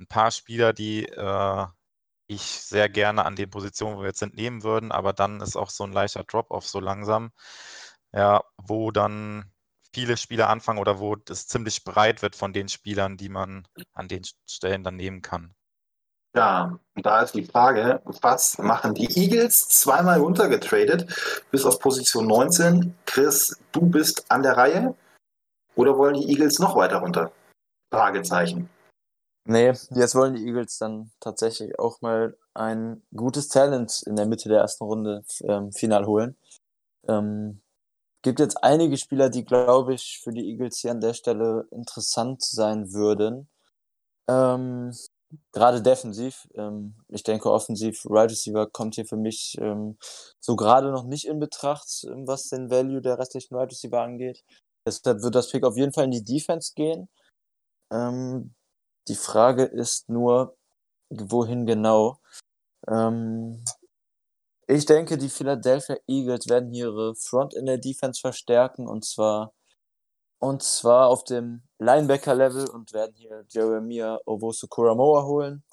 ein 0.01 0.07
paar 0.07 0.31
Spieler, 0.31 0.73
die 0.73 1.05
äh, 1.07 1.67
ich 2.29 2.43
sehr 2.43 2.89
gerne 2.89 3.25
an 3.27 3.37
den 3.37 3.51
Positionen, 3.51 3.97
wo 3.97 4.01
wir 4.03 4.09
jetzt 4.09 4.21
sind, 4.21 4.35
nehmen 4.35 4.63
würden, 4.63 4.93
aber 4.93 5.13
dann 5.13 5.41
ist 5.41 5.57
auch 5.57 5.71
so 5.71 5.85
ein 5.85 5.93
leichter 5.93 6.25
Drop-off 6.25 6.67
so 6.69 6.81
langsam, 6.81 7.33
ja, 8.13 8.43
wo 8.59 8.91
dann 8.91 9.53
viele 9.95 10.17
Spieler 10.17 10.49
anfangen 10.49 10.79
oder 10.79 10.99
wo 10.99 11.17
es 11.29 11.47
ziemlich 11.47 11.85
breit 11.85 12.23
wird 12.23 12.37
von 12.37 12.53
den 12.53 12.69
Spielern, 12.69 13.17
die 13.17 13.29
man 13.29 13.67
an 13.93 14.09
den 14.09 14.23
Stellen 14.47 14.85
dann 14.85 14.97
nehmen 14.97 15.23
kann. 15.23 15.55
Ja, 16.37 16.79
da 16.95 17.23
ist 17.23 17.35
die 17.35 17.45
Frage, 17.45 18.03
was 18.05 18.59
machen 18.59 18.95
die 18.95 19.09
Eagles? 19.19 19.69
Zweimal 19.69 20.21
runtergetradet 20.21 21.45
bis 21.51 21.65
auf 21.65 21.81
Position 21.81 22.27
19. 22.27 22.95
Chris, 23.07 23.59
du 23.73 23.81
bist 23.81 24.31
an 24.31 24.43
der 24.43 24.57
Reihe. 24.57 24.95
Oder 25.75 25.97
wollen 25.97 26.15
die 26.15 26.29
Eagles 26.29 26.59
noch 26.59 26.77
weiter 26.77 26.99
runter? 26.99 27.33
Fragezeichen. 27.93 28.69
Nee, 29.45 29.69
jetzt 29.69 30.15
wollen 30.15 30.35
die 30.35 30.45
Eagles 30.45 30.77
dann 30.77 31.11
tatsächlich 31.21 31.79
auch 31.79 32.03
mal 32.03 32.37
ein 32.53 33.03
gutes 33.17 33.49
Talent 33.49 34.03
in 34.05 34.15
der 34.15 34.27
Mitte 34.27 34.49
der 34.49 34.61
ersten 34.61 34.85
Runde 34.85 35.25
ähm, 35.41 35.73
final 35.73 36.05
holen. 36.05 36.37
Ähm, 37.09 37.63
gibt 38.23 38.41
jetzt 38.41 38.63
einige 38.63 38.97
Spieler, 38.97 39.31
die, 39.31 39.45
glaube 39.45 39.95
ich, 39.95 40.21
für 40.23 40.33
die 40.33 40.51
Eagles 40.51 40.79
hier 40.79 40.91
an 40.91 41.01
der 41.01 41.15
Stelle 41.15 41.67
interessant 41.71 42.43
sein 42.43 42.93
würden. 42.93 43.49
Ähm, 44.29 44.93
gerade 45.53 45.83
defensiv. 45.83 46.49
Ähm, 46.55 46.95
ich 47.09 47.23
denke, 47.23 47.51
offensiv, 47.51 48.05
Right 48.09 48.31
Receiver 48.31 48.67
kommt 48.69 48.95
hier 48.95 49.07
für 49.07 49.17
mich 49.17 49.57
ähm, 49.61 49.99
so 50.41 50.57
gerade 50.57 50.91
noch 50.91 51.05
nicht 51.05 51.27
in 51.27 51.41
Betracht, 51.41 52.05
ähm, 52.05 52.27
was 52.27 52.49
den 52.49 52.71
Value 52.71 53.01
der 53.01 53.19
restlichen 53.19 53.55
Right 53.55 53.71
Receiver 53.71 54.01
angeht. 54.01 54.45
Deshalb 54.87 55.23
wird 55.23 55.35
das 55.35 55.51
Pick 55.51 55.65
auf 55.65 55.77
jeden 55.77 55.93
Fall 55.93 56.05
in 56.05 56.11
die 56.13 56.25
Defense 56.25 56.73
gehen. 56.75 57.09
Ähm, 57.93 58.55
die 59.09 59.15
Frage 59.15 59.65
ist 59.65 60.09
nur, 60.09 60.57
wohin 61.11 61.67
genau. 61.67 62.19
Ähm, 62.87 63.65
ich 64.69 64.87
denke, 64.87 65.19
die 65.19 65.31
Philadelphia 65.31 65.97
Eagles 66.07 66.49
werden 66.49 66.73
ihre 66.73 67.15
Front 67.17 67.55
in 67.55 67.67
der 67.67 67.79
Defense 67.79 68.21
verstärken 68.21 68.87
und 68.87 69.05
zwar 69.05 69.53
und 70.39 70.63
zwar 70.63 71.09
auf 71.09 71.25
dem 71.25 71.63
Linebacker-Level 71.79 72.69
und 72.71 72.93
werden 72.93 73.15
hier 73.17 73.45
Jeremiah 73.49 74.21
Owosu 74.25 74.69
Kuramoa 74.69 75.25
holen. 75.25 75.65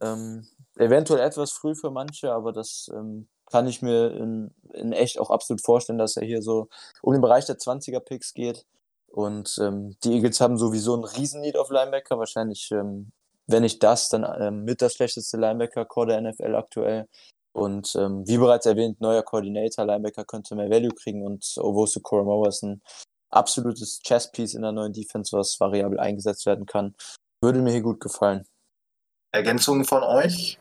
Ähm, 0.00 0.46
eventuell 0.76 1.20
etwas 1.20 1.52
früh 1.52 1.74
für 1.74 1.90
manche, 1.90 2.32
aber 2.32 2.52
das 2.52 2.90
ähm, 2.94 3.28
kann 3.50 3.66
ich 3.66 3.82
mir 3.82 4.12
in, 4.12 4.54
in 4.72 4.92
echt 4.92 5.18
auch 5.18 5.30
absolut 5.30 5.62
vorstellen, 5.62 5.98
dass 5.98 6.16
er 6.16 6.26
hier 6.26 6.42
so 6.42 6.68
um 7.02 7.12
den 7.12 7.22
Bereich 7.22 7.46
der 7.46 7.58
20er-Picks 7.58 8.32
geht. 8.34 8.66
Und 9.08 9.58
ähm, 9.60 9.96
die 10.04 10.14
Eagles 10.14 10.40
haben 10.40 10.58
sowieso 10.58 10.94
einen 10.94 11.04
Riesen-Need 11.04 11.56
auf 11.56 11.70
Linebacker. 11.70 12.18
Wahrscheinlich, 12.18 12.70
ähm, 12.72 13.12
wenn 13.46 13.62
nicht 13.62 13.82
das, 13.82 14.08
dann 14.08 14.26
ähm, 14.40 14.64
mit 14.64 14.82
das 14.82 14.94
schlechteste 14.94 15.36
Linebacker-Core 15.36 16.06
der 16.08 16.20
NFL 16.22 16.54
aktuell. 16.54 17.08
Und 17.56 17.96
ähm, 17.96 18.28
wie 18.28 18.36
bereits 18.36 18.66
erwähnt, 18.66 19.00
neuer 19.00 19.22
Coordinator, 19.22 19.86
Linebacker 19.86 20.26
könnte 20.26 20.54
mehr 20.54 20.68
Value 20.68 20.94
kriegen 20.94 21.24
und 21.24 21.42
Owosu 21.56 22.00
Koromoa 22.00 22.48
ist 22.48 22.62
ein 22.62 22.82
absolutes 23.30 24.00
Chess-Piece 24.02 24.52
in 24.52 24.60
der 24.60 24.72
neuen 24.72 24.92
Defense, 24.92 25.34
was 25.34 25.58
variabel 25.58 25.98
eingesetzt 25.98 26.44
werden 26.44 26.66
kann. 26.66 26.94
Würde 27.40 27.62
mir 27.62 27.72
hier 27.72 27.80
gut 27.80 27.98
gefallen. 28.00 28.46
Ergänzungen 29.32 29.86
von 29.86 30.02
euch? 30.02 30.58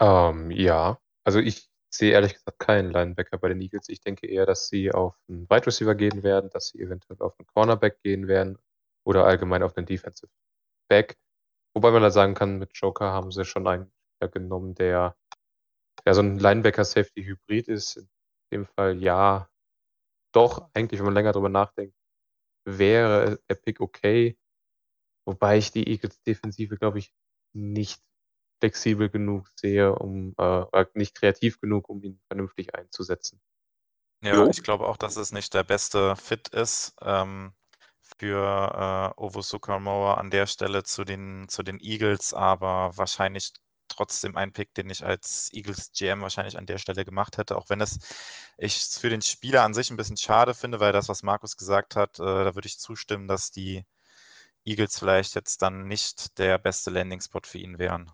Ähm, 0.00 0.50
ja, 0.50 0.98
also 1.24 1.40
ich 1.40 1.68
sehe 1.92 2.12
ehrlich 2.12 2.32
gesagt 2.32 2.58
keinen 2.58 2.90
Linebacker 2.90 3.36
bei 3.36 3.50
den 3.50 3.60
Eagles. 3.60 3.90
Ich 3.90 4.00
denke 4.00 4.26
eher, 4.28 4.46
dass 4.46 4.68
sie 4.68 4.90
auf 4.90 5.14
einen 5.28 5.48
Wide 5.50 5.66
Receiver 5.66 5.94
gehen 5.94 6.22
werden, 6.22 6.48
dass 6.48 6.68
sie 6.68 6.80
eventuell 6.80 7.20
auf 7.20 7.38
einen 7.38 7.48
Cornerback 7.48 8.00
gehen 8.02 8.28
werden 8.28 8.58
oder 9.04 9.26
allgemein 9.26 9.62
auf 9.62 9.76
einen 9.76 9.84
Defensive 9.84 10.32
Back. 10.88 11.18
Wobei 11.74 11.90
man 11.90 12.00
da 12.00 12.10
sagen 12.10 12.32
kann, 12.32 12.56
mit 12.56 12.70
Joker 12.72 13.12
haben 13.12 13.30
sie 13.30 13.44
schon 13.44 13.66
einen 13.66 13.92
genommen, 14.32 14.74
der 14.74 15.14
ja 16.08 16.14
so 16.14 16.22
ein 16.22 16.38
Linebacker-Safety-Hybrid 16.38 17.68
ist. 17.68 17.96
In 17.98 18.08
dem 18.50 18.66
Fall 18.66 18.96
ja, 19.02 19.50
doch, 20.32 20.70
eigentlich, 20.72 20.98
wenn 20.98 21.04
man 21.04 21.14
länger 21.14 21.32
drüber 21.32 21.50
nachdenkt, 21.50 21.94
wäre 22.64 23.38
der 23.48 23.54
Pick 23.56 23.80
okay. 23.80 24.38
Wobei 25.26 25.58
ich 25.58 25.70
die 25.70 25.86
Eagles 25.86 26.22
Defensive, 26.22 26.78
glaube 26.78 26.98
ich, 26.98 27.12
nicht 27.52 28.00
flexibel 28.60 29.10
genug 29.10 29.50
sehe, 29.54 29.94
um 29.94 30.34
äh, 30.38 30.86
nicht 30.94 31.14
kreativ 31.14 31.60
genug, 31.60 31.90
um 31.90 32.02
ihn 32.02 32.20
vernünftig 32.26 32.74
einzusetzen. 32.74 33.38
Ja, 34.22 34.34
jo. 34.36 34.48
ich 34.48 34.62
glaube 34.62 34.88
auch, 34.88 34.96
dass 34.96 35.16
es 35.16 35.30
nicht 35.30 35.52
der 35.52 35.62
beste 35.62 36.16
Fit 36.16 36.48
ist 36.48 36.96
ähm, 37.02 37.52
für 38.00 39.14
äh, 39.14 39.20
Ovusu 39.20 39.58
Kamoa 39.58 40.14
an 40.14 40.30
der 40.30 40.46
Stelle 40.46 40.84
zu 40.84 41.04
den, 41.04 41.48
zu 41.48 41.62
den 41.62 41.78
Eagles, 41.80 42.32
aber 42.32 42.96
wahrscheinlich 42.96 43.52
trotzdem 43.98 44.36
ein 44.36 44.52
Pick, 44.52 44.74
den 44.74 44.88
ich 44.90 45.04
als 45.04 45.50
Eagles 45.52 45.90
GM 45.92 46.22
wahrscheinlich 46.22 46.56
an 46.56 46.66
der 46.66 46.78
Stelle 46.78 47.04
gemacht 47.04 47.36
hätte, 47.36 47.56
auch 47.56 47.68
wenn 47.68 47.80
es 47.80 47.98
ich 48.56 48.76
es 48.76 48.98
für 48.98 49.10
den 49.10 49.22
Spieler 49.22 49.64
an 49.64 49.74
sich 49.74 49.90
ein 49.90 49.96
bisschen 49.96 50.16
schade 50.16 50.54
finde, 50.54 50.80
weil 50.80 50.92
das, 50.92 51.08
was 51.08 51.22
Markus 51.22 51.56
gesagt 51.56 51.96
hat, 51.96 52.18
äh, 52.18 52.22
da 52.22 52.54
würde 52.54 52.66
ich 52.66 52.78
zustimmen, 52.78 53.28
dass 53.28 53.50
die 53.50 53.84
Eagles 54.64 54.98
vielleicht 54.98 55.34
jetzt 55.34 55.62
dann 55.62 55.88
nicht 55.88 56.38
der 56.38 56.58
beste 56.58 56.90
Landing-Spot 56.90 57.40
für 57.44 57.58
ihn 57.58 57.78
wären. 57.78 58.10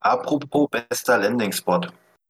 Apropos 0.00 0.68
bester 0.70 1.18
Landing-Spot. 1.18 1.82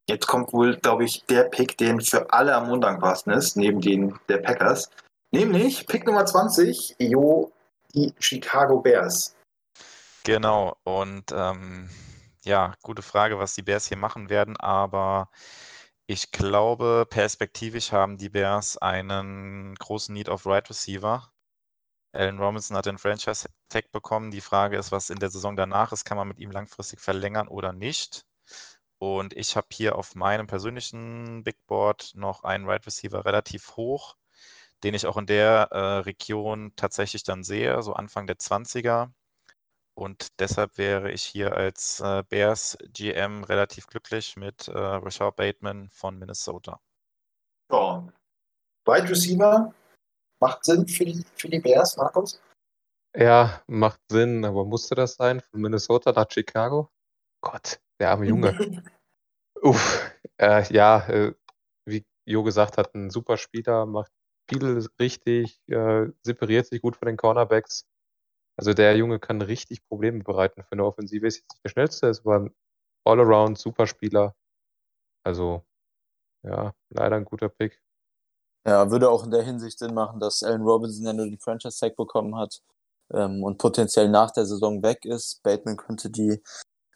Jetzt 0.08 0.26
kommt 0.26 0.52
wohl, 0.52 0.76
glaube 0.76 1.04
ich, 1.04 1.24
der 1.26 1.44
Pick, 1.44 1.76
den 1.78 2.00
für 2.00 2.30
alle 2.32 2.54
am 2.54 2.70
undankbarsten 2.70 3.32
ist, 3.32 3.56
neben 3.56 3.80
den 3.80 4.18
der 4.28 4.38
Packers. 4.38 4.90
Nämlich 5.32 5.86
Pick 5.86 6.06
Nummer 6.06 6.24
20, 6.24 6.96
Jo, 6.98 7.52
die 7.94 8.14
Chicago 8.18 8.80
Bears. 8.80 9.34
Genau, 10.24 10.76
und 10.84 11.24
ähm, 11.32 11.88
ja, 12.46 12.74
gute 12.82 13.02
Frage, 13.02 13.38
was 13.38 13.54
die 13.54 13.62
Bears 13.62 13.88
hier 13.88 13.96
machen 13.96 14.30
werden, 14.30 14.56
aber 14.56 15.30
ich 16.06 16.30
glaube, 16.32 17.06
perspektivisch 17.10 17.92
haben 17.92 18.18
die 18.18 18.28
Bears 18.30 18.78
einen 18.78 19.74
großen 19.74 20.14
Need 20.14 20.28
auf 20.28 20.46
Right 20.46 20.68
Receiver. 20.70 21.32
Allen 22.12 22.38
Robinson 22.40 22.76
hat 22.76 22.86
den 22.86 22.98
Franchise-Tag 22.98 23.92
bekommen. 23.92 24.30
Die 24.30 24.40
Frage 24.40 24.78
ist, 24.78 24.92
was 24.92 25.10
in 25.10 25.18
der 25.18 25.30
Saison 25.30 25.56
danach 25.56 25.92
ist. 25.92 26.04
Kann 26.04 26.16
man 26.18 26.28
mit 26.28 26.38
ihm 26.40 26.50
langfristig 26.52 27.00
verlängern 27.00 27.48
oder 27.48 27.72
nicht? 27.72 28.24
Und 28.98 29.34
ich 29.36 29.56
habe 29.56 29.68
hier 29.72 29.96
auf 29.96 30.14
meinem 30.14 30.46
persönlichen 30.46 31.44
Big 31.44 31.58
Board 31.66 32.12
noch 32.14 32.44
einen 32.44 32.66
Right 32.66 32.86
Receiver 32.86 33.24
relativ 33.26 33.76
hoch, 33.76 34.16
den 34.84 34.94
ich 34.94 35.06
auch 35.06 35.16
in 35.18 35.26
der 35.26 35.68
äh, 35.72 35.98
Region 36.00 36.72
tatsächlich 36.76 37.24
dann 37.24 37.44
sehe, 37.44 37.82
so 37.82 37.94
Anfang 37.94 38.26
der 38.26 38.38
20er. 38.38 39.12
Und 39.96 40.38
deshalb 40.40 40.76
wäre 40.76 41.10
ich 41.10 41.22
hier 41.22 41.56
als 41.56 42.00
äh, 42.00 42.22
Bears 42.28 42.76
GM 42.92 43.44
relativ 43.44 43.86
glücklich 43.86 44.36
mit 44.36 44.68
äh, 44.68 44.72
Rashad 44.76 45.36
Bateman 45.36 45.88
von 45.88 46.18
Minnesota. 46.18 46.80
Ja. 47.72 48.06
Wide 48.84 49.08
Receiver 49.08 49.74
macht 50.40 50.64
Sinn 50.66 50.86
für 50.86 51.06
die, 51.06 51.24
für 51.36 51.48
die 51.48 51.60
Bears, 51.60 51.96
Markus? 51.96 52.40
Ja, 53.16 53.62
macht 53.66 54.00
Sinn, 54.10 54.44
aber 54.44 54.66
musste 54.66 54.94
das 54.94 55.14
sein? 55.14 55.40
Von 55.40 55.62
Minnesota 55.62 56.12
nach 56.12 56.30
Chicago? 56.30 56.90
Gott, 57.40 57.80
der 57.98 58.10
arme 58.10 58.26
Junge. 58.26 58.52
Uff, 59.62 60.12
äh, 60.36 60.70
ja, 60.72 61.08
äh, 61.08 61.34
wie 61.86 62.04
Jo 62.26 62.42
gesagt 62.42 62.76
hat, 62.76 62.94
ein 62.94 63.08
super 63.08 63.38
Spieler, 63.38 63.86
macht 63.86 64.12
viel 64.48 64.86
richtig, 65.00 65.58
äh, 65.68 66.06
separiert 66.22 66.66
sich 66.66 66.82
gut 66.82 66.96
von 66.96 67.06
den 67.06 67.16
Cornerbacks 67.16 67.86
also 68.56 68.72
der 68.72 68.96
Junge 68.96 69.18
kann 69.18 69.42
richtig 69.42 69.86
Probleme 69.86 70.22
bereiten 70.24 70.62
für 70.62 70.72
eine 70.72 70.84
Offensive. 70.84 71.26
Ist 71.26 71.38
jetzt 71.38 71.52
nicht 71.52 71.64
der 71.64 71.70
schnellste, 71.70 72.06
ist 72.08 72.20
aber 72.20 72.40
ein 72.40 72.54
All-Around 73.04 73.58
Superspieler. 73.58 74.34
Also, 75.24 75.64
ja, 76.42 76.72
leider 76.90 77.16
ein 77.16 77.24
guter 77.24 77.48
Pick. 77.48 77.80
Ja, 78.66 78.90
würde 78.90 79.10
auch 79.10 79.24
in 79.24 79.30
der 79.30 79.42
Hinsicht 79.42 79.78
Sinn 79.78 79.94
machen, 79.94 80.20
dass 80.20 80.42
Allen 80.42 80.62
Robinson 80.62 81.04
ja 81.06 81.12
nur 81.12 81.26
den 81.26 81.38
Franchise-Tag 81.38 81.96
bekommen 81.96 82.36
hat 82.36 82.62
ähm, 83.12 83.44
und 83.44 83.58
potenziell 83.58 84.08
nach 84.08 84.32
der 84.32 84.46
Saison 84.46 84.82
weg 84.82 85.04
ist. 85.04 85.42
Bateman 85.42 85.76
könnte 85.76 86.10
die, 86.10 86.42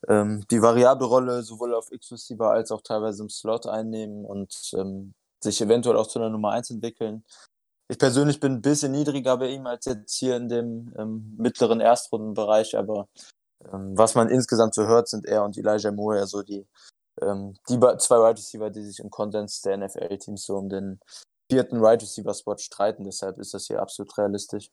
ähm, 0.08 0.44
die 0.50 0.62
variable 0.62 1.06
Rolle 1.06 1.42
sowohl 1.42 1.74
auf 1.74 1.92
X-Receiver 1.92 2.50
als 2.50 2.72
auch 2.72 2.82
teilweise 2.82 3.22
im 3.22 3.28
Slot 3.28 3.66
einnehmen 3.66 4.24
und 4.24 4.72
ähm, 4.74 5.14
sich 5.42 5.60
eventuell 5.60 5.96
auch 5.96 6.08
zu 6.08 6.18
einer 6.18 6.30
Nummer 6.30 6.52
1 6.52 6.70
entwickeln. 6.70 7.24
Ich 7.90 7.98
persönlich 7.98 8.38
bin 8.38 8.52
ein 8.52 8.62
bisschen 8.62 8.92
niedriger 8.92 9.36
bei 9.36 9.48
ihm 9.48 9.66
als 9.66 9.86
jetzt 9.86 10.16
hier 10.16 10.36
in 10.36 10.48
dem 10.48 10.94
ähm, 10.96 11.34
mittleren 11.36 11.80
Erstrundenbereich, 11.80 12.78
aber 12.78 13.08
ähm, 13.64 13.98
was 13.98 14.14
man 14.14 14.28
insgesamt 14.28 14.74
so 14.76 14.86
hört, 14.86 15.08
sind 15.08 15.26
er 15.26 15.42
und 15.42 15.58
Elijah 15.58 15.90
Moore 15.90 16.18
ja 16.18 16.26
so 16.26 16.42
die, 16.42 16.68
ähm, 17.20 17.56
die 17.68 17.80
zwei 17.98 18.18
Wide 18.18 18.38
Receiver, 18.38 18.70
die 18.70 18.84
sich 18.84 19.00
im 19.00 19.10
Konsens 19.10 19.60
der 19.62 19.76
NFL-Teams 19.76 20.44
so 20.44 20.54
um 20.54 20.68
den 20.68 21.00
vierten 21.50 21.82
Wide 21.82 22.02
Receiver-Spot 22.02 22.58
streiten. 22.58 23.02
Deshalb 23.02 23.38
ist 23.38 23.54
das 23.54 23.66
hier 23.66 23.82
absolut 23.82 24.16
realistisch. 24.16 24.70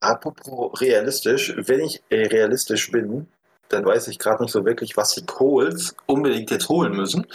Apropos 0.00 0.78
realistisch, 0.78 1.54
wenn 1.56 1.80
ich 1.80 2.02
äh, 2.10 2.26
realistisch 2.26 2.92
bin, 2.92 3.28
dann 3.70 3.86
weiß 3.86 4.08
ich 4.08 4.18
gerade 4.18 4.42
nicht 4.42 4.52
so 4.52 4.66
wirklich, 4.66 4.94
was 4.98 5.14
die 5.14 5.24
Coles 5.24 5.96
unbedingt 6.04 6.50
jetzt 6.50 6.68
holen 6.68 6.94
müssen. 6.94 7.26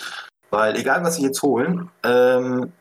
Weil 0.51 0.75
egal, 0.75 1.03
was 1.03 1.15
sie 1.15 1.23
jetzt 1.23 1.41
holen, 1.41 1.89
ähm, 2.03 2.71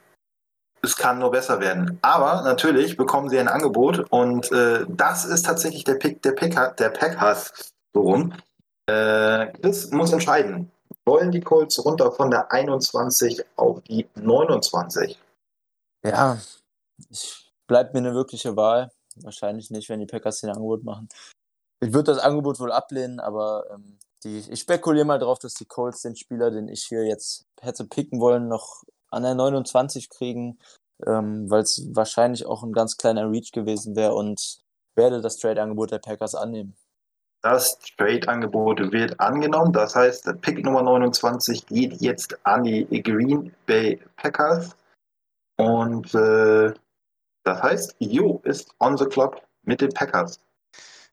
es 0.83 0.97
kann 0.97 1.19
nur 1.19 1.31
besser 1.31 1.61
werden. 1.61 1.99
Aber 2.03 2.43
natürlich 2.43 2.97
bekommen 2.97 3.29
sie 3.29 3.39
ein 3.39 3.49
Angebot 3.49 4.07
und 4.11 4.51
äh, 4.53 4.87
das 4.89 5.25
ist 5.25 5.45
tatsächlich 5.45 5.85
der 5.85 5.95
Pick 5.95 6.23
der 6.23 6.33
Packer, 6.33 6.75
der 6.79 6.91
Packers 6.91 7.73
so 7.93 8.01
rum. 8.01 8.33
Äh, 8.87 9.53
Chris 9.61 9.91
muss 9.91 10.13
entscheiden. 10.13 10.71
Wollen 11.05 11.31
die 11.31 11.41
Colts 11.41 11.85
runter 11.85 12.13
von 12.13 12.31
der 12.31 12.51
21 12.53 13.45
auf 13.57 13.81
die 13.83 14.07
29? 14.15 15.19
Ja, 16.05 16.39
ich, 17.11 17.53
bleibt 17.67 17.95
mir 17.95 18.01
eine 18.01 18.15
wirkliche 18.15 18.57
Wahl. 18.57 18.91
Wahrscheinlich 19.17 19.71
nicht, 19.71 19.89
wenn 19.89 20.01
die 20.01 20.07
Packers 20.07 20.41
den 20.41 20.51
Angebot 20.51 20.85
machen. 20.85 21.09
Ich 21.81 21.93
würde 21.93 22.13
das 22.13 22.23
Angebot 22.23 22.61
wohl 22.61 22.73
ablehnen, 22.73 23.21
aber 23.21 23.65
ähm, 23.71 23.99
die, 24.25 24.39
ich 24.51 24.61
spekuliere 24.61 25.07
mal 25.07 25.19
darauf, 25.19 25.39
dass 25.39 25.55
die 25.55 25.65
Colts 25.65 26.03
den 26.03 26.17
Spieler, 26.17 26.51
den 26.51 26.69
ich 26.69 26.85
hier 26.85 27.05
jetzt 27.05 27.47
hätte 27.61 27.87
picken 27.87 28.21
wollen, 28.21 28.49
noch 28.49 28.83
an 29.11 29.23
der 29.23 29.35
29 29.35 30.09
kriegen, 30.11 30.59
ähm, 31.07 31.51
weil 31.51 31.63
es 31.63 31.89
wahrscheinlich 31.93 32.47
auch 32.47 32.63
ein 32.63 32.73
ganz 32.73 32.97
kleiner 32.97 33.31
Reach 33.31 33.53
gewesen 33.53 33.97
wäre 33.97 34.15
und 34.15 34.61
werde 34.97 35.21
das 35.21 35.37
Trade-Angebot 35.39 35.93
der 35.93 35.99
Packers 35.99 36.35
annehmen. 36.35 36.77
Das 37.43 37.79
Trade-Angebot 37.97 38.93
wird 38.93 39.19
angenommen. 39.19 39.73
Das 39.73 39.97
heißt, 39.97 40.29
Pick 40.43 40.63
Nummer 40.63 40.83
29 40.83 41.67
geht 41.67 42.01
jetzt 42.01 42.39
an 42.45 42.65
die 42.65 43.03
Green 43.03 43.55
Bay 43.65 43.99
Packers. 44.17 44.77
Und 45.57 46.15
äh, 46.15 46.75
das 47.45 47.63
heißt, 47.63 47.97
Jo 47.99 48.41
ist 48.45 48.75
on 48.81 48.97
the 48.99 49.07
clock 49.07 49.41
mit 49.63 49.81
den 49.81 49.91
Packers. 49.91 50.39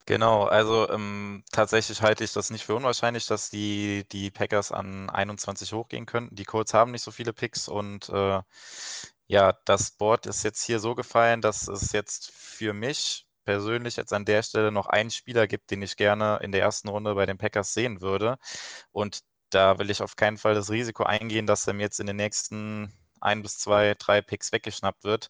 Genau, 0.08 0.46
also 0.46 0.90
ähm, 0.90 1.44
tatsächlich 1.52 2.02
halte 2.02 2.24
ich 2.24 2.32
das 2.32 2.50
nicht 2.50 2.64
für 2.66 2.76
unwahrscheinlich, 2.76 3.26
dass 3.28 3.50
die, 3.50 4.06
die 4.14 4.32
Packers 4.32 4.72
an 4.72 5.10
21 5.10 5.74
hochgehen 5.74 6.06
könnten. 6.06 6.34
Die 6.34 6.46
Colts 6.46 6.74
haben 6.74 6.92
nicht 6.92 7.02
so 7.02 7.12
viele 7.12 7.34
Picks 7.34 7.68
und 7.68 8.08
äh, 8.08 8.42
ja, 9.28 9.54
das 9.66 9.92
Board 9.92 10.26
ist 10.26 10.44
jetzt 10.44 10.64
hier 10.64 10.80
so 10.80 10.96
gefallen, 10.96 11.42
dass 11.42 11.68
es 11.68 11.92
jetzt 11.92 12.32
für 12.32 12.72
mich 12.74 13.28
persönlich 13.44 13.98
jetzt 13.98 14.14
an 14.14 14.24
der 14.24 14.44
Stelle 14.44 14.72
noch 14.72 14.88
einen 14.88 15.12
Spieler 15.12 15.46
gibt, 15.46 15.72
den 15.72 15.82
ich 15.82 15.98
gerne 15.98 16.40
in 16.42 16.54
der 16.54 16.62
ersten 16.62 16.88
Runde 16.88 17.14
bei 17.16 17.26
den 17.26 17.38
Packers 17.38 17.74
sehen 17.74 18.00
würde. 18.02 18.38
Und 18.94 19.20
da 19.50 19.78
will 19.80 19.90
ich 19.90 20.02
auf 20.02 20.16
keinen 20.16 20.38
Fall 20.38 20.56
das 20.56 20.70
Risiko 20.72 21.04
eingehen, 21.04 21.48
dass 21.48 21.68
er 21.68 21.74
mir 21.74 21.84
jetzt 21.84 22.00
in 22.00 22.08
den 22.08 22.16
nächsten 22.18 22.94
ein 23.20 23.42
bis 23.42 23.58
zwei, 23.60 23.94
drei 23.98 24.22
Picks 24.22 24.52
weggeschnappt 24.54 25.04
wird. 25.04 25.30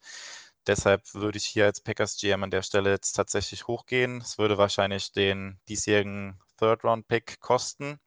Deshalb 0.68 1.14
würde 1.14 1.38
ich 1.38 1.46
hier 1.46 1.66
als 1.66 1.80
Packers 1.80 2.18
GM 2.18 2.44
an 2.44 2.52
der 2.52 2.62
Stelle 2.62 2.90
jetzt 2.90 3.14
tatsächlich 3.14 3.68
hochgehen. 3.68 4.20
Es 4.20 4.38
würde 4.38 4.58
wahrscheinlich 4.58 5.14
den 5.14 5.60
diesjährigen 5.70 6.38
Third-Round-Pick 6.58 7.40
kosten, 7.40 8.00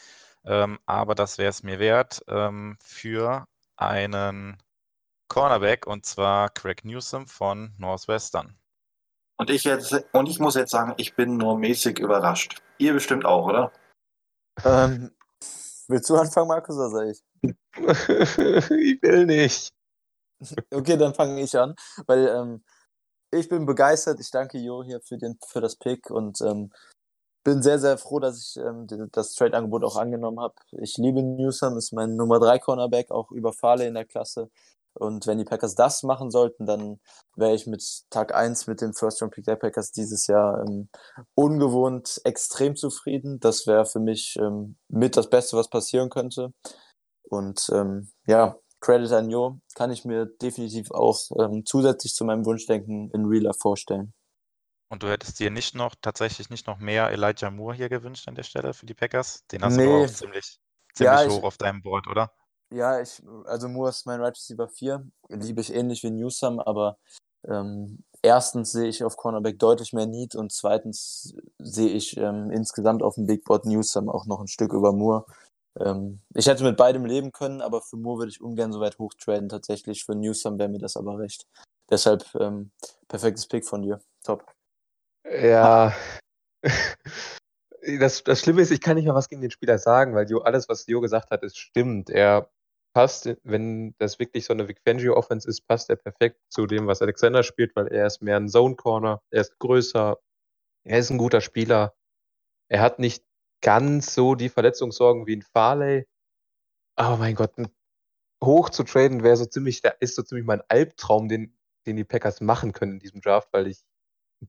ähm, 0.44 0.78
aber 0.84 1.14
das 1.14 1.38
wäre 1.38 1.48
es 1.48 1.62
mir 1.62 1.78
wert 1.78 2.22
ähm, 2.28 2.76
für 2.82 3.46
einen 3.76 4.58
Cornerback 5.28 5.86
und 5.86 6.04
zwar 6.04 6.50
Craig 6.50 6.84
Newsom 6.84 7.26
von 7.26 7.72
Northwestern. 7.78 8.58
Und 9.38 9.48
ich 9.48 9.64
jetzt, 9.64 9.94
und 10.12 10.28
ich 10.28 10.38
muss 10.38 10.54
jetzt 10.54 10.72
sagen, 10.72 10.92
ich 10.98 11.14
bin 11.14 11.38
nur 11.38 11.56
mäßig 11.56 11.98
überrascht. 11.98 12.60
Ihr 12.76 12.92
bestimmt 12.92 13.24
auch, 13.24 13.46
oder? 13.46 13.72
Ähm, 14.66 15.12
willst 15.88 16.10
du 16.10 16.16
anfangen, 16.16 16.48
Markus, 16.48 16.76
oder 16.76 16.90
soll 16.90 17.10
ich? 17.10 17.22
ich 17.42 19.02
will 19.02 19.24
nicht. 19.24 19.72
Okay, 20.72 20.96
dann 20.96 21.14
fange 21.14 21.40
ich 21.40 21.56
an, 21.58 21.74
weil 22.06 22.28
ähm, 22.28 22.64
ich 23.32 23.48
bin 23.48 23.66
begeistert. 23.66 24.20
Ich 24.20 24.30
danke 24.30 24.58
Jo 24.58 24.82
hier 24.82 25.00
für, 25.00 25.18
den, 25.18 25.38
für 25.46 25.60
das 25.60 25.76
Pick 25.76 26.10
und 26.10 26.40
ähm, 26.40 26.72
bin 27.44 27.62
sehr, 27.62 27.78
sehr 27.78 27.98
froh, 27.98 28.20
dass 28.20 28.38
ich 28.38 28.56
ähm, 28.62 28.86
das 29.12 29.34
Trade-Angebot 29.34 29.84
auch 29.84 29.96
angenommen 29.96 30.40
habe. 30.40 30.54
Ich 30.82 30.96
liebe 30.98 31.22
Newsom, 31.22 31.76
ist 31.78 31.92
mein 31.92 32.16
Nummer 32.16 32.38
3 32.38 32.58
Cornerback, 32.58 33.10
auch 33.10 33.30
über 33.30 33.52
Fahle 33.52 33.86
in 33.86 33.94
der 33.94 34.04
Klasse. 34.04 34.50
Und 34.94 35.26
wenn 35.26 35.38
die 35.38 35.44
Packers 35.44 35.76
das 35.76 36.02
machen 36.02 36.30
sollten, 36.30 36.66
dann 36.66 37.00
wäre 37.36 37.54
ich 37.54 37.66
mit 37.66 37.82
Tag 38.10 38.34
1 38.34 38.66
mit 38.66 38.80
dem 38.80 38.92
First 38.92 39.22
Round 39.22 39.32
Pick 39.32 39.44
der 39.44 39.56
Packers 39.56 39.92
dieses 39.92 40.26
Jahr 40.26 40.64
ähm, 40.66 40.88
ungewohnt 41.34 42.20
extrem 42.24 42.76
zufrieden. 42.76 43.38
Das 43.40 43.66
wäre 43.66 43.86
für 43.86 44.00
mich 44.00 44.36
ähm, 44.40 44.76
mit 44.88 45.16
das 45.16 45.30
Beste, 45.30 45.56
was 45.56 45.70
passieren 45.70 46.10
könnte. 46.10 46.52
Und 47.28 47.70
ähm, 47.72 48.10
ja, 48.26 48.56
Credit 48.80 49.12
an 49.12 49.30
Jo 49.30 49.60
kann 49.74 49.90
ich 49.90 50.04
mir 50.04 50.26
definitiv 50.26 50.90
auch 50.90 51.18
ähm, 51.38 51.64
zusätzlich 51.66 52.14
zu 52.14 52.24
meinem 52.24 52.44
Wunschdenken 52.46 53.10
in 53.10 53.26
Real 53.26 53.44
Life 53.44 53.58
vorstellen. 53.60 54.12
Und 54.88 55.02
du 55.02 55.08
hättest 55.08 55.38
dir 55.38 55.50
nicht 55.50 55.74
noch, 55.74 55.94
tatsächlich 56.00 56.50
nicht 56.50 56.66
noch 56.66 56.78
mehr 56.78 57.10
Elijah 57.10 57.50
Moore 57.50 57.74
hier 57.76 57.88
gewünscht 57.88 58.26
an 58.26 58.34
der 58.34 58.42
Stelle 58.42 58.74
für 58.74 58.86
die 58.86 58.94
Packers? 58.94 59.46
Den 59.52 59.62
hast 59.62 59.76
Nee. 59.76 59.84
du 59.84 59.90
auch 60.04 60.06
ziemlich, 60.10 60.58
ziemlich 60.94 61.20
Ja, 61.20 61.24
ich- 61.24 61.32
hoch 61.32 61.44
auf 61.44 61.58
deinem 61.58 61.82
Board, 61.82 62.08
oder? 62.08 62.32
Ja, 62.72 63.00
ich, 63.00 63.22
also 63.46 63.68
Moore 63.68 63.90
ist 63.90 64.06
mein 64.06 64.20
Right 64.20 64.34
Receiver 64.36 64.68
4. 64.68 65.06
Liebe 65.28 65.60
ich 65.60 65.74
ähnlich 65.74 66.02
wie 66.02 66.10
Newsom, 66.10 66.60
aber 66.60 66.98
ähm, 67.48 68.04
erstens 68.22 68.72
sehe 68.72 68.88
ich 68.88 69.02
auf 69.04 69.16
Cornerback 69.16 69.58
deutlich 69.58 69.92
mehr 69.92 70.06
Need 70.06 70.34
und 70.36 70.52
zweitens 70.52 71.34
sehe 71.58 71.88
ich 71.90 72.16
ähm, 72.16 72.50
insgesamt 72.50 73.02
auf 73.02 73.14
dem 73.16 73.26
Big 73.26 73.44
Board 73.44 73.64
Newsom 73.66 74.08
auch 74.08 74.26
noch 74.26 74.40
ein 74.40 74.46
Stück 74.48 74.72
über 74.72 74.92
Moore. 74.92 75.24
Ähm, 75.80 76.20
ich 76.34 76.46
hätte 76.46 76.64
mit 76.64 76.76
beidem 76.76 77.04
leben 77.04 77.32
können, 77.32 77.60
aber 77.60 77.80
für 77.80 77.96
Moore 77.96 78.20
würde 78.20 78.30
ich 78.30 78.40
ungern 78.40 78.72
so 78.72 78.80
weit 78.80 78.98
hochtraden 78.98 79.48
tatsächlich. 79.48 80.04
Für 80.04 80.14
Newsom 80.14 80.58
wäre 80.58 80.68
mir 80.68 80.78
das 80.78 80.96
aber 80.96 81.18
recht. 81.18 81.46
Deshalb 81.90 82.24
ähm, 82.34 82.70
perfektes 83.08 83.48
Pick 83.48 83.66
von 83.66 83.82
dir. 83.82 84.00
Top. 84.24 84.44
Ja. 85.28 85.94
Das, 87.98 88.22
das 88.24 88.40
Schlimme 88.40 88.60
ist, 88.60 88.70
ich 88.70 88.82
kann 88.82 88.96
nicht 88.96 89.06
mal 89.06 89.14
was 89.14 89.30
gegen 89.30 89.40
den 89.40 89.50
Spieler 89.50 89.78
sagen, 89.78 90.14
weil 90.14 90.28
Jo, 90.28 90.40
alles, 90.40 90.68
was 90.68 90.86
Jo 90.86 91.00
gesagt 91.00 91.30
hat, 91.30 91.42
ist 91.42 91.56
stimmt. 91.56 92.10
Er 92.10 92.50
passt, 92.92 93.30
wenn 93.42 93.94
das 93.98 94.18
wirklich 94.18 94.44
so 94.44 94.52
eine 94.52 94.68
Vic 94.68 94.80
Fangio-Offense 94.86 95.48
ist, 95.48 95.66
passt 95.66 95.88
er 95.88 95.96
perfekt 95.96 96.38
zu 96.50 96.66
dem, 96.66 96.86
was 96.86 97.00
Alexander 97.00 97.42
spielt, 97.42 97.74
weil 97.76 97.86
er 97.86 98.06
ist 98.06 98.20
mehr 98.20 98.36
ein 98.36 98.48
Zone-Corner, 98.48 99.22
er 99.30 99.40
ist 99.40 99.58
größer, 99.58 100.18
er 100.84 100.98
ist 100.98 101.10
ein 101.10 101.18
guter 101.18 101.40
Spieler. 101.40 101.94
Er 102.68 102.82
hat 102.82 102.98
nicht 102.98 103.24
ganz 103.62 104.14
so 104.14 104.34
die 104.34 104.48
Verletzungssorgen 104.48 105.26
wie 105.26 105.36
ein 105.36 105.42
Farley. 105.42 106.06
Aber 106.96 107.16
mein 107.16 107.34
Gott, 107.34 107.52
hoch 108.42 108.70
zu 108.70 108.84
traden 108.84 109.22
wäre 109.22 109.36
so 109.36 109.46
ziemlich, 109.46 109.82
da 109.82 109.90
ist 110.00 110.16
so 110.16 110.22
ziemlich 110.22 110.46
mein 110.46 110.62
Albtraum, 110.68 111.28
den, 111.28 111.56
den 111.86 111.96
die 111.96 112.04
Packers 112.04 112.40
machen 112.40 112.72
können 112.72 112.94
in 112.94 112.98
diesem 112.98 113.20
Draft, 113.20 113.48
weil 113.52 113.66
ich 113.66 113.82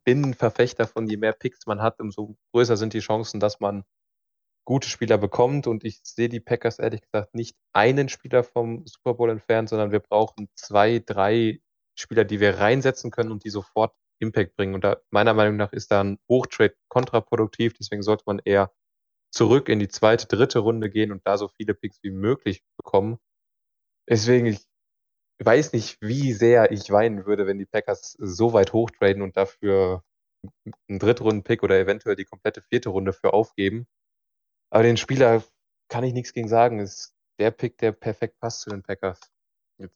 bin 0.04 0.24
ein 0.24 0.34
Verfechter 0.34 0.88
von, 0.88 1.08
je 1.08 1.18
mehr 1.18 1.34
Picks 1.34 1.66
man 1.66 1.82
hat, 1.82 2.00
umso 2.00 2.38
größer 2.54 2.78
sind 2.78 2.94
die 2.94 3.00
Chancen, 3.00 3.40
dass 3.40 3.60
man 3.60 3.84
gute 4.66 4.88
Spieler 4.88 5.18
bekommt. 5.18 5.68
Und 5.68 5.84
ich 5.84 6.00
sehe 6.04 6.30
die 6.30 6.40
Packers 6.40 6.80
ehrlich 6.80 7.02
gesagt 7.02 7.36
nicht 7.36 7.58
einen 7.74 8.10
Spieler 8.10 8.44
vom 8.44 8.86
Super 8.86 9.16
Bowl 9.16 9.30
entfernt, 9.30 9.70
sondern 9.70 9.92
wir 9.92 10.00
brauchen 10.00 10.50
zwei, 10.56 11.00
drei 11.00 11.62
Spieler, 11.96 12.24
die 12.24 12.40
wir 12.40 12.60
reinsetzen 12.60 13.12
können 13.12 13.32
und 13.32 13.44
die 13.44 13.50
sofort 13.50 13.94
Impact 14.20 14.56
bringen. 14.56 14.76
Und 14.76 14.84
da, 14.84 14.98
meiner 15.10 15.34
Meinung 15.34 15.58
nach 15.58 15.74
ist 15.74 15.92
da 15.92 16.02
ein 16.04 16.20
Hochtrade 16.30 16.76
kontraproduktiv. 16.88 17.74
Deswegen 17.74 18.04
sollte 18.04 18.24
man 18.28 18.40
eher 18.44 18.72
zurück 19.32 19.70
in 19.70 19.80
die 19.80 19.88
zweite, 19.88 20.28
dritte 20.28 20.60
Runde 20.60 20.90
gehen 20.90 21.12
und 21.12 21.26
da 21.26 21.38
so 21.38 21.48
viele 21.48 21.74
Picks 21.74 22.00
wie 22.04 22.12
möglich 22.12 22.64
bekommen. 22.78 23.18
Deswegen, 24.10 24.46
ich 24.46 24.60
weiß 25.44 25.74
nicht, 25.74 25.98
wie 26.02 26.34
sehr 26.34 26.72
ich 26.72 26.92
weinen 26.92 27.26
würde, 27.26 27.48
wenn 27.48 27.58
die 27.58 27.66
Packers 27.66 28.16
so 28.20 28.54
weit 28.54 28.74
hochtraden 28.74 29.22
und 29.22 29.38
dafür 29.38 30.04
einen 30.90 31.00
Drittrunden-Pick 31.00 31.64
oder 31.64 31.80
eventuell 31.80 32.16
die 32.16 32.26
komplette 32.26 32.62
vierte 32.62 32.90
Runde 32.90 33.14
für 33.14 33.34
aufgeben. 33.34 33.88
Aber 34.70 34.84
den 34.84 34.98
Spieler 34.98 35.44
kann 35.90 36.04
ich 36.04 36.14
nichts 36.14 36.34
gegen 36.34 36.48
sagen. 36.48 36.80
Ist 36.80 37.14
der 37.40 37.52
Pick, 37.52 37.78
der 37.78 37.92
perfekt 37.92 38.40
passt 38.40 38.62
zu 38.62 38.70
den 38.70 38.84
Packers. 38.84 39.20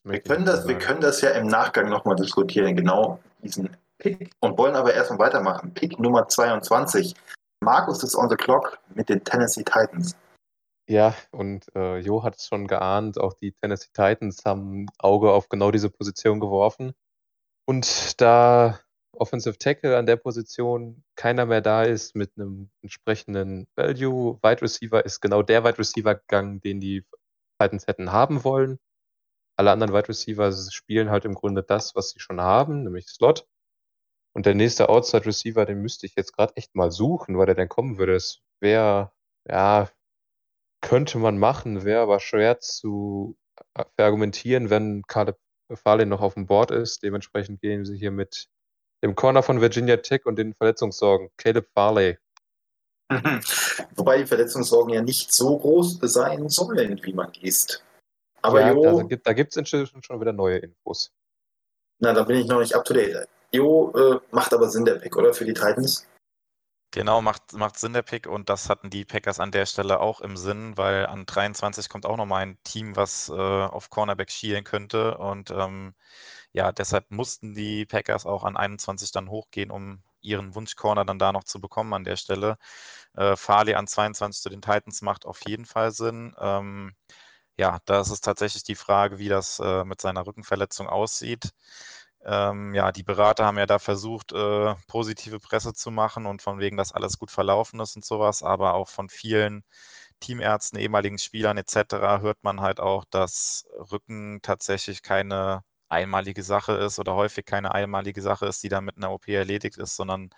Wir 0.03 0.19
können, 0.19 0.45
das, 0.45 0.67
wir 0.67 0.77
können 0.77 1.01
das 1.01 1.21
ja 1.21 1.31
im 1.31 1.47
Nachgang 1.47 1.89
nochmal 1.89 2.15
diskutieren, 2.15 2.75
genau 2.75 3.19
diesen 3.43 3.75
Pick. 3.99 4.31
Und 4.39 4.57
wollen 4.57 4.75
aber 4.75 4.93
erstmal 4.93 5.19
weitermachen. 5.19 5.73
Pick 5.73 5.99
Nummer 5.99 6.27
22. 6.27 7.15
Markus 7.65 8.03
ist 8.03 8.15
on 8.15 8.29
the 8.29 8.35
clock 8.35 8.79
mit 8.93 9.09
den 9.09 9.23
Tennessee 9.23 9.63
Titans. 9.63 10.15
Ja, 10.87 11.15
und 11.31 11.65
äh, 11.75 11.97
Jo 11.97 12.23
hat 12.23 12.37
es 12.37 12.45
schon 12.45 12.67
geahnt, 12.67 13.19
auch 13.19 13.33
die 13.33 13.53
Tennessee 13.53 13.89
Titans 13.91 14.45
haben 14.45 14.83
ein 14.83 14.87
Auge 14.99 15.31
auf 15.31 15.49
genau 15.49 15.71
diese 15.71 15.89
Position 15.89 16.39
geworfen. 16.39 16.93
Und 17.67 18.21
da 18.21 18.79
Offensive 19.17 19.57
Tackle 19.57 19.97
an 19.97 20.05
der 20.05 20.17
Position 20.17 21.03
keiner 21.15 21.47
mehr 21.47 21.61
da 21.61 21.83
ist 21.83 22.15
mit 22.15 22.33
einem 22.37 22.69
entsprechenden 22.83 23.67
Value, 23.75 24.37
Wide 24.43 24.61
Receiver 24.61 25.03
ist 25.03 25.21
genau 25.21 25.41
der 25.41 25.63
Wide 25.63 25.79
Receiver 25.79 26.13
gegangen, 26.13 26.61
den 26.61 26.79
die 26.79 27.03
Titans 27.59 27.87
hätten 27.87 28.11
haben 28.11 28.43
wollen. 28.43 28.77
Alle 29.57 29.71
anderen 29.71 29.93
Wide 29.93 30.09
Receiver 30.09 30.51
spielen 30.69 31.09
halt 31.09 31.25
im 31.25 31.33
Grunde 31.33 31.63
das, 31.63 31.95
was 31.95 32.11
sie 32.11 32.19
schon 32.19 32.41
haben, 32.41 32.83
nämlich 32.83 33.07
Slot. 33.07 33.47
Und 34.35 34.45
der 34.45 34.53
nächste 34.53 34.89
Outside 34.89 35.25
Receiver, 35.25 35.65
den 35.65 35.81
müsste 35.81 36.05
ich 36.05 36.15
jetzt 36.15 36.35
gerade 36.35 36.55
echt 36.57 36.75
mal 36.75 36.91
suchen, 36.91 37.37
weil 37.37 37.45
der 37.45 37.55
dann 37.55 37.69
kommen 37.69 37.97
würde. 37.97 38.15
Es 38.15 38.41
wäre, 38.59 39.13
ja, 39.47 39.89
könnte 40.81 41.17
man 41.19 41.37
machen, 41.39 41.85
wäre 41.85 42.01
aber 42.01 42.19
schwer 42.19 42.59
zu 42.59 43.37
äh, 43.75 43.85
verargumentieren, 43.95 44.69
wenn 44.69 45.03
Caleb 45.07 45.37
Farley 45.73 46.05
noch 46.05 46.21
auf 46.21 46.33
dem 46.33 46.47
Board 46.47 46.71
ist. 46.71 47.01
Dementsprechend 47.01 47.61
gehen 47.61 47.85
sie 47.85 47.97
hier 47.97 48.11
mit 48.11 48.49
dem 49.03 49.15
Corner 49.15 49.41
von 49.41 49.61
Virginia 49.61 49.97
Tech 49.97 50.25
und 50.25 50.37
den 50.37 50.53
Verletzungssorgen. 50.53 51.29
Caleb 51.37 51.69
Farley. 51.73 52.17
Wobei 53.95 54.17
die 54.17 54.25
Verletzungssorgen 54.25 54.93
ja 54.93 55.01
nicht 55.01 55.31
so 55.31 55.57
groß 55.57 55.99
sein 56.01 56.49
sollen, 56.49 56.99
wie 57.03 57.13
man 57.13 57.31
liest. 57.33 57.85
Aber 58.41 58.61
ja, 58.61 58.73
Jo, 58.73 58.97
da 58.97 59.03
gibt 59.03 59.25
da 59.25 59.33
gibt's 59.33 59.55
inzwischen 59.55 60.03
schon 60.03 60.19
wieder 60.19 60.33
neue 60.33 60.57
Infos. 60.57 61.11
na, 61.99 62.13
da 62.13 62.23
bin 62.23 62.37
ich 62.37 62.47
noch 62.47 62.59
nicht 62.59 62.75
up 62.75 62.83
to 62.83 62.93
date. 62.93 63.27
Jo, 63.55 63.91
äh, 63.95 64.19
macht 64.31 64.53
aber 64.53 64.69
Sinn, 64.69 64.83
der 64.83 64.95
Pick, 64.95 65.15
oder? 65.15 65.33
Für 65.33 65.45
die 65.45 65.53
Titans? 65.53 66.05
Genau, 66.91 67.21
macht, 67.21 67.53
macht 67.53 67.77
Sinn 67.79 67.93
der 67.93 68.03
Pick 68.03 68.27
und 68.27 68.49
das 68.49 68.69
hatten 68.69 68.89
die 68.89 69.05
Packers 69.05 69.39
an 69.39 69.51
der 69.51 69.65
Stelle 69.65 69.99
auch 69.99 70.21
im 70.21 70.37
Sinn, 70.37 70.77
weil 70.77 71.05
an 71.05 71.25
23 71.25 71.89
kommt 71.89 72.05
auch 72.05 72.17
nochmal 72.17 72.43
ein 72.43 72.57
Team, 72.63 72.95
was 72.95 73.29
äh, 73.29 73.33
auf 73.33 73.89
Cornerback 73.89 74.31
schielen 74.31 74.63
könnte 74.63 75.17
und 75.17 75.51
ähm, 75.51 75.93
ja, 76.53 76.71
deshalb 76.71 77.11
mussten 77.11 77.53
die 77.53 77.85
Packers 77.85 78.25
auch 78.25 78.43
an 78.45 78.57
21 78.57 79.11
dann 79.11 79.29
hochgehen, 79.29 79.71
um 79.71 80.03
ihren 80.21 80.55
Wunschcorner 80.55 81.05
dann 81.05 81.19
da 81.19 81.31
noch 81.33 81.43
zu 81.43 81.59
bekommen 81.59 81.93
an 81.93 82.05
der 82.05 82.15
Stelle. 82.17 82.57
Äh, 83.15 83.35
Farley 83.35 83.75
an 83.75 83.87
22 83.87 84.41
zu 84.41 84.49
den 84.49 84.61
Titans 84.61 85.01
macht 85.01 85.25
auf 85.25 85.41
jeden 85.47 85.65
Fall 85.65 85.91
Sinn. 85.91 86.35
Ähm, 86.39 86.93
ja, 87.57 87.79
da 87.85 88.01
ist 88.01 88.09
es 88.09 88.21
tatsächlich 88.21 88.63
die 88.63 88.75
Frage, 88.75 89.17
wie 89.19 89.29
das 89.29 89.59
äh, 89.59 89.85
mit 89.85 90.01
seiner 90.01 90.25
Rückenverletzung 90.27 90.87
aussieht. 90.87 91.51
Ähm, 92.25 92.73
ja, 92.73 92.91
die 92.91 93.03
Berater 93.03 93.45
haben 93.45 93.57
ja 93.57 93.67
da 93.67 93.79
versucht, 93.79 94.31
äh, 94.33 94.75
positive 94.87 95.39
Presse 95.39 95.73
zu 95.73 95.91
machen 95.91 96.25
und 96.25 96.41
von 96.41 96.59
wegen, 96.59 96.77
dass 96.77 96.91
alles 96.91 97.19
gut 97.19 97.31
verlaufen 97.31 97.79
ist 97.79 97.95
und 97.95 98.03
sowas, 98.05 98.41
aber 98.43 98.73
auch 98.73 98.89
von 98.89 99.09
vielen 99.09 99.63
Teamärzten, 100.19 100.79
ehemaligen 100.79 101.19
Spielern 101.19 101.57
etc. 101.57 102.21
hört 102.21 102.43
man 102.43 102.61
halt 102.61 102.79
auch, 102.79 103.05
dass 103.05 103.67
Rücken 103.91 104.39
tatsächlich 104.41 105.03
keine 105.03 105.63
einmalige 105.89 106.43
Sache 106.43 106.73
ist 106.73 106.99
oder 106.99 107.15
häufig 107.15 107.45
keine 107.45 107.73
einmalige 107.73 108.21
Sache 108.21 108.47
ist, 108.47 108.63
die 108.63 108.69
dann 108.69 108.85
mit 108.85 108.97
einer 108.97 109.11
OP 109.11 109.27
erledigt 109.27 109.77
ist, 109.77 109.95
sondern 109.95 110.31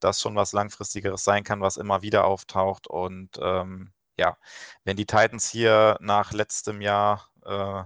das 0.00 0.20
schon 0.20 0.36
was 0.36 0.52
langfristigeres 0.52 1.24
sein 1.24 1.44
kann, 1.44 1.60
was 1.60 1.76
immer 1.76 2.02
wieder 2.02 2.24
auftaucht. 2.24 2.86
Und 2.88 3.38
ähm, 3.40 3.92
ja, 4.16 4.36
wenn 4.84 4.96
die 4.96 5.06
Titans 5.06 5.48
hier 5.48 5.96
nach 6.00 6.32
letztem 6.32 6.80
Jahr 6.80 7.28
äh, 7.44 7.84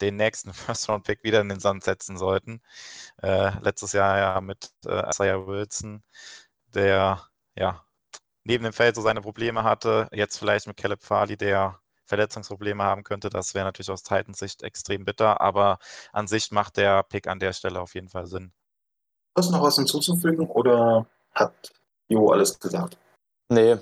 den 0.00 0.16
nächsten 0.16 0.52
First-Round-Pick 0.54 1.22
wieder 1.24 1.40
in 1.40 1.48
den 1.48 1.60
Sand 1.60 1.84
setzen 1.84 2.16
sollten. 2.18 2.60
Äh, 3.22 3.58
letztes 3.60 3.92
Jahr 3.92 4.18
ja 4.18 4.40
mit 4.40 4.70
äh, 4.86 5.08
Isaiah 5.08 5.46
Wilson, 5.46 6.02
der 6.74 7.22
ja 7.56 7.84
neben 8.44 8.64
dem 8.64 8.72
Feld 8.72 8.96
so 8.96 9.02
seine 9.02 9.20
Probleme 9.20 9.64
hatte. 9.64 10.08
Jetzt 10.12 10.38
vielleicht 10.38 10.66
mit 10.66 10.76
Caleb 10.76 11.02
Farley, 11.02 11.36
der 11.36 11.80
Verletzungsprobleme 12.04 12.82
haben 12.82 13.04
könnte. 13.04 13.28
Das 13.28 13.54
wäre 13.54 13.66
natürlich 13.66 13.90
aus 13.90 14.02
Titans 14.02 14.38
Sicht 14.38 14.62
extrem 14.62 15.04
bitter, 15.04 15.40
aber 15.40 15.78
an 16.12 16.26
sich 16.26 16.50
macht 16.50 16.78
der 16.78 17.02
Pick 17.02 17.26
an 17.28 17.38
der 17.38 17.52
Stelle 17.52 17.80
auf 17.80 17.94
jeden 17.94 18.08
Fall 18.08 18.26
Sinn. 18.26 18.52
Hast 19.36 19.50
du 19.50 19.52
noch 19.52 19.62
was 19.62 19.76
hinzuzufügen 19.76 20.48
oder 20.48 21.06
hat 21.34 21.72
Jo 22.08 22.30
alles 22.30 22.58
gesagt? 22.58 22.96
Nee, 23.50 23.76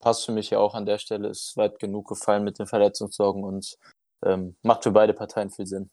passt 0.00 0.24
für 0.24 0.32
mich 0.32 0.50
ja 0.50 0.58
auch 0.58 0.74
an 0.74 0.86
der 0.86 0.98
Stelle, 0.98 1.28
ist 1.28 1.56
weit 1.56 1.78
genug 1.78 2.08
gefallen 2.08 2.42
mit 2.42 2.58
den 2.58 2.66
Verletzungssorgen 2.66 3.44
und 3.44 3.76
ähm, 4.24 4.56
macht 4.62 4.84
für 4.84 4.92
beide 4.92 5.12
Parteien 5.12 5.50
viel 5.50 5.66
Sinn. 5.66 5.90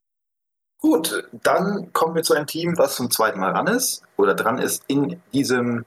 Gut, 0.79 1.29
dann 1.31 1.93
kommen 1.93 2.15
wir 2.15 2.23
zu 2.23 2.33
einem 2.33 2.47
Team, 2.47 2.77
was 2.77 2.95
zum 2.95 3.09
zweiten 3.09 3.39
Mal 3.39 3.51
ran 3.51 3.67
ist 3.67 4.03
oder 4.17 4.33
dran 4.35 4.57
ist 4.57 4.83
in 4.87 5.21
diesem 5.31 5.85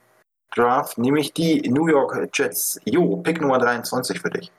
Draft, 0.55 0.97
nämlich 0.97 1.33
die 1.33 1.69
New 1.69 1.87
York 1.87 2.29
Jets. 2.33 2.79
Jo, 2.85 3.17
Pick 3.17 3.39
Nummer 3.39 3.59
23 3.59 4.19
für 4.19 4.31
dich. 4.31 4.51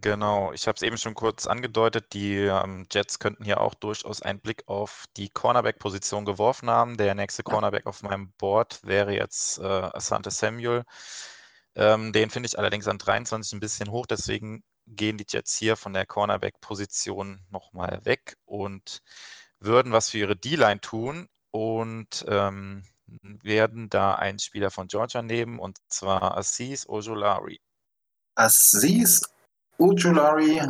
Genau, 0.00 0.52
ich 0.52 0.68
habe 0.68 0.76
es 0.76 0.82
eben 0.82 0.96
schon 0.96 1.14
kurz 1.14 1.46
angedeutet, 1.46 2.12
die 2.12 2.36
ähm, 2.36 2.86
Jets 2.90 3.18
könnten 3.18 3.44
hier 3.44 3.60
auch 3.60 3.74
durchaus 3.74 4.22
einen 4.22 4.38
Blick 4.40 4.62
auf 4.66 5.06
die 5.16 5.28
Cornerback-Position 5.28 6.24
geworfen 6.24 6.70
haben. 6.70 6.96
Der 6.96 7.14
nächste 7.14 7.42
Cornerback 7.42 7.86
auf 7.86 8.02
meinem 8.02 8.32
Board 8.38 8.80
wäre 8.84 9.12
jetzt 9.12 9.58
äh, 9.58 9.62
Asante 9.64 10.30
Samuel. 10.30 10.84
Ähm, 11.74 12.12
den 12.12 12.30
finde 12.30 12.46
ich 12.46 12.58
allerdings 12.58 12.86
an 12.86 12.98
23 12.98 13.54
ein 13.54 13.60
bisschen 13.60 13.90
hoch, 13.90 14.06
deswegen 14.06 14.62
gehen 14.86 15.18
die 15.18 15.26
Jets 15.28 15.56
hier 15.56 15.76
von 15.76 15.92
der 15.92 16.06
Cornerback-Position 16.06 17.40
nochmal 17.50 18.00
weg 18.04 18.36
und 18.44 19.02
würden 19.60 19.92
was 19.92 20.10
für 20.10 20.18
ihre 20.18 20.36
D-Line 20.36 20.80
tun 20.80 21.28
und 21.50 22.24
ähm, 22.28 22.82
werden 23.42 23.88
da 23.90 24.14
einen 24.14 24.38
Spieler 24.38 24.70
von 24.70 24.88
Georgia 24.88 25.22
nehmen 25.22 25.58
und 25.58 25.78
zwar 25.88 26.36
Assis 26.36 26.88
Ojolari. 26.88 27.60
Assis 28.34 29.22
Ojolari 29.78 30.60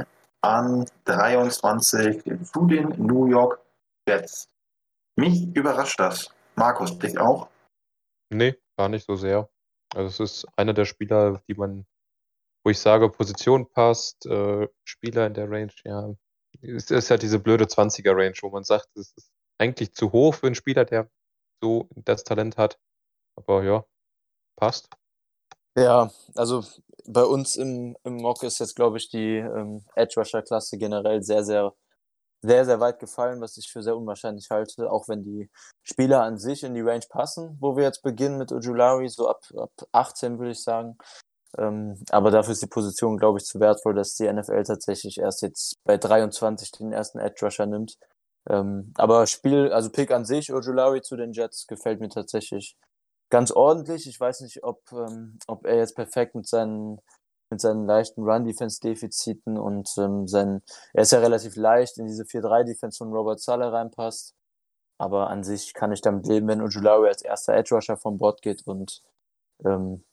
an 0.43 0.87
23 1.05 2.23
zu 2.45 2.67
den 2.67 2.89
New 2.99 3.27
York 3.27 3.61
Jets. 4.09 4.49
Mich 5.17 5.55
überrascht 5.55 6.01
das. 6.01 6.31
Markus, 6.57 6.99
dich 6.99 7.19
auch? 7.19 7.49
Nee, 8.31 8.57
gar 8.77 8.89
nicht 8.89 9.07
so 9.07 9.15
sehr. 9.15 9.49
Also 9.95 10.09
es 10.09 10.21
ist 10.21 10.47
einer 10.57 10.73
der 10.73 10.85
Spieler, 10.85 11.43
die 11.49 11.55
man 11.55 11.87
wo 12.65 12.71
ich 12.71 12.79
sage, 12.79 13.09
Position 13.09 13.69
passt, 13.71 14.27
äh, 14.27 14.69
Spieler 14.85 15.27
in 15.27 15.35
der 15.35 15.51
Range, 15.51 15.73
ja. 15.85 16.15
Es 16.61 16.91
ist 16.91 17.09
ja 17.09 17.17
diese 17.17 17.39
blöde 17.39 17.65
20er-Range, 17.65 18.35
wo 18.43 18.51
man 18.51 18.63
sagt, 18.63 18.89
es 18.97 19.13
ist 19.17 19.31
eigentlich 19.59 19.95
zu 19.95 20.13
hoch 20.13 20.35
für 20.35 20.47
einen 20.47 20.55
Spieler, 20.55 20.85
der 20.85 21.11
so 21.63 21.89
das 21.95 22.25
Talent 22.25 22.57
hat. 22.59 22.79
Aber 23.37 23.65
ja, 23.65 23.85
passt. 24.57 24.89
Ja, 25.77 26.11
also 26.35 26.63
bei 27.07 27.25
uns 27.25 27.57
im, 27.57 27.97
im 28.05 28.17
Mock 28.17 28.43
ist 28.43 28.59
jetzt, 28.59 28.77
glaube 28.77 28.99
ich, 28.99 29.09
die 29.09 29.39
ähm, 29.39 29.85
Edge 29.95 30.15
Rusher-Klasse 30.19 30.77
generell 30.77 31.23
sehr, 31.23 31.45
sehr, 31.45 31.73
sehr, 32.43 32.65
sehr 32.67 32.81
weit 32.81 32.99
gefallen, 32.99 33.41
was 33.41 33.57
ich 33.57 33.71
für 33.71 33.83
sehr 33.83 33.97
unwahrscheinlich 33.97 34.51
halte, 34.51 34.91
auch 34.91 35.09
wenn 35.09 35.25
die 35.25 35.51
Spieler 35.83 36.23
an 36.23 36.39
sich 36.39 36.63
in 36.63 36.75
die 36.75 36.83
Range 36.83 37.07
passen, 37.09 37.57
wo 37.61 37.77
wir 37.77 37.85
jetzt 37.85 38.03
beginnen 38.03 38.37
mit 38.37 38.53
Ojulari, 38.53 39.09
so 39.09 39.29
ab, 39.29 39.41
ab 39.57 39.73
18 39.93 40.39
würde 40.39 40.53
ich 40.53 40.63
sagen. 40.63 40.99
Ähm, 41.59 42.03
aber 42.11 42.31
dafür 42.31 42.53
ist 42.53 42.63
die 42.63 42.67
Position, 42.67 43.19
glaube 43.19 43.39
ich, 43.39 43.45
zu 43.45 43.61
wertvoll, 43.61 43.95
dass 43.95 44.15
die 44.15 44.33
NFL 44.33 44.63
tatsächlich 44.65 45.19
erst 45.19 45.43
jetzt 45.43 45.75
bei 45.85 45.99
23 45.99 46.73
den 46.73 46.93
ersten 46.93 47.19
Edge 47.19 47.45
Rusher 47.45 47.67
nimmt. 47.67 47.99
Ähm, 48.49 48.93
aber 48.97 49.27
Spiel, 49.27 49.73
also 49.73 49.91
Pick 49.91 50.11
an 50.11 50.25
sich, 50.25 50.53
Ojulari 50.53 51.03
zu 51.03 51.17
den 51.17 51.33
Jets 51.33 51.67
gefällt 51.67 52.01
mir 52.01 52.09
tatsächlich 52.09 52.77
ganz 53.31 53.51
ordentlich. 53.53 54.07
Ich 54.07 54.19
weiß 54.19 54.41
nicht, 54.41 54.65
ob, 54.65 54.81
ähm, 54.93 55.39
ob 55.47 55.67
er 55.67 55.77
jetzt 55.77 55.95
perfekt 55.97 56.35
mit 56.35 56.47
seinen, 56.47 57.01
mit 57.51 57.61
seinen 57.61 57.87
leichten 57.87 58.23
Run-Defense-Defiziten 58.23 59.59
und 59.59 59.91
ähm, 59.99 60.27
sein, 60.27 60.63
er 60.95 61.03
ist 61.03 61.13
ja 61.13 61.21
relativ 61.21 61.57
leicht 61.57 61.99
in 61.99 62.07
diese 62.07 62.25
4-3-Defense 62.25 62.99
von 62.99 63.13
Robert 63.13 63.41
Saleh 63.41 63.67
reinpasst. 63.67 64.35
Aber 64.99 65.31
an 65.31 65.43
sich 65.45 65.75
kann 65.75 65.93
ich 65.93 66.01
damit 66.01 66.27
leben, 66.27 66.49
wenn 66.49 66.63
Ojulari 66.63 67.09
als 67.09 67.23
erster 67.23 67.55
Edge 67.55 67.75
Rusher 67.75 67.97
vom 67.97 68.19
Bord 68.19 68.43
geht 68.43 68.67
und 68.67 69.03
ähm, 69.65 70.05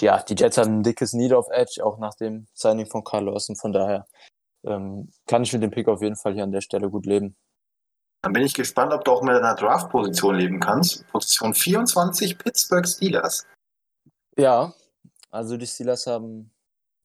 ja, 0.00 0.22
die 0.22 0.34
Jets 0.34 0.58
haben 0.58 0.78
ein 0.78 0.82
dickes 0.82 1.12
Need 1.12 1.32
of 1.32 1.48
Edge, 1.50 1.84
auch 1.84 1.98
nach 1.98 2.14
dem 2.14 2.46
Signing 2.54 2.86
von 2.86 3.04
Carlos. 3.04 3.48
Und 3.48 3.56
von 3.56 3.72
daher 3.72 4.06
ähm, 4.64 5.10
kann 5.26 5.42
ich 5.42 5.52
mit 5.52 5.62
dem 5.62 5.70
Pick 5.70 5.88
auf 5.88 6.02
jeden 6.02 6.16
Fall 6.16 6.34
hier 6.34 6.44
an 6.44 6.52
der 6.52 6.60
Stelle 6.60 6.90
gut 6.90 7.06
leben. 7.06 7.36
Dann 8.22 8.32
bin 8.32 8.44
ich 8.44 8.54
gespannt, 8.54 8.92
ob 8.92 9.04
du 9.04 9.12
auch 9.12 9.22
mit 9.22 9.34
einer 9.34 9.54
Draft-Position 9.54 10.36
leben 10.36 10.60
kannst. 10.60 11.06
Position 11.08 11.54
24, 11.54 12.38
Pittsburgh 12.38 12.86
Steelers. 12.86 13.46
Ja, 14.36 14.72
also 15.30 15.56
die 15.56 15.66
Steelers 15.66 16.06
haben, 16.06 16.52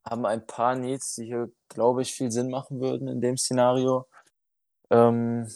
haben 0.08 0.26
ein 0.26 0.46
paar 0.46 0.76
Needs, 0.76 1.16
die 1.16 1.26
hier, 1.26 1.52
glaube 1.70 2.04
ich, 2.04 2.14
viel 2.14 2.32
Sinn 2.32 2.50
machen 2.50 2.80
würden 2.80 3.08
in 3.08 3.20
dem 3.20 3.38
Szenario. 3.38 4.08
Ähm, 4.92 5.48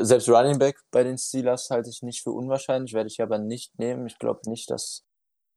selbst 0.00 0.28
Running 0.28 0.58
Back 0.58 0.80
bei 0.90 1.04
den 1.04 1.18
Steelers 1.18 1.68
halte 1.70 1.90
ich 1.90 2.02
nicht 2.02 2.22
für 2.22 2.32
unwahrscheinlich, 2.32 2.94
werde 2.94 3.08
ich 3.08 3.20
aber 3.20 3.38
nicht 3.38 3.78
nehmen. 3.78 4.06
Ich 4.06 4.18
glaube 4.18 4.48
nicht, 4.48 4.70
dass 4.70 5.04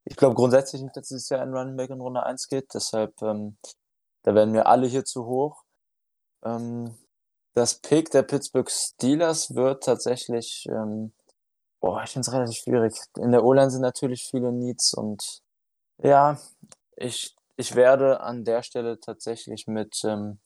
ich 0.06 0.16
glaube 0.16 0.36
grundsätzlich 0.36 0.82
nicht, 0.82 0.96
dass 0.96 1.08
dieses 1.08 1.30
Jahr 1.30 1.42
ein 1.42 1.54
Running 1.54 1.76
Back 1.76 1.90
in 1.90 2.00
Runde 2.00 2.24
1 2.24 2.48
geht. 2.48 2.74
Deshalb, 2.74 3.20
ähm, 3.22 3.58
da 4.24 4.36
werden 4.36 4.54
wir 4.54 4.68
alle 4.68 4.88
hier 4.88 5.04
zu 5.04 5.26
hoch. 5.26 5.64
Ähm, 6.44 6.96
das 7.56 7.80
Pick 7.80 8.12
der 8.12 8.24
Pittsburgh 8.24 8.70
Steelers 8.70 9.56
wird 9.56 9.84
tatsächlich, 9.84 10.68
ähm, 10.70 11.14
boah, 11.82 12.04
ich 12.04 12.12
finde 12.12 12.28
es 12.28 12.34
relativ 12.34 12.58
schwierig. 12.58 13.00
In 13.18 13.32
der 13.32 13.44
O-Line 13.44 13.72
sind 13.72 13.82
natürlich 13.82 14.28
viele 14.30 14.52
Needs 14.52 14.94
und 14.94 15.42
ja, 16.04 16.40
ich, 16.98 17.36
ich 17.58 17.76
werde 17.76 18.20
an 18.22 18.44
der 18.44 18.62
Stelle 18.62 19.00
tatsächlich 19.00 19.68
mit, 19.68 20.02
ähm, 20.04 20.40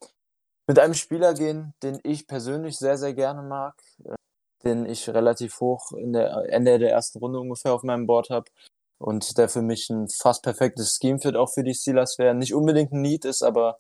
mit 0.68 0.80
einem 0.80 0.93
Spieler 0.93 1.34
gehen, 1.34 1.74
den 1.84 1.99
ich 2.03 2.28
persönlich 2.28 2.78
sehr, 2.78 2.97
sehr 2.97 3.14
gerne 3.14 3.41
mag, 3.41 3.76
äh, 4.05 4.16
den 4.64 4.86
ich 4.86 5.10
relativ 5.10 5.60
hoch 5.60 5.91
in 5.93 6.14
der 6.14 6.45
Ende 6.49 6.80
der 6.80 6.91
ersten 6.91 7.20
Runde 7.20 7.39
ungefähr 7.39 7.74
auf 7.74 7.84
meinem 7.84 8.07
Board 8.07 8.30
habe 8.30 8.49
und 9.00 9.38
der 9.38 9.50
für 9.50 9.62
mich 9.62 9.89
ein 9.89 10.08
fast 10.10 10.43
perfektes 10.43 10.97
Scheme-Fit 11.02 11.36
auch 11.36 11.52
für 11.52 11.64
die 11.64 11.74
Steelers 11.74 12.18
wäre. 12.20 12.36
Nicht 12.36 12.54
unbedingt 12.54 12.91
ein 12.91 13.02
Need 13.02 13.26
ist, 13.26 13.41
aber 13.41 13.80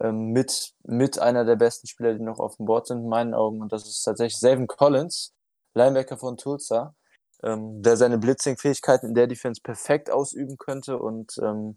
ähm, 0.00 0.32
mit, 0.32 0.74
mit 0.84 1.18
einer 1.18 1.44
der 1.44 1.56
besten 1.56 1.88
Spieler, 1.88 2.14
die 2.14 2.22
noch 2.22 2.38
auf 2.38 2.56
dem 2.56 2.66
Board 2.66 2.86
sind, 2.86 3.00
in 3.00 3.08
meinen 3.08 3.34
Augen. 3.34 3.62
Und 3.62 3.72
das 3.72 3.86
ist 3.86 4.02
tatsächlich 4.02 4.38
Savin 4.38 4.66
Collins, 4.66 5.34
Linebacker 5.74 6.18
von 6.18 6.36
Tulsa, 6.36 6.94
ähm, 7.42 7.82
der 7.82 7.96
seine 7.96 8.18
Blitzing-Fähigkeiten 8.18 9.08
in 9.08 9.14
der 9.14 9.26
Defense 9.26 9.60
perfekt 9.62 10.10
ausüben 10.10 10.56
könnte 10.58 10.98
und 10.98 11.38
ähm, 11.42 11.76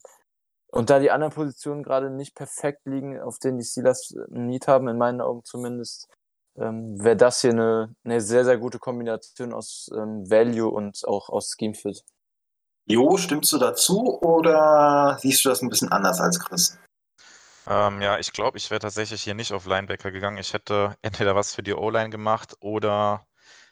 und 0.71 0.89
da 0.89 0.99
die 0.99 1.11
anderen 1.11 1.33
Positionen 1.33 1.83
gerade 1.83 2.09
nicht 2.09 2.33
perfekt 2.33 2.85
liegen, 2.85 3.19
auf 3.19 3.39
denen 3.39 3.57
die 3.57 3.65
Steelers 3.65 4.15
ein 4.33 4.47
Need 4.47 4.67
haben, 4.67 4.87
in 4.87 4.97
meinen 4.97 5.19
Augen 5.19 5.43
zumindest, 5.43 6.07
ähm, 6.55 6.97
wäre 7.03 7.17
das 7.17 7.41
hier 7.41 7.51
eine, 7.51 7.93
eine 8.05 8.21
sehr, 8.21 8.45
sehr 8.45 8.57
gute 8.57 8.79
Kombination 8.79 9.53
aus 9.53 9.89
ähm, 9.93 10.29
Value 10.29 10.69
und 10.69 11.05
auch 11.05 11.27
aus 11.29 11.55
Scheme 11.57 11.73
Fit. 11.73 12.03
Jo, 12.85 13.17
stimmst 13.17 13.51
du 13.53 13.57
dazu 13.57 14.21
oder 14.21 15.17
siehst 15.19 15.43
du 15.45 15.49
das 15.49 15.63
ein 15.63 15.69
bisschen 15.69 15.91
anders 15.91 16.19
als 16.21 16.39
Chris? 16.39 16.77
Ähm, 17.67 18.01
ja, 18.01 18.17
ich 18.19 18.33
glaube, 18.33 18.57
ich 18.57 18.69
wäre 18.71 18.79
tatsächlich 18.79 19.21
hier 19.23 19.35
nicht 19.35 19.51
auf 19.53 19.65
Linebacker 19.65 20.11
gegangen. 20.11 20.37
Ich 20.37 20.53
hätte 20.53 20.95
entweder 21.01 21.35
was 21.35 21.53
für 21.55 21.63
die 21.63 21.73
O-Line 21.73 22.09
gemacht 22.09 22.55
oder 22.59 23.25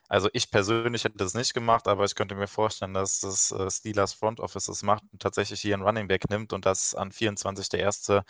Also 0.10 0.30
ich 0.34 0.52
persönlich 0.52 1.06
hätte 1.06 1.18
das 1.18 1.36
nicht 1.36 1.54
gemacht, 1.56 1.88
aber 1.88 2.06
ich 2.06 2.16
könnte 2.16 2.36
mir 2.36 2.48
vorstellen, 2.48 2.94
dass 2.96 3.22
das 3.22 3.52
äh, 3.54 3.72
Steelers 3.72 4.14
Front 4.14 4.42
Office 4.42 4.66
das 4.68 4.84
macht 4.84 5.04
und 5.14 5.22
tatsächlich 5.22 5.62
hier 5.62 5.76
einen 5.76 5.84
Running 5.84 6.08
Back 6.10 6.30
nimmt 6.30 6.54
und 6.54 6.66
dass 6.68 6.96
an 6.96 7.12
24 7.14 7.70
der 7.70 7.82
erste 7.82 8.24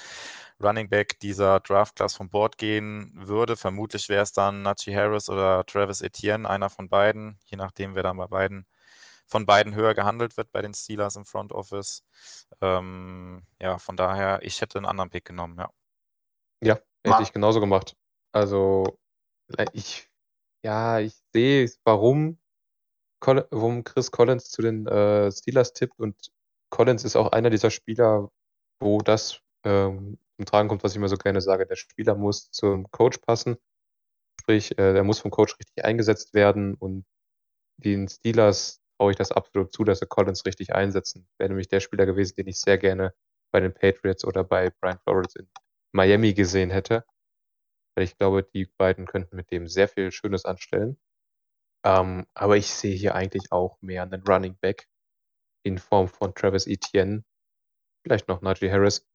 Running 0.64 0.90
Back 0.90 1.20
dieser 1.22 1.60
Draft 1.62 1.96
Class 1.98 2.16
vom 2.16 2.30
Board 2.30 2.58
gehen 2.60 3.12
würde. 3.16 3.58
Vermutlich 3.58 4.10
wäre 4.10 4.24
es 4.24 4.34
dann 4.34 4.64
Najee 4.64 4.96
Harris 4.96 5.30
oder 5.30 5.66
Travis 5.66 6.02
Etienne, 6.02 6.50
einer 6.50 6.70
von 6.70 6.90
beiden, 6.90 7.40
je 7.46 7.58
nachdem, 7.58 7.96
wer 7.96 8.04
dann 8.04 8.18
bei 8.18 8.28
beiden 8.28 8.66
von 9.30 9.46
beiden 9.46 9.76
höher 9.76 9.94
gehandelt 9.94 10.38
wird 10.38 10.52
bei 10.52 10.62
den 10.62 10.74
Steelers 10.74 11.16
im 11.16 11.26
Front 11.26 11.54
Office. 11.54 12.04
Ähm, 12.62 13.44
ja, 13.62 13.78
von 13.78 13.96
daher, 13.96 14.40
ich 14.42 14.62
hätte 14.62 14.80
einen 14.80 14.88
anderen 14.88 15.10
Pick 15.10 15.26
genommen, 15.26 15.58
ja. 15.58 15.70
Ja, 16.62 16.80
hätte 17.06 17.24
ich 17.24 17.32
genauso 17.32 17.60
gemacht. 17.60 17.96
Also, 18.32 19.00
ich, 19.74 20.10
ja, 20.64 21.00
ich 21.00 21.16
sehe, 21.34 21.72
warum, 21.84 22.40
warum 23.22 23.84
Chris 23.84 24.12
Collins 24.12 24.50
zu 24.50 24.62
den 24.62 24.88
äh, 24.88 25.32
Steelers 25.32 25.74
tippt 25.74 26.00
und 26.00 26.32
Collins 26.70 27.04
ist 27.06 27.16
auch 27.16 27.32
einer 27.32 27.50
dieser 27.50 27.72
Spieler, 27.72 28.30
wo 28.80 29.00
das 29.00 29.42
ähm, 29.64 30.20
zum 30.38 30.46
Tragen 30.46 30.70
kommt, 30.70 30.84
was 30.84 30.92
ich 30.92 30.98
immer 30.98 31.10
so 31.10 31.18
gerne 31.18 31.42
sage. 31.42 31.66
Der 31.66 31.76
Spieler 31.76 32.16
muss 32.16 32.52
zum 32.52 32.90
Coach 32.92 33.18
passen. 33.20 33.58
Sprich, 34.40 34.72
äh, 34.78 34.94
der 34.94 35.04
muss 35.04 35.20
vom 35.20 35.32
Coach 35.32 35.58
richtig 35.60 35.84
eingesetzt 35.84 36.34
werden 36.34 36.76
und 36.76 37.06
den 37.78 38.08
Steelers 38.08 38.79
traue 39.00 39.12
ich 39.12 39.18
das 39.18 39.32
absolut 39.32 39.72
zu, 39.72 39.84
dass 39.84 40.00
sie 40.00 40.08
Collins 40.08 40.46
richtig 40.46 40.76
einsetzen. 40.76 41.28
Wäre 41.38 41.50
nämlich 41.50 41.70
der 41.70 41.80
Spieler 41.80 42.06
gewesen, 42.06 42.36
den 42.36 42.48
ich 42.48 42.60
sehr 42.60 42.78
gerne 42.78 43.14
bei 43.52 43.62
den 43.62 43.74
Patriots 43.74 44.26
oder 44.26 44.44
bei 44.44 44.70
Brian 44.82 45.00
Flores 45.00 45.36
in 45.36 45.50
Miami 45.94 46.34
gesehen 46.34 46.70
hätte. 46.70 47.06
Weil 47.96 48.04
ich 48.04 48.18
glaube, 48.18 48.44
die 48.44 48.66
beiden 48.66 49.06
könnten 49.06 49.36
mit 49.36 49.52
dem 49.52 49.68
sehr 49.68 49.88
viel 49.88 50.12
Schönes 50.12 50.46
anstellen. 50.46 51.00
Ähm, 51.86 52.28
aber 52.34 52.58
ich 52.58 52.68
sehe 52.68 52.96
hier 52.96 53.16
eigentlich 53.16 53.52
auch 53.52 53.82
mehr 53.82 54.04
einen 54.04 54.22
Running 54.24 54.58
Back 54.60 54.88
in 55.64 55.78
Form 55.78 56.10
von 56.10 56.36
Travis 56.36 56.68
Etienne, 56.68 57.24
vielleicht 58.04 58.28
noch 58.28 58.42
Najee 58.42 58.72
Harris. 58.72 59.08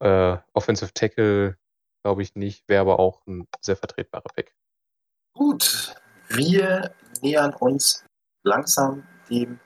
Äh, 0.00 0.36
Offensive 0.52 0.92
Tackle 0.92 1.56
glaube 2.02 2.22
ich 2.22 2.34
nicht, 2.34 2.68
wäre 2.68 2.82
aber 2.82 2.98
auch 2.98 3.24
ein 3.26 3.46
sehr 3.60 3.76
vertretbarer 3.76 4.28
Pick. 4.34 4.54
Gut, 5.32 5.94
wir 6.28 6.94
nähern 7.22 7.54
uns 7.54 8.04
langsam 8.46 9.02
dem 9.28 9.58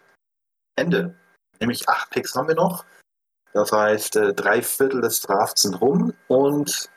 Ende. 0.76 1.14
Nämlich 1.60 1.88
acht 1.88 2.10
Picks 2.10 2.34
haben 2.34 2.48
wir 2.48 2.54
noch. 2.54 2.84
Das 3.52 3.72
heißt, 3.72 4.16
äh, 4.16 4.32
drei 4.32 4.62
Viertel 4.62 5.00
des 5.00 5.20
Drafts 5.20 5.62
sind 5.62 5.80
rum 5.80 6.14
und 6.28 6.88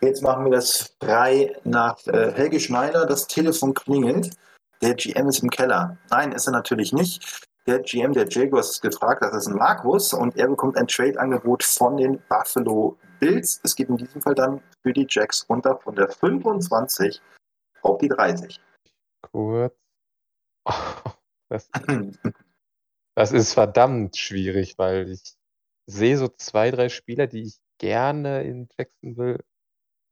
jetzt 0.00 0.22
machen 0.22 0.44
wir 0.44 0.52
das 0.52 0.94
frei 1.02 1.56
nach 1.64 2.04
äh, 2.06 2.32
Helge 2.32 2.60
Schneider. 2.60 3.06
Das 3.06 3.26
Telefon 3.26 3.74
klingelt. 3.74 4.36
Der 4.82 4.94
GM 4.94 5.28
ist 5.28 5.42
im 5.42 5.50
Keller. 5.50 5.96
Nein, 6.10 6.32
ist 6.32 6.46
er 6.46 6.52
natürlich 6.52 6.92
nicht. 6.92 7.44
Der 7.66 7.78
GM 7.78 8.12
der 8.12 8.28
Jaguars 8.28 8.72
ist 8.72 8.82
gefragt, 8.82 9.22
das 9.22 9.34
ist 9.34 9.46
ein 9.46 9.56
Markus 9.56 10.12
und 10.12 10.36
er 10.36 10.48
bekommt 10.48 10.76
ein 10.76 10.86
Trade-Angebot 10.86 11.62
von 11.62 11.96
den 11.96 12.20
Buffalo 12.28 12.98
Bills. 13.20 13.60
Es 13.62 13.74
geht 13.74 13.88
in 13.88 13.96
diesem 13.96 14.20
Fall 14.20 14.34
dann 14.34 14.60
für 14.82 14.92
die 14.92 15.06
Jacks 15.08 15.46
runter 15.48 15.78
von 15.78 15.94
der 15.94 16.10
25 16.10 17.22
auf 17.80 17.96
die 17.98 18.08
30. 18.08 18.60
Kurz 19.32 19.83
Das, 21.54 21.70
das 23.16 23.30
ist 23.30 23.54
verdammt 23.54 24.16
schwierig, 24.16 24.76
weil 24.76 25.08
ich 25.08 25.22
sehe 25.86 26.18
so 26.18 26.26
zwei, 26.26 26.72
drei 26.72 26.88
Spieler, 26.88 27.28
die 27.28 27.42
ich 27.42 27.60
gerne 27.78 28.42
in 28.42 28.68
Jacksonville, 28.76 29.44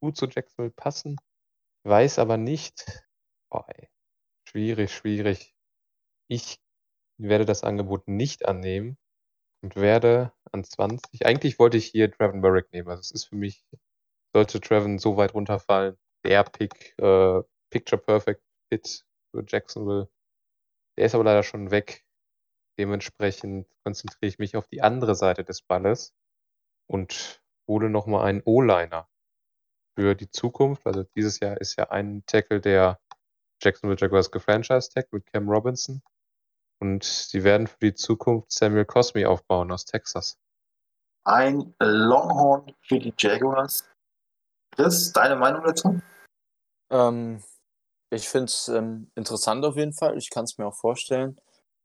gut 0.00 0.16
zu 0.16 0.26
Jacksonville 0.26 0.70
passen, 0.70 1.16
weiß 1.84 2.20
aber 2.20 2.36
nicht. 2.36 3.04
Boah. 3.50 3.66
Schwierig, 4.48 4.94
schwierig. 4.94 5.54
Ich 6.28 6.60
werde 7.18 7.44
das 7.44 7.64
Angebot 7.64 8.06
nicht 8.06 8.46
annehmen 8.46 8.96
und 9.62 9.74
werde 9.74 10.32
an 10.52 10.62
20. 10.62 11.26
Eigentlich 11.26 11.58
wollte 11.58 11.76
ich 11.76 11.86
hier 11.86 12.10
Trevin 12.10 12.40
Burrick 12.40 12.72
nehmen. 12.72 12.88
Also 12.88 13.00
es 13.00 13.10
ist 13.10 13.24
für 13.24 13.36
mich, 13.36 13.64
sollte 14.32 14.60
Trevin 14.60 14.98
so 14.98 15.16
weit 15.16 15.34
runterfallen, 15.34 15.98
der 16.24 16.44
Pick, 16.44 16.94
äh, 16.98 17.42
Picture 17.70 18.00
Perfect 18.00 18.42
Fit 18.68 19.04
für 19.32 19.44
Jacksonville. 19.48 20.08
Der 20.96 21.06
ist 21.06 21.14
aber 21.14 21.24
leider 21.24 21.42
schon 21.42 21.70
weg. 21.70 22.04
Dementsprechend 22.78 23.66
konzentriere 23.84 24.28
ich 24.28 24.38
mich 24.38 24.56
auf 24.56 24.66
die 24.66 24.82
andere 24.82 25.14
Seite 25.14 25.44
des 25.44 25.62
Balles 25.62 26.14
und 26.86 27.42
hole 27.68 27.90
nochmal 27.90 28.26
einen 28.26 28.42
O-Liner 28.44 29.08
für 29.94 30.14
die 30.14 30.30
Zukunft. 30.30 30.86
Also 30.86 31.04
dieses 31.16 31.40
Jahr 31.40 31.60
ist 31.60 31.76
ja 31.76 31.90
ein 31.90 32.24
Tackle 32.26 32.60
der 32.60 33.00
Jacksonville 33.62 34.00
Jaguars 34.00 34.30
gefranchised 34.30 34.92
Tag 34.92 35.12
mit 35.12 35.26
Cam 35.26 35.48
Robinson. 35.48 36.02
Und 36.80 37.04
sie 37.04 37.44
werden 37.44 37.66
für 37.66 37.78
die 37.80 37.94
Zukunft 37.94 38.50
Samuel 38.50 38.84
Cosme 38.84 39.28
aufbauen 39.28 39.70
aus 39.70 39.84
Texas. 39.84 40.38
Ein 41.24 41.74
Longhorn 41.78 42.74
für 42.80 42.98
die 42.98 43.14
Jaguars. 43.16 43.88
Chris, 44.74 45.12
deine 45.12 45.36
Meinung 45.36 45.62
dazu? 45.62 46.00
Ähm, 46.90 47.42
ich 48.12 48.28
finde 48.28 48.46
es 48.46 48.68
ähm, 48.68 49.10
interessant 49.14 49.64
auf 49.64 49.76
jeden 49.76 49.94
Fall. 49.94 50.18
Ich 50.18 50.30
kann 50.30 50.44
es 50.44 50.58
mir 50.58 50.66
auch 50.66 50.76
vorstellen. 50.76 51.40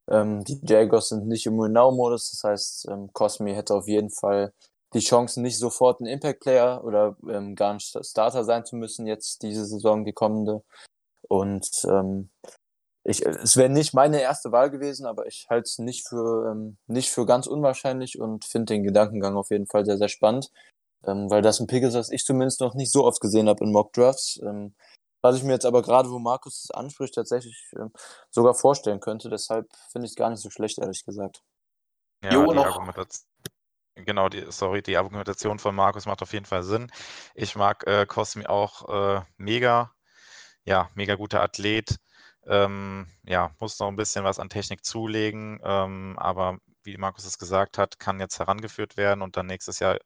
Ähm, 0.10 0.44
die 0.44 0.60
Jaguars 0.64 1.10
sind 1.10 1.28
nicht 1.28 1.46
im 1.46 1.58
Win-Now-Modus. 1.58 2.32
Das 2.32 2.44
heißt, 2.44 2.88
ähm, 2.90 3.12
Cosme 3.14 3.56
hätte 3.56 3.74
auf 3.74 3.88
jeden 3.88 4.10
Fall 4.10 4.54
die 4.94 5.00
Chance, 5.00 5.42
nicht 5.42 5.58
sofort 5.58 6.02
ein 6.02 6.06
Impact-Player 6.06 6.84
oder 6.84 7.18
ähm, 7.30 7.56
gar 7.56 7.74
ein 7.74 7.80
Starter 7.80 8.44
sein 8.44 8.66
zu 8.66 8.76
müssen, 8.76 9.08
jetzt 9.08 9.42
diese 9.42 9.66
Saison, 9.66 10.06
die 10.06 10.14
kommende. 10.14 10.64
Und 11.30 11.70
ähm, 11.90 12.30
ich, 13.04 13.26
es 13.26 13.56
wäre 13.58 13.70
nicht 13.70 13.94
meine 13.94 14.22
erste 14.22 14.52
Wahl 14.52 14.70
gewesen, 14.70 15.06
aber 15.06 15.28
ich 15.28 15.48
halte 15.50 15.64
es 15.64 15.78
nicht 15.80 16.08
für, 16.08 16.52
ähm, 16.52 16.78
nicht 16.88 17.10
für 17.10 17.26
ganz 17.26 17.48
unwahrscheinlich 17.48 18.20
und 18.20 18.46
finde 18.46 18.74
den 18.74 18.84
Gedankengang 18.84 19.38
auf 19.38 19.50
jeden 19.50 19.68
Fall 19.68 19.86
sehr, 19.86 19.98
sehr 19.98 20.10
spannend. 20.10 20.52
Ähm, 21.06 21.30
weil 21.30 21.42
das 21.42 21.60
ein 21.60 21.68
Pick 21.68 21.84
ist, 21.84 21.94
was 21.94 22.12
ich 22.12 22.26
zumindest 22.26 22.60
noch 22.60 22.74
nicht 22.76 22.92
so 22.92 23.06
oft 23.06 23.22
gesehen 23.22 23.48
habe 23.48 23.64
in 23.64 23.72
Mock 23.72 23.94
Drafts. 23.94 24.40
Ähm, 24.44 24.74
was 25.22 25.38
ich 25.38 25.44
mir 25.44 25.54
jetzt 25.54 25.66
aber 25.66 25.82
gerade, 25.82 26.10
wo 26.10 26.20
Markus 26.20 26.66
es 26.66 26.72
anspricht, 26.72 27.16
tatsächlich 27.16 27.72
äh, 27.76 27.86
sogar 28.30 28.54
vorstellen 28.54 29.00
könnte. 29.00 29.30
Deshalb 29.30 29.68
finde 29.92 30.06
ich 30.06 30.12
es 30.12 30.16
gar 30.16 30.30
nicht 30.30 30.42
so 30.42 30.50
schlecht, 30.50 30.78
ehrlich 30.80 31.06
gesagt. 31.06 31.44
Ja, 32.24 32.34
jo, 32.34 32.52
die 32.52 32.60
Argumentation, 32.60 33.28
genau, 33.96 34.30
die, 34.30 34.46
sorry, 34.50 34.82
die 34.82 34.98
Argumentation 34.98 35.60
von 35.60 35.76
Markus 35.76 36.06
macht 36.06 36.22
auf 36.22 36.34
jeden 36.34 36.46
Fall 36.46 36.64
Sinn. 36.64 36.92
Ich 37.36 37.56
mag 37.56 37.86
äh, 37.88 38.06
Cosmi 38.06 38.46
auch 38.48 38.90
äh, 38.90 39.22
mega, 39.38 39.92
ja, 40.66 40.90
mega 40.96 41.16
guter 41.16 41.42
Athlet. 41.42 41.98
Ähm, 42.46 43.08
ja, 43.24 43.52
muss 43.60 43.78
noch 43.80 43.90
ein 43.90 43.98
bisschen 43.98 44.24
was 44.24 44.40
an 44.40 44.50
Technik 44.50 44.86
zulegen, 44.86 45.60
ähm, 45.64 46.18
aber 46.18 46.60
wie 46.84 46.98
Markus 46.98 47.26
es 47.26 47.38
gesagt 47.38 47.78
hat, 47.78 48.00
kann 48.00 48.20
jetzt 48.22 48.40
herangeführt 48.40 48.96
werden 48.96 49.22
und 49.22 49.36
dann 49.36 49.48
nächstes 49.48 49.80
Jahr, 49.80 50.00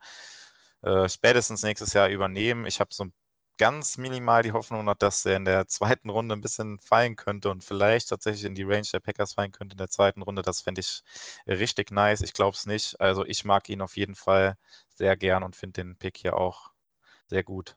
äh, 0.81 1.07
spätestens 1.07 1.61
nächstes 1.63 1.93
Jahr 1.93 2.09
übernehmen. 2.09 2.65
Ich 2.65 2.79
habe 2.79 2.93
so 2.93 3.05
ein 3.05 3.13
ganz 3.61 3.99
minimal 3.99 4.41
die 4.41 4.53
Hoffnung 4.53 4.85
noch, 4.85 4.95
dass 4.95 5.23
er 5.23 5.37
in 5.37 5.45
der 5.45 5.67
zweiten 5.67 6.09
Runde 6.09 6.35
ein 6.35 6.41
bisschen 6.41 6.79
fallen 6.79 7.15
könnte 7.15 7.51
und 7.51 7.63
vielleicht 7.63 8.09
tatsächlich 8.09 8.45
in 8.45 8.55
die 8.55 8.63
Range 8.63 8.87
der 8.91 9.01
Packers 9.01 9.33
fallen 9.33 9.51
könnte 9.51 9.75
in 9.75 9.77
der 9.77 9.89
zweiten 9.89 10.23
Runde. 10.23 10.41
Das 10.41 10.61
fände 10.61 10.81
ich 10.81 11.03
richtig 11.45 11.91
nice. 11.91 12.21
Ich 12.21 12.33
glaube 12.33 12.55
es 12.55 12.65
nicht. 12.65 12.99
Also 12.99 13.23
ich 13.23 13.45
mag 13.45 13.69
ihn 13.69 13.81
auf 13.81 13.97
jeden 13.97 14.15
Fall 14.15 14.57
sehr 14.95 15.15
gern 15.15 15.43
und 15.43 15.55
finde 15.55 15.83
den 15.83 15.95
Pick 15.95 16.17
hier 16.17 16.37
auch 16.37 16.71
sehr 17.27 17.43
gut. 17.43 17.75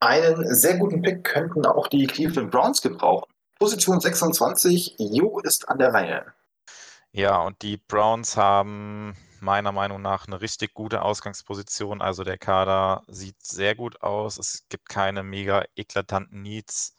Einen 0.00 0.52
sehr 0.56 0.76
guten 0.76 1.02
Pick 1.02 1.22
könnten 1.22 1.66
auch 1.66 1.86
die 1.86 2.08
Cleveland 2.08 2.50
Browns 2.50 2.82
gebrauchen. 2.82 3.32
Position 3.60 4.00
26, 4.00 4.96
Jo 4.98 5.38
ist 5.38 5.68
an 5.68 5.78
der 5.78 5.94
Reihe. 5.94 6.34
Ja, 7.12 7.40
und 7.42 7.62
die 7.62 7.76
Browns 7.76 8.36
haben 8.36 9.16
meiner 9.42 9.72
Meinung 9.72 10.00
nach 10.02 10.26
eine 10.26 10.40
richtig 10.40 10.74
gute 10.74 11.02
Ausgangsposition. 11.02 12.00
Also 12.02 12.24
der 12.24 12.38
Kader 12.38 13.02
sieht 13.08 13.42
sehr 13.44 13.74
gut 13.74 14.02
aus. 14.02 14.38
Es 14.38 14.66
gibt 14.68 14.88
keine 14.88 15.22
mega 15.22 15.64
eklatanten 15.76 16.42
Needs. 16.42 16.96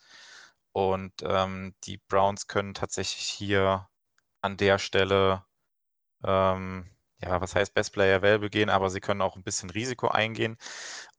Und 0.74 1.14
ähm, 1.24 1.76
die 1.86 1.98
Browns 1.98 2.48
können 2.48 2.74
tatsächlich 2.74 3.28
hier 3.30 3.88
an 4.42 4.58
der 4.58 4.80
Stelle, 4.80 5.46
ähm, 6.26 6.90
ja, 7.22 7.42
was 7.42 7.56
heißt 7.56 7.74
Best 7.74 7.94
Player 7.94 8.18
Available 8.18 8.50
gehen, 8.50 8.70
aber 8.70 8.90
sie 8.90 9.02
können 9.02 9.22
auch 9.22 9.36
ein 9.38 9.44
bisschen 9.44 9.70
Risiko 9.70 10.10
eingehen. 10.10 10.58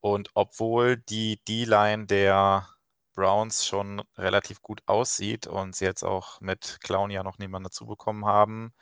Und 0.01 0.31
obwohl 0.35 0.99
die 0.99 1.43
D-Line 1.45 2.07
der 2.07 2.69
Browns 3.15 3.67
schon 3.67 4.03
relativ 4.19 4.61
gut 4.63 4.83
aussieht 4.87 5.47
und 5.47 5.77
sie 5.77 5.85
jetzt 5.85 6.03
auch 6.05 6.41
mit 6.41 6.79
Clown 6.83 7.11
ja 7.11 7.23
noch 7.23 7.39
niemanden 7.39 7.65
dazu 7.65 7.87
bekommen 7.87 8.27
haben, 8.27 8.75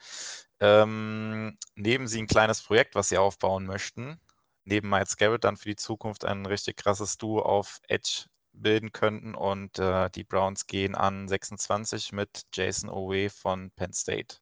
ähm, 0.63 1.59
nehmen 1.75 2.07
sie 2.07 2.23
ein 2.23 2.29
kleines 2.29 2.63
Projekt, 2.63 2.95
was 2.95 3.09
sie 3.09 3.19
aufbauen 3.19 3.67
möchten. 3.67 4.21
Neben 4.65 4.89
Miles 4.89 5.17
Garrett 5.17 5.43
dann 5.43 5.57
für 5.57 5.69
die 5.69 5.77
Zukunft 5.77 6.25
ein 6.25 6.47
richtig 6.47 6.77
krasses 6.77 7.19
Duo 7.19 7.41
auf 7.43 7.81
Edge 7.89 8.27
bilden 8.53 8.93
könnten 8.93 9.35
und 9.35 9.81
äh, 9.81 10.09
die 10.11 10.23
Browns 10.23 10.69
gehen 10.69 10.95
an 10.95 11.27
26 11.27 12.13
mit 12.13 12.43
Jason 12.53 12.91
Owe 12.91 13.29
von 13.29 13.73
Penn 13.73 13.93
State. 13.93 14.37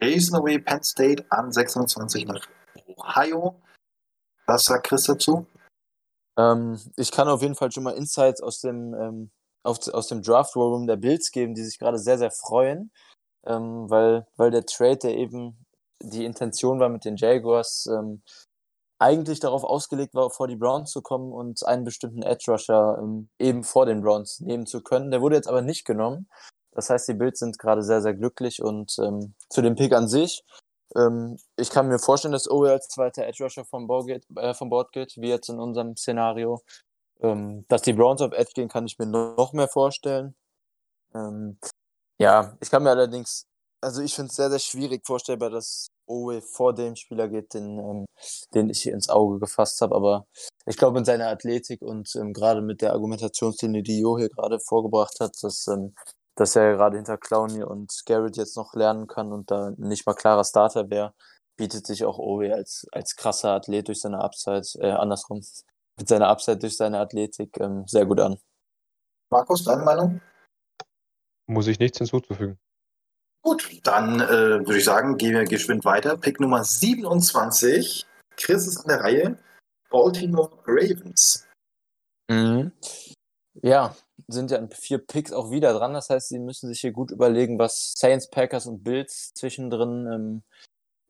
Jason 0.00 0.40
Owe, 0.40 0.58
Penn 0.58 0.82
State 0.82 1.26
an 1.28 1.52
26 1.52 2.26
nach 2.26 2.46
Ohio. 2.86 3.60
Was 4.46 4.64
sagt 4.64 4.86
Chris 4.86 5.04
dazu? 5.04 5.46
Ähm, 6.38 6.80
ich 6.96 7.10
kann 7.10 7.28
auf 7.28 7.42
jeden 7.42 7.54
Fall 7.54 7.70
schon 7.70 7.82
mal 7.82 7.96
Insights 7.96 8.40
aus 8.40 8.60
dem 8.60 8.94
ähm, 8.94 9.30
auf, 9.62 9.86
aus 9.88 10.08
dem 10.08 10.22
Draft 10.22 10.56
Room 10.56 10.86
der 10.86 10.96
Bills 10.96 11.30
geben, 11.32 11.54
die 11.54 11.64
sich 11.64 11.78
gerade 11.78 11.98
sehr, 11.98 12.16
sehr 12.16 12.30
freuen, 12.30 12.90
ähm, 13.46 13.90
weil, 13.90 14.26
weil 14.36 14.50
der 14.50 14.66
Trade, 14.66 14.96
der 14.96 15.16
eben 15.16 15.66
die 16.00 16.24
Intention 16.24 16.80
war 16.80 16.88
mit 16.88 17.04
den 17.04 17.16
Jaguars, 17.16 17.86
ähm, 17.86 18.22
eigentlich 18.98 19.40
darauf 19.40 19.64
ausgelegt 19.64 20.14
war, 20.14 20.30
vor 20.30 20.48
die 20.48 20.56
Browns 20.56 20.90
zu 20.90 21.02
kommen 21.02 21.32
und 21.32 21.66
einen 21.66 21.84
bestimmten 21.84 22.22
Edge 22.22 22.50
Rusher 22.50 22.98
ähm, 23.00 23.28
eben 23.38 23.64
vor 23.64 23.86
den 23.86 24.02
Browns 24.02 24.40
nehmen 24.40 24.66
zu 24.66 24.82
können. 24.82 25.10
Der 25.10 25.20
wurde 25.20 25.36
jetzt 25.36 25.48
aber 25.48 25.62
nicht 25.62 25.84
genommen. 25.84 26.28
Das 26.72 26.90
heißt, 26.90 27.08
die 27.08 27.14
Bills 27.14 27.38
sind 27.38 27.58
gerade 27.58 27.82
sehr, 27.82 28.02
sehr 28.02 28.14
glücklich 28.14 28.62
und 28.62 28.96
ähm, 28.98 29.34
zu 29.48 29.62
dem 29.62 29.74
Pick 29.76 29.92
an 29.92 30.08
sich. 30.08 30.42
Ähm, 30.96 31.36
ich 31.56 31.70
kann 31.70 31.88
mir 31.88 31.98
vorstellen, 31.98 32.32
dass 32.32 32.50
Owe 32.50 32.70
als 32.70 32.88
zweiter 32.88 33.24
Edge 33.24 33.44
Rusher 33.44 33.64
vom, 33.64 33.86
Board 33.86 34.06
geht, 34.06 34.26
äh, 34.36 34.54
vom 34.54 34.70
Board 34.70 34.92
geht, 34.92 35.16
wie 35.16 35.28
jetzt 35.28 35.48
in 35.48 35.58
unserem 35.58 35.96
Szenario. 35.96 36.62
Ähm, 37.20 37.64
dass 37.68 37.82
die 37.82 37.92
Browns 37.92 38.20
auf 38.22 38.32
Edge 38.32 38.52
gehen, 38.54 38.68
kann 38.68 38.86
ich 38.86 38.98
mir 38.98 39.06
noch 39.06 39.52
mehr 39.52 39.68
vorstellen. 39.68 40.34
Ja, 42.18 42.56
ich 42.60 42.70
kann 42.70 42.82
mir 42.82 42.90
allerdings, 42.90 43.46
also 43.80 44.02
ich 44.02 44.14
finde 44.14 44.30
es 44.30 44.36
sehr, 44.36 44.50
sehr 44.50 44.60
schwierig 44.60 45.04
vorstellbar, 45.04 45.50
dass 45.50 45.88
Owe 46.06 46.40
vor 46.42 46.74
dem 46.74 46.96
Spieler 46.96 47.28
geht, 47.28 47.54
den, 47.54 47.78
ähm, 47.78 48.06
den 48.54 48.70
ich 48.70 48.86
ins 48.86 49.08
Auge 49.08 49.38
gefasst 49.40 49.80
habe. 49.80 49.94
Aber 49.94 50.26
ich 50.66 50.76
glaube, 50.76 50.98
in 50.98 51.04
seiner 51.04 51.28
Athletik 51.28 51.82
und 51.82 52.14
ähm, 52.16 52.32
gerade 52.32 52.62
mit 52.62 52.82
der 52.82 52.92
Argumentationslinie, 52.92 53.82
die 53.82 54.00
Jo 54.00 54.18
hier 54.18 54.28
gerade 54.28 54.60
vorgebracht 54.60 55.18
hat, 55.20 55.32
dass, 55.42 55.66
ähm, 55.66 55.94
dass 56.36 56.56
er 56.56 56.74
gerade 56.74 56.96
hinter 56.96 57.18
Clowney 57.18 57.64
und 57.64 57.92
Garrett 58.06 58.36
jetzt 58.36 58.56
noch 58.56 58.74
lernen 58.74 59.06
kann 59.06 59.32
und 59.32 59.50
da 59.50 59.72
nicht 59.76 60.06
mal 60.06 60.14
klarer 60.14 60.44
Starter 60.44 60.90
wäre, 60.90 61.14
bietet 61.56 61.86
sich 61.86 62.04
auch 62.04 62.18
Owe 62.18 62.52
als, 62.54 62.86
als 62.92 63.16
krasser 63.16 63.50
Athlet 63.50 63.88
durch 63.88 64.00
seine 64.00 64.20
Upside, 64.20 64.66
äh, 64.80 64.90
andersrum, 64.90 65.40
mit 65.96 66.08
seiner 66.08 66.28
Upside 66.28 66.58
durch 66.58 66.76
seine 66.76 66.98
Athletik 67.00 67.58
ähm, 67.60 67.84
sehr 67.86 68.06
gut 68.06 68.20
an. 68.20 68.38
Markus, 69.30 69.64
deine 69.64 69.84
Meinung? 69.84 70.20
Muss 71.46 71.66
ich 71.66 71.78
nichts 71.78 71.98
hinzuzufügen. 71.98 72.58
Gut, 73.42 73.80
dann 73.82 74.20
äh, 74.20 74.60
würde 74.66 74.78
ich 74.78 74.84
sagen, 74.84 75.18
gehen 75.18 75.34
wir 75.34 75.44
geschwind 75.44 75.84
weiter. 75.84 76.16
Pick 76.16 76.40
Nummer 76.40 76.64
27. 76.64 78.06
Chris 78.36 78.66
ist 78.66 78.78
an 78.78 78.88
der 78.88 79.00
Reihe. 79.00 79.38
Baltimore 79.90 80.50
Ravens. 80.66 81.46
Mhm. 82.30 82.72
Ja, 83.62 83.94
sind 84.28 84.50
ja 84.50 84.66
vier 84.68 84.98
Picks 84.98 85.32
auch 85.32 85.50
wieder 85.50 85.74
dran. 85.74 85.92
Das 85.92 86.08
heißt, 86.10 86.28
sie 86.28 86.38
müssen 86.38 86.68
sich 86.68 86.80
hier 86.80 86.92
gut 86.92 87.10
überlegen, 87.10 87.58
was 87.58 87.92
Saints, 87.96 88.30
Packers 88.30 88.66
und 88.66 88.82
Bills 88.82 89.32
zwischendrin 89.34 90.06
ähm, 90.10 90.42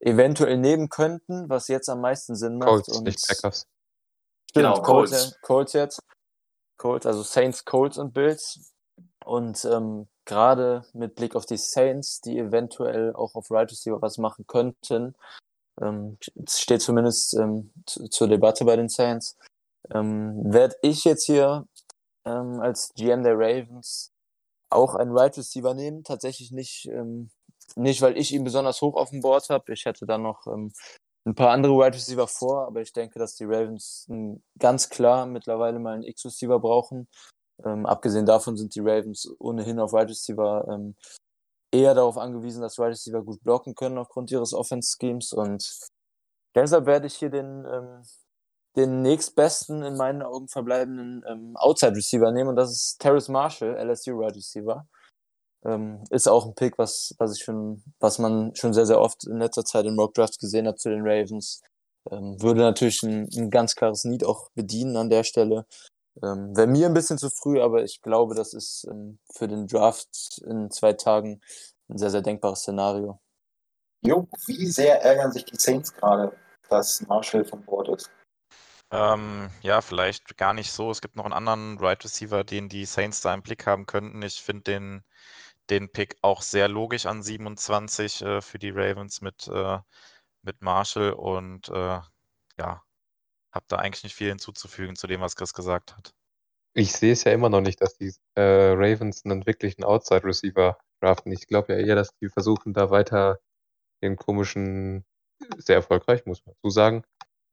eventuell 0.01 0.59
nehmen 0.59 0.89
könnten, 0.89 1.49
was 1.49 1.69
jetzt 1.69 1.89
am 1.89 2.01
meisten 2.01 2.35
Sinn 2.35 2.59
macht. 2.59 2.69
Colts, 2.69 2.89
und 2.89 3.05
nicht 3.05 3.27
Packers. 3.27 3.67
Stimmt, 4.51 4.55
Genau, 4.55 4.83
Colts, 4.83 5.13
Colts. 5.13 5.31
ja, 5.31 5.39
Colts 5.43 5.73
jetzt. 5.73 6.01
Colts, 6.77 7.07
also 7.07 7.23
Saints, 7.23 7.65
Colts 7.65 7.97
und 7.97 8.13
Bills. 8.13 8.73
Und 9.25 9.65
ähm, 9.65 10.09
gerade 10.25 10.85
mit 10.93 11.15
Blick 11.15 11.37
auf 11.37 11.47
die 11.47 11.57
Saints, 11.57 12.21
die 12.21 12.39
eventuell 12.39 13.15
auch 13.15 13.35
auf 13.35 13.51
Right 13.51 13.71
Receiver 13.71 14.01
was 14.03 14.19
machen 14.19 14.47
könnten, 14.47 15.15
ähm, 15.81 16.19
steht 16.49 16.83
zumindest 16.83 17.35
ähm, 17.35 17.73
zu, 17.87 18.09
zur 18.09 18.29
Debatte 18.29 18.65
bei 18.65 18.77
den 18.77 18.89
Saints, 18.89 19.37
ähm, 19.93 20.53
werde 20.53 20.77
ich 20.83 21.05
jetzt 21.05 21.25
hier 21.25 21.67
ähm, 22.25 22.61
als 22.61 22.93
GM 22.95 23.23
der 23.23 23.35
Ravens 23.37 24.13
auch 24.71 24.95
einen 24.95 25.17
Right 25.17 25.37
Receiver 25.37 25.75
nehmen. 25.75 26.05
Tatsächlich 26.05 26.51
nicht, 26.51 26.87
ähm, 26.87 27.31
nicht 27.77 28.03
weil 28.03 28.17
ich 28.17 28.33
ihn 28.33 28.45
besonders 28.45 28.81
hoch 28.81 28.95
auf 28.97 29.11
dem 29.11 29.21
Board 29.21 29.49
habe. 29.51 29.73
Ich 29.73 29.85
hätte 29.85 30.07
dann 30.07 30.23
noch 30.23 30.47
ähm, 30.47 30.73
ein 31.27 31.35
paar 31.35 31.51
andere 31.51 31.75
Wide 31.75 31.97
Receiver 31.97 32.29
vor, 32.29 32.67
aber 32.67 32.83
ich 32.83 32.93
denke, 32.93 33.19
dass 33.19 33.35
die 33.35 33.45
Ravens 33.45 34.07
ganz 34.59 34.91
klar 34.91 35.27
mittlerweile 35.27 35.79
mal 35.79 35.95
einen 35.95 36.03
X-Receiver 36.03 36.61
brauchen. 36.61 37.09
Ähm, 37.65 37.87
abgesehen 37.87 38.27
davon 38.27 38.57
sind 38.57 38.75
die 38.75 38.81
Ravens 38.81 39.31
ohnehin 39.39 39.79
auf 39.79 39.93
Wide 39.93 40.09
Receiver 40.09 40.67
ähm, 40.69 40.97
eher 41.71 41.95
darauf 41.95 42.19
angewiesen, 42.19 42.63
dass 42.63 42.79
Wide 42.79 42.91
Receiver 42.91 43.23
gut 43.23 43.43
blocken 43.43 43.75
können 43.75 43.99
aufgrund 43.99 44.31
ihres 44.31 44.55
Offense-Schemes 44.55 45.33
und 45.33 45.79
deshalb 46.55 46.87
werde 46.87 47.07
ich 47.07 47.15
hier 47.15 47.31
den, 47.31 47.65
ähm, 47.67 48.03
den 48.77 49.03
nächstbesten 49.03 49.83
in 49.83 49.97
meinen 49.97 50.23
Augen 50.23 50.49
verbleibenden 50.49 51.25
ähm, 51.29 51.57
Outside 51.57 51.95
Receiver 51.95 52.33
nehmen 52.33 52.51
und 52.51 52.57
das 52.57 52.73
ist 52.73 52.99
Terrace 53.01 53.29
Marshall, 53.29 53.77
LSU 53.77 54.19
Wide 54.19 54.37
Receiver. 54.37 54.87
Ähm, 55.65 56.05
ist 56.11 56.29
auch 56.29 56.45
ein 56.45 56.55
Pick, 56.55 56.77
was, 56.77 57.15
was 57.19 57.37
ich 57.37 57.43
schon, 57.43 57.83
was 57.99 58.19
man 58.19 58.55
schon 58.55 58.75
sehr, 58.75 58.85
sehr 58.85 59.01
oft 59.01 59.27
in 59.27 59.39
letzter 59.39 59.65
Zeit 59.65 59.87
in 59.87 59.97
Mock 59.97 60.13
Drafts 60.13 60.39
gesehen 60.39 60.67
hat 60.67 60.79
zu 60.79 60.91
den 60.91 61.03
Ravens. 61.03 61.63
Ähm, 62.11 62.41
würde 62.43 62.61
natürlich 62.61 63.03
ein, 63.03 63.29
ein 63.35 63.51
ganz 63.51 63.75
klares 63.75 64.05
Need 64.05 64.27
auch 64.27 64.51
bedienen 64.55 64.97
an 64.97 65.09
der 65.09 65.25
Stelle. 65.25 65.65
Ähm, 66.23 66.57
Wäre 66.57 66.67
mir 66.67 66.87
ein 66.87 66.95
bisschen 66.95 67.19
zu 67.19 67.31
früh, 67.31 67.61
aber 67.61 67.83
ich 67.83 68.01
glaube, 68.01 68.35
das 68.35 68.55
ist 68.55 68.87
ähm, 68.91 69.19
für 69.33 69.49
den 69.49 69.67
Draft 69.67 70.43
in 70.47 70.71
zwei 70.71 70.93
Tagen 70.93 71.41
ein 71.89 71.99
sehr, 71.99 72.11
sehr 72.11 72.23
denkbares 72.23 72.61
Szenario. 72.61 73.21
Jo, 74.03 74.29
wie 74.47 74.67
sehr 74.67 75.03
ärgern 75.03 75.33
sich 75.33 75.45
die 75.45 75.57
Saints 75.57 75.95
gerade, 75.95 76.37
dass 76.69 77.01
Marshall 77.07 77.45
vom 77.45 77.63
Bord 77.65 77.89
ist? 77.89 78.11
Ähm, 78.91 79.51
ja, 79.63 79.81
vielleicht 79.81 80.37
gar 80.37 80.55
nicht 80.55 80.71
so. 80.71 80.91
Es 80.91 81.01
gibt 81.01 81.17
noch 81.17 81.25
einen 81.25 81.33
anderen 81.33 81.79
Right 81.79 82.05
Receiver, 82.05 82.45
den 82.45 82.69
die 82.69 82.85
Saints 82.85 83.23
da 83.23 83.35
im 83.35 83.43
Blick 83.43 83.67
haben 83.67 83.87
könnten. 83.87 84.23
Ich 84.23 84.41
finde 84.43 84.63
den, 84.65 85.05
den 85.71 85.91
Pick 85.91 86.17
auch 86.23 86.43
sehr 86.43 86.69
logisch 86.69 87.07
an 87.07 87.23
27 87.23 88.23
äh, 88.23 88.41
für 88.41 88.59
die 88.59 88.71
Ravens 88.71 89.21
mit, 89.21 89.49
äh, 89.49 89.79
mit 90.43 90.63
Marshall 90.63 91.13
und 91.15 91.71
äh, 91.71 92.01
ja, 92.59 92.83
habe 93.55 93.67
da 93.69 93.77
eigentlich 93.77 94.05
nicht 94.05 94.15
viel 94.15 94.29
hinzuzufügen 94.29 94.97
zu 94.97 95.07
dem, 95.07 95.21
was 95.21 95.37
Chris 95.37 95.55
gesagt 95.55 95.97
hat. 95.97 96.15
Ich 96.77 96.93
sehe 96.93 97.13
es 97.13 97.25
ja 97.25 97.33
immer 97.33 97.49
noch 97.49 97.61
nicht, 97.61 97.81
dass 97.81 97.97
die 97.97 98.13
äh, 98.35 98.73
Ravens 98.73 99.25
einen 99.25 99.47
wirklichen 99.47 99.85
Outside 99.85 100.25
Receiver 100.25 100.77
draften. 101.01 101.31
Ich 101.31 101.47
glaube 101.47 101.73
ja 101.73 101.79
eher, 101.79 101.95
dass 101.95 102.17
die 102.17 102.29
versuchen, 102.29 102.73
da 102.73 102.91
weiter 102.91 103.39
den 104.03 104.17
komischen, 104.17 105.05
sehr 105.59 105.77
erfolgreich, 105.77 106.27
muss 106.27 106.45
man 106.45 106.55
dazu 106.57 106.71
sagen, 106.71 107.05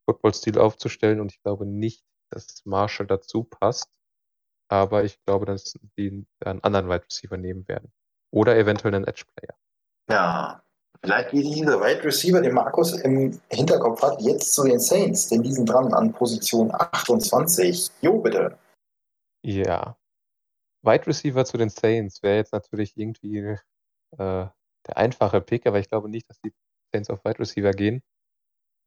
Football-Stil 0.06 0.58
aufzustellen. 0.58 1.20
Und 1.20 1.32
ich 1.32 1.42
glaube 1.44 1.68
nicht, 1.68 2.04
dass 2.32 2.66
Marshall 2.66 3.06
dazu 3.06 3.44
passt. 3.44 3.92
Aber 4.70 5.04
ich 5.04 5.22
glaube, 5.26 5.46
dass 5.46 5.78
die 5.98 6.26
einen 6.44 6.64
anderen 6.64 6.90
Wide 6.90 7.06
Receiver 7.06 7.38
nehmen 7.38 7.68
werden. 7.68 7.92
Oder 8.32 8.58
eventuell 8.58 8.96
einen 8.96 9.06
Edge-Player. 9.06 9.56
Ja, 10.10 10.64
vielleicht 11.04 11.32
geht 11.32 11.46
dieser 11.46 11.82
Wide 11.82 12.04
Receiver, 12.04 12.42
den 12.42 12.54
Markus 12.54 12.94
im 13.02 13.40
Hinterkopf 13.50 14.02
hat, 14.02 14.22
jetzt 14.22 14.54
zu 14.54 14.64
den 14.64 14.80
Saints, 14.80 15.30
denn 15.30 15.44
die 15.44 15.54
sind 15.54 15.68
dran 15.68 15.94
an 15.94 16.14
Position 16.14 16.72
28. 16.74 17.90
Jo, 18.02 18.20
bitte. 18.20 18.58
Ja. 19.44 19.98
Wide 20.84 21.08
Receiver 21.08 21.46
zu 21.46 21.58
den 21.58 21.70
Saints 21.70 22.24
wäre 22.24 22.38
jetzt 22.38 22.54
natürlich 22.54 22.98
irgendwie 22.98 23.38
äh, 23.38 23.58
der 24.18 24.98
einfache 24.98 25.42
Pick, 25.42 25.68
aber 25.68 25.80
ich 25.80 25.90
glaube 25.90 26.10
nicht, 26.10 26.30
dass 26.30 26.40
die 26.42 26.54
Saints 26.94 27.10
auf 27.10 27.24
Wide 27.24 27.40
Receiver 27.40 27.72
gehen. 27.72 28.02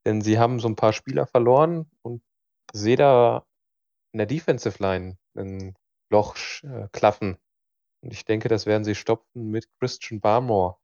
Denn 0.06 0.20
sie 0.20 0.38
haben 0.38 0.60
so 0.60 0.68
ein 0.68 0.76
paar 0.76 0.92
Spieler 0.92 1.26
verloren 1.26 1.90
und 2.02 2.22
sehe 2.72 2.96
da 2.96 3.46
in 4.12 4.18
der 4.18 4.26
Defensive 4.26 4.82
Line 4.82 5.18
ein 5.36 5.74
Loch 6.10 6.36
äh, 6.62 6.88
klaffen. 6.92 7.38
Und 8.02 8.12
ich 8.12 8.24
denke, 8.24 8.48
das 8.48 8.66
werden 8.66 8.84
sie 8.84 8.94
stopfen 8.94 9.50
mit 9.50 9.66
Christian 9.78 10.20
Barmore, 10.20 10.76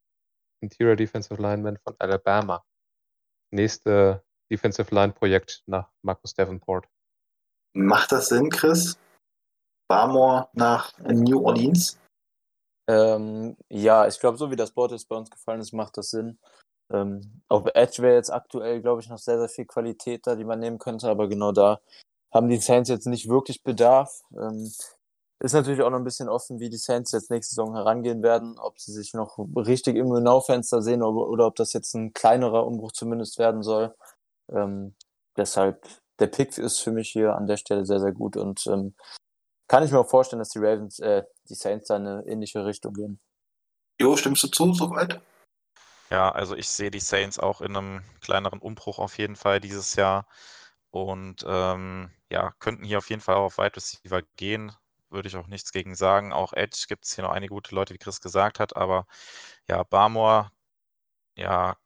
Interior 0.60 0.96
Defensive 0.96 1.40
Lineman 1.40 1.78
von 1.78 1.94
Alabama. 1.98 2.64
Nächste 3.50 4.22
Defensive 4.50 4.94
Line 4.94 5.12
Projekt 5.12 5.62
nach 5.66 5.90
Marcus 6.02 6.34
Davenport. 6.34 6.86
Macht 7.74 8.12
das 8.12 8.28
Sinn, 8.28 8.50
Chris? 8.50 8.98
Barmore 9.88 10.48
nach 10.52 10.96
New 10.98 11.44
Orleans? 11.44 11.98
Ähm, 12.88 13.56
ja, 13.68 14.06
ich 14.06 14.18
glaube, 14.18 14.38
so 14.38 14.50
wie 14.50 14.56
das 14.56 14.72
Board 14.72 14.92
jetzt 14.92 15.08
bei 15.08 15.16
uns 15.16 15.30
gefallen 15.30 15.60
ist, 15.60 15.72
macht 15.72 15.96
das 15.96 16.10
Sinn. 16.10 16.38
Ähm, 16.92 17.42
auf 17.48 17.66
Edge 17.74 18.02
wäre 18.02 18.16
jetzt 18.16 18.30
aktuell, 18.30 18.80
glaube 18.82 19.00
ich, 19.00 19.08
noch 19.08 19.18
sehr, 19.18 19.38
sehr 19.38 19.48
viel 19.48 19.66
Qualität 19.66 20.26
da, 20.26 20.34
die 20.34 20.44
man 20.44 20.58
nehmen 20.58 20.78
könnte, 20.78 21.08
aber 21.08 21.28
genau 21.28 21.52
da 21.52 21.80
haben 22.32 22.48
die 22.48 22.56
Saints 22.56 22.88
jetzt 22.88 23.06
nicht 23.06 23.28
wirklich 23.28 23.62
Bedarf. 23.62 24.22
Ähm, 24.32 24.72
ist 25.40 25.54
natürlich 25.54 25.82
auch 25.82 25.90
noch 25.90 25.98
ein 25.98 26.04
bisschen 26.04 26.28
offen, 26.28 26.60
wie 26.60 26.68
die 26.68 26.76
Saints 26.76 27.12
jetzt 27.12 27.30
nächste 27.30 27.54
Saison 27.54 27.74
herangehen 27.74 28.22
werden, 28.22 28.58
ob 28.58 28.78
sie 28.78 28.92
sich 28.92 29.14
noch 29.14 29.38
richtig 29.56 29.96
im 29.96 30.10
Genau-Fenster 30.10 30.82
sehen 30.82 31.02
oder, 31.02 31.28
oder 31.28 31.46
ob 31.46 31.56
das 31.56 31.72
jetzt 31.72 31.94
ein 31.94 32.12
kleinerer 32.12 32.66
Umbruch 32.66 32.92
zumindest 32.92 33.38
werden 33.38 33.62
soll. 33.62 33.94
Ähm, 34.52 34.94
deshalb, 35.36 35.86
der 36.18 36.26
Pick 36.26 36.58
ist 36.58 36.80
für 36.80 36.92
mich 36.92 37.10
hier 37.10 37.36
an 37.36 37.46
der 37.46 37.56
Stelle 37.56 37.86
sehr, 37.86 38.00
sehr 38.00 38.12
gut 38.12 38.36
und 38.36 38.66
ähm, 38.66 38.94
kann 39.66 39.82
ich 39.82 39.92
mir 39.92 40.00
auch 40.00 40.10
vorstellen, 40.10 40.40
dass 40.40 40.50
die 40.50 40.58
Ravens, 40.58 40.98
äh, 40.98 41.22
die 41.48 41.54
Saints 41.54 41.86
da 41.86 41.96
in 41.96 42.06
eine 42.06 42.26
ähnliche 42.26 42.64
Richtung 42.66 42.92
gehen. 42.92 43.20
Jo, 44.00 44.16
stimmst 44.16 44.42
du 44.42 44.48
zu, 44.48 44.74
soweit? 44.74 45.20
Ja, 46.10 46.32
also 46.32 46.56
ich 46.56 46.68
sehe 46.68 46.90
die 46.90 47.00
Saints 47.00 47.38
auch 47.38 47.60
in 47.60 47.76
einem 47.76 48.02
kleineren 48.20 48.58
Umbruch 48.58 48.98
auf 48.98 49.16
jeden 49.16 49.36
Fall 49.36 49.60
dieses 49.60 49.94
Jahr 49.94 50.26
und 50.90 51.44
ähm, 51.46 52.10
ja, 52.30 52.52
könnten 52.58 52.84
hier 52.84 52.98
auf 52.98 53.08
jeden 53.08 53.22
Fall 53.22 53.36
auch 53.36 53.44
auf 53.44 53.58
Wide 53.58 53.76
Receiver 53.76 54.22
gehen. 54.36 54.72
Würde 55.10 55.28
ich 55.28 55.36
auch 55.36 55.46
nichts 55.48 55.72
gegen 55.72 55.94
sagen. 55.94 56.32
Auch 56.32 56.52
Edge 56.52 56.86
gibt 56.88 57.04
es 57.06 57.14
hier 57.14 57.24
noch 57.24 57.32
einige 57.32 57.52
gute 57.54 57.74
Leute, 57.74 57.94
wie 57.94 57.98
Chris 57.98 58.20
gesagt 58.20 58.60
hat, 58.60 58.76
aber 58.76 59.06
ja, 59.68 59.82
Barmore, 59.84 60.50
ja, 61.36 61.76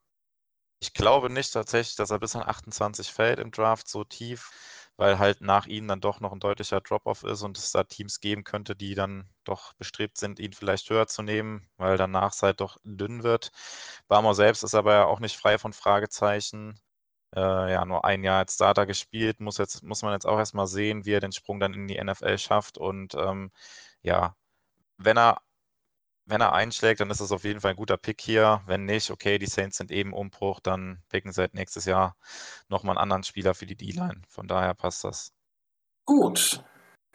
ich 0.80 0.92
glaube 0.94 1.30
nicht 1.30 1.52
tatsächlich, 1.52 1.96
dass 1.96 2.10
er 2.10 2.20
bis 2.20 2.36
an 2.36 2.42
28 2.48 3.12
fällt 3.12 3.38
im 3.40 3.50
Draft 3.52 3.88
so 3.88 4.04
tief. 4.04 4.52
weil 4.96 5.18
halt 5.18 5.40
nach 5.42 5.66
ihnen 5.66 5.88
dann 5.88 6.00
doch 6.00 6.20
noch 6.20 6.32
ein 6.32 6.40
deutlicher 6.40 6.80
Drop-off 6.80 7.24
ist 7.24 7.42
und 7.42 7.58
es 7.58 7.72
da 7.72 7.84
Teams 7.84 8.20
geben 8.20 8.44
könnte, 8.44 8.76
die 8.76 8.94
dann 8.94 9.28
doch 9.44 9.72
bestrebt 9.74 10.18
sind, 10.18 10.38
ihn 10.40 10.52
vielleicht 10.52 10.88
höher 10.90 11.06
zu 11.08 11.22
nehmen, 11.22 11.68
weil 11.78 11.96
danach 11.98 12.32
es 12.34 12.42
halt 12.42 12.60
doch 12.60 12.78
dünn 12.84 13.22
wird. 13.24 13.52
Barmore 14.08 14.34
selbst 14.36 14.62
ist 14.64 14.74
aber 14.74 14.94
ja 14.94 15.04
auch 15.06 15.20
nicht 15.20 15.36
frei 15.38 15.58
von 15.58 15.72
Fragezeichen. 15.72 16.80
Äh, 17.34 17.72
ja, 17.72 17.84
nur 17.84 18.04
ein 18.04 18.22
Jahr 18.24 18.38
als 18.38 18.54
Starter 18.54 18.86
gespielt, 18.86 19.40
muss, 19.40 19.58
jetzt, 19.58 19.82
muss 19.82 20.02
man 20.02 20.12
jetzt 20.12 20.26
auch 20.26 20.38
erstmal 20.38 20.66
sehen, 20.66 21.04
wie 21.04 21.12
er 21.12 21.20
den 21.20 21.32
Sprung 21.32 21.60
dann 21.60 21.74
in 21.74 21.88
die 21.88 22.02
NFL 22.02 22.38
schafft. 22.38 22.78
Und 22.78 23.14
ähm, 23.14 23.50
ja, 24.02 24.36
wenn 24.98 25.18
er 25.18 25.40
wenn 26.26 26.40
er 26.40 26.54
einschlägt, 26.54 27.00
dann 27.00 27.10
ist 27.10 27.20
das 27.20 27.32
auf 27.32 27.44
jeden 27.44 27.60
Fall 27.60 27.72
ein 27.72 27.76
guter 27.76 27.96
Pick 27.96 28.20
hier. 28.20 28.62
Wenn 28.66 28.84
nicht, 28.84 29.10
okay, 29.10 29.38
die 29.38 29.46
Saints 29.46 29.76
sind 29.76 29.90
eben 29.90 30.12
Umbruch, 30.12 30.60
dann 30.60 31.02
picken 31.10 31.32
sie 31.32 31.42
halt 31.42 31.54
nächstes 31.54 31.84
Jahr 31.84 32.16
nochmal 32.68 32.96
einen 32.96 33.02
anderen 33.02 33.24
Spieler 33.24 33.54
für 33.54 33.66
die 33.66 33.76
D-Line. 33.76 34.22
Von 34.28 34.48
daher 34.48 34.74
passt 34.74 35.04
das. 35.04 35.32
Gut. 36.06 36.64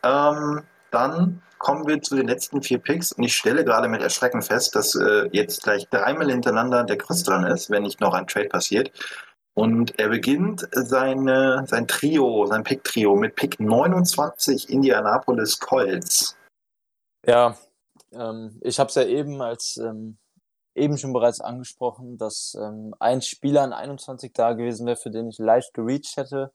Ähm, 0.03 0.63
dann 0.91 1.41
kommen 1.57 1.87
wir 1.87 2.01
zu 2.01 2.15
den 2.15 2.27
letzten 2.27 2.61
vier 2.61 2.79
Picks 2.79 3.11
und 3.11 3.23
ich 3.23 3.35
stelle 3.35 3.65
gerade 3.65 3.87
mit 3.89 4.01
Erschrecken 4.01 4.41
fest, 4.41 4.75
dass 4.75 4.95
äh, 4.95 5.27
jetzt 5.31 5.63
gleich 5.63 5.87
dreimal 5.89 6.29
hintereinander 6.29 6.83
der 6.83 6.97
Chris 6.97 7.23
dran 7.23 7.45
ist, 7.45 7.69
wenn 7.69 7.83
nicht 7.83 7.99
noch 7.99 8.13
ein 8.13 8.27
Trade 8.27 8.47
passiert. 8.47 8.91
Und 9.59 9.99
er 9.99 10.07
beginnt 10.07 10.69
seine, 10.71 11.65
sein 11.67 11.85
Trio, 11.85 12.45
sein 12.45 12.63
Pick-Trio 12.63 13.17
mit 13.17 13.35
Pick 13.35 13.59
29 13.59 14.69
Indianapolis 14.69 15.59
Colts. 15.59 16.37
Ja, 17.25 17.57
ähm, 18.13 18.57
ich 18.61 18.79
habe 18.79 18.87
es 18.87 18.95
ja 18.95 19.03
eben 19.03 19.41
als 19.41 19.75
ähm, 19.75 20.17
eben 20.75 20.97
schon 20.97 21.11
bereits 21.11 21.41
angesprochen, 21.41 22.17
dass 22.17 22.55
ähm, 22.57 22.95
ein 22.99 23.21
Spieler 23.21 23.63
an 23.63 23.73
21 23.73 24.31
da 24.31 24.53
gewesen 24.53 24.87
wäre, 24.87 24.95
für 24.95 25.11
den 25.11 25.27
ich 25.27 25.39
leicht 25.39 25.73
gereached 25.73 26.15
hätte. 26.15 26.53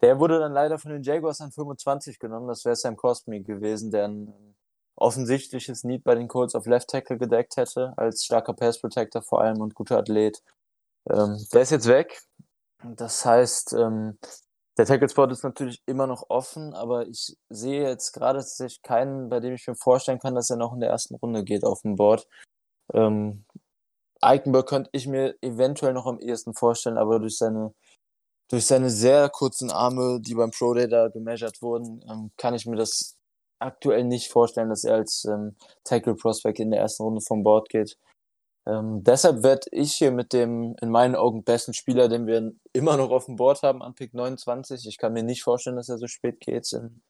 Der 0.00 0.18
wurde 0.18 0.38
dann 0.38 0.54
leider 0.54 0.78
von 0.78 0.92
den 0.92 1.02
Jaguars 1.02 1.42
an 1.42 1.52
25 1.52 2.18
genommen. 2.18 2.48
Das 2.48 2.64
wäre 2.64 2.74
Sam 2.74 2.96
Cosme 2.96 3.42
gewesen, 3.42 3.90
der 3.90 4.06
ein 4.06 4.28
ähm, 4.28 4.54
offensichtliches 4.96 5.84
Need 5.84 6.04
bei 6.04 6.14
den 6.14 6.26
Colts 6.26 6.54
auf 6.54 6.64
Left 6.64 6.88
Tackle 6.88 7.18
gedeckt 7.18 7.58
hätte, 7.58 7.92
als 7.98 8.24
starker 8.24 8.54
Pass 8.54 8.80
Protector 8.80 9.20
vor 9.20 9.42
allem 9.42 9.60
und 9.60 9.74
guter 9.74 9.98
Athlet. 9.98 10.42
Ähm, 11.10 11.36
der 11.52 11.60
ist 11.60 11.70
jetzt 11.70 11.86
weg. 11.86 12.22
Das 12.82 13.24
heißt, 13.24 13.74
ähm, 13.74 14.18
der 14.78 14.86
Tackle-Spot 14.86 15.26
ist 15.26 15.44
natürlich 15.44 15.82
immer 15.86 16.06
noch 16.06 16.24
offen, 16.30 16.72
aber 16.74 17.06
ich 17.06 17.36
sehe 17.50 17.82
jetzt 17.82 18.12
gerade 18.12 18.38
tatsächlich 18.38 18.82
keinen, 18.82 19.28
bei 19.28 19.40
dem 19.40 19.54
ich 19.54 19.66
mir 19.66 19.74
vorstellen 19.74 20.18
kann, 20.18 20.34
dass 20.34 20.50
er 20.50 20.56
noch 20.56 20.72
in 20.72 20.80
der 20.80 20.90
ersten 20.90 21.16
Runde 21.16 21.44
geht 21.44 21.64
auf 21.64 21.82
dem 21.82 21.96
Board. 21.96 22.26
Ähm, 22.94 23.44
Eichenberg 24.22 24.66
könnte 24.68 24.90
ich 24.92 25.06
mir 25.06 25.34
eventuell 25.42 25.92
noch 25.92 26.06
am 26.06 26.18
ehesten 26.18 26.54
vorstellen, 26.54 26.98
aber 26.98 27.18
durch 27.20 27.36
seine, 27.38 27.74
durch 28.50 28.66
seine 28.66 28.90
sehr 28.90 29.28
kurzen 29.30 29.70
Arme, 29.70 30.20
die 30.20 30.34
beim 30.34 30.50
Pro 30.50 30.74
Day 30.74 30.88
da 30.88 31.08
gemeasured 31.08 31.60
wurden, 31.62 32.02
ähm, 32.10 32.30
kann 32.36 32.54
ich 32.54 32.66
mir 32.66 32.76
das 32.76 33.16
aktuell 33.58 34.04
nicht 34.04 34.30
vorstellen, 34.30 34.70
dass 34.70 34.84
er 34.84 34.94
als 34.94 35.24
ähm, 35.26 35.56
Tackle 35.84 36.14
Prospect 36.14 36.60
in 36.60 36.70
der 36.70 36.80
ersten 36.80 37.02
Runde 37.02 37.20
vom 37.20 37.42
Board 37.42 37.68
geht. 37.68 37.96
Ähm, 38.66 39.02
deshalb 39.02 39.42
werde 39.42 39.66
ich 39.72 39.94
hier 39.94 40.12
mit 40.12 40.32
dem 40.32 40.76
in 40.80 40.90
meinen 40.90 41.14
Augen 41.14 41.44
besten 41.44 41.72
Spieler, 41.72 42.08
den 42.08 42.26
wir 42.26 42.52
immer 42.72 42.96
noch 42.96 43.10
auf 43.10 43.26
dem 43.26 43.36
Board 43.36 43.62
haben, 43.62 43.82
an 43.82 43.94
Pick 43.94 44.12
29. 44.12 44.86
Ich 44.86 44.98
kann 44.98 45.12
mir 45.12 45.22
nicht 45.22 45.42
vorstellen, 45.42 45.76
dass 45.76 45.88
er 45.88 45.98
so 45.98 46.06
spät 46.06 46.40
geht 46.40 46.72
in, 46.72 47.02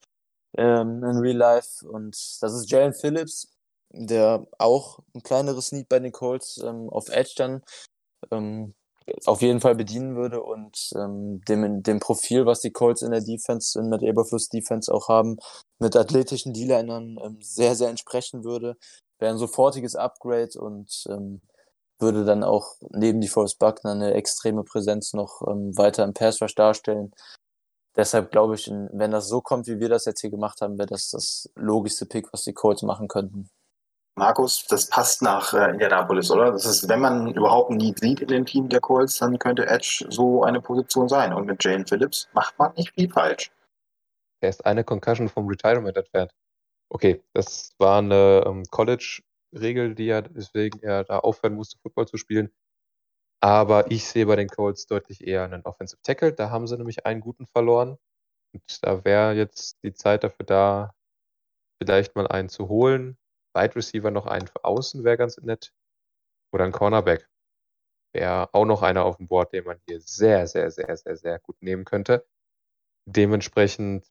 ähm, 0.57 1.03
in 1.03 1.17
Real 1.17 1.37
Life. 1.37 1.87
Und 1.87 2.15
das 2.41 2.53
ist 2.53 2.71
Jalen 2.71 2.93
Phillips, 2.93 3.51
der 3.89 4.47
auch 4.57 4.99
ein 5.13 5.23
kleineres 5.23 5.71
Need 5.71 5.89
bei 5.89 5.99
den 5.99 6.13
Colts 6.13 6.57
ähm, 6.63 6.89
auf 6.89 7.09
Edge 7.09 7.33
dann 7.35 7.61
ähm, 8.31 8.73
auf 9.25 9.41
jeden 9.41 9.59
Fall 9.59 9.75
bedienen 9.75 10.15
würde 10.15 10.41
und 10.41 10.91
ähm, 10.95 11.41
dem, 11.47 11.83
dem 11.83 11.99
Profil, 11.99 12.45
was 12.45 12.61
die 12.61 12.71
Colts 12.71 13.01
in 13.01 13.11
der 13.11 13.21
Defense, 13.21 13.77
in 13.77 13.91
der 13.91 14.01
Eberfluss 14.01 14.47
Defense 14.47 14.93
auch 14.93 15.09
haben, 15.09 15.37
mit 15.79 15.95
athletischen 15.95 16.53
D-Linern 16.53 17.17
ähm, 17.21 17.39
sehr, 17.41 17.75
sehr 17.75 17.89
entsprechen 17.89 18.43
würde 18.45 18.77
wäre 19.21 19.31
ein 19.31 19.37
sofortiges 19.37 19.95
Upgrade 19.95 20.59
und 20.59 21.05
ähm, 21.09 21.41
würde 21.99 22.25
dann 22.25 22.43
auch 22.43 22.75
neben 22.89 23.21
die 23.21 23.27
Forrest 23.27 23.59
Buckner 23.59 23.91
eine 23.91 24.13
extreme 24.15 24.63
Präsenz 24.63 25.13
noch 25.13 25.41
ähm, 25.47 25.77
weiter 25.77 26.03
im 26.03 26.13
Pass 26.13 26.41
Rush 26.41 26.55
darstellen. 26.55 27.13
Deshalb 27.95 28.31
glaube 28.31 28.55
ich, 28.55 28.69
wenn 28.69 29.11
das 29.11 29.27
so 29.27 29.41
kommt, 29.41 29.67
wie 29.67 29.79
wir 29.79 29.89
das 29.89 30.05
jetzt 30.05 30.21
hier 30.21 30.31
gemacht 30.31 30.61
haben, 30.61 30.77
wäre 30.77 30.87
das 30.87 31.09
das 31.09 31.49
logischste 31.55 32.05
Pick, 32.05 32.31
was 32.33 32.43
die 32.43 32.53
Colts 32.53 32.81
machen 32.81 33.07
könnten. 33.07 33.49
Markus, 34.15 34.65
das 34.67 34.87
passt 34.87 35.21
nach 35.21 35.53
äh, 35.53 35.71
Indianapolis, 35.71 36.31
oder? 36.31 36.51
Das 36.51 36.65
ist, 36.65 36.89
wenn 36.89 36.99
man 36.99 37.33
überhaupt 37.33 37.71
ein 37.71 37.77
Need 37.77 37.99
sieht 37.99 38.19
in 38.19 38.27
dem 38.27 38.45
Team 38.45 38.67
der 38.67 38.81
Colts, 38.81 39.17
dann 39.19 39.39
könnte 39.39 39.67
Edge 39.67 40.05
so 40.09 40.43
eine 40.43 40.61
Position 40.61 41.07
sein. 41.07 41.33
Und 41.33 41.45
mit 41.45 41.63
Jane 41.63 41.85
Phillips 41.87 42.27
macht 42.33 42.57
man 42.59 42.73
nicht 42.75 42.93
viel 42.93 43.09
falsch. 43.09 43.51
Er 44.41 44.49
ist 44.49 44.65
eine 44.65 44.83
Concussion 44.83 45.29
vom 45.29 45.47
Retirement 45.47 45.95
entfernt. 45.95 46.31
Okay, 46.93 47.23
das 47.33 47.73
war 47.77 47.99
eine 47.99 48.43
ähm, 48.45 48.63
College-Regel, 48.69 49.95
die 49.95 50.09
er, 50.09 50.23
deswegen 50.23 50.79
er 50.83 51.05
da 51.05 51.19
aufhören 51.19 51.53
musste, 51.55 51.77
Football 51.79 52.07
zu 52.07 52.17
spielen. 52.17 52.51
Aber 53.41 53.91
ich 53.91 54.05
sehe 54.07 54.25
bei 54.25 54.35
den 54.35 54.49
Colts 54.49 54.87
deutlich 54.87 55.25
eher 55.27 55.43
einen 55.45 55.63
Offensive 55.63 56.01
Tackle. 56.03 56.33
Da 56.33 56.49
haben 56.51 56.67
sie 56.67 56.77
nämlich 56.77 57.05
einen 57.05 57.21
guten 57.21 57.47
verloren. 57.47 57.97
Und 58.53 58.83
da 58.85 59.05
wäre 59.05 59.33
jetzt 59.35 59.77
die 59.83 59.93
Zeit 59.93 60.23
dafür 60.23 60.45
da, 60.45 60.95
vielleicht 61.81 62.15
mal 62.15 62.27
einen 62.27 62.49
zu 62.49 62.69
holen. 62.69 63.17
Wide 63.55 63.75
Receiver 63.75 64.11
noch 64.11 64.27
einen 64.27 64.47
für 64.47 64.63
außen 64.65 65.03
wäre 65.03 65.17
ganz 65.17 65.37
nett. 65.37 65.73
Oder 66.53 66.65
ein 66.65 66.73
Cornerback. 66.73 67.29
Wäre 68.13 68.53
auch 68.53 68.65
noch 68.65 68.83
einer 68.83 69.05
auf 69.05 69.17
dem 69.17 69.27
Board, 69.27 69.53
den 69.53 69.65
man 69.65 69.79
hier 69.87 70.01
sehr, 70.01 70.47
sehr, 70.47 70.71
sehr, 70.71 70.97
sehr, 70.97 71.17
sehr 71.17 71.39
gut 71.39 71.61
nehmen 71.61 71.85
könnte. 71.85 72.27
Dementsprechend 73.07 74.07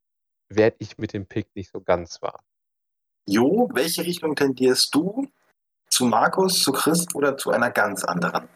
werde 0.51 0.76
ich 0.81 0.99
mit 0.99 1.12
dem 1.14 1.26
Pick 1.26 1.55
nicht 1.57 1.70
so 1.72 1.83
ganz 1.83 2.22
warm. 2.22 2.43
Jo, 3.26 3.68
welche 3.72 4.04
Richtung 4.04 4.34
tendierst 4.34 4.94
du? 4.94 5.28
Zu 5.88 6.06
Markus, 6.06 6.62
zu 6.62 6.72
Chris 6.72 7.06
oder 7.14 7.36
zu 7.36 7.50
einer 7.50 7.70
ganz 7.70 8.04
anderen? 8.04 8.48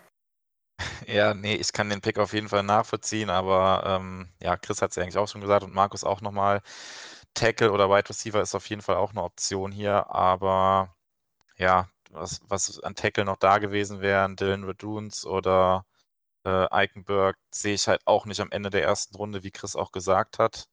Ja, 1.07 1.35
nee, 1.35 1.55
ich 1.55 1.73
kann 1.73 1.91
den 1.91 2.01
Pick 2.01 2.19
auf 2.19 2.33
jeden 2.33 2.49
Fall 2.49 2.63
nachvollziehen, 2.63 3.31
aber 3.31 3.85
ähm, 3.87 4.29
ja, 4.41 4.57
Chris 4.57 4.83
hat 4.83 4.91
es 4.91 4.97
ja 4.97 5.03
eigentlich 5.03 5.19
auch 5.19 5.29
schon 5.29 5.41
gesagt 5.41 5.65
und 5.65 5.75
Markus 5.75 6.05
auch 6.05 6.21
nochmal. 6.21 6.63
Tackle 7.35 7.73
oder 7.73 7.91
Wide 7.91 8.09
Receiver 8.09 8.41
ist 8.41 8.55
auf 8.55 8.69
jeden 8.69 8.83
Fall 8.83 8.97
auch 8.97 9.11
eine 9.11 9.23
Option 9.23 9.73
hier, 9.73 10.11
aber 10.11 10.95
ja, 11.57 11.89
was, 12.11 12.41
was 12.49 12.81
an 12.81 12.95
Tackle 12.95 13.25
noch 13.25 13.37
da 13.37 13.59
gewesen 13.59 14.01
wären, 14.01 14.37
Dylan 14.37 14.65
Raduns 14.65 15.27
oder 15.27 15.85
äh, 16.45 16.67
Eichenberg, 16.71 17.37
sehe 17.51 17.75
ich 17.75 17.89
halt 17.89 18.03
auch 18.07 18.27
nicht 18.27 18.41
am 18.41 18.51
Ende 18.51 18.71
der 18.71 18.85
ersten 18.85 19.17
Runde, 19.17 19.43
wie 19.43 19.51
Chris 19.51 19.77
auch 19.77 19.93
gesagt 19.93 20.39
hat. 20.39 20.69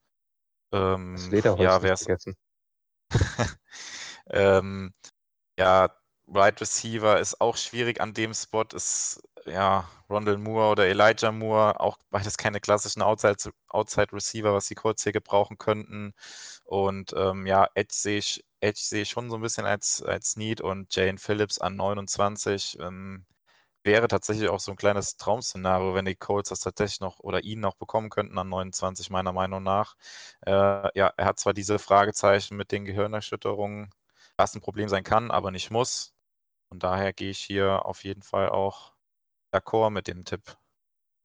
Ähm, 0.71 1.15
das 1.15 1.27
Lederholz 1.27 1.61
ja, 1.61 1.81
wäre 1.81 1.97
vergessen. 1.97 2.35
ähm, 4.32 4.93
ja, 5.59 5.89
Right 6.28 6.59
Receiver 6.62 7.20
ist 7.20 7.41
auch 7.41 7.57
schwierig 7.57 8.01
an 8.01 8.14
dem 8.14 8.34
Spot. 8.34 8.64
Ist 8.74 9.22
ja 9.45 9.89
Rondell 10.09 10.38
Moore 10.38 10.72
oder 10.72 10.88
Elijah 10.88 11.32
Moore, 11.32 11.80
auch 11.80 11.97
beides 12.12 12.38
keine 12.38 12.59
klassischen 12.62 13.01
Outside, 13.01 13.38
Outside 13.70 14.14
Receiver, 14.14 14.53
was 14.53 14.68
die 14.68 14.76
Colts 14.76 15.03
hier 15.03 15.12
gebrauchen 15.14 15.57
könnten. 15.57 16.14
Und 16.66 17.14
ähm, 17.18 17.45
ja, 17.47 17.68
Edge 17.76 17.93
sehe 17.93 18.20
ich, 18.20 18.43
Edge 18.62 18.80
sehe 18.82 19.01
ich 19.03 19.09
schon 19.09 19.30
so 19.30 19.38
ein 19.38 19.41
bisschen 19.41 19.66
als, 19.66 20.01
als 20.03 20.38
Need 20.38 20.62
und 20.62 20.95
Jane 20.95 21.18
Phillips 21.18 21.59
an 21.59 21.76
29. 21.76 22.78
Ähm, 22.80 23.26
wäre 23.84 24.07
tatsächlich 24.07 24.49
auch 24.49 24.59
so 24.59 24.71
ein 24.71 24.77
kleines 24.77 25.17
Traum-Szenario, 25.17 25.95
wenn 25.95 26.05
die 26.05 26.15
Colts 26.15 26.49
das 26.49 26.59
tatsächlich 26.59 26.99
noch 26.99 27.19
oder 27.19 27.43
ihn 27.43 27.59
noch 27.59 27.75
bekommen 27.75 28.09
könnten 28.09 28.38
an 28.38 28.49
29, 28.49 29.09
meiner 29.09 29.34
Meinung 29.34 29.63
nach. 29.63 29.95
Äh, 30.45 30.51
ja, 30.97 31.13
er 31.17 31.25
hat 31.25 31.39
zwar 31.39 31.53
diese 31.53 31.79
Fragezeichen 31.79 32.57
mit 32.57 32.71
den 32.71 32.86
Gehirnerschütterungen, 32.86 33.89
was 34.38 34.55
ein 34.55 34.61
Problem 34.61 34.89
sein 34.89 35.03
kann, 35.03 35.31
aber 35.31 35.51
nicht 35.51 35.72
muss. 35.72 36.14
Und 36.69 36.84
daher 36.84 37.14
gehe 37.14 37.31
ich 37.31 37.39
hier 37.39 37.85
auf 37.85 38.03
jeden 38.03 38.22
Fall 38.22 38.49
auch 38.49 38.93
d'accord 39.51 39.89
mit 39.89 40.07
dem 40.07 40.26
Tipp. 40.26 40.57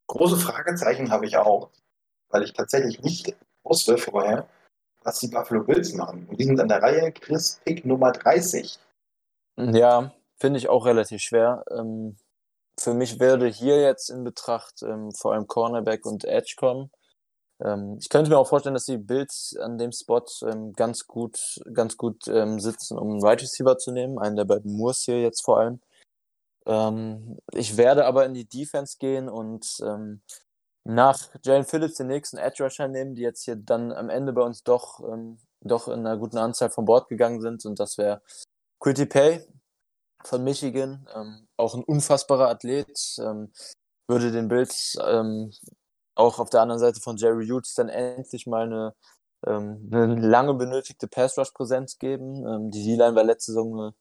Große 0.09 0.37
Fragezeichen 0.37 1.11
habe 1.11 1.27
ich 1.27 1.37
auch, 1.37 1.71
weil 2.31 2.43
ich 2.43 2.53
tatsächlich 2.53 3.01
nicht 3.03 3.37
wusste 3.65 3.99
vorher, 3.99 4.49
was 5.03 5.21
die 5.21 5.29
Buffalo 5.29 5.63
Bills 5.63 5.95
machen. 5.95 6.27
Und 6.29 6.41
die 6.41 6.45
sind 6.45 6.61
an 6.61 6.69
der 6.69 6.83
Reihe 6.83 7.13
Chris 7.13 7.61
Pick 7.65 7.85
Nummer 7.85 8.13
30. 8.13 8.79
Ja, 9.57 10.13
finde 10.37 10.59
ich 10.59 10.69
auch 10.69 10.87
relativ 10.87 11.23
schwer. 11.23 11.65
Ähm, 11.71 12.17
für 12.79 12.95
mich 12.95 13.21
würde 13.21 13.47
hier 13.47 13.81
jetzt 13.81 14.11
in 14.11 14.25
Betracht 14.25 14.83
ähm, 14.83 15.13
vor 15.13 15.33
allem 15.33 15.47
Cornerback 15.47 16.05
und 16.07 16.25
Edge 16.25 16.55
kommen. 16.57 16.91
Ähm, 17.65 17.97
ich 18.01 18.09
könnte 18.09 18.31
mir 18.31 18.39
auch 18.39 18.49
vorstellen, 18.49 18.75
dass 18.75 18.85
die 18.85 18.99
Bills 18.99 19.57
an 19.59 19.79
dem 19.79 19.93
Spot 19.93 20.25
ähm, 20.43 20.73
ganz 20.75 21.07
gut, 21.07 21.61
ganz 21.73 21.97
gut 21.97 22.29
ähm, 22.29 22.61
sitzen, 22.61 22.99
um 22.99 23.13
einen 23.13 23.25
Right 23.25 23.41
Receiver 23.41 23.79
zu 23.79 23.93
nehmen, 23.93 24.19
einen 24.19 24.37
der 24.37 24.45
beiden 24.45 24.77
Moores 24.77 25.03
hier 25.03 25.21
jetzt 25.23 25.43
vor 25.45 25.59
allem. 25.59 25.81
Ähm, 26.67 27.39
ich 27.53 27.77
werde 27.77 28.05
aber 28.07 28.27
in 28.27 28.35
die 28.35 28.47
Defense 28.47 28.99
gehen 28.99 29.29
und 29.29 29.79
ähm, 29.83 30.21
nach 30.85 31.31
Jalen 31.45 31.65
Phillips 31.65 31.95
den 31.97 32.09
nächsten 32.09 32.37
Edge 32.37 32.63
Rusher 32.63 32.89
nehmen, 32.89 33.15
die 33.15 33.23
jetzt 33.23 33.45
hier 33.45 33.57
dann 33.57 33.93
am 33.93 34.09
Ende 34.09 34.33
bei 34.33 34.43
uns 34.43 34.63
doch, 34.63 35.01
doch 35.61 35.89
in 35.89 36.01
einer 36.01 36.17
guten 36.17 36.39
Anzahl 36.39 36.71
von 36.71 36.85
Bord 36.85 37.09
gegangen 37.09 37.41
sind 37.41 37.65
und 37.65 37.81
das 37.81 37.99
wäre 37.99 38.23
Quitty 38.79 39.07
Pay, 39.07 39.45
von 40.27 40.45
Michigan, 40.45 41.07
ähm, 41.15 41.47
auch 41.57 41.75
ein 41.75 41.85
unfassbarer 41.85 42.49
Athlet, 42.49 43.17
ähm, 43.19 43.53
würde 44.09 44.31
den 44.33 44.49
Bills 44.49 44.97
ähm, 45.05 45.53
auch 46.15 46.39
auf 46.39 46.51
der 46.51 46.63
anderen 46.63 46.79
Seite 46.79 47.01
von 47.01 47.17
Jerry 47.17 47.47
Hughes 47.47 47.75
dann 47.75 47.89
endlich 47.89 48.47
mal 48.47 48.65
eine, 48.65 48.95
ähm, 49.47 49.89
eine 49.93 50.15
lange 50.15 50.55
benötigte 50.55 51.09
Pass-Rush-Präsenz 51.09 51.99
geben. 51.99 52.47
Ähm, 52.47 52.71
die 52.71 52.85
D-Line 52.85 53.15
war 53.15 53.25
letzte 53.25 53.53
Saison 53.53 53.93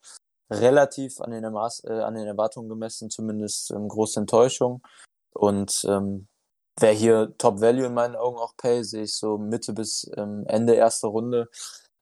relativ 0.52 1.20
an 1.22 1.32
den, 1.32 1.44
Ermaß, 1.44 1.84
äh, 1.86 2.02
an 2.02 2.16
den 2.16 2.28
Erwartungen 2.28 2.70
gemessen, 2.70 3.10
zumindest 3.10 3.70
große 3.70 4.20
Enttäuschung. 4.20 4.82
Und 5.34 5.86
wer 6.80 6.92
hier 6.92 7.36
Top 7.38 7.62
Value 7.62 7.86
in 7.86 7.94
meinen 7.94 8.16
Augen 8.16 8.38
auch 8.38 8.56
pay, 8.58 8.84
sehe 8.84 9.04
ich 9.04 9.16
so 9.16 9.38
Mitte 9.38 9.74
bis 9.74 10.10
ähm, 10.16 10.46
Ende 10.48 10.76
erste 10.76 11.08
Runde. 11.08 11.50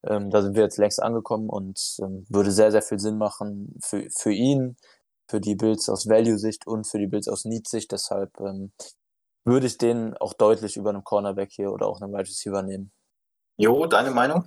Ähm, 0.05 0.29
da 0.29 0.41
sind 0.41 0.55
wir 0.55 0.63
jetzt 0.63 0.77
längst 0.77 1.01
angekommen 1.01 1.49
und 1.49 1.79
ähm, 2.01 2.25
würde 2.29 2.51
sehr, 2.51 2.71
sehr 2.71 2.81
viel 2.81 2.99
Sinn 2.99 3.17
machen 3.17 3.75
für, 3.81 4.07
für 4.09 4.31
ihn, 4.31 4.77
für 5.29 5.39
die 5.39 5.55
Bills 5.55 5.89
aus 5.89 6.07
Value-Sicht 6.07 6.67
und 6.67 6.85
für 6.87 6.99
die 6.99 7.07
Bills 7.07 7.27
aus 7.27 7.45
Need-Sicht. 7.45 7.91
Deshalb 7.91 8.39
ähm, 8.39 8.73
würde 9.45 9.67
ich 9.67 9.77
den 9.77 10.15
auch 10.17 10.33
deutlich 10.33 10.77
über 10.77 10.89
einem 10.89 11.03
Cornerback 11.03 11.51
hier 11.51 11.71
oder 11.71 11.87
auch 11.87 12.01
einem 12.01 12.13
Wide 12.13 12.29
Receiver 12.29 12.61
nehmen. 12.61 12.91
Jo, 13.57 13.85
deine 13.85 14.11
Meinung? 14.11 14.45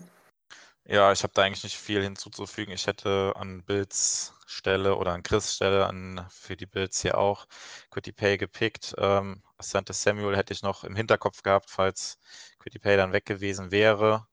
Ja, 0.89 1.11
ich 1.12 1.23
habe 1.23 1.33
da 1.35 1.43
eigentlich 1.43 1.65
nicht 1.65 1.77
viel 1.78 2.03
hinzuzufügen. 2.03 2.73
Ich 2.73 2.87
hätte 2.87 3.33
an 3.37 3.65
Bills 3.65 4.35
Stelle 4.47 4.97
oder 4.97 5.12
an 5.12 5.24
Chris 5.24 5.55
Stelle 5.55 5.87
an, 5.87 6.24
für 6.31 6.57
die 6.57 6.66
Bills 6.66 7.03
hier 7.03 7.19
auch 7.19 7.47
Quitty 7.91 8.12
Pay 8.12 8.37
gepickt. 8.39 8.95
Ähm, 8.97 9.43
Asante 9.59 9.93
Samuel 9.93 10.37
hätte 10.37 10.53
ich 10.53 10.62
noch 10.62 10.85
im 10.85 10.95
Hinterkopf 10.95 11.43
gehabt, 11.43 11.70
falls 11.70 12.19
Quitty 12.61 12.78
Pay 12.78 12.97
dann 12.97 13.12
weg 13.12 13.27
gewesen 13.27 13.73
wäre. 13.73 14.28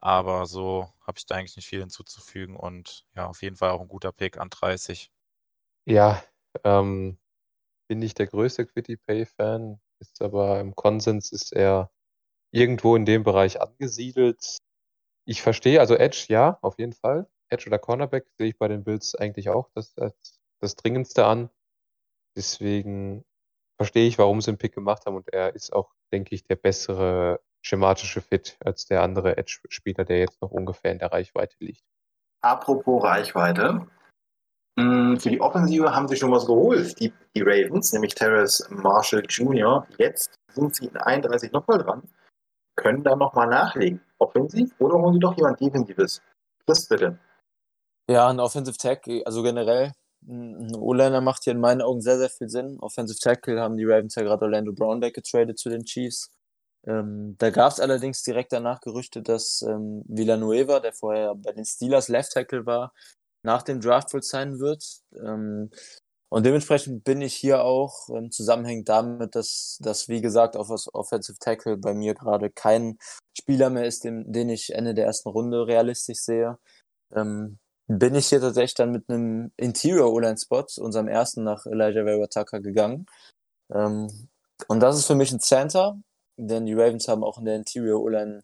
Aber 0.00 0.46
so 0.46 0.88
habe 1.06 1.18
ich 1.18 1.26
da 1.26 1.34
eigentlich 1.34 1.56
nicht 1.56 1.68
viel 1.68 1.80
hinzuzufügen 1.80 2.56
und 2.56 3.06
ja, 3.14 3.26
auf 3.26 3.42
jeden 3.42 3.56
Fall 3.56 3.70
auch 3.70 3.80
ein 3.80 3.88
guter 3.88 4.12
Pick 4.12 4.38
an 4.38 4.48
30. 4.48 5.12
Ja, 5.84 6.22
ähm, 6.64 7.18
bin 7.88 7.98
nicht 7.98 8.18
der 8.18 8.26
größte 8.26 8.66
Quitty 8.66 8.96
Pay-Fan, 8.96 9.80
ist 9.98 10.22
aber 10.22 10.60
im 10.60 10.74
Konsens 10.74 11.32
ist 11.32 11.52
er 11.52 11.90
irgendwo 12.52 12.96
in 12.96 13.04
dem 13.04 13.24
Bereich 13.24 13.60
angesiedelt. 13.60 14.58
Ich 15.26 15.42
verstehe, 15.42 15.80
also 15.80 15.94
Edge, 15.96 16.26
ja, 16.28 16.58
auf 16.62 16.78
jeden 16.78 16.94
Fall. 16.94 17.28
Edge 17.50 17.66
oder 17.66 17.78
Cornerback 17.78 18.26
sehe 18.38 18.48
ich 18.48 18.58
bei 18.58 18.68
den 18.68 18.84
Bills 18.84 19.14
eigentlich 19.14 19.50
auch 19.50 19.68
das, 19.74 19.92
das, 19.94 20.12
das 20.60 20.76
Dringendste 20.76 21.26
an. 21.26 21.50
Deswegen 22.36 23.24
verstehe 23.76 24.06
ich, 24.06 24.18
warum 24.18 24.40
sie 24.40 24.50
einen 24.50 24.58
Pick 24.58 24.74
gemacht 24.74 25.06
haben 25.06 25.16
und 25.16 25.32
er 25.32 25.54
ist 25.54 25.72
auch, 25.72 25.92
denke 26.12 26.34
ich, 26.34 26.44
der 26.44 26.56
bessere 26.56 27.40
schematische 27.62 28.20
Fit 28.20 28.56
als 28.64 28.86
der 28.86 29.02
andere 29.02 29.36
Edge-Spieler, 29.36 30.04
der 30.04 30.18
jetzt 30.18 30.40
noch 30.42 30.50
ungefähr 30.50 30.92
in 30.92 30.98
der 30.98 31.12
Reichweite 31.12 31.56
liegt. 31.60 31.84
Apropos 32.42 33.02
Reichweite. 33.04 33.86
Hm, 34.78 35.18
für 35.18 35.30
die 35.30 35.40
Offensive 35.40 35.94
haben 35.94 36.08
sie 36.08 36.16
schon 36.16 36.30
was 36.30 36.46
geholt, 36.46 36.98
die, 37.00 37.12
die 37.34 37.42
Ravens, 37.42 37.92
nämlich 37.92 38.14
Terrace 38.14 38.66
Marshall 38.70 39.22
Jr. 39.28 39.86
Jetzt 39.98 40.34
sind 40.54 40.74
sie 40.74 40.86
in 40.86 40.96
31 40.96 41.52
nochmal 41.52 41.78
dran, 41.78 42.02
können 42.76 43.02
da 43.02 43.16
nochmal 43.16 43.48
nachlegen. 43.48 44.00
Offensiv 44.18 44.72
oder 44.78 44.98
holen 44.98 45.14
sie 45.14 45.20
doch 45.20 45.36
jemand 45.36 45.60
Defensives? 45.60 46.22
Das 46.66 46.86
bitte. 46.86 47.18
Ja, 48.08 48.28
ein 48.28 48.40
Offensive 48.40 48.76
Tackle, 48.76 49.22
also 49.26 49.42
generell, 49.42 49.92
ein 50.26 50.74
O-Liner 50.76 51.20
macht 51.20 51.44
hier 51.44 51.52
in 51.52 51.60
meinen 51.60 51.80
Augen 51.80 52.02
sehr, 52.02 52.18
sehr 52.18 52.28
viel 52.28 52.48
Sinn. 52.48 52.78
Offensive 52.80 53.18
Tackle 53.18 53.60
haben 53.60 53.76
die 53.76 53.84
Ravens 53.84 54.14
ja 54.14 54.22
gerade 54.22 54.44
Orlando 54.44 54.72
Brown 54.72 55.00
weggetradet 55.00 55.58
zu 55.58 55.70
den 55.70 55.84
Chiefs. 55.84 56.30
Ähm, 56.86 57.36
da 57.38 57.50
gab 57.50 57.72
es 57.72 57.80
allerdings 57.80 58.22
direkt 58.22 58.52
danach 58.52 58.80
Gerüchte, 58.80 59.22
dass 59.22 59.62
ähm, 59.62 60.02
Villanueva, 60.06 60.80
der 60.80 60.92
vorher 60.92 61.34
bei 61.34 61.52
den 61.52 61.64
Steelers 61.64 62.08
Left 62.08 62.32
Tackle 62.32 62.64
war, 62.66 62.92
nach 63.42 63.62
dem 63.62 63.80
Draft 63.80 64.12
wohl 64.14 64.22
sein 64.22 64.58
wird. 64.60 64.84
Ähm, 65.14 65.70
und 66.30 66.46
dementsprechend 66.46 67.02
bin 67.04 67.22
ich 67.22 67.34
hier 67.34 67.64
auch 67.64 68.08
ähm, 68.10 68.30
zusammenhängend 68.30 68.88
damit, 68.88 69.34
dass, 69.34 69.78
dass, 69.82 70.08
wie 70.08 70.20
gesagt, 70.20 70.56
auf 70.56 70.68
das 70.68 70.92
Offensive 70.94 71.38
Tackle 71.38 71.76
bei 71.76 71.92
mir 71.92 72.14
gerade 72.14 72.50
kein 72.50 72.98
Spieler 73.36 73.68
mehr 73.68 73.84
ist, 73.84 74.04
den, 74.04 74.32
den 74.32 74.48
ich 74.48 74.72
Ende 74.72 74.94
der 74.94 75.06
ersten 75.06 75.28
Runde 75.28 75.66
realistisch 75.66 76.20
sehe. 76.20 76.58
Ähm, 77.14 77.58
bin 77.88 78.14
ich 78.14 78.28
hier 78.28 78.40
tatsächlich 78.40 78.74
dann 78.74 78.92
mit 78.92 79.08
einem 79.08 79.52
Interior 79.56 80.12
O-Line-Spot, 80.12 80.66
unserem 80.78 81.08
ersten 81.08 81.42
nach 81.42 81.66
Elijah 81.66 82.04
Vera 82.04 82.26
Tucker, 82.28 82.60
gegangen. 82.60 83.06
Ähm, 83.74 84.28
und 84.68 84.80
das 84.80 84.96
ist 84.96 85.06
für 85.06 85.16
mich 85.16 85.32
ein 85.32 85.40
Center, 85.40 85.98
denn 86.46 86.66
die 86.66 86.74
Ravens 86.74 87.08
haben 87.08 87.24
auch 87.24 87.38
in 87.38 87.44
der 87.44 87.56
Interior 87.56 88.00
O-Line 88.00 88.42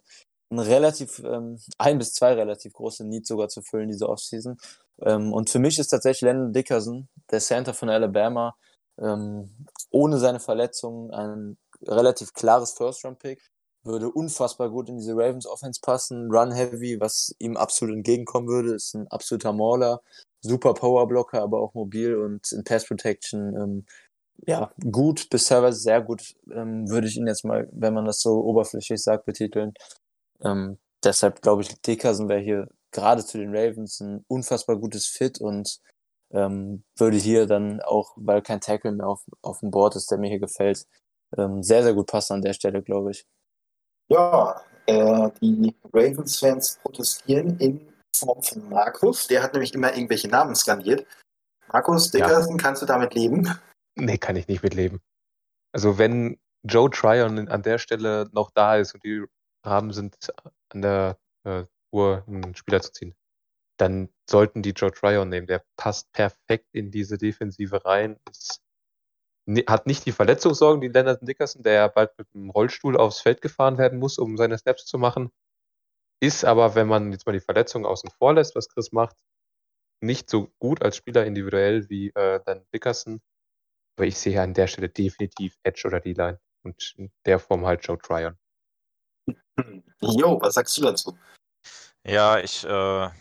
ein 0.50 0.58
relativ, 0.58 1.18
ähm, 1.24 1.58
ein 1.78 1.98
bis 1.98 2.14
zwei 2.14 2.34
relativ 2.34 2.72
große 2.72 3.04
Needs 3.04 3.28
sogar 3.28 3.48
zu 3.48 3.62
füllen 3.62 3.88
diese 3.88 4.08
Offseason. 4.08 4.58
Ähm, 5.02 5.32
und 5.32 5.50
für 5.50 5.58
mich 5.58 5.78
ist 5.78 5.88
tatsächlich 5.88 6.22
Landon 6.22 6.52
Dickerson, 6.52 7.08
der 7.30 7.40
Center 7.40 7.74
von 7.74 7.88
Alabama, 7.88 8.56
ähm, 8.98 9.50
ohne 9.90 10.18
seine 10.18 10.40
Verletzung 10.40 11.10
ein 11.10 11.58
relativ 11.82 12.32
klares 12.32 12.72
First-Round-Pick. 12.72 13.42
Würde 13.84 14.10
unfassbar 14.10 14.70
gut 14.70 14.88
in 14.88 14.96
diese 14.96 15.12
Ravens 15.12 15.46
Offense 15.46 15.80
passen. 15.80 16.30
Run-heavy, 16.30 17.00
was 17.00 17.34
ihm 17.38 17.56
absolut 17.56 17.94
entgegenkommen 17.94 18.48
würde, 18.48 18.74
ist 18.74 18.94
ein 18.94 19.06
absoluter 19.08 19.52
Mauler. 19.52 20.00
Super 20.40 20.74
Power-Blocker, 20.74 21.40
aber 21.42 21.60
auch 21.60 21.74
mobil 21.74 22.16
und 22.16 22.50
in 22.52 22.64
Pass-Protection 22.64 23.56
ähm, 23.56 23.86
ja, 24.46 24.72
gut 24.90 25.28
bis 25.30 25.46
teilweise 25.46 25.78
sehr 25.80 26.02
gut, 26.02 26.34
ähm, 26.52 26.88
würde 26.88 27.06
ich 27.06 27.16
ihn 27.16 27.26
jetzt 27.26 27.44
mal, 27.44 27.68
wenn 27.72 27.94
man 27.94 28.04
das 28.04 28.20
so 28.20 28.40
oberflächlich 28.44 29.02
sagt, 29.02 29.24
betiteln. 29.24 29.74
Ähm, 30.42 30.78
deshalb 31.02 31.42
glaube 31.42 31.62
ich, 31.62 31.80
Dickerson 31.82 32.28
wäre 32.28 32.40
hier 32.40 32.68
gerade 32.92 33.24
zu 33.24 33.38
den 33.38 33.54
Ravens 33.54 34.00
ein 34.00 34.24
unfassbar 34.28 34.76
gutes 34.76 35.06
Fit 35.06 35.40
und 35.40 35.80
ähm, 36.32 36.84
würde 36.96 37.16
hier 37.16 37.46
dann 37.46 37.80
auch, 37.80 38.12
weil 38.16 38.42
kein 38.42 38.60
Tackle 38.60 38.92
mehr 38.92 39.08
auf, 39.08 39.24
auf 39.42 39.60
dem 39.60 39.70
Board 39.70 39.96
ist, 39.96 40.10
der 40.10 40.18
mir 40.18 40.28
hier 40.28 40.40
gefällt, 40.40 40.86
ähm, 41.36 41.62
sehr, 41.62 41.82
sehr 41.82 41.94
gut 41.94 42.06
passen 42.06 42.34
an 42.34 42.42
der 42.42 42.52
Stelle, 42.52 42.82
glaube 42.82 43.12
ich. 43.12 43.26
Ja, 44.08 44.60
äh, 44.86 45.30
die 45.40 45.74
Ravens-Fans 45.92 46.78
protestieren 46.82 47.58
in 47.58 47.80
Form 48.16 48.42
von 48.42 48.68
Markus. 48.68 49.26
Der 49.26 49.42
hat 49.42 49.52
nämlich 49.52 49.74
immer 49.74 49.92
irgendwelche 49.94 50.28
Namen 50.28 50.54
skandiert. 50.54 51.06
Markus 51.72 52.10
Dickerson, 52.10 52.56
ja. 52.56 52.62
kannst 52.62 52.82
du 52.82 52.86
damit 52.86 53.14
leben? 53.14 53.50
Nee, 53.98 54.18
kann 54.18 54.36
ich 54.36 54.46
nicht 54.48 54.62
mitleben. 54.62 55.00
Also 55.72 55.98
wenn 55.98 56.38
Joe 56.64 56.90
Tryon 56.90 57.48
an 57.48 57.62
der 57.62 57.78
Stelle 57.78 58.28
noch 58.32 58.50
da 58.50 58.76
ist 58.76 58.94
und 58.94 59.04
die 59.04 59.24
Rahmen 59.64 59.92
sind 59.92 60.16
an 60.70 60.82
der 60.82 61.18
äh, 61.44 61.64
Uhr, 61.92 62.24
einen 62.26 62.54
Spieler 62.54 62.82
zu 62.82 62.92
ziehen, 62.92 63.16
dann 63.78 64.08
sollten 64.28 64.62
die 64.62 64.70
Joe 64.70 64.92
Tryon 64.92 65.28
nehmen. 65.28 65.46
Der 65.46 65.64
passt 65.76 66.12
perfekt 66.12 66.68
in 66.72 66.90
diese 66.90 67.18
Defensive 67.18 67.84
rein. 67.84 68.18
Ist, 68.30 68.62
hat 69.68 69.86
nicht 69.86 70.06
die 70.06 70.12
Verletzungssorgen, 70.12 70.80
die 70.80 70.88
Leonard 70.88 71.26
Dickerson, 71.26 71.62
der 71.62 71.72
ja 71.74 71.88
bald 71.88 72.16
mit 72.18 72.32
dem 72.34 72.50
Rollstuhl 72.50 72.96
aufs 72.96 73.20
Feld 73.20 73.40
gefahren 73.42 73.78
werden 73.78 73.98
muss, 73.98 74.18
um 74.18 74.36
seine 74.36 74.58
Snaps 74.58 74.86
zu 74.86 74.98
machen. 74.98 75.30
Ist 76.20 76.44
aber, 76.44 76.74
wenn 76.74 76.88
man 76.88 77.12
jetzt 77.12 77.26
mal 77.26 77.32
die 77.32 77.40
Verletzung 77.40 77.86
außen 77.86 78.10
vor 78.18 78.34
lässt, 78.34 78.56
was 78.56 78.68
Chris 78.68 78.92
macht, 78.92 79.16
nicht 80.02 80.30
so 80.30 80.48
gut 80.58 80.82
als 80.82 80.96
Spieler 80.96 81.26
individuell 81.26 81.88
wie 81.90 82.10
äh, 82.10 82.40
dann 82.44 82.66
Dickerson. 82.74 83.20
Aber 83.96 84.06
ich 84.06 84.18
sehe 84.18 84.40
an 84.40 84.54
der 84.54 84.66
Stelle 84.66 84.88
definitiv 84.88 85.56
Edge 85.62 85.82
oder 85.86 86.00
D-Line 86.00 86.38
und 86.62 86.94
in 86.98 87.10
der 87.24 87.38
Form 87.38 87.64
halt 87.64 87.84
Joe 87.84 87.98
Tryon. 87.98 88.36
Jo, 90.00 90.38
was 90.40 90.54
sagst 90.54 90.76
du 90.76 90.82
dazu? 90.82 91.18
Ja, 92.04 92.38
ich 92.38 92.64
äh, 92.64 93.06
ein 93.06 93.12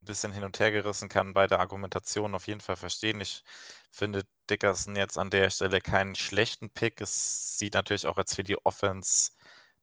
bisschen 0.00 0.32
hin 0.32 0.44
und 0.44 0.58
her 0.58 0.72
gerissen 0.72 1.08
kann 1.08 1.34
beide 1.34 1.60
Argumentationen 1.60 2.34
auf 2.34 2.46
jeden 2.46 2.60
Fall 2.60 2.76
verstehen. 2.76 3.20
Ich 3.20 3.44
finde 3.90 4.22
Dickerson 4.50 4.96
jetzt 4.96 5.18
an 5.18 5.30
der 5.30 5.50
Stelle 5.50 5.80
keinen 5.80 6.14
schlechten 6.14 6.70
Pick. 6.70 7.00
Es 7.00 7.58
sieht 7.58 7.74
natürlich 7.74 8.06
auch 8.06 8.16
jetzt 8.16 8.34
für 8.34 8.42
die 8.42 8.56
Offense 8.64 9.32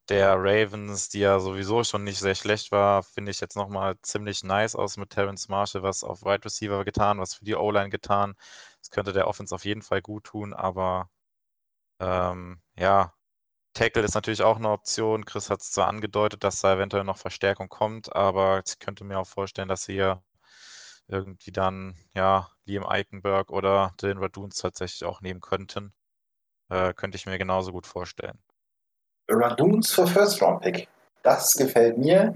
der 0.10 0.36
Ravens, 0.36 1.10
die 1.10 1.20
ja 1.20 1.40
sowieso 1.40 1.84
schon 1.84 2.04
nicht 2.04 2.20
sehr 2.20 2.36
schlecht 2.36 2.72
war, 2.72 3.04
finde 3.04 3.32
ich 3.32 3.40
jetzt 3.40 3.56
nochmal 3.56 3.96
ziemlich 4.02 4.44
nice 4.44 4.76
aus 4.76 4.98
mit 4.98 5.12
Terrence 5.12 5.48
Marshall, 5.48 5.84
was 5.84 6.04
auf 6.04 6.24
Wide 6.24 6.44
Receiver 6.44 6.84
getan, 6.84 7.20
was 7.20 7.36
für 7.36 7.46
die 7.46 7.56
O-Line 7.56 7.90
getan. 7.90 8.36
Das 8.82 8.90
könnte 8.90 9.14
der 9.14 9.28
Offense 9.28 9.54
auf 9.56 9.66
jeden 9.66 9.82
Fall 9.82 10.02
gut 10.02 10.26
tun, 10.26 10.54
aber 10.54 11.10
ähm, 12.00 12.62
ja, 12.78 13.14
Tackle 13.74 14.04
ist 14.04 14.16
natürlich 14.16 14.42
auch 14.42 14.58
eine 14.58 14.70
Option. 14.70 15.26
Chris 15.26 15.50
hat 15.50 15.62
es 15.62 15.72
zwar 15.72 15.88
angedeutet, 15.88 16.44
dass 16.44 16.62
da 16.62 16.74
eventuell 16.76 17.04
noch 17.04 17.18
Verstärkung 17.18 17.70
kommt, 17.70 18.14
aber 18.16 18.62
ich 18.66 18.80
könnte 18.80 19.04
mir 19.04 19.20
auch 19.20 19.28
vorstellen, 19.28 19.70
dass 19.70 19.86
hier 19.86 20.22
irgendwie 21.08 21.52
dann 21.52 21.96
ja 22.14 22.50
Liam 22.66 22.86
Eichenberg 22.86 23.52
oder 23.52 23.94
Dylan 24.02 24.18
Raduns 24.18 24.56
tatsächlich 24.56 25.06
auch 25.06 25.22
nehmen 25.22 25.42
könnten. 25.42 25.94
Äh, 26.70 26.94
könnte 26.94 27.18
ich 27.18 27.26
mir 27.26 27.38
genauso 27.38 27.72
gut 27.72 27.86
vorstellen. 27.86 28.40
Raduns 29.30 29.92
für 29.92 30.08
First 30.08 30.42
Round 30.42 30.62
Pick. 30.62 30.88
Das 31.24 31.54
gefällt 31.54 31.98
mir. 31.98 32.34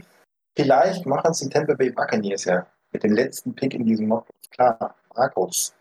Vielleicht 0.56 1.06
machen 1.06 1.32
es 1.32 1.40
die 1.40 1.50
Tampa 1.50 1.74
Bay 1.74 1.90
Buccaneers 1.90 2.46
ja 2.46 2.66
mit 2.92 3.04
dem 3.04 3.14
letzten 3.14 3.54
Pick 3.54 3.74
in 3.74 3.86
diesem 3.86 4.08
Mock. 4.08 4.28
Klar, 4.52 4.96
Markus. 5.16 5.74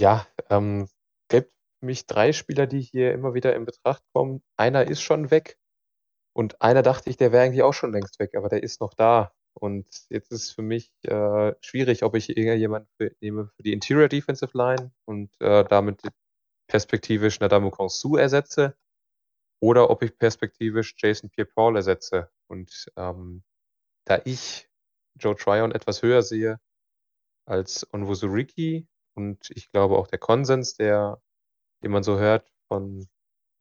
Ja, 0.00 0.26
ähm, 0.48 0.88
gibt 1.28 1.52
mich 1.82 2.06
drei 2.06 2.32
Spieler, 2.32 2.66
die 2.66 2.80
hier 2.80 3.12
immer 3.12 3.34
wieder 3.34 3.54
in 3.54 3.66
Betracht 3.66 4.02
kommen. 4.14 4.42
Einer 4.56 4.88
ist 4.88 5.02
schon 5.02 5.30
weg 5.30 5.58
und 6.32 6.62
einer 6.62 6.80
dachte 6.80 7.10
ich, 7.10 7.18
der 7.18 7.32
wäre 7.32 7.44
eigentlich 7.44 7.62
auch 7.62 7.74
schon 7.74 7.92
längst 7.92 8.18
weg, 8.18 8.34
aber 8.34 8.48
der 8.48 8.62
ist 8.62 8.80
noch 8.80 8.94
da. 8.94 9.34
Und 9.52 9.86
jetzt 10.08 10.32
ist 10.32 10.52
für 10.52 10.62
mich 10.62 10.90
äh, 11.04 11.52
schwierig, 11.60 12.02
ob 12.02 12.14
ich 12.14 12.30
irgendjemanden 12.34 12.88
für, 12.96 13.14
nehme 13.20 13.48
für 13.56 13.62
die 13.62 13.74
Interior 13.74 14.08
Defensive 14.08 14.56
Line 14.56 14.90
und 15.04 15.38
äh, 15.42 15.64
damit 15.64 16.00
perspektivisch 16.66 17.40
Nadamu 17.40 17.70
Konsu 17.70 18.16
ersetze 18.16 18.78
oder 19.60 19.90
ob 19.90 20.02
ich 20.02 20.16
perspektivisch 20.16 20.94
Jason 20.96 21.28
Pierre-Paul 21.28 21.76
ersetze. 21.76 22.30
Und 22.46 22.90
ähm, 22.96 23.42
da 24.06 24.22
ich 24.24 24.70
Joe 25.18 25.36
Tryon 25.36 25.72
etwas 25.72 26.00
höher 26.00 26.22
sehe 26.22 26.58
als 27.44 27.86
Onwuzuriki 27.92 28.88
und 29.20 29.50
ich 29.50 29.70
glaube 29.70 29.98
auch 29.98 30.06
der 30.06 30.18
Konsens, 30.18 30.74
der, 30.74 31.20
den 31.82 31.90
man 31.90 32.02
so 32.02 32.18
hört 32.18 32.50
von 32.68 33.06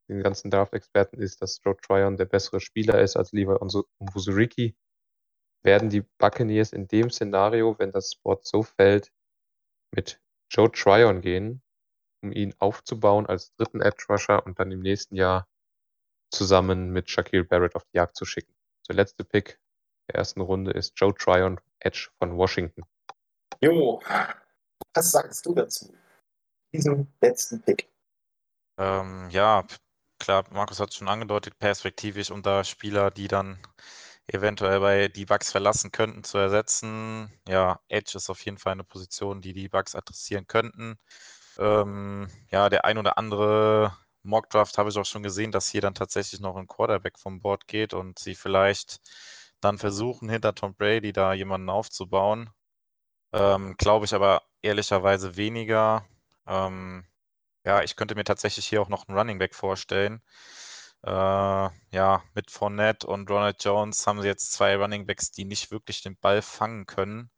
den 0.09 0.23
ganzen 0.23 0.49
Draft-Experten, 0.49 1.19
ist, 1.19 1.41
dass 1.41 1.59
Joe 1.63 1.75
Tryon 1.75 2.15
der 2.15 2.25
bessere 2.25 2.61
Spieler 2.61 3.01
ist 3.01 3.17
als 3.17 3.33
Levi 3.33 3.53
Onwuzuriki, 3.53 4.75
werden 5.61 5.89
die 5.89 6.01
Buccaneers 6.17 6.71
in 6.71 6.87
dem 6.87 7.09
Szenario, 7.09 7.77
wenn 7.77 7.91
das 7.91 8.13
Spot 8.13 8.39
so 8.41 8.63
fällt, 8.63 9.11
mit 9.91 10.21
Joe 10.49 10.71
Tryon 10.71 11.19
gehen, 11.19 11.61
um 12.23 12.31
ihn 12.31 12.55
aufzubauen 12.59 13.25
als 13.25 13.53
dritten 13.55 13.81
Edge 13.81 14.05
Rusher 14.09 14.45
und 14.45 14.59
dann 14.59 14.71
im 14.71 14.79
nächsten 14.79 15.15
Jahr 15.15 15.47
zusammen 16.31 16.91
mit 16.91 17.09
Shaquille 17.09 17.43
Barrett 17.43 17.75
auf 17.75 17.83
die 17.85 17.97
Jagd 17.97 18.15
zu 18.15 18.25
schicken. 18.25 18.55
Der 18.87 18.95
letzte 18.95 19.25
Pick 19.25 19.59
der 20.07 20.15
ersten 20.15 20.41
Runde 20.41 20.71
ist 20.71 20.93
Joe 20.95 21.13
Tryon, 21.13 21.59
Edge 21.79 22.09
von 22.17 22.37
Washington. 22.37 22.83
Jo, 23.59 24.01
was 24.99 25.11
sagst 25.11 25.45
du 25.45 25.53
dazu? 25.53 25.93
Diesem 26.73 27.07
letzten 27.21 27.61
Pick. 27.61 27.89
Ähm, 28.77 29.29
ja, 29.29 29.65
klar, 30.19 30.43
Markus 30.51 30.79
hat 30.79 30.89
es 30.89 30.95
schon 30.97 31.07
angedeutet, 31.07 31.57
perspektivisch, 31.57 32.31
da 32.43 32.63
Spieler, 32.63 33.09
die 33.09 33.29
dann 33.29 33.59
eventuell 34.27 34.79
bei 34.81 35.07
die 35.07 35.25
Bugs 35.25 35.51
verlassen 35.51 35.91
könnten, 35.91 36.23
zu 36.23 36.37
ersetzen. 36.37 37.31
Ja, 37.47 37.79
Edge 37.87 38.17
ist 38.17 38.29
auf 38.29 38.43
jeden 38.45 38.57
Fall 38.57 38.73
eine 38.73 38.83
Position, 38.83 39.41
die 39.41 39.53
die 39.53 39.69
Bugs 39.69 39.95
adressieren 39.95 40.47
könnten. 40.47 40.99
Ähm, 41.57 42.29
ja, 42.51 42.69
der 42.69 42.85
ein 42.85 42.97
oder 42.97 43.17
andere 43.17 43.97
Mockdraft 44.23 44.77
habe 44.77 44.89
ich 44.89 44.97
auch 44.97 45.05
schon 45.05 45.23
gesehen, 45.23 45.51
dass 45.51 45.69
hier 45.69 45.81
dann 45.81 45.95
tatsächlich 45.95 46.41
noch 46.41 46.57
ein 46.57 46.67
Quarterback 46.67 47.17
vom 47.17 47.41
Board 47.41 47.67
geht 47.67 47.93
und 47.93 48.19
sie 48.19 48.35
vielleicht 48.35 48.99
dann 49.61 49.77
versuchen, 49.77 50.29
hinter 50.29 50.53
Tom 50.55 50.75
Brady 50.75 51.13
da 51.13 51.33
jemanden 51.33 51.69
aufzubauen. 51.69 52.49
Ähm, 53.33 53.75
Glaube 53.77 54.05
ich 54.05 54.13
aber 54.13 54.43
ehrlicherweise 54.61 55.35
weniger. 55.37 56.05
Ähm, 56.47 57.05
ja, 57.65 57.83
ich 57.83 57.95
könnte 57.95 58.15
mir 58.15 58.23
tatsächlich 58.25 58.67
hier 58.67 58.81
auch 58.81 58.89
noch 58.89 59.07
einen 59.07 59.17
Running 59.17 59.39
Back 59.39 59.55
vorstellen. 59.55 60.21
Äh, 61.03 61.11
ja, 61.11 62.23
mit 62.35 62.51
Fournette 62.51 63.07
und 63.07 63.29
Ronald 63.29 63.63
Jones 63.63 64.05
haben 64.07 64.21
sie 64.21 64.27
jetzt 64.27 64.51
zwei 64.53 64.75
Running 64.77 65.05
Backs, 65.05 65.31
die 65.31 65.45
nicht 65.45 65.71
wirklich 65.71 66.01
den 66.01 66.17
Ball 66.17 66.41
fangen 66.41 66.85
können. 66.85 67.31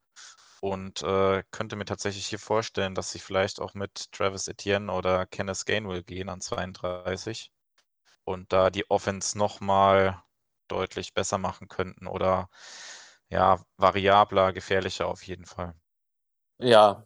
Und 0.61 1.03
äh, 1.03 1.43
könnte 1.51 1.75
mir 1.75 1.85
tatsächlich 1.85 2.27
hier 2.27 2.39
vorstellen, 2.39 2.95
dass 2.95 3.11
sie 3.11 3.19
vielleicht 3.19 3.59
auch 3.61 3.73
mit 3.73 4.11
Travis 4.11 4.47
Etienne 4.47 4.91
oder 4.93 5.25
Kenneth 5.25 5.65
Gainwell 5.65 6.03
gehen 6.03 6.29
an 6.29 6.41
32 6.41 7.51
und 8.25 8.53
da 8.53 8.69
die 8.71 8.89
Offense 8.89 9.37
nochmal 9.37 10.21
deutlich 10.67 11.13
besser 11.13 11.37
machen 11.37 11.67
könnten 11.67 12.07
oder 12.07 12.49
ja, 13.29 13.59
variabler, 13.77 14.53
gefährlicher 14.53 15.07
auf 15.07 15.23
jeden 15.23 15.45
Fall. 15.45 15.75
Ja, 16.59 17.05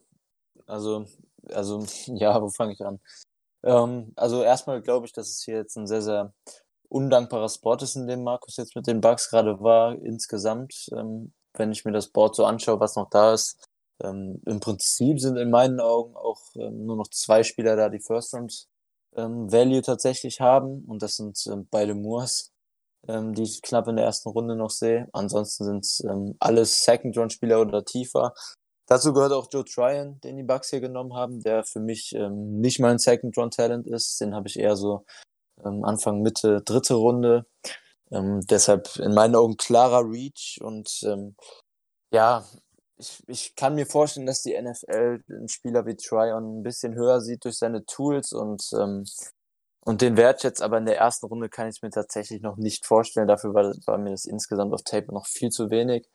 also, 0.68 1.06
also 1.50 1.86
ja, 2.08 2.42
wo 2.42 2.50
fange 2.50 2.74
ich 2.74 2.82
an? 2.82 3.00
Ähm, 3.64 4.14
also 4.16 4.44
erstmal 4.44 4.82
glaube 4.82 5.06
ich, 5.06 5.14
dass 5.14 5.30
es 5.30 5.44
hier 5.44 5.56
jetzt 5.56 5.76
ein 5.78 5.88
sehr, 5.88 6.02
sehr 6.02 6.34
undankbarer 6.90 7.50
Spot 7.50 7.76
ist, 7.76 7.96
in 7.96 8.08
dem 8.08 8.24
Markus 8.24 8.58
jetzt 8.58 8.76
mit 8.76 8.88
den 8.88 9.02
Bugs 9.02 9.30
gerade 9.30 9.60
war, 9.62 9.96
insgesamt. 10.02 10.88
Ähm, 10.94 11.34
wenn 11.58 11.72
ich 11.72 11.86
mir 11.86 11.92
das 11.92 12.10
Board 12.10 12.36
so 12.36 12.46
anschaue, 12.46 12.80
was 12.80 12.96
noch 12.96 13.10
da 13.10 13.34
ist. 13.34 13.64
Ähm, 14.04 14.42
Im 14.46 14.60
Prinzip 14.60 15.20
sind 15.20 15.38
in 15.38 15.50
meinen 15.50 15.80
Augen 15.80 16.16
auch 16.16 16.42
ähm, 16.56 16.86
nur 16.86 16.98
noch 16.98 17.08
zwei 17.10 17.44
Spieler 17.44 17.76
da, 17.76 17.90
die 17.90 18.02
First 18.02 18.34
Round 18.34 18.68
ähm, 19.16 19.52
Value 19.52 19.82
tatsächlich 19.82 20.42
haben. 20.42 20.84
Und 20.86 21.02
das 21.02 21.16
sind 21.16 21.42
ähm, 21.48 21.68
beide 21.72 21.96
Moors, 21.96 22.52
ähm, 23.08 23.34
die 23.34 23.44
ich 23.44 23.62
knapp 23.62 23.88
in 23.88 23.96
der 23.96 24.06
ersten 24.06 24.30
Runde 24.30 24.56
noch 24.56 24.70
sehe. 24.70 25.08
Ansonsten 25.14 25.64
sind 25.64 25.86
es 25.86 26.04
ähm, 26.04 26.36
alles 26.40 26.84
Second 26.84 27.18
Round 27.18 27.34
Spieler 27.34 27.62
oder 27.62 27.86
tiefer. 27.86 28.34
Dazu 28.88 29.14
gehört 29.14 29.32
auch 29.32 29.48
Joe 29.52 29.66
Tryon, 29.66 30.20
den 30.22 30.38
die 30.38 30.44
Bucks 30.44 30.70
hier 30.70 30.80
genommen 30.80 31.16
haben, 31.16 31.42
der 31.42 31.64
für 31.64 31.80
mich 31.80 32.14
ähm, 32.16 32.60
nicht 32.60 32.80
mal 32.80 32.92
ein 32.92 33.00
Second 33.00 33.36
Round 33.38 33.56
Talent 33.56 33.88
ist. 33.88 34.22
Den 34.22 34.36
habe 34.36 34.48
ich 34.48 34.60
eher 34.60 34.76
so 34.76 35.06
ähm, 35.66 35.84
Anfang, 35.84 36.22
Mitte, 36.22 36.62
dritte 36.62 36.96
Runde. 36.96 37.46
Ähm, 38.12 38.42
deshalb 38.50 38.98
in 38.98 39.14
meinen 39.14 39.36
Augen 39.36 39.58
klarer 39.58 40.04
Reach 40.08 40.60
und 40.62 41.02
ähm, 41.04 41.36
ja, 42.14 42.46
ich, 42.98 43.24
ich 43.28 43.56
kann 43.56 43.76
mir 43.76 43.86
vorstellen, 43.86 44.28
dass 44.28 44.42
die 44.42 44.60
NFL 44.60 45.22
einen 45.30 45.50
Spieler 45.50 45.86
wie 45.86 45.96
Tryon 45.96 46.60
ein 46.60 46.64
bisschen 46.64 46.96
höher 46.96 47.22
sieht 47.22 47.44
durch 47.46 47.58
seine 47.58 47.86
Tools 47.86 48.32
und, 48.32 48.64
ähm, 48.80 49.06
und 49.82 50.02
den 50.02 50.18
wertschätzt, 50.18 50.62
aber 50.62 50.78
in 50.78 50.86
der 50.86 50.98
ersten 50.98 51.26
Runde 51.26 51.50
kann 51.50 51.68
ich 51.68 51.78
es 51.78 51.82
mir 51.82 51.90
tatsächlich 51.90 52.42
noch 52.42 52.58
nicht 52.58 52.86
vorstellen. 52.86 53.28
Dafür 53.28 53.54
war, 53.54 53.74
war 53.86 53.98
mir 53.98 54.12
das 54.12 54.26
insgesamt 54.26 54.74
auf 54.74 54.84
Tape 54.84 55.12
noch 55.14 55.26
viel 55.28 55.50
zu 55.50 55.70
wenig. 55.70 56.08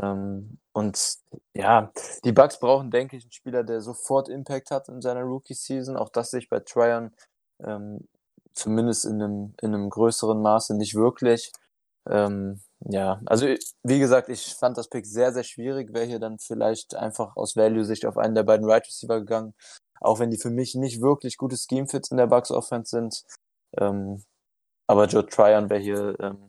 Ähm, 0.00 0.58
und 0.72 1.16
ja, 1.54 1.92
die 2.24 2.32
Bucks 2.32 2.60
brauchen, 2.60 2.90
denke 2.90 3.16
ich, 3.16 3.24
einen 3.24 3.32
Spieler, 3.32 3.64
der 3.64 3.80
sofort 3.80 4.28
Impact 4.28 4.70
hat 4.70 4.88
in 4.88 5.00
seiner 5.02 5.22
Rookie-Season. 5.22 5.96
Auch 5.96 6.08
das 6.08 6.30
sehe 6.30 6.40
ich 6.40 6.48
bei 6.48 6.60
Tryon 6.60 7.10
ähm, 7.64 8.06
zumindest 8.54 9.04
in 9.04 9.22
einem, 9.22 9.54
in 9.60 9.74
einem 9.74 9.90
größeren 9.90 10.40
Maße 10.40 10.76
nicht 10.76 10.94
wirklich. 10.94 11.52
Ähm, 12.08 12.60
ja, 12.80 13.20
also 13.26 13.46
wie 13.82 13.98
gesagt, 13.98 14.28
ich 14.28 14.54
fand 14.54 14.78
das 14.78 14.88
Pick 14.88 15.06
sehr, 15.06 15.32
sehr 15.32 15.44
schwierig. 15.44 15.92
Wäre 15.92 16.06
hier 16.06 16.20
dann 16.20 16.38
vielleicht 16.38 16.94
einfach 16.94 17.36
aus 17.36 17.56
Value-Sicht 17.56 18.06
auf 18.06 18.16
einen 18.16 18.34
der 18.34 18.44
beiden 18.44 18.68
Right 18.68 18.86
Receiver 18.86 19.18
gegangen. 19.20 19.54
Auch 20.00 20.20
wenn 20.20 20.30
die 20.30 20.38
für 20.38 20.50
mich 20.50 20.74
nicht 20.76 21.00
wirklich 21.00 21.36
gute 21.38 21.56
Scheme-Fits 21.56 22.10
in 22.10 22.18
der 22.18 22.28
Bucks 22.28 22.50
Offense 22.52 22.90
sind. 22.90 23.24
Ähm, 23.78 24.22
aber 24.86 25.06
Joe 25.06 25.26
Tryon 25.26 25.70
wäre 25.70 25.80
hier 25.80 26.16
ähm, 26.20 26.47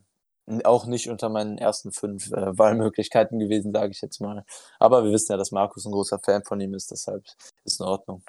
auch 0.65 0.85
nicht 0.85 1.09
unter 1.09 1.29
meinen 1.29 1.57
ersten 1.57 1.91
fünf 1.91 2.31
äh, 2.31 2.57
Wahlmöglichkeiten 2.57 3.39
gewesen, 3.39 3.71
sage 3.71 3.91
ich 3.91 4.01
jetzt 4.01 4.19
mal. 4.21 4.45
Aber 4.79 5.03
wir 5.03 5.11
wissen 5.11 5.31
ja, 5.31 5.37
dass 5.37 5.51
Markus 5.51 5.85
ein 5.85 5.91
großer 5.91 6.19
Fan 6.19 6.43
von 6.43 6.59
ihm 6.59 6.73
ist, 6.73 6.91
deshalb 6.91 7.25
ist 7.63 7.79
in 7.79 7.85
Ordnung. 7.85 8.23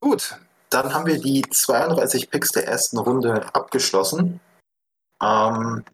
Gut, 0.00 0.38
dann 0.70 0.94
haben 0.94 1.06
wir 1.06 1.20
die 1.20 1.42
32 1.42 2.30
Picks 2.30 2.52
der 2.52 2.66
ersten 2.66 2.98
Runde 2.98 3.54
abgeschlossen. 3.54 4.40
Ähm, 5.22 5.84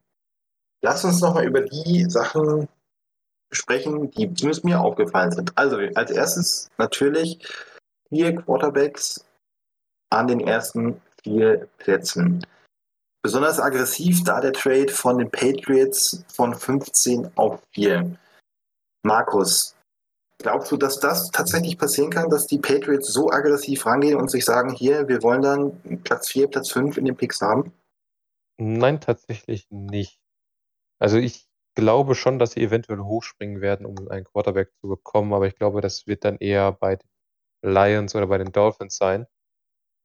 lass 0.82 1.04
uns 1.04 1.20
nochmal 1.20 1.46
über 1.46 1.62
die 1.62 2.04
Sachen 2.10 2.68
sprechen, 3.52 4.10
die 4.10 4.32
zumindest 4.34 4.64
mir 4.64 4.80
aufgefallen 4.80 5.30
sind. 5.30 5.56
Also 5.56 5.78
als 5.94 6.10
erstes 6.10 6.70
natürlich 6.76 7.38
vier 8.08 8.34
Quarterbacks 8.36 9.24
an 10.10 10.28
den 10.28 10.40
ersten 10.40 11.00
vier 11.22 11.68
Plätzen. 11.78 12.44
Besonders 13.24 13.58
aggressiv 13.58 14.22
da 14.22 14.40
der 14.40 14.52
Trade 14.52 14.92
von 14.92 15.18
den 15.18 15.30
Patriots 15.30 16.22
von 16.28 16.54
15 16.54 17.30
auf 17.36 17.62
4. 17.72 18.16
Markus, 19.02 19.74
Glaubst 20.44 20.70
du, 20.70 20.76
dass 20.76 21.00
das 21.00 21.30
tatsächlich 21.30 21.78
passieren 21.78 22.10
kann, 22.10 22.28
dass 22.28 22.46
die 22.46 22.58
Patriots 22.58 23.10
so 23.10 23.30
aggressiv 23.30 23.86
rangehen 23.86 24.18
und 24.18 24.30
sich 24.30 24.44
sagen, 24.44 24.74
hier, 24.74 25.08
wir 25.08 25.22
wollen 25.22 25.40
dann 25.40 26.02
Platz 26.02 26.28
4, 26.28 26.48
Platz 26.48 26.70
5 26.70 26.98
in 26.98 27.06
den 27.06 27.16
Picks 27.16 27.40
haben? 27.40 27.72
Nein, 28.58 29.00
tatsächlich 29.00 29.66
nicht. 29.70 30.20
Also 30.98 31.16
ich 31.16 31.46
glaube 31.74 32.14
schon, 32.14 32.38
dass 32.38 32.52
sie 32.52 32.60
eventuell 32.60 32.98
hochspringen 32.98 33.62
werden, 33.62 33.86
um 33.86 34.08
einen 34.08 34.24
Quarterback 34.26 34.70
zu 34.82 34.88
bekommen, 34.88 35.32
aber 35.32 35.46
ich 35.46 35.56
glaube, 35.56 35.80
das 35.80 36.06
wird 36.06 36.26
dann 36.26 36.36
eher 36.36 36.72
bei 36.72 36.96
den 36.96 37.08
Lions 37.62 38.14
oder 38.14 38.26
bei 38.26 38.36
den 38.36 38.52
Dolphins 38.52 38.98
sein. 38.98 39.26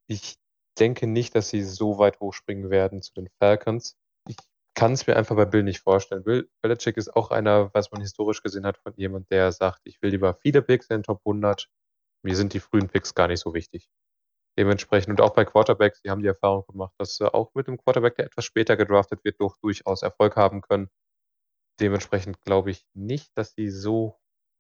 Ich 0.08 0.38
denke 0.80 1.08
nicht, 1.08 1.36
dass 1.36 1.50
sie 1.50 1.64
so 1.64 1.98
weit 1.98 2.20
hochspringen 2.20 2.70
werden 2.70 3.02
zu 3.02 3.14
den 3.14 3.30
Falcons 3.40 3.98
kann 4.80 4.94
es 4.94 5.08
mir 5.08 5.18
einfach 5.18 5.36
bei 5.36 5.44
Bill 5.44 5.64
nicht 5.64 5.82
vorstellen. 5.82 6.24
Bill 6.24 6.50
Belichick 6.62 6.96
ist 6.96 7.14
auch 7.14 7.32
einer, 7.32 7.74
was 7.74 7.92
man 7.92 8.00
historisch 8.00 8.42
gesehen 8.42 8.66
hat, 8.66 8.78
von 8.78 8.94
jemand, 8.96 9.30
der 9.30 9.52
sagt, 9.52 9.82
ich 9.84 10.02
will 10.02 10.12
lieber 10.12 10.36
viele 10.36 10.62
Picks 10.62 10.88
in 10.88 11.00
den 11.00 11.04
Top 11.04 11.20
100. 11.26 11.68
Mir 12.24 12.34
sind 12.38 12.54
die 12.54 12.62
frühen 12.62 12.88
Picks 12.88 13.14
gar 13.14 13.28
nicht 13.28 13.42
so 13.42 13.54
wichtig. 13.54 13.90
Dementsprechend 14.58 15.10
und 15.10 15.20
auch 15.20 15.34
bei 15.34 15.44
Quarterbacks, 15.44 16.02
die 16.02 16.10
haben 16.10 16.22
die 16.22 16.30
Erfahrung 16.30 16.66
gemacht, 16.66 16.94
dass 16.98 17.18
sie 17.18 17.34
auch 17.34 17.54
mit 17.56 17.68
einem 17.68 17.78
Quarterback, 17.78 18.16
der 18.16 18.28
etwas 18.28 18.46
später 18.46 18.78
gedraftet 18.78 19.26
wird, 19.26 19.42
doch 19.42 19.58
durchaus 19.58 20.02
Erfolg 20.02 20.38
haben 20.38 20.62
können. 20.62 20.90
Dementsprechend 21.82 22.42
glaube 22.42 22.72
ich 22.72 22.86
nicht, 22.94 23.38
dass 23.38 23.52
sie 23.56 23.70
so, 23.70 24.18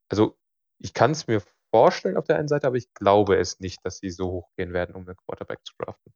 also 0.09 0.37
ich 0.79 0.93
kann 0.93 1.11
es 1.11 1.27
mir 1.27 1.41
vorstellen 1.71 2.17
auf 2.17 2.25
der 2.25 2.37
einen 2.37 2.47
Seite, 2.47 2.67
aber 2.67 2.77
ich 2.77 2.93
glaube 2.93 3.37
es 3.37 3.59
nicht, 3.59 3.85
dass 3.85 3.97
sie 3.97 4.09
so 4.09 4.31
hoch 4.31 4.49
gehen 4.57 4.73
werden, 4.73 4.95
um 4.95 5.05
einen 5.05 5.17
Quarterback 5.17 5.59
zu 5.65 5.73
draften. 5.77 6.13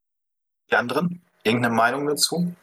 Die 0.71 0.75
anderen? 0.75 1.25
Irgendeine 1.43 1.75
Meinung 1.75 2.07
dazu? 2.07 2.55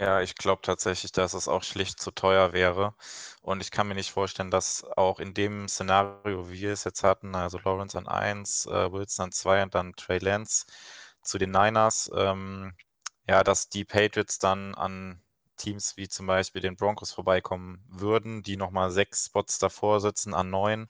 Ja, 0.00 0.22
ich 0.22 0.34
glaube 0.34 0.62
tatsächlich, 0.62 1.12
dass 1.12 1.34
es 1.34 1.46
auch 1.46 1.62
schlicht 1.62 2.00
zu 2.00 2.10
teuer 2.10 2.54
wäre. 2.54 2.94
Und 3.42 3.60
ich 3.60 3.70
kann 3.70 3.86
mir 3.86 3.94
nicht 3.94 4.10
vorstellen, 4.12 4.50
dass 4.50 4.82
auch 4.96 5.20
in 5.20 5.34
dem 5.34 5.68
Szenario, 5.68 6.48
wie 6.50 6.60
wir 6.60 6.72
es 6.72 6.84
jetzt 6.84 7.04
hatten, 7.04 7.34
also 7.34 7.58
Lawrence 7.58 7.98
an 7.98 8.08
1, 8.08 8.64
äh, 8.66 8.90
Wilson 8.90 9.24
an 9.26 9.32
2 9.32 9.62
und 9.64 9.74
dann 9.74 9.92
Trey 9.96 10.18
Lance 10.18 10.64
zu 11.22 11.36
den 11.36 11.50
Niners, 11.50 12.10
ähm, 12.14 12.74
ja, 13.28 13.44
dass 13.44 13.68
die 13.68 13.84
Patriots 13.84 14.38
dann 14.38 14.74
an 14.74 15.22
Teams 15.58 15.98
wie 15.98 16.08
zum 16.08 16.26
Beispiel 16.26 16.62
den 16.62 16.76
Broncos 16.76 17.12
vorbeikommen 17.12 17.84
würden, 17.88 18.42
die 18.42 18.56
nochmal 18.56 18.90
sechs 18.90 19.26
Spots 19.26 19.58
davor 19.58 20.00
sitzen 20.00 20.32
an 20.32 20.48
neun, 20.48 20.88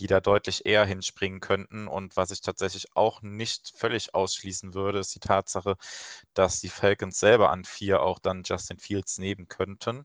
die 0.00 0.06
da 0.06 0.20
deutlich 0.20 0.66
eher 0.66 0.84
hinspringen 0.84 1.40
könnten. 1.40 1.86
Und 1.88 2.16
was 2.16 2.30
ich 2.30 2.40
tatsächlich 2.40 2.96
auch 2.96 3.22
nicht 3.22 3.72
völlig 3.76 4.14
ausschließen 4.14 4.74
würde, 4.74 4.98
ist 5.00 5.14
die 5.14 5.20
Tatsache, 5.20 5.76
dass 6.34 6.60
die 6.60 6.68
Falcons 6.70 7.20
selber 7.20 7.50
an 7.50 7.64
vier 7.64 8.02
auch 8.02 8.18
dann 8.18 8.42
Justin 8.44 8.78
Fields 8.78 9.18
nehmen 9.18 9.48
könnten. 9.48 10.04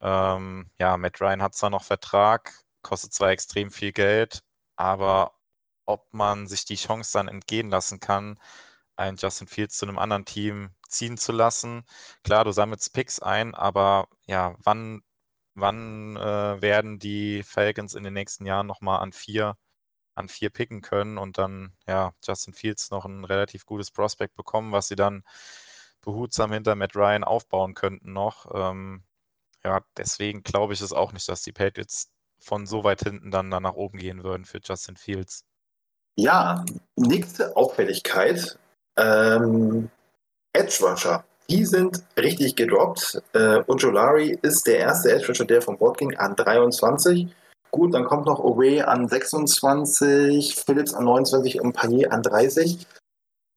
Ähm, 0.00 0.70
ja, 0.78 0.96
Matt 0.96 1.20
Ryan 1.20 1.42
hat 1.42 1.54
zwar 1.54 1.70
noch 1.70 1.84
Vertrag, 1.84 2.52
kostet 2.82 3.12
zwar 3.14 3.30
extrem 3.30 3.70
viel 3.70 3.92
Geld, 3.92 4.42
aber 4.76 5.34
ob 5.86 6.12
man 6.12 6.46
sich 6.46 6.64
die 6.64 6.76
Chance 6.76 7.12
dann 7.14 7.28
entgehen 7.28 7.70
lassen 7.70 8.00
kann, 8.00 8.38
einen 8.96 9.16
Justin 9.16 9.48
Fields 9.48 9.76
zu 9.78 9.86
einem 9.86 9.98
anderen 9.98 10.24
Team 10.24 10.70
ziehen 10.88 11.16
zu 11.18 11.32
lassen. 11.32 11.84
Klar, 12.24 12.44
du 12.44 12.52
sammelst 12.52 12.92
Picks 12.92 13.20
ein, 13.20 13.54
aber 13.54 14.08
ja, 14.26 14.56
wann, 14.62 15.02
wann 15.54 16.16
äh, 16.16 16.60
werden 16.62 16.98
die 16.98 17.42
Falcons 17.42 17.94
in 17.94 18.04
den 18.04 18.14
nächsten 18.14 18.46
Jahren 18.46 18.66
nochmal 18.66 19.00
an 19.00 19.12
vier, 19.12 19.56
an 20.14 20.28
vier 20.28 20.50
picken 20.50 20.82
können 20.82 21.18
und 21.18 21.38
dann 21.38 21.72
ja 21.86 22.12
Justin 22.24 22.54
Fields 22.54 22.90
noch 22.90 23.04
ein 23.04 23.24
relativ 23.24 23.66
gutes 23.66 23.90
Prospect 23.90 24.34
bekommen, 24.36 24.72
was 24.72 24.88
sie 24.88 24.96
dann 24.96 25.24
behutsam 26.02 26.52
hinter 26.52 26.74
Matt 26.74 26.96
Ryan 26.96 27.24
aufbauen 27.24 27.74
könnten 27.74 28.12
noch. 28.12 28.46
Ähm, 28.54 29.04
ja, 29.64 29.80
deswegen 29.96 30.42
glaube 30.42 30.74
ich 30.74 30.80
es 30.80 30.92
auch 30.92 31.12
nicht, 31.12 31.28
dass 31.28 31.42
die 31.42 31.52
Patriots 31.52 32.10
von 32.38 32.66
so 32.66 32.84
weit 32.84 33.02
hinten 33.02 33.30
dann, 33.30 33.50
dann 33.50 33.62
nach 33.62 33.74
oben 33.74 33.98
gehen 33.98 34.22
würden 34.22 34.44
für 34.44 34.60
Justin 34.62 34.96
Fields. 34.96 35.44
Ja, 36.16 36.64
nächste 36.96 37.56
Auffälligkeit. 37.56 38.58
Ähm, 38.96 39.90
Edge 40.52 40.78
Rusher. 40.82 41.24
Die 41.50 41.64
sind 41.64 42.02
richtig 42.16 42.56
gedroppt. 42.56 43.22
Äh, 43.34 43.62
Ojolari 43.66 44.38
ist 44.42 44.66
der 44.66 44.78
erste 44.78 45.12
Edge 45.12 45.28
Rusher, 45.28 45.44
der 45.44 45.60
vom 45.60 45.76
Board 45.76 45.98
ging, 45.98 46.16
an 46.16 46.36
23. 46.36 47.28
Gut, 47.70 47.92
dann 47.92 48.04
kommt 48.04 48.26
noch 48.26 48.40
Away 48.40 48.82
an 48.82 49.08
26, 49.08 50.54
Phillips 50.54 50.94
an 50.94 51.04
29 51.04 51.60
und 51.60 51.72
Panier 51.72 52.12
an 52.12 52.22
30. 52.22 52.86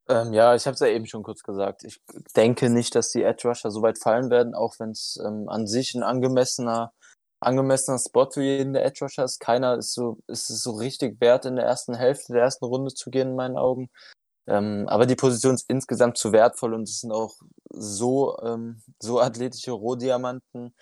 Ähm, 0.09 0.34
ja, 0.34 0.55
ich 0.55 0.65
habe 0.65 0.73
es 0.73 0.80
ja 0.80 0.88
eben 0.88 1.05
schon 1.05 1.23
kurz 1.23 1.43
gesagt. 1.43 1.84
Ich 1.84 2.01
denke 2.35 2.69
nicht, 2.69 2.95
dass 2.95 3.11
die 3.11 3.23
Edge 3.23 3.47
Rusher 3.47 3.72
so 3.72 3.81
weit 3.81 3.99
fallen 3.99 4.30
werden, 4.30 4.55
auch 4.55 4.76
wenn 4.80 4.91
es 4.91 5.19
ähm, 5.26 5.47
an 5.49 5.68
sich 5.68 5.93
ein 5.95 6.03
angemessener, 6.03 6.93
angemessener 7.41 7.99
Spot 7.99 8.30
für 8.31 8.41
jeden 8.41 8.73
der 8.73 8.85
Edge 8.85 8.99
Rusher 9.03 9.26
ist. 9.26 9.39
Keiner 9.39 9.77
ist 9.77 9.93
so, 9.93 10.18
ist 10.27 10.49
es 10.49 10.64
so 10.64 10.72
richtig 10.72 11.19
wert, 11.22 11.45
in 11.45 11.55
der 11.55 11.65
ersten 11.65 11.93
Hälfte 11.93 12.34
der 12.34 12.43
ersten 12.43 12.65
Runde 12.65 12.93
zu 12.93 13.09
gehen, 13.11 13.30
in 13.30 13.35
meinen 13.35 13.57
Augen. 13.57 13.89
Ähm, 14.47 14.87
aber 14.87 15.05
die 15.05 15.15
Position 15.15 15.55
ist 15.55 15.69
insgesamt 15.69 16.17
zu 16.17 16.31
wertvoll 16.31 16.73
und 16.73 16.83
es 16.83 17.01
sind 17.01 17.11
auch 17.11 17.35
so, 17.69 18.37
ähm, 18.41 18.81
so 19.01 19.19
athletische 19.19 19.71
Rohdiamanten 19.71 20.73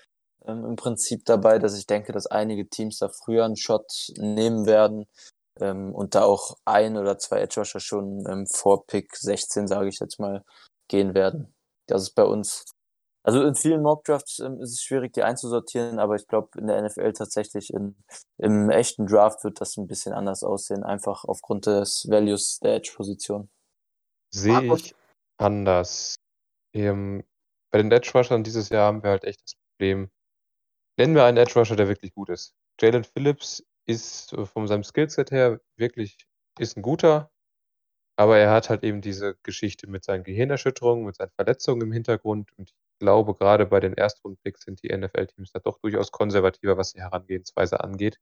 ähm, 0.45 0.65
im 0.65 0.75
Prinzip 0.75 1.25
dabei, 1.25 1.57
dass 1.59 1.77
ich 1.77 1.87
denke, 1.87 2.11
dass 2.11 2.27
einige 2.27 2.69
Teams 2.69 2.99
da 2.99 3.09
früher 3.09 3.45
einen 3.45 3.55
Shot 3.57 4.11
nehmen 4.17 4.65
werden 4.67 5.05
ähm, 5.59 5.93
und 5.95 6.15
da 6.15 6.23
auch 6.23 6.57
ein 6.65 6.97
oder 6.97 7.17
zwei 7.17 7.39
Edge 7.41 7.59
Rusher 7.59 7.79
schon 7.79 8.45
vor 8.51 8.85
Pick 8.85 9.15
16, 9.15 9.67
sage 9.67 9.89
ich 9.89 9.99
jetzt 9.99 10.19
mal, 10.19 10.43
gehen 10.87 11.15
werden. 11.15 11.53
Das 11.87 12.03
ist 12.03 12.15
bei 12.15 12.23
uns 12.23 12.65
also 13.26 13.43
in 13.43 13.56
vielen 13.56 13.81
Mock-Drafts 13.81 14.39
ähm, 14.39 14.61
ist 14.61 14.73
es 14.73 14.84
schwierig, 14.84 15.14
die 15.14 15.23
einzusortieren, 15.23 15.97
aber 15.97 16.15
ich 16.15 16.27
glaube, 16.27 16.60
in 16.60 16.68
der 16.68 16.80
NFL 16.81 17.14
tatsächlich 17.14 17.73
in, 17.73 17.95
im 18.38 18.69
echten 18.69 19.07
Draft 19.07 19.43
wird 19.43 19.60
das 19.60 19.77
ein 19.77 19.88
bisschen 19.88 20.14
anders 20.14 20.43
aussehen, 20.43 20.84
einfach 20.84 21.26
aufgrund 21.26 21.65
des 21.65 22.07
Values 22.07 22.60
der 22.60 22.76
Edge-Position. 22.76 23.49
Sehe 24.31 24.76
ich 24.76 24.93
anders. 25.38 26.15
Ähm, 26.73 27.23
bei 27.72 27.80
den 27.80 27.91
Edge 27.91 28.11
Rushern 28.14 28.43
dieses 28.43 28.69
Jahr 28.69 28.88
haben 28.88 29.02
wir 29.02 29.10
halt 29.10 29.23
echt 29.23 29.41
das 29.43 29.53
Problem. 29.56 30.11
Nennen 30.97 31.15
wir 31.15 31.26
einen 31.26 31.38
Edge 31.38 31.57
Rusher, 31.57 31.76
der 31.76 31.88
wirklich 31.88 32.14
gut 32.14 32.30
ist. 32.30 32.53
Jalen 32.80 33.03
Phillips 33.03 33.65
ist 33.88 34.34
äh, 34.34 34.45
von 34.45 34.68
seinem 34.68 34.84
Skillset 34.84 35.31
her 35.31 35.60
wirklich 35.77 36.27
ist 36.60 36.77
ein 36.77 36.84
guter, 36.84 37.31
aber 38.17 38.37
er 38.37 38.51
hat 38.51 38.69
halt 38.69 38.83
eben 38.83 39.01
diese 39.01 39.35
Geschichte 39.43 39.87
mit 39.87 40.03
seinen 40.03 40.23
Gehirnerschütterungen, 40.23 41.05
mit 41.05 41.15
seinen 41.15 41.31
Verletzungen 41.31 41.81
im 41.81 41.91
Hintergrund 41.91 42.51
und 42.57 42.71
ich 42.71 42.75
glaube, 42.99 43.35
gerade 43.35 43.65
bei 43.65 43.79
den 43.79 43.93
Erstrundpicks 43.93 44.61
sind 44.61 44.81
die 44.83 44.95
NFL-Teams 44.95 45.51
da 45.51 45.59
doch 45.59 45.79
durchaus 45.79 46.11
konservativer, 46.11 46.77
was 46.77 46.93
die 46.93 47.01
Herangehensweise 47.01 47.81
angeht. 47.81 48.19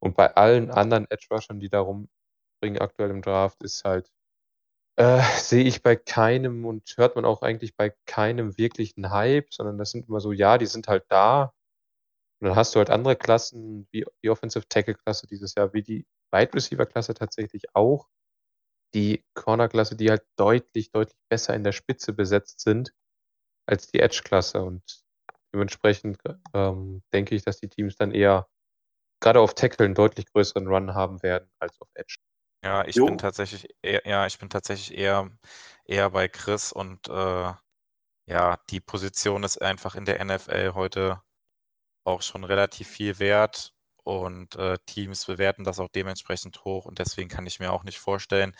Und 0.00 0.16
bei 0.16 0.34
allen 0.34 0.70
anderen 0.70 1.06
Edge-Rushern, 1.10 1.60
die 1.60 1.68
da 1.68 1.80
rumbringen 1.80 2.80
aktuell 2.80 3.10
im 3.10 3.22
Draft, 3.22 3.62
ist 3.62 3.84
halt, 3.84 4.10
äh, 4.96 5.22
sehe 5.38 5.64
ich 5.64 5.82
bei 5.82 5.96
keinem 5.96 6.64
und 6.66 6.94
hört 6.96 7.16
man 7.16 7.24
auch 7.24 7.42
eigentlich 7.42 7.76
bei 7.76 7.94
keinem 8.06 8.56
wirklichen 8.58 9.10
Hype, 9.10 9.52
sondern 9.52 9.78
das 9.78 9.90
sind 9.92 10.08
immer 10.08 10.20
so, 10.20 10.32
ja, 10.32 10.58
die 10.58 10.66
sind 10.66 10.88
halt 10.88 11.04
da. 11.08 11.52
Und 12.40 12.48
dann 12.48 12.56
hast 12.56 12.74
du 12.74 12.78
halt 12.78 12.90
andere 12.90 13.16
Klassen, 13.16 13.86
wie 13.92 14.04
die 14.22 14.30
Offensive 14.30 14.66
Tackle-Klasse 14.68 15.26
dieses 15.28 15.54
Jahr, 15.54 15.72
wie 15.74 15.82
die 15.82 16.06
Wide 16.32 16.54
Receiver-Klasse 16.54 17.14
tatsächlich 17.14 17.74
auch. 17.74 18.08
Die 18.94 19.24
Corner-Klasse, 19.34 19.96
die 19.96 20.10
halt 20.10 20.22
deutlich, 20.36 20.90
deutlich 20.90 21.18
besser 21.30 21.54
in 21.54 21.64
der 21.64 21.72
Spitze 21.72 22.12
besetzt 22.12 22.60
sind 22.60 22.92
als 23.66 23.86
die 23.86 24.00
Edge-Klasse. 24.00 24.62
Und 24.62 24.82
dementsprechend 25.54 26.18
ähm, 26.54 27.02
denke 27.12 27.34
ich, 27.34 27.42
dass 27.42 27.58
die 27.58 27.68
Teams 27.68 27.96
dann 27.96 28.12
eher 28.12 28.48
gerade 29.20 29.40
auf 29.40 29.54
Tackle 29.54 29.86
einen 29.86 29.94
deutlich 29.94 30.26
größeren 30.26 30.66
Run 30.66 30.94
haben 30.94 31.22
werden 31.22 31.50
als 31.58 31.80
auf 31.80 31.88
Edge. 31.94 32.16
Ja, 32.64 32.86
ich 32.86 32.96
jo. 32.96 33.06
bin 33.06 33.18
tatsächlich 33.18 33.68
eher, 33.82 34.06
ja, 34.06 34.26
ich 34.26 34.38
bin 34.38 34.50
tatsächlich 34.50 34.96
eher, 34.96 35.30
eher 35.84 36.10
bei 36.10 36.28
Chris 36.28 36.72
und 36.72 37.08
äh, 37.08 37.52
ja, 38.26 38.56
die 38.70 38.80
Position 38.80 39.42
ist 39.42 39.60
einfach 39.60 39.94
in 39.94 40.04
der 40.04 40.24
NFL 40.24 40.74
heute 40.74 41.22
auch 42.04 42.22
schon 42.22 42.44
relativ 42.44 42.88
viel 42.88 43.18
wert 43.18 43.74
und 44.04 44.56
äh, 44.56 44.78
Teams 44.86 45.26
bewerten 45.26 45.64
das 45.64 45.80
auch 45.80 45.88
dementsprechend 45.88 46.64
hoch 46.64 46.86
und 46.86 46.98
deswegen 46.98 47.28
kann 47.28 47.46
ich 47.46 47.60
mir 47.60 47.72
auch 47.72 47.84
nicht 47.84 47.98
vorstellen, 47.98 48.54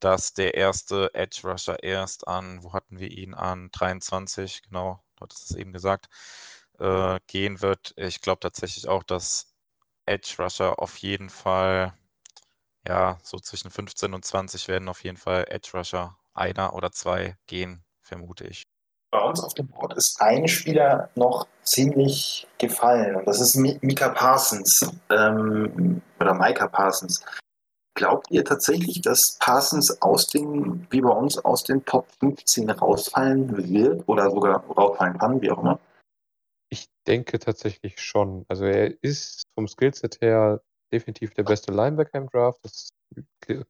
dass 0.00 0.34
der 0.34 0.54
erste 0.54 1.14
Edge 1.14 1.40
Rusher 1.44 1.82
erst 1.82 2.28
an, 2.28 2.62
wo 2.62 2.72
hatten 2.72 2.98
wir 2.98 3.10
ihn, 3.10 3.34
an 3.34 3.70
23, 3.72 4.62
genau, 4.62 5.02
du 5.16 5.22
hattest 5.24 5.50
es 5.50 5.56
eben 5.56 5.72
gesagt, 5.72 6.08
äh, 6.78 7.18
gehen 7.26 7.60
wird. 7.62 7.94
Ich 7.96 8.20
glaube 8.20 8.40
tatsächlich 8.40 8.88
auch, 8.88 9.02
dass 9.02 9.54
Edge 10.06 10.36
Rusher 10.38 10.78
auf 10.80 10.96
jeden 10.98 11.30
Fall, 11.30 11.94
ja, 12.88 13.18
so 13.22 13.38
zwischen 13.38 13.70
15 13.70 14.14
und 14.14 14.24
20 14.24 14.68
werden 14.68 14.88
auf 14.88 15.04
jeden 15.04 15.18
Fall 15.18 15.46
Edge 15.50 15.70
Rusher 15.74 16.18
einer 16.34 16.74
oder 16.74 16.92
zwei 16.92 17.36
gehen, 17.46 17.84
vermute 18.02 18.46
ich. 18.46 18.64
Bei 19.16 19.22
uns 19.22 19.42
auf 19.42 19.54
dem 19.54 19.66
Board 19.68 19.96
ist 19.96 20.20
ein 20.20 20.46
Spieler 20.46 21.08
noch 21.14 21.46
ziemlich 21.62 22.46
gefallen 22.58 23.16
und 23.16 23.26
das 23.26 23.40
ist 23.40 23.56
Mika 23.56 24.10
Parsons 24.10 24.92
ähm, 25.08 26.02
oder 26.20 26.34
Micah 26.34 26.68
Parsons. 26.68 27.24
Glaubt 27.94 28.30
ihr 28.30 28.44
tatsächlich, 28.44 29.00
dass 29.00 29.38
Parsons 29.40 30.02
aus 30.02 30.26
den, 30.26 30.86
wie 30.90 31.00
bei 31.00 31.08
uns, 31.08 31.38
aus 31.38 31.64
den 31.64 31.82
Top 31.86 32.08
15 32.20 32.68
rausfallen 32.68 33.56
wird 33.56 34.06
oder 34.06 34.30
sogar 34.30 34.62
rausfallen 34.66 35.16
kann, 35.16 35.40
wie 35.40 35.50
auch 35.50 35.60
immer? 35.60 35.80
Ich 36.68 36.84
denke 37.06 37.38
tatsächlich 37.38 37.98
schon. 37.98 38.44
Also 38.48 38.66
er 38.66 39.02
ist 39.02 39.44
vom 39.54 39.66
Skillset 39.66 40.20
her 40.20 40.60
definitiv 40.92 41.32
der 41.32 41.44
beste 41.44 41.72
Linebacker 41.72 42.18
im 42.18 42.28
Draft. 42.28 42.62
Das 42.62 42.90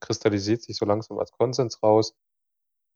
kristallisiert 0.01 0.61
sich 0.63 0.75
so 0.75 0.83
langsam 0.83 1.17
als 1.19 1.31
Konsens 1.31 1.81
raus. 1.81 2.13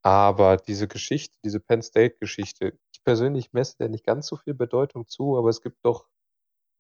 Aber 0.04 0.58
diese 0.58 0.88
Geschichte, 0.88 1.38
diese 1.44 1.60
Penn 1.60 1.82
State-Geschichte, 1.82 2.78
ich 2.94 3.04
persönlich 3.04 3.54
messe 3.54 3.78
der 3.80 3.90
nicht 3.90 4.06
ganz 4.06 4.28
so 4.28 4.36
viel 4.36 4.54
Bedeutung 4.54 5.08
zu, 5.08 5.38
aber 5.38 5.50
es 5.50 5.62
gibt 5.62 5.78
doch 5.84 6.08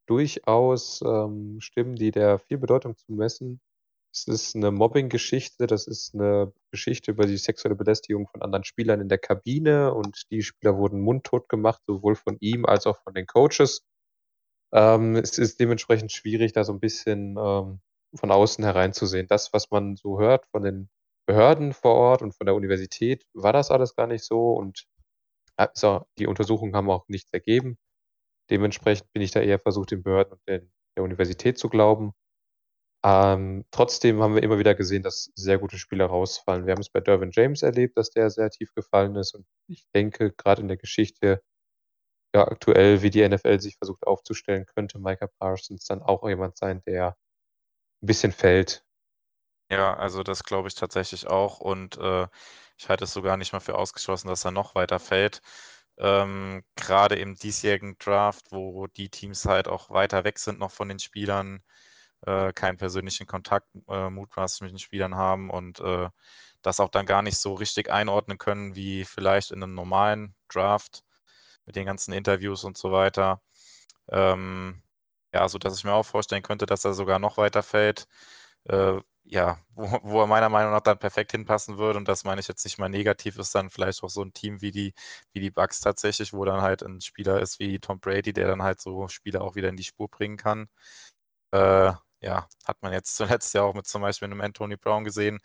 durchaus 0.07 1.01
ähm, 1.05 1.61
Stimmen, 1.61 1.95
die 1.95 2.11
der 2.11 2.39
viel 2.39 2.57
Bedeutung 2.57 2.97
zu 2.97 3.11
messen. 3.13 3.61
Es 4.13 4.27
ist 4.27 4.55
eine 4.55 4.71
Mobbing-Geschichte, 4.71 5.67
das 5.67 5.87
ist 5.87 6.13
eine 6.13 6.51
Geschichte 6.71 7.11
über 7.11 7.25
die 7.27 7.37
sexuelle 7.37 7.75
Belästigung 7.75 8.27
von 8.27 8.41
anderen 8.41 8.65
Spielern 8.65 8.99
in 8.99 9.07
der 9.07 9.19
Kabine 9.19 9.93
und 9.93 10.29
die 10.31 10.41
Spieler 10.41 10.77
wurden 10.77 10.99
mundtot 11.01 11.47
gemacht, 11.47 11.81
sowohl 11.87 12.15
von 12.15 12.37
ihm 12.41 12.65
als 12.65 12.87
auch 12.87 12.97
von 13.03 13.13
den 13.13 13.25
Coaches. 13.27 13.85
Ähm, 14.73 15.15
es 15.15 15.37
ist 15.37 15.59
dementsprechend 15.59 16.11
schwierig, 16.11 16.53
da 16.53 16.63
so 16.63 16.73
ein 16.73 16.79
bisschen 16.79 17.37
ähm, 17.37 17.79
von 18.15 18.31
außen 18.31 18.63
hereinzusehen. 18.63 19.27
Das, 19.27 19.53
was 19.53 19.71
man 19.71 19.95
so 19.95 20.19
hört 20.19 20.45
von 20.47 20.63
den 20.63 20.89
Behörden 21.27 21.73
vor 21.73 21.95
Ort 21.95 22.21
und 22.21 22.33
von 22.35 22.45
der 22.45 22.55
Universität, 22.55 23.25
war 23.33 23.53
das 23.53 23.71
alles 23.71 23.95
gar 23.95 24.07
nicht 24.07 24.25
so 24.25 24.53
und 24.53 24.87
also, 25.57 26.07
die 26.17 26.27
Untersuchungen 26.27 26.75
haben 26.75 26.89
auch 26.89 27.07
nichts 27.07 27.31
ergeben. 27.33 27.77
Dementsprechend 28.49 29.11
bin 29.13 29.21
ich 29.21 29.31
da 29.31 29.41
eher 29.41 29.59
versucht, 29.59 29.91
den 29.91 30.03
Behörden 30.03 30.33
und 30.33 30.41
den, 30.47 30.71
der 30.97 31.03
Universität 31.03 31.57
zu 31.59 31.69
glauben. 31.69 32.13
Ähm, 33.03 33.65
trotzdem 33.71 34.21
haben 34.21 34.35
wir 34.35 34.43
immer 34.43 34.59
wieder 34.59 34.75
gesehen, 34.75 35.03
dass 35.03 35.31
sehr 35.35 35.57
gute 35.59 35.77
Spieler 35.77 36.05
rausfallen. 36.07 36.65
Wir 36.65 36.73
haben 36.73 36.81
es 36.81 36.89
bei 36.89 36.99
Dervin 36.99 37.31
James 37.33 37.63
erlebt, 37.63 37.97
dass 37.97 38.11
der 38.11 38.29
sehr 38.29 38.49
tief 38.51 38.73
gefallen 38.75 39.15
ist. 39.15 39.33
Und 39.33 39.45
ich 39.67 39.85
denke, 39.95 40.31
gerade 40.33 40.61
in 40.61 40.67
der 40.67 40.77
Geschichte, 40.77 41.41
ja, 42.35 42.47
aktuell, 42.47 43.01
wie 43.01 43.09
die 43.09 43.27
NFL 43.27 43.59
sich 43.59 43.77
versucht 43.77 44.07
aufzustellen, 44.07 44.65
könnte 44.65 44.99
Micah 44.99 45.27
Parsons 45.39 45.85
dann 45.85 46.01
auch 46.01 46.27
jemand 46.27 46.57
sein, 46.57 46.81
der 46.85 47.17
ein 48.03 48.07
bisschen 48.07 48.31
fällt. 48.31 48.85
Ja, 49.71 49.93
also 49.95 50.21
das 50.23 50.43
glaube 50.43 50.67
ich 50.67 50.75
tatsächlich 50.75 51.27
auch. 51.27 51.59
Und 51.59 51.97
äh, 51.97 52.27
ich 52.77 52.89
halte 52.89 53.05
es 53.05 53.13
sogar 53.13 53.37
nicht 53.37 53.53
mal 53.53 53.59
für 53.61 53.75
ausgeschlossen, 53.75 54.27
dass 54.27 54.43
er 54.45 54.51
noch 54.51 54.75
weiter 54.75 54.99
fällt. 54.99 55.41
Ähm, 55.97 56.63
gerade 56.75 57.15
im 57.15 57.35
diesjährigen 57.35 57.97
Draft, 57.99 58.51
wo 58.51 58.87
die 58.87 59.09
Teams 59.09 59.45
halt 59.45 59.67
auch 59.67 59.89
weiter 59.89 60.23
weg 60.23 60.39
sind 60.39 60.59
noch 60.59 60.71
von 60.71 60.89
den 60.89 60.99
Spielern, 60.99 61.63
äh, 62.25 62.53
keinen 62.53 62.77
persönlichen 62.77 63.27
Kontakt 63.27 63.67
äh, 63.89 64.09
mutmaßlich 64.09 64.61
mit 64.63 64.71
den 64.71 64.79
Spielern 64.79 65.15
haben 65.15 65.49
und 65.51 65.79
äh, 65.81 66.09
das 66.63 66.79
auch 66.79 66.89
dann 66.89 67.05
gar 67.05 67.21
nicht 67.23 67.37
so 67.39 67.53
richtig 67.55 67.91
einordnen 67.91 68.37
können 68.39 68.75
wie 68.75 69.05
vielleicht 69.05 69.51
in 69.51 69.63
einem 69.63 69.75
normalen 69.75 70.35
Draft 70.49 71.03
mit 71.65 71.75
den 71.77 71.85
ganzen 71.87 72.13
Interviews 72.13 72.63
und 72.65 72.77
so 72.77 72.91
weiter. 72.91 73.41
Ähm, 74.09 74.83
ja, 75.33 75.47
so 75.49 75.57
dass 75.59 75.77
ich 75.77 75.83
mir 75.85 75.93
auch 75.93 76.03
vorstellen 76.05 76.43
könnte, 76.43 76.65
dass 76.65 76.85
er 76.85 76.93
sogar 76.93 77.19
noch 77.19 77.37
weiter 77.37 77.63
fällt. 77.63 78.07
Äh, 78.65 78.99
ja, 79.31 79.59
wo, 79.75 79.87
wo, 80.03 80.21
er 80.21 80.27
meiner 80.27 80.49
Meinung 80.49 80.71
nach 80.73 80.81
dann 80.81 80.99
perfekt 80.99 81.31
hinpassen 81.31 81.77
würde. 81.77 81.97
Und 81.97 82.07
das 82.09 82.25
meine 82.25 82.41
ich 82.41 82.49
jetzt 82.49 82.65
nicht 82.65 82.77
mal 82.79 82.89
negativ, 82.89 83.37
ist 83.37 83.55
dann 83.55 83.69
vielleicht 83.69 84.03
auch 84.03 84.09
so 84.09 84.21
ein 84.23 84.33
Team 84.33 84.61
wie 84.61 84.71
die, 84.71 84.93
wie 85.33 85.39
die 85.39 85.51
Bucks 85.51 85.79
tatsächlich, 85.79 86.33
wo 86.33 86.43
dann 86.43 86.61
halt 86.61 86.83
ein 86.83 86.99
Spieler 86.99 87.39
ist 87.41 87.57
wie 87.59 87.79
Tom 87.79 87.99
Brady, 88.01 88.33
der 88.33 88.47
dann 88.47 88.61
halt 88.61 88.81
so 88.81 89.07
Spieler 89.07 89.41
auch 89.41 89.55
wieder 89.55 89.69
in 89.69 89.77
die 89.77 89.85
Spur 89.85 90.09
bringen 90.09 90.35
kann. 90.37 90.67
Äh, 91.51 91.93
ja, 92.21 92.47
hat 92.65 92.81
man 92.83 92.93
jetzt 92.93 93.15
zuletzt 93.17 93.53
ja 93.53 93.63
auch 93.63 93.73
mit 93.75 93.87
zum 93.87 94.01
Beispiel 94.01 94.27
einem 94.27 94.41
Anthony 94.41 94.77
Brown 94.77 95.05
gesehen, 95.05 95.39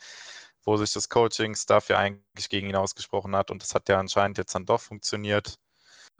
wo 0.64 0.76
sich 0.76 0.92
das 0.92 1.08
Coaching-Staff 1.08 1.88
ja 1.88 1.98
eigentlich 1.98 2.48
gegen 2.48 2.68
ihn 2.70 2.76
ausgesprochen 2.76 3.36
hat 3.36 3.50
und 3.52 3.62
das 3.62 3.74
hat 3.74 3.88
ja 3.88 4.00
anscheinend 4.00 4.38
jetzt 4.38 4.54
dann 4.54 4.66
doch 4.66 4.80
funktioniert. 4.80 5.58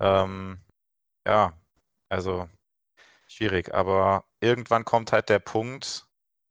Ähm, 0.01 0.60
ja, 1.26 1.55
also 2.10 2.48
schwierig, 3.28 3.74
aber 3.74 4.24
irgendwann 4.40 4.84
kommt 4.84 5.12
halt 5.12 5.28
der 5.30 5.40
Punkt, 5.40 6.06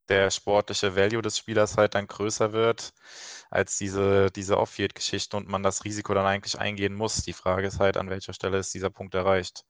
der 0.10 0.32
sportliche 0.32 0.96
Value 0.96 1.22
des 1.22 1.38
Spielers 1.38 1.78
halt 1.78 1.96
dann 1.96 2.08
größer 2.08 2.54
wird 2.54 2.94
als 3.50 3.78
diese, 3.78 4.32
diese 4.32 4.58
Off-Field-Geschichte 4.58 5.38
und 5.38 5.48
man 5.48 5.64
das 5.64 5.84
Risiko 5.86 6.14
dann 6.14 6.26
eigentlich 6.26 6.60
eingehen 6.60 6.94
muss. 6.94 7.24
Die 7.24 7.34
Frage 7.34 7.68
ist 7.68 7.80
halt, 7.80 7.98
an 7.98 8.10
welcher 8.10 8.34
Stelle 8.34 8.58
ist 8.60 8.74
dieser 8.74 8.90
Punkt 8.90 9.16
erreicht, 9.16 9.66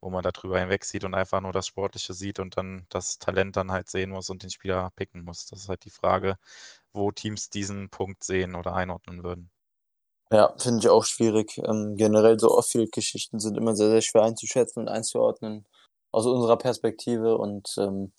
wo 0.00 0.10
man 0.10 0.22
darüber 0.22 0.58
hinweg 0.60 0.84
sieht 0.84 1.04
und 1.04 1.14
einfach 1.14 1.40
nur 1.40 1.52
das 1.52 1.66
Sportliche 1.66 2.14
sieht 2.14 2.38
und 2.40 2.56
dann 2.56 2.86
das 2.88 3.18
Talent 3.18 3.56
dann 3.56 3.70
halt 3.70 3.90
sehen 3.90 4.10
muss 4.10 4.30
und 4.30 4.42
den 4.42 4.50
Spieler 4.50 4.90
picken 4.96 5.24
muss. 5.24 5.46
Das 5.46 5.60
ist 5.60 5.68
halt 5.68 5.84
die 5.84 5.90
Frage, 5.90 6.36
wo 6.92 7.12
Teams 7.12 7.50
diesen 7.50 7.90
Punkt 7.90 8.24
sehen 8.24 8.54
oder 8.54 8.74
einordnen 8.74 9.22
würden. 9.22 9.50
Ja, 10.32 10.54
finde 10.58 10.80
ich 10.80 10.88
auch 10.88 11.04
schwierig. 11.04 11.58
Ähm, 11.58 11.96
generell 11.96 12.38
so 12.38 12.56
Off-Field-Geschichten 12.56 13.40
sind 13.40 13.56
immer 13.56 13.74
sehr, 13.74 13.90
sehr 13.90 14.02
schwer 14.02 14.22
einzuschätzen 14.22 14.80
und 14.80 14.88
einzuordnen 14.88 15.66
aus 16.12 16.26
unserer 16.26 16.56
Perspektive 16.56 17.36
und 17.36 17.74
ähm, 17.78 18.12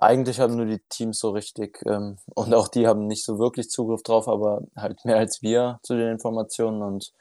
eigentlich 0.00 0.40
haben 0.40 0.56
nur 0.56 0.66
die 0.66 0.80
Teams 0.88 1.18
so 1.18 1.30
richtig 1.30 1.82
ähm, 1.86 2.18
und 2.34 2.54
auch 2.54 2.68
die 2.68 2.86
haben 2.86 3.06
nicht 3.06 3.24
so 3.24 3.38
wirklich 3.38 3.70
Zugriff 3.70 4.02
drauf, 4.02 4.28
aber 4.28 4.62
halt 4.76 5.04
mehr 5.04 5.18
als 5.18 5.42
wir 5.42 5.78
zu 5.82 5.96
den 5.96 6.10
Informationen 6.10 6.82
und 6.82 7.12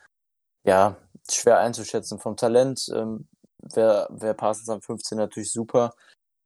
ja, 0.66 0.98
schwer 1.30 1.60
einzuschätzen. 1.60 2.20
Vom 2.20 2.38
Talent 2.38 2.88
ähm, 2.94 3.28
wäre 3.74 4.08
wär 4.12 4.34
Parsons 4.34 4.70
am 4.70 4.82
15 4.82 5.18
natürlich 5.18 5.52
super, 5.52 5.94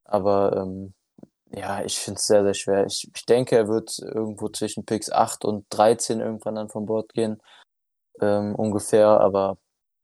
aber 0.05 0.57
ähm, 0.57 0.93
ja, 1.51 1.83
ich 1.83 1.99
finde 1.99 2.19
es 2.19 2.25
sehr, 2.27 2.43
sehr 2.43 2.53
schwer. 2.55 2.85
Ich, 2.87 3.09
ich 3.15 3.25
denke, 3.25 3.55
er 3.55 3.67
wird 3.67 3.99
irgendwo 3.99 4.49
zwischen 4.49 4.85
Picks 4.85 5.11
8 5.11 5.45
und 5.45 5.65
13 5.69 6.19
irgendwann 6.19 6.55
dann 6.55 6.69
vom 6.69 6.85
Bord 6.85 7.13
gehen, 7.13 7.41
ähm, 8.21 8.55
ungefähr, 8.55 9.07
aber 9.07 9.57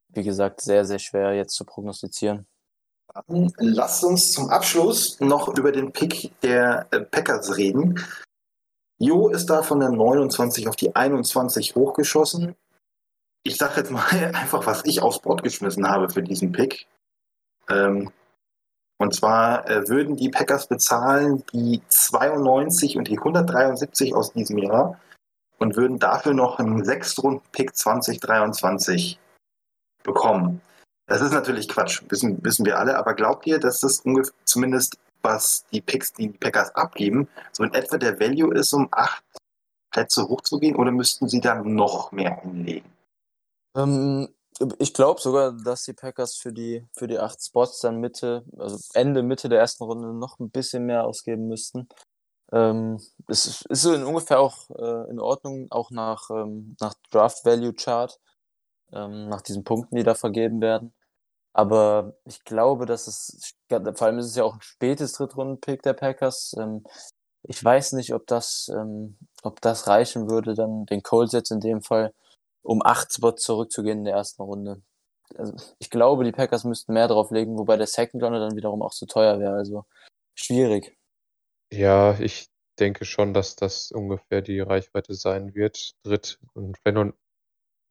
wie 0.09 0.23
gesagt, 0.23 0.61
sehr, 0.61 0.85
sehr 0.85 0.99
schwer 0.99 1.33
jetzt 1.33 1.55
zu 1.55 1.65
prognostizieren. 1.65 2.47
Lasst 3.57 4.03
uns 4.03 4.31
zum 4.31 4.49
Abschluss 4.49 5.19
noch 5.19 5.55
über 5.57 5.71
den 5.71 5.91
Pick 5.91 6.31
der 6.41 6.87
äh, 6.91 7.01
Packers 7.01 7.57
reden. 7.57 7.99
Jo 8.99 9.29
ist 9.29 9.49
da 9.49 9.63
von 9.63 9.79
der 9.79 9.89
29 9.89 10.67
auf 10.67 10.75
die 10.75 10.95
21 10.95 11.75
hochgeschossen. 11.75 12.55
Ich 13.43 13.57
sage 13.57 13.77
jetzt 13.77 13.91
mal 13.91 14.05
einfach, 14.11 14.65
was 14.65 14.85
ich 14.85 15.01
aufs 15.01 15.19
Board 15.19 15.43
geschmissen 15.43 15.87
habe 15.87 16.09
für 16.09 16.21
diesen 16.21 16.51
Pick. 16.51 16.87
Ähm, 17.69 18.11
und 18.97 19.15
zwar 19.15 19.67
äh, 19.69 19.87
würden 19.87 20.17
die 20.17 20.29
Packers 20.29 20.67
bezahlen 20.67 21.43
die 21.53 21.81
92 21.87 22.97
und 22.97 23.07
die 23.07 23.17
173 23.17 24.13
aus 24.13 24.33
diesem 24.33 24.57
Jahr 24.57 24.99
und 25.57 25.77
würden 25.77 25.99
dafür 25.99 26.33
noch 26.33 26.59
einen 26.59 26.83
Sechstrunden-Pick 26.83 27.75
2023 27.75 29.17
bekommen. 30.03 30.61
Das 31.09 31.21
ist 31.21 31.31
natürlich 31.31 31.67
Quatsch, 31.67 32.03
wissen, 32.09 32.37
wissen 32.43 32.67
wir 32.67 32.77
alle, 32.77 32.95
aber 32.95 33.15
glaubt 33.15 33.47
ihr, 33.47 33.59
dass 33.59 33.79
das 33.79 34.01
ungefähr, 34.01 34.31
zumindest 34.45 34.95
was 35.23 35.65
die 35.73 35.81
Picks, 35.81 36.13
die, 36.13 36.29
die 36.29 36.37
Packers 36.37 36.73
abgeben, 36.75 37.27
so 37.51 37.63
in 37.63 37.73
etwa 37.73 37.97
der 37.97 38.19
Value 38.19 38.53
ist, 38.53 38.71
um 38.73 38.87
acht 38.91 39.23
Plätze 39.89 40.29
hochzugehen 40.29 40.75
oder 40.75 40.91
müssten 40.91 41.27
sie 41.27 41.41
dann 41.41 41.73
noch 41.73 42.11
mehr 42.11 42.39
hinlegen? 42.41 42.87
Ähm, 43.75 44.29
ich 44.77 44.93
glaube 44.93 45.19
sogar, 45.19 45.51
dass 45.51 45.83
die 45.83 45.93
Packers 45.93 46.35
für 46.35 46.53
die, 46.53 46.85
für 46.93 47.07
die 47.07 47.17
acht 47.17 47.43
Spots 47.43 47.79
dann 47.79 47.99
Mitte, 47.99 48.45
also 48.57 48.77
Ende, 48.93 49.23
Mitte 49.23 49.49
der 49.49 49.59
ersten 49.59 49.85
Runde 49.85 50.13
noch 50.13 50.37
ein 50.37 50.51
bisschen 50.51 50.85
mehr 50.85 51.05
ausgeben 51.05 51.47
müssten. 51.47 51.89
Ähm, 52.51 52.99
es 53.27 53.47
ist, 53.47 53.65
ist 53.65 53.81
so 53.81 53.93
in 53.95 54.03
ungefähr 54.03 54.39
auch 54.39 54.69
äh, 54.69 55.09
in 55.09 55.19
Ordnung, 55.19 55.71
auch 55.71 55.89
nach, 55.89 56.29
ähm, 56.29 56.75
nach 56.79 56.93
Draft 57.09 57.45
Value 57.45 57.73
Chart, 57.73 58.19
ähm, 58.91 59.27
nach 59.27 59.41
diesen 59.41 59.63
Punkten, 59.63 59.95
die 59.95 60.03
da 60.03 60.13
vergeben 60.13 60.61
werden. 60.61 60.93
Aber 61.53 62.13
ich 62.25 62.43
glaube, 62.43 62.85
dass 62.85 63.07
es, 63.07 63.53
vor 63.69 64.01
allem 64.01 64.19
ist 64.19 64.27
es 64.27 64.35
ja 64.35 64.43
auch 64.43 64.55
ein 64.55 64.61
spätes 64.61 65.13
Drittrunden-Pick 65.13 65.81
der 65.81 65.93
Packers. 65.93 66.55
Ähm, 66.59 66.83
ich 67.43 67.63
weiß 67.63 67.93
nicht, 67.93 68.13
ob 68.13 68.27
das, 68.27 68.69
ähm, 68.73 69.17
ob 69.43 69.61
das 69.61 69.87
reichen 69.87 70.29
würde, 70.29 70.53
dann 70.53 70.85
den 70.85 71.03
Colts 71.03 71.33
jetzt 71.33 71.51
in 71.51 71.59
dem 71.59 71.81
Fall, 71.81 72.13
um 72.61 72.81
acht 72.83 73.13
Spots 73.13 73.43
zurückzugehen 73.43 73.99
in 73.99 74.03
der 74.05 74.15
ersten 74.15 74.41
Runde. 74.43 74.81
Also 75.37 75.55
ich 75.79 75.89
glaube, 75.89 76.23
die 76.23 76.31
Packers 76.31 76.63
müssten 76.63 76.93
mehr 76.93 77.07
drauf 77.07 77.31
legen, 77.31 77.57
wobei 77.57 77.77
der 77.77 77.87
Second 77.87 78.23
Runner 78.23 78.39
dann 78.39 78.55
wiederum 78.55 78.81
auch 78.81 78.93
zu 78.93 79.05
teuer 79.05 79.39
wäre. 79.39 79.55
Also 79.55 79.85
schwierig. 80.35 80.97
Ja, 81.71 82.19
ich 82.19 82.47
denke 82.79 83.05
schon, 83.05 83.33
dass 83.33 83.55
das 83.55 83.91
ungefähr 83.91 84.41
die 84.41 84.59
Reichweite 84.59 85.13
sein 85.13 85.53
wird. 85.53 85.93
Dritt 86.03 86.39
und 86.53 86.77
wenn 86.83 86.95
du 86.95 87.13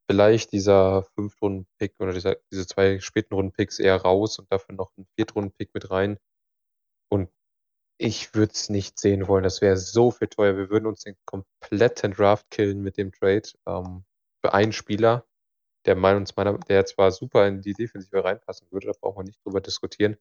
vielleicht 0.09 0.52
dieser 0.52 1.05
Fünftrunden-Pick 1.14 1.94
oder 2.01 2.12
dieser, 2.12 2.36
diese 2.51 2.66
zwei 2.66 2.98
späten 3.01 3.35
Runden-Picks 3.35 3.78
eher 3.78 3.97
raus 3.97 4.39
und 4.39 4.51
dafür 4.51 4.74
noch 4.74 4.93
einen 4.97 5.06
Viertrunden-Pick 5.16 5.74
mit 5.74 5.90
rein. 5.90 6.18
Und 7.10 7.30
ich 7.98 8.35
würde 8.35 8.52
es 8.52 8.70
nicht 8.70 8.98
sehen 8.98 9.28
wollen. 9.28 9.44
Das 9.44 9.60
wäre 9.60 9.76
so 9.76 10.10
viel 10.10 10.28
teuer. 10.28 10.56
Wir 10.56 10.70
würden 10.70 10.86
uns 10.86 11.02
den 11.02 11.16
kompletten 11.26 12.12
Draft 12.12 12.51
killen 12.51 12.82
mit 12.82 12.97
dem 12.97 13.12
Trade 13.12 13.48
ähm, 13.66 14.05
für 14.40 14.55
einen 14.55 14.72
Spieler, 14.72 15.26
der 15.86 15.97
meines 15.97 16.36
meiner, 16.36 16.59
der 16.59 16.86
zwar 16.86 17.10
super 17.12 17.47
in 17.47 17.62
die 17.62 17.74
Defensive 17.74 18.24
reinpassen 18.24 18.70
würde, 18.70 18.89
da 18.89 18.93
brauchen 19.01 19.18
wir 19.20 19.24
nicht 19.24 19.44
drüber 19.44 19.60
diskutieren. 19.60 20.16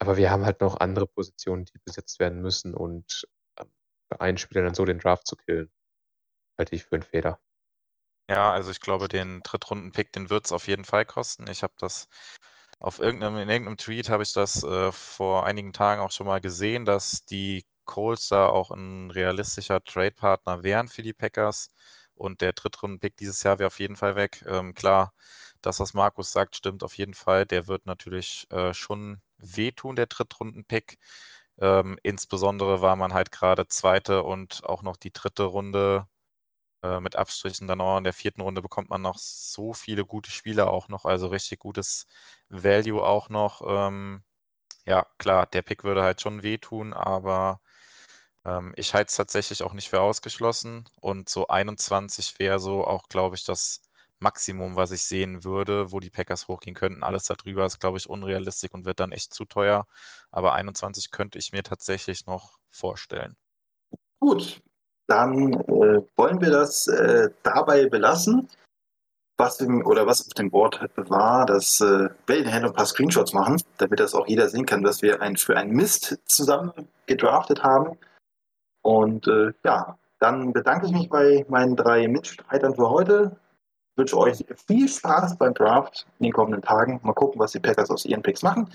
Aber 0.00 0.16
wir 0.16 0.30
haben 0.30 0.44
halt 0.46 0.60
noch 0.60 0.80
andere 0.80 1.06
Positionen, 1.06 1.64
die 1.66 1.78
besetzt 1.84 2.20
werden 2.20 2.42
müssen 2.42 2.74
und 2.74 3.28
ähm, 3.58 3.70
für 4.08 4.20
einen 4.20 4.38
Spieler 4.38 4.62
dann 4.64 4.74
so 4.74 4.84
den 4.84 4.98
Draft 4.98 5.26
zu 5.26 5.36
killen, 5.36 5.70
halte 6.58 6.74
ich 6.76 6.84
für 6.84 6.96
einen 6.96 7.02
Fehler. 7.02 7.40
Ja, 8.30 8.52
also 8.52 8.70
ich 8.70 8.80
glaube, 8.80 9.08
den 9.08 9.42
Drittrunden-Pick, 9.42 10.12
den 10.12 10.30
wird 10.30 10.46
es 10.46 10.52
auf 10.52 10.68
jeden 10.68 10.84
Fall 10.84 11.04
kosten. 11.04 11.48
Ich 11.50 11.62
habe 11.64 11.74
das 11.78 12.08
auf 12.80 13.00
irgendeinem, 13.00 13.38
in 13.38 13.48
irgendeinem 13.50 13.76
Tweet 13.78 14.08
habe 14.08 14.22
ich 14.22 14.32
das 14.32 14.62
äh, 14.64 14.92
vor 14.92 15.46
einigen 15.46 15.72
Tagen 15.72 16.00
auch 16.00 16.12
schon 16.12 16.26
mal 16.28 16.40
gesehen, 16.40 16.84
dass 16.86 17.24
die 17.26 17.66
Colts 17.86 18.28
da 18.28 18.46
auch 18.48 18.70
ein 18.70 19.10
realistischer 19.10 19.82
Trade-Partner 19.84 20.62
wären 20.62 20.88
für 20.88 21.02
die 21.02 21.12
Packers. 21.14 21.72
Und 22.14 22.40
der 22.42 22.52
Drittrunden-Pick 22.54 23.16
dieses 23.16 23.42
Jahr 23.42 23.58
wäre 23.58 23.66
auf 23.68 23.80
jeden 23.80 23.96
Fall 23.96 24.16
weg. 24.16 24.44
Ähm, 24.48 24.74
klar, 24.74 25.12
das, 25.62 25.80
was 25.80 25.94
Markus 25.94 26.32
sagt, 26.32 26.56
stimmt 26.56 26.84
auf 26.84 26.96
jeden 26.98 27.14
Fall. 27.14 27.46
Der 27.46 27.66
wird 27.68 27.86
natürlich 27.86 28.46
äh, 28.52 28.74
schon 28.74 29.22
wehtun, 29.38 29.96
der 29.96 30.06
Drittrunden-Pick. 30.06 30.98
Ähm, 31.60 31.98
insbesondere 32.04 32.80
war 32.82 32.96
man 32.96 33.12
halt 33.14 33.32
gerade 33.32 33.68
zweite 33.68 34.22
und 34.24 34.64
auch 34.64 34.82
noch 34.82 34.96
die 34.96 35.12
dritte 35.12 35.44
Runde 35.44 36.06
äh, 36.82 37.00
mit 37.00 37.16
Abstrichen 37.16 37.66
dann 37.66 37.80
auch 37.80 37.98
in 37.98 38.04
der 38.04 38.12
vierten 38.12 38.40
Runde 38.40 38.62
bekommt 38.62 38.90
man 38.90 39.02
noch 39.02 39.18
so 39.18 39.72
viele 39.72 40.04
gute 40.04 40.30
Spieler 40.30 40.70
auch 40.70 40.88
noch, 40.88 41.04
also 41.04 41.28
richtig 41.28 41.58
gutes 41.60 42.06
Value 42.48 43.02
auch 43.02 43.28
noch. 43.28 43.62
Ähm, 43.66 44.22
ja, 44.86 45.06
klar, 45.18 45.46
der 45.46 45.62
Pick 45.62 45.84
würde 45.84 46.02
halt 46.02 46.20
schon 46.20 46.42
wehtun, 46.42 46.92
aber 46.94 47.60
ähm, 48.44 48.72
ich 48.76 48.94
halte 48.94 49.10
es 49.10 49.16
tatsächlich 49.16 49.62
auch 49.62 49.72
nicht 49.72 49.90
für 49.90 50.00
ausgeschlossen. 50.00 50.88
Und 51.00 51.28
so 51.28 51.48
21 51.48 52.38
wäre 52.38 52.58
so 52.58 52.86
auch, 52.86 53.08
glaube 53.08 53.36
ich, 53.36 53.44
das 53.44 53.82
Maximum, 54.18 54.76
was 54.76 54.90
ich 54.92 55.02
sehen 55.02 55.44
würde, 55.44 55.92
wo 55.92 56.00
die 56.00 56.10
Packers 56.10 56.48
hochgehen 56.48 56.74
könnten. 56.74 57.02
Alles 57.02 57.24
darüber 57.24 57.66
ist, 57.66 57.80
glaube 57.80 57.98
ich, 57.98 58.08
unrealistisch 58.08 58.70
und 58.72 58.84
wird 58.84 59.00
dann 59.00 59.12
echt 59.12 59.34
zu 59.34 59.44
teuer. 59.44 59.86
Aber 60.30 60.54
21 60.54 61.10
könnte 61.10 61.38
ich 61.38 61.52
mir 61.52 61.62
tatsächlich 61.62 62.26
noch 62.26 62.58
vorstellen. 62.70 63.36
Gut, 64.18 64.60
dann 65.10 65.54
äh, 65.54 66.02
wollen 66.16 66.40
wir 66.40 66.50
das 66.50 66.86
äh, 66.86 67.30
dabei 67.42 67.86
belassen. 67.86 68.48
Was 69.36 69.58
im, 69.60 69.84
oder 69.86 70.06
was 70.06 70.26
auf 70.26 70.34
dem 70.34 70.50
Board 70.50 70.86
war, 70.96 71.46
dass 71.46 71.80
äh, 71.80 72.10
werden 72.26 72.64
ein 72.64 72.72
paar 72.72 72.86
Screenshots 72.86 73.32
machen, 73.32 73.60
damit 73.78 73.98
das 73.98 74.14
auch 74.14 74.26
jeder 74.28 74.48
sehen 74.48 74.66
kann, 74.66 74.82
dass 74.82 75.00
wir 75.00 75.22
ein, 75.22 75.36
für 75.36 75.56
einen 75.56 75.72
Mist 75.72 76.18
zusammen 76.26 76.72
gedraftet 77.06 77.62
haben. 77.62 77.98
Und 78.82 79.26
äh, 79.26 79.52
ja, 79.64 79.98
dann 80.18 80.52
bedanke 80.52 80.86
ich 80.86 80.92
mich 80.92 81.08
bei 81.08 81.44
meinen 81.48 81.74
drei 81.74 82.06
Mitstreitern 82.06 82.74
für 82.74 82.90
heute. 82.90 83.36
Wünsche 83.96 84.18
euch 84.18 84.44
viel 84.68 84.88
Spaß 84.88 85.38
beim 85.38 85.54
Draft 85.54 86.06
in 86.18 86.24
den 86.24 86.32
kommenden 86.32 86.62
Tagen. 86.62 87.00
Mal 87.02 87.14
gucken, 87.14 87.40
was 87.40 87.52
die 87.52 87.60
Packers 87.60 87.90
aus 87.90 88.04
ihren 88.04 88.22
Picks 88.22 88.42
machen. 88.42 88.68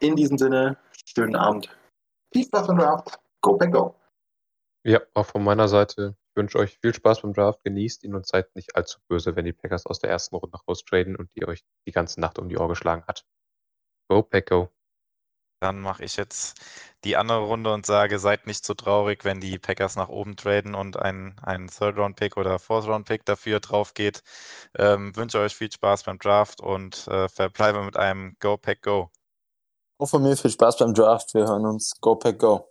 In 0.00 0.16
diesem 0.16 0.36
Sinne, 0.36 0.76
schönen 1.06 1.36
Abend 1.36 1.68
Viel 2.32 2.44
Spaß 2.44 2.66
beim 2.66 2.78
Draft. 2.78 3.18
Go 3.42 3.56
Pack 3.56 3.72
Go. 3.72 3.94
Ja, 4.84 5.00
auch 5.14 5.26
von 5.26 5.44
meiner 5.44 5.68
Seite. 5.68 6.16
Ich 6.30 6.36
wünsche 6.36 6.58
euch 6.58 6.78
viel 6.78 6.94
Spaß 6.94 7.22
beim 7.22 7.34
Draft. 7.34 7.62
Genießt 7.64 8.02
ihn 8.04 8.14
und 8.14 8.26
seid 8.26 8.54
nicht 8.56 8.76
allzu 8.76 8.98
böse, 9.08 9.36
wenn 9.36 9.44
die 9.44 9.52
Packers 9.52 9.86
aus 9.86 9.98
der 9.98 10.10
ersten 10.10 10.36
Runde 10.36 10.58
raustraden 10.66 11.16
und 11.16 11.34
die 11.34 11.46
euch 11.46 11.64
die 11.86 11.92
ganze 11.92 12.20
Nacht 12.20 12.38
um 12.38 12.48
die 12.48 12.56
Ohr 12.58 12.68
geschlagen 12.68 13.04
hat. 13.06 13.24
Go 14.08 14.22
Pack 14.22 14.48
Go. 14.48 14.70
Dann 15.60 15.80
mache 15.80 16.04
ich 16.04 16.16
jetzt 16.16 16.58
die 17.04 17.18
andere 17.18 17.40
Runde 17.40 17.72
und 17.74 17.84
sage, 17.84 18.18
seid 18.18 18.46
nicht 18.46 18.64
so 18.64 18.72
traurig, 18.72 19.26
wenn 19.26 19.40
die 19.40 19.58
Packers 19.58 19.94
nach 19.94 20.08
oben 20.08 20.34
traden 20.36 20.74
und 20.74 20.96
ein, 20.96 21.36
ein 21.42 21.68
Third-Round-Pick 21.68 22.38
oder 22.38 22.58
Fourth-Round-Pick 22.58 23.26
dafür 23.26 23.60
drauf 23.60 23.92
geht. 23.92 24.22
Ähm, 24.78 25.14
wünsche 25.16 25.38
euch 25.38 25.54
viel 25.54 25.70
Spaß 25.70 26.04
beim 26.04 26.18
Draft 26.18 26.62
und 26.62 27.06
äh, 27.08 27.28
verbleibe 27.28 27.82
mit 27.84 27.98
einem 27.98 28.36
Go 28.40 28.56
Pack 28.56 28.80
Go. 28.82 29.10
Auch 29.98 30.08
von 30.08 30.22
mir 30.22 30.34
viel 30.34 30.50
Spaß 30.50 30.78
beim 30.78 30.94
Draft. 30.94 31.34
Wir 31.34 31.42
hören 31.42 31.66
uns. 31.66 31.92
Go 32.00 32.16
Pack 32.16 32.38
Go. 32.38 32.69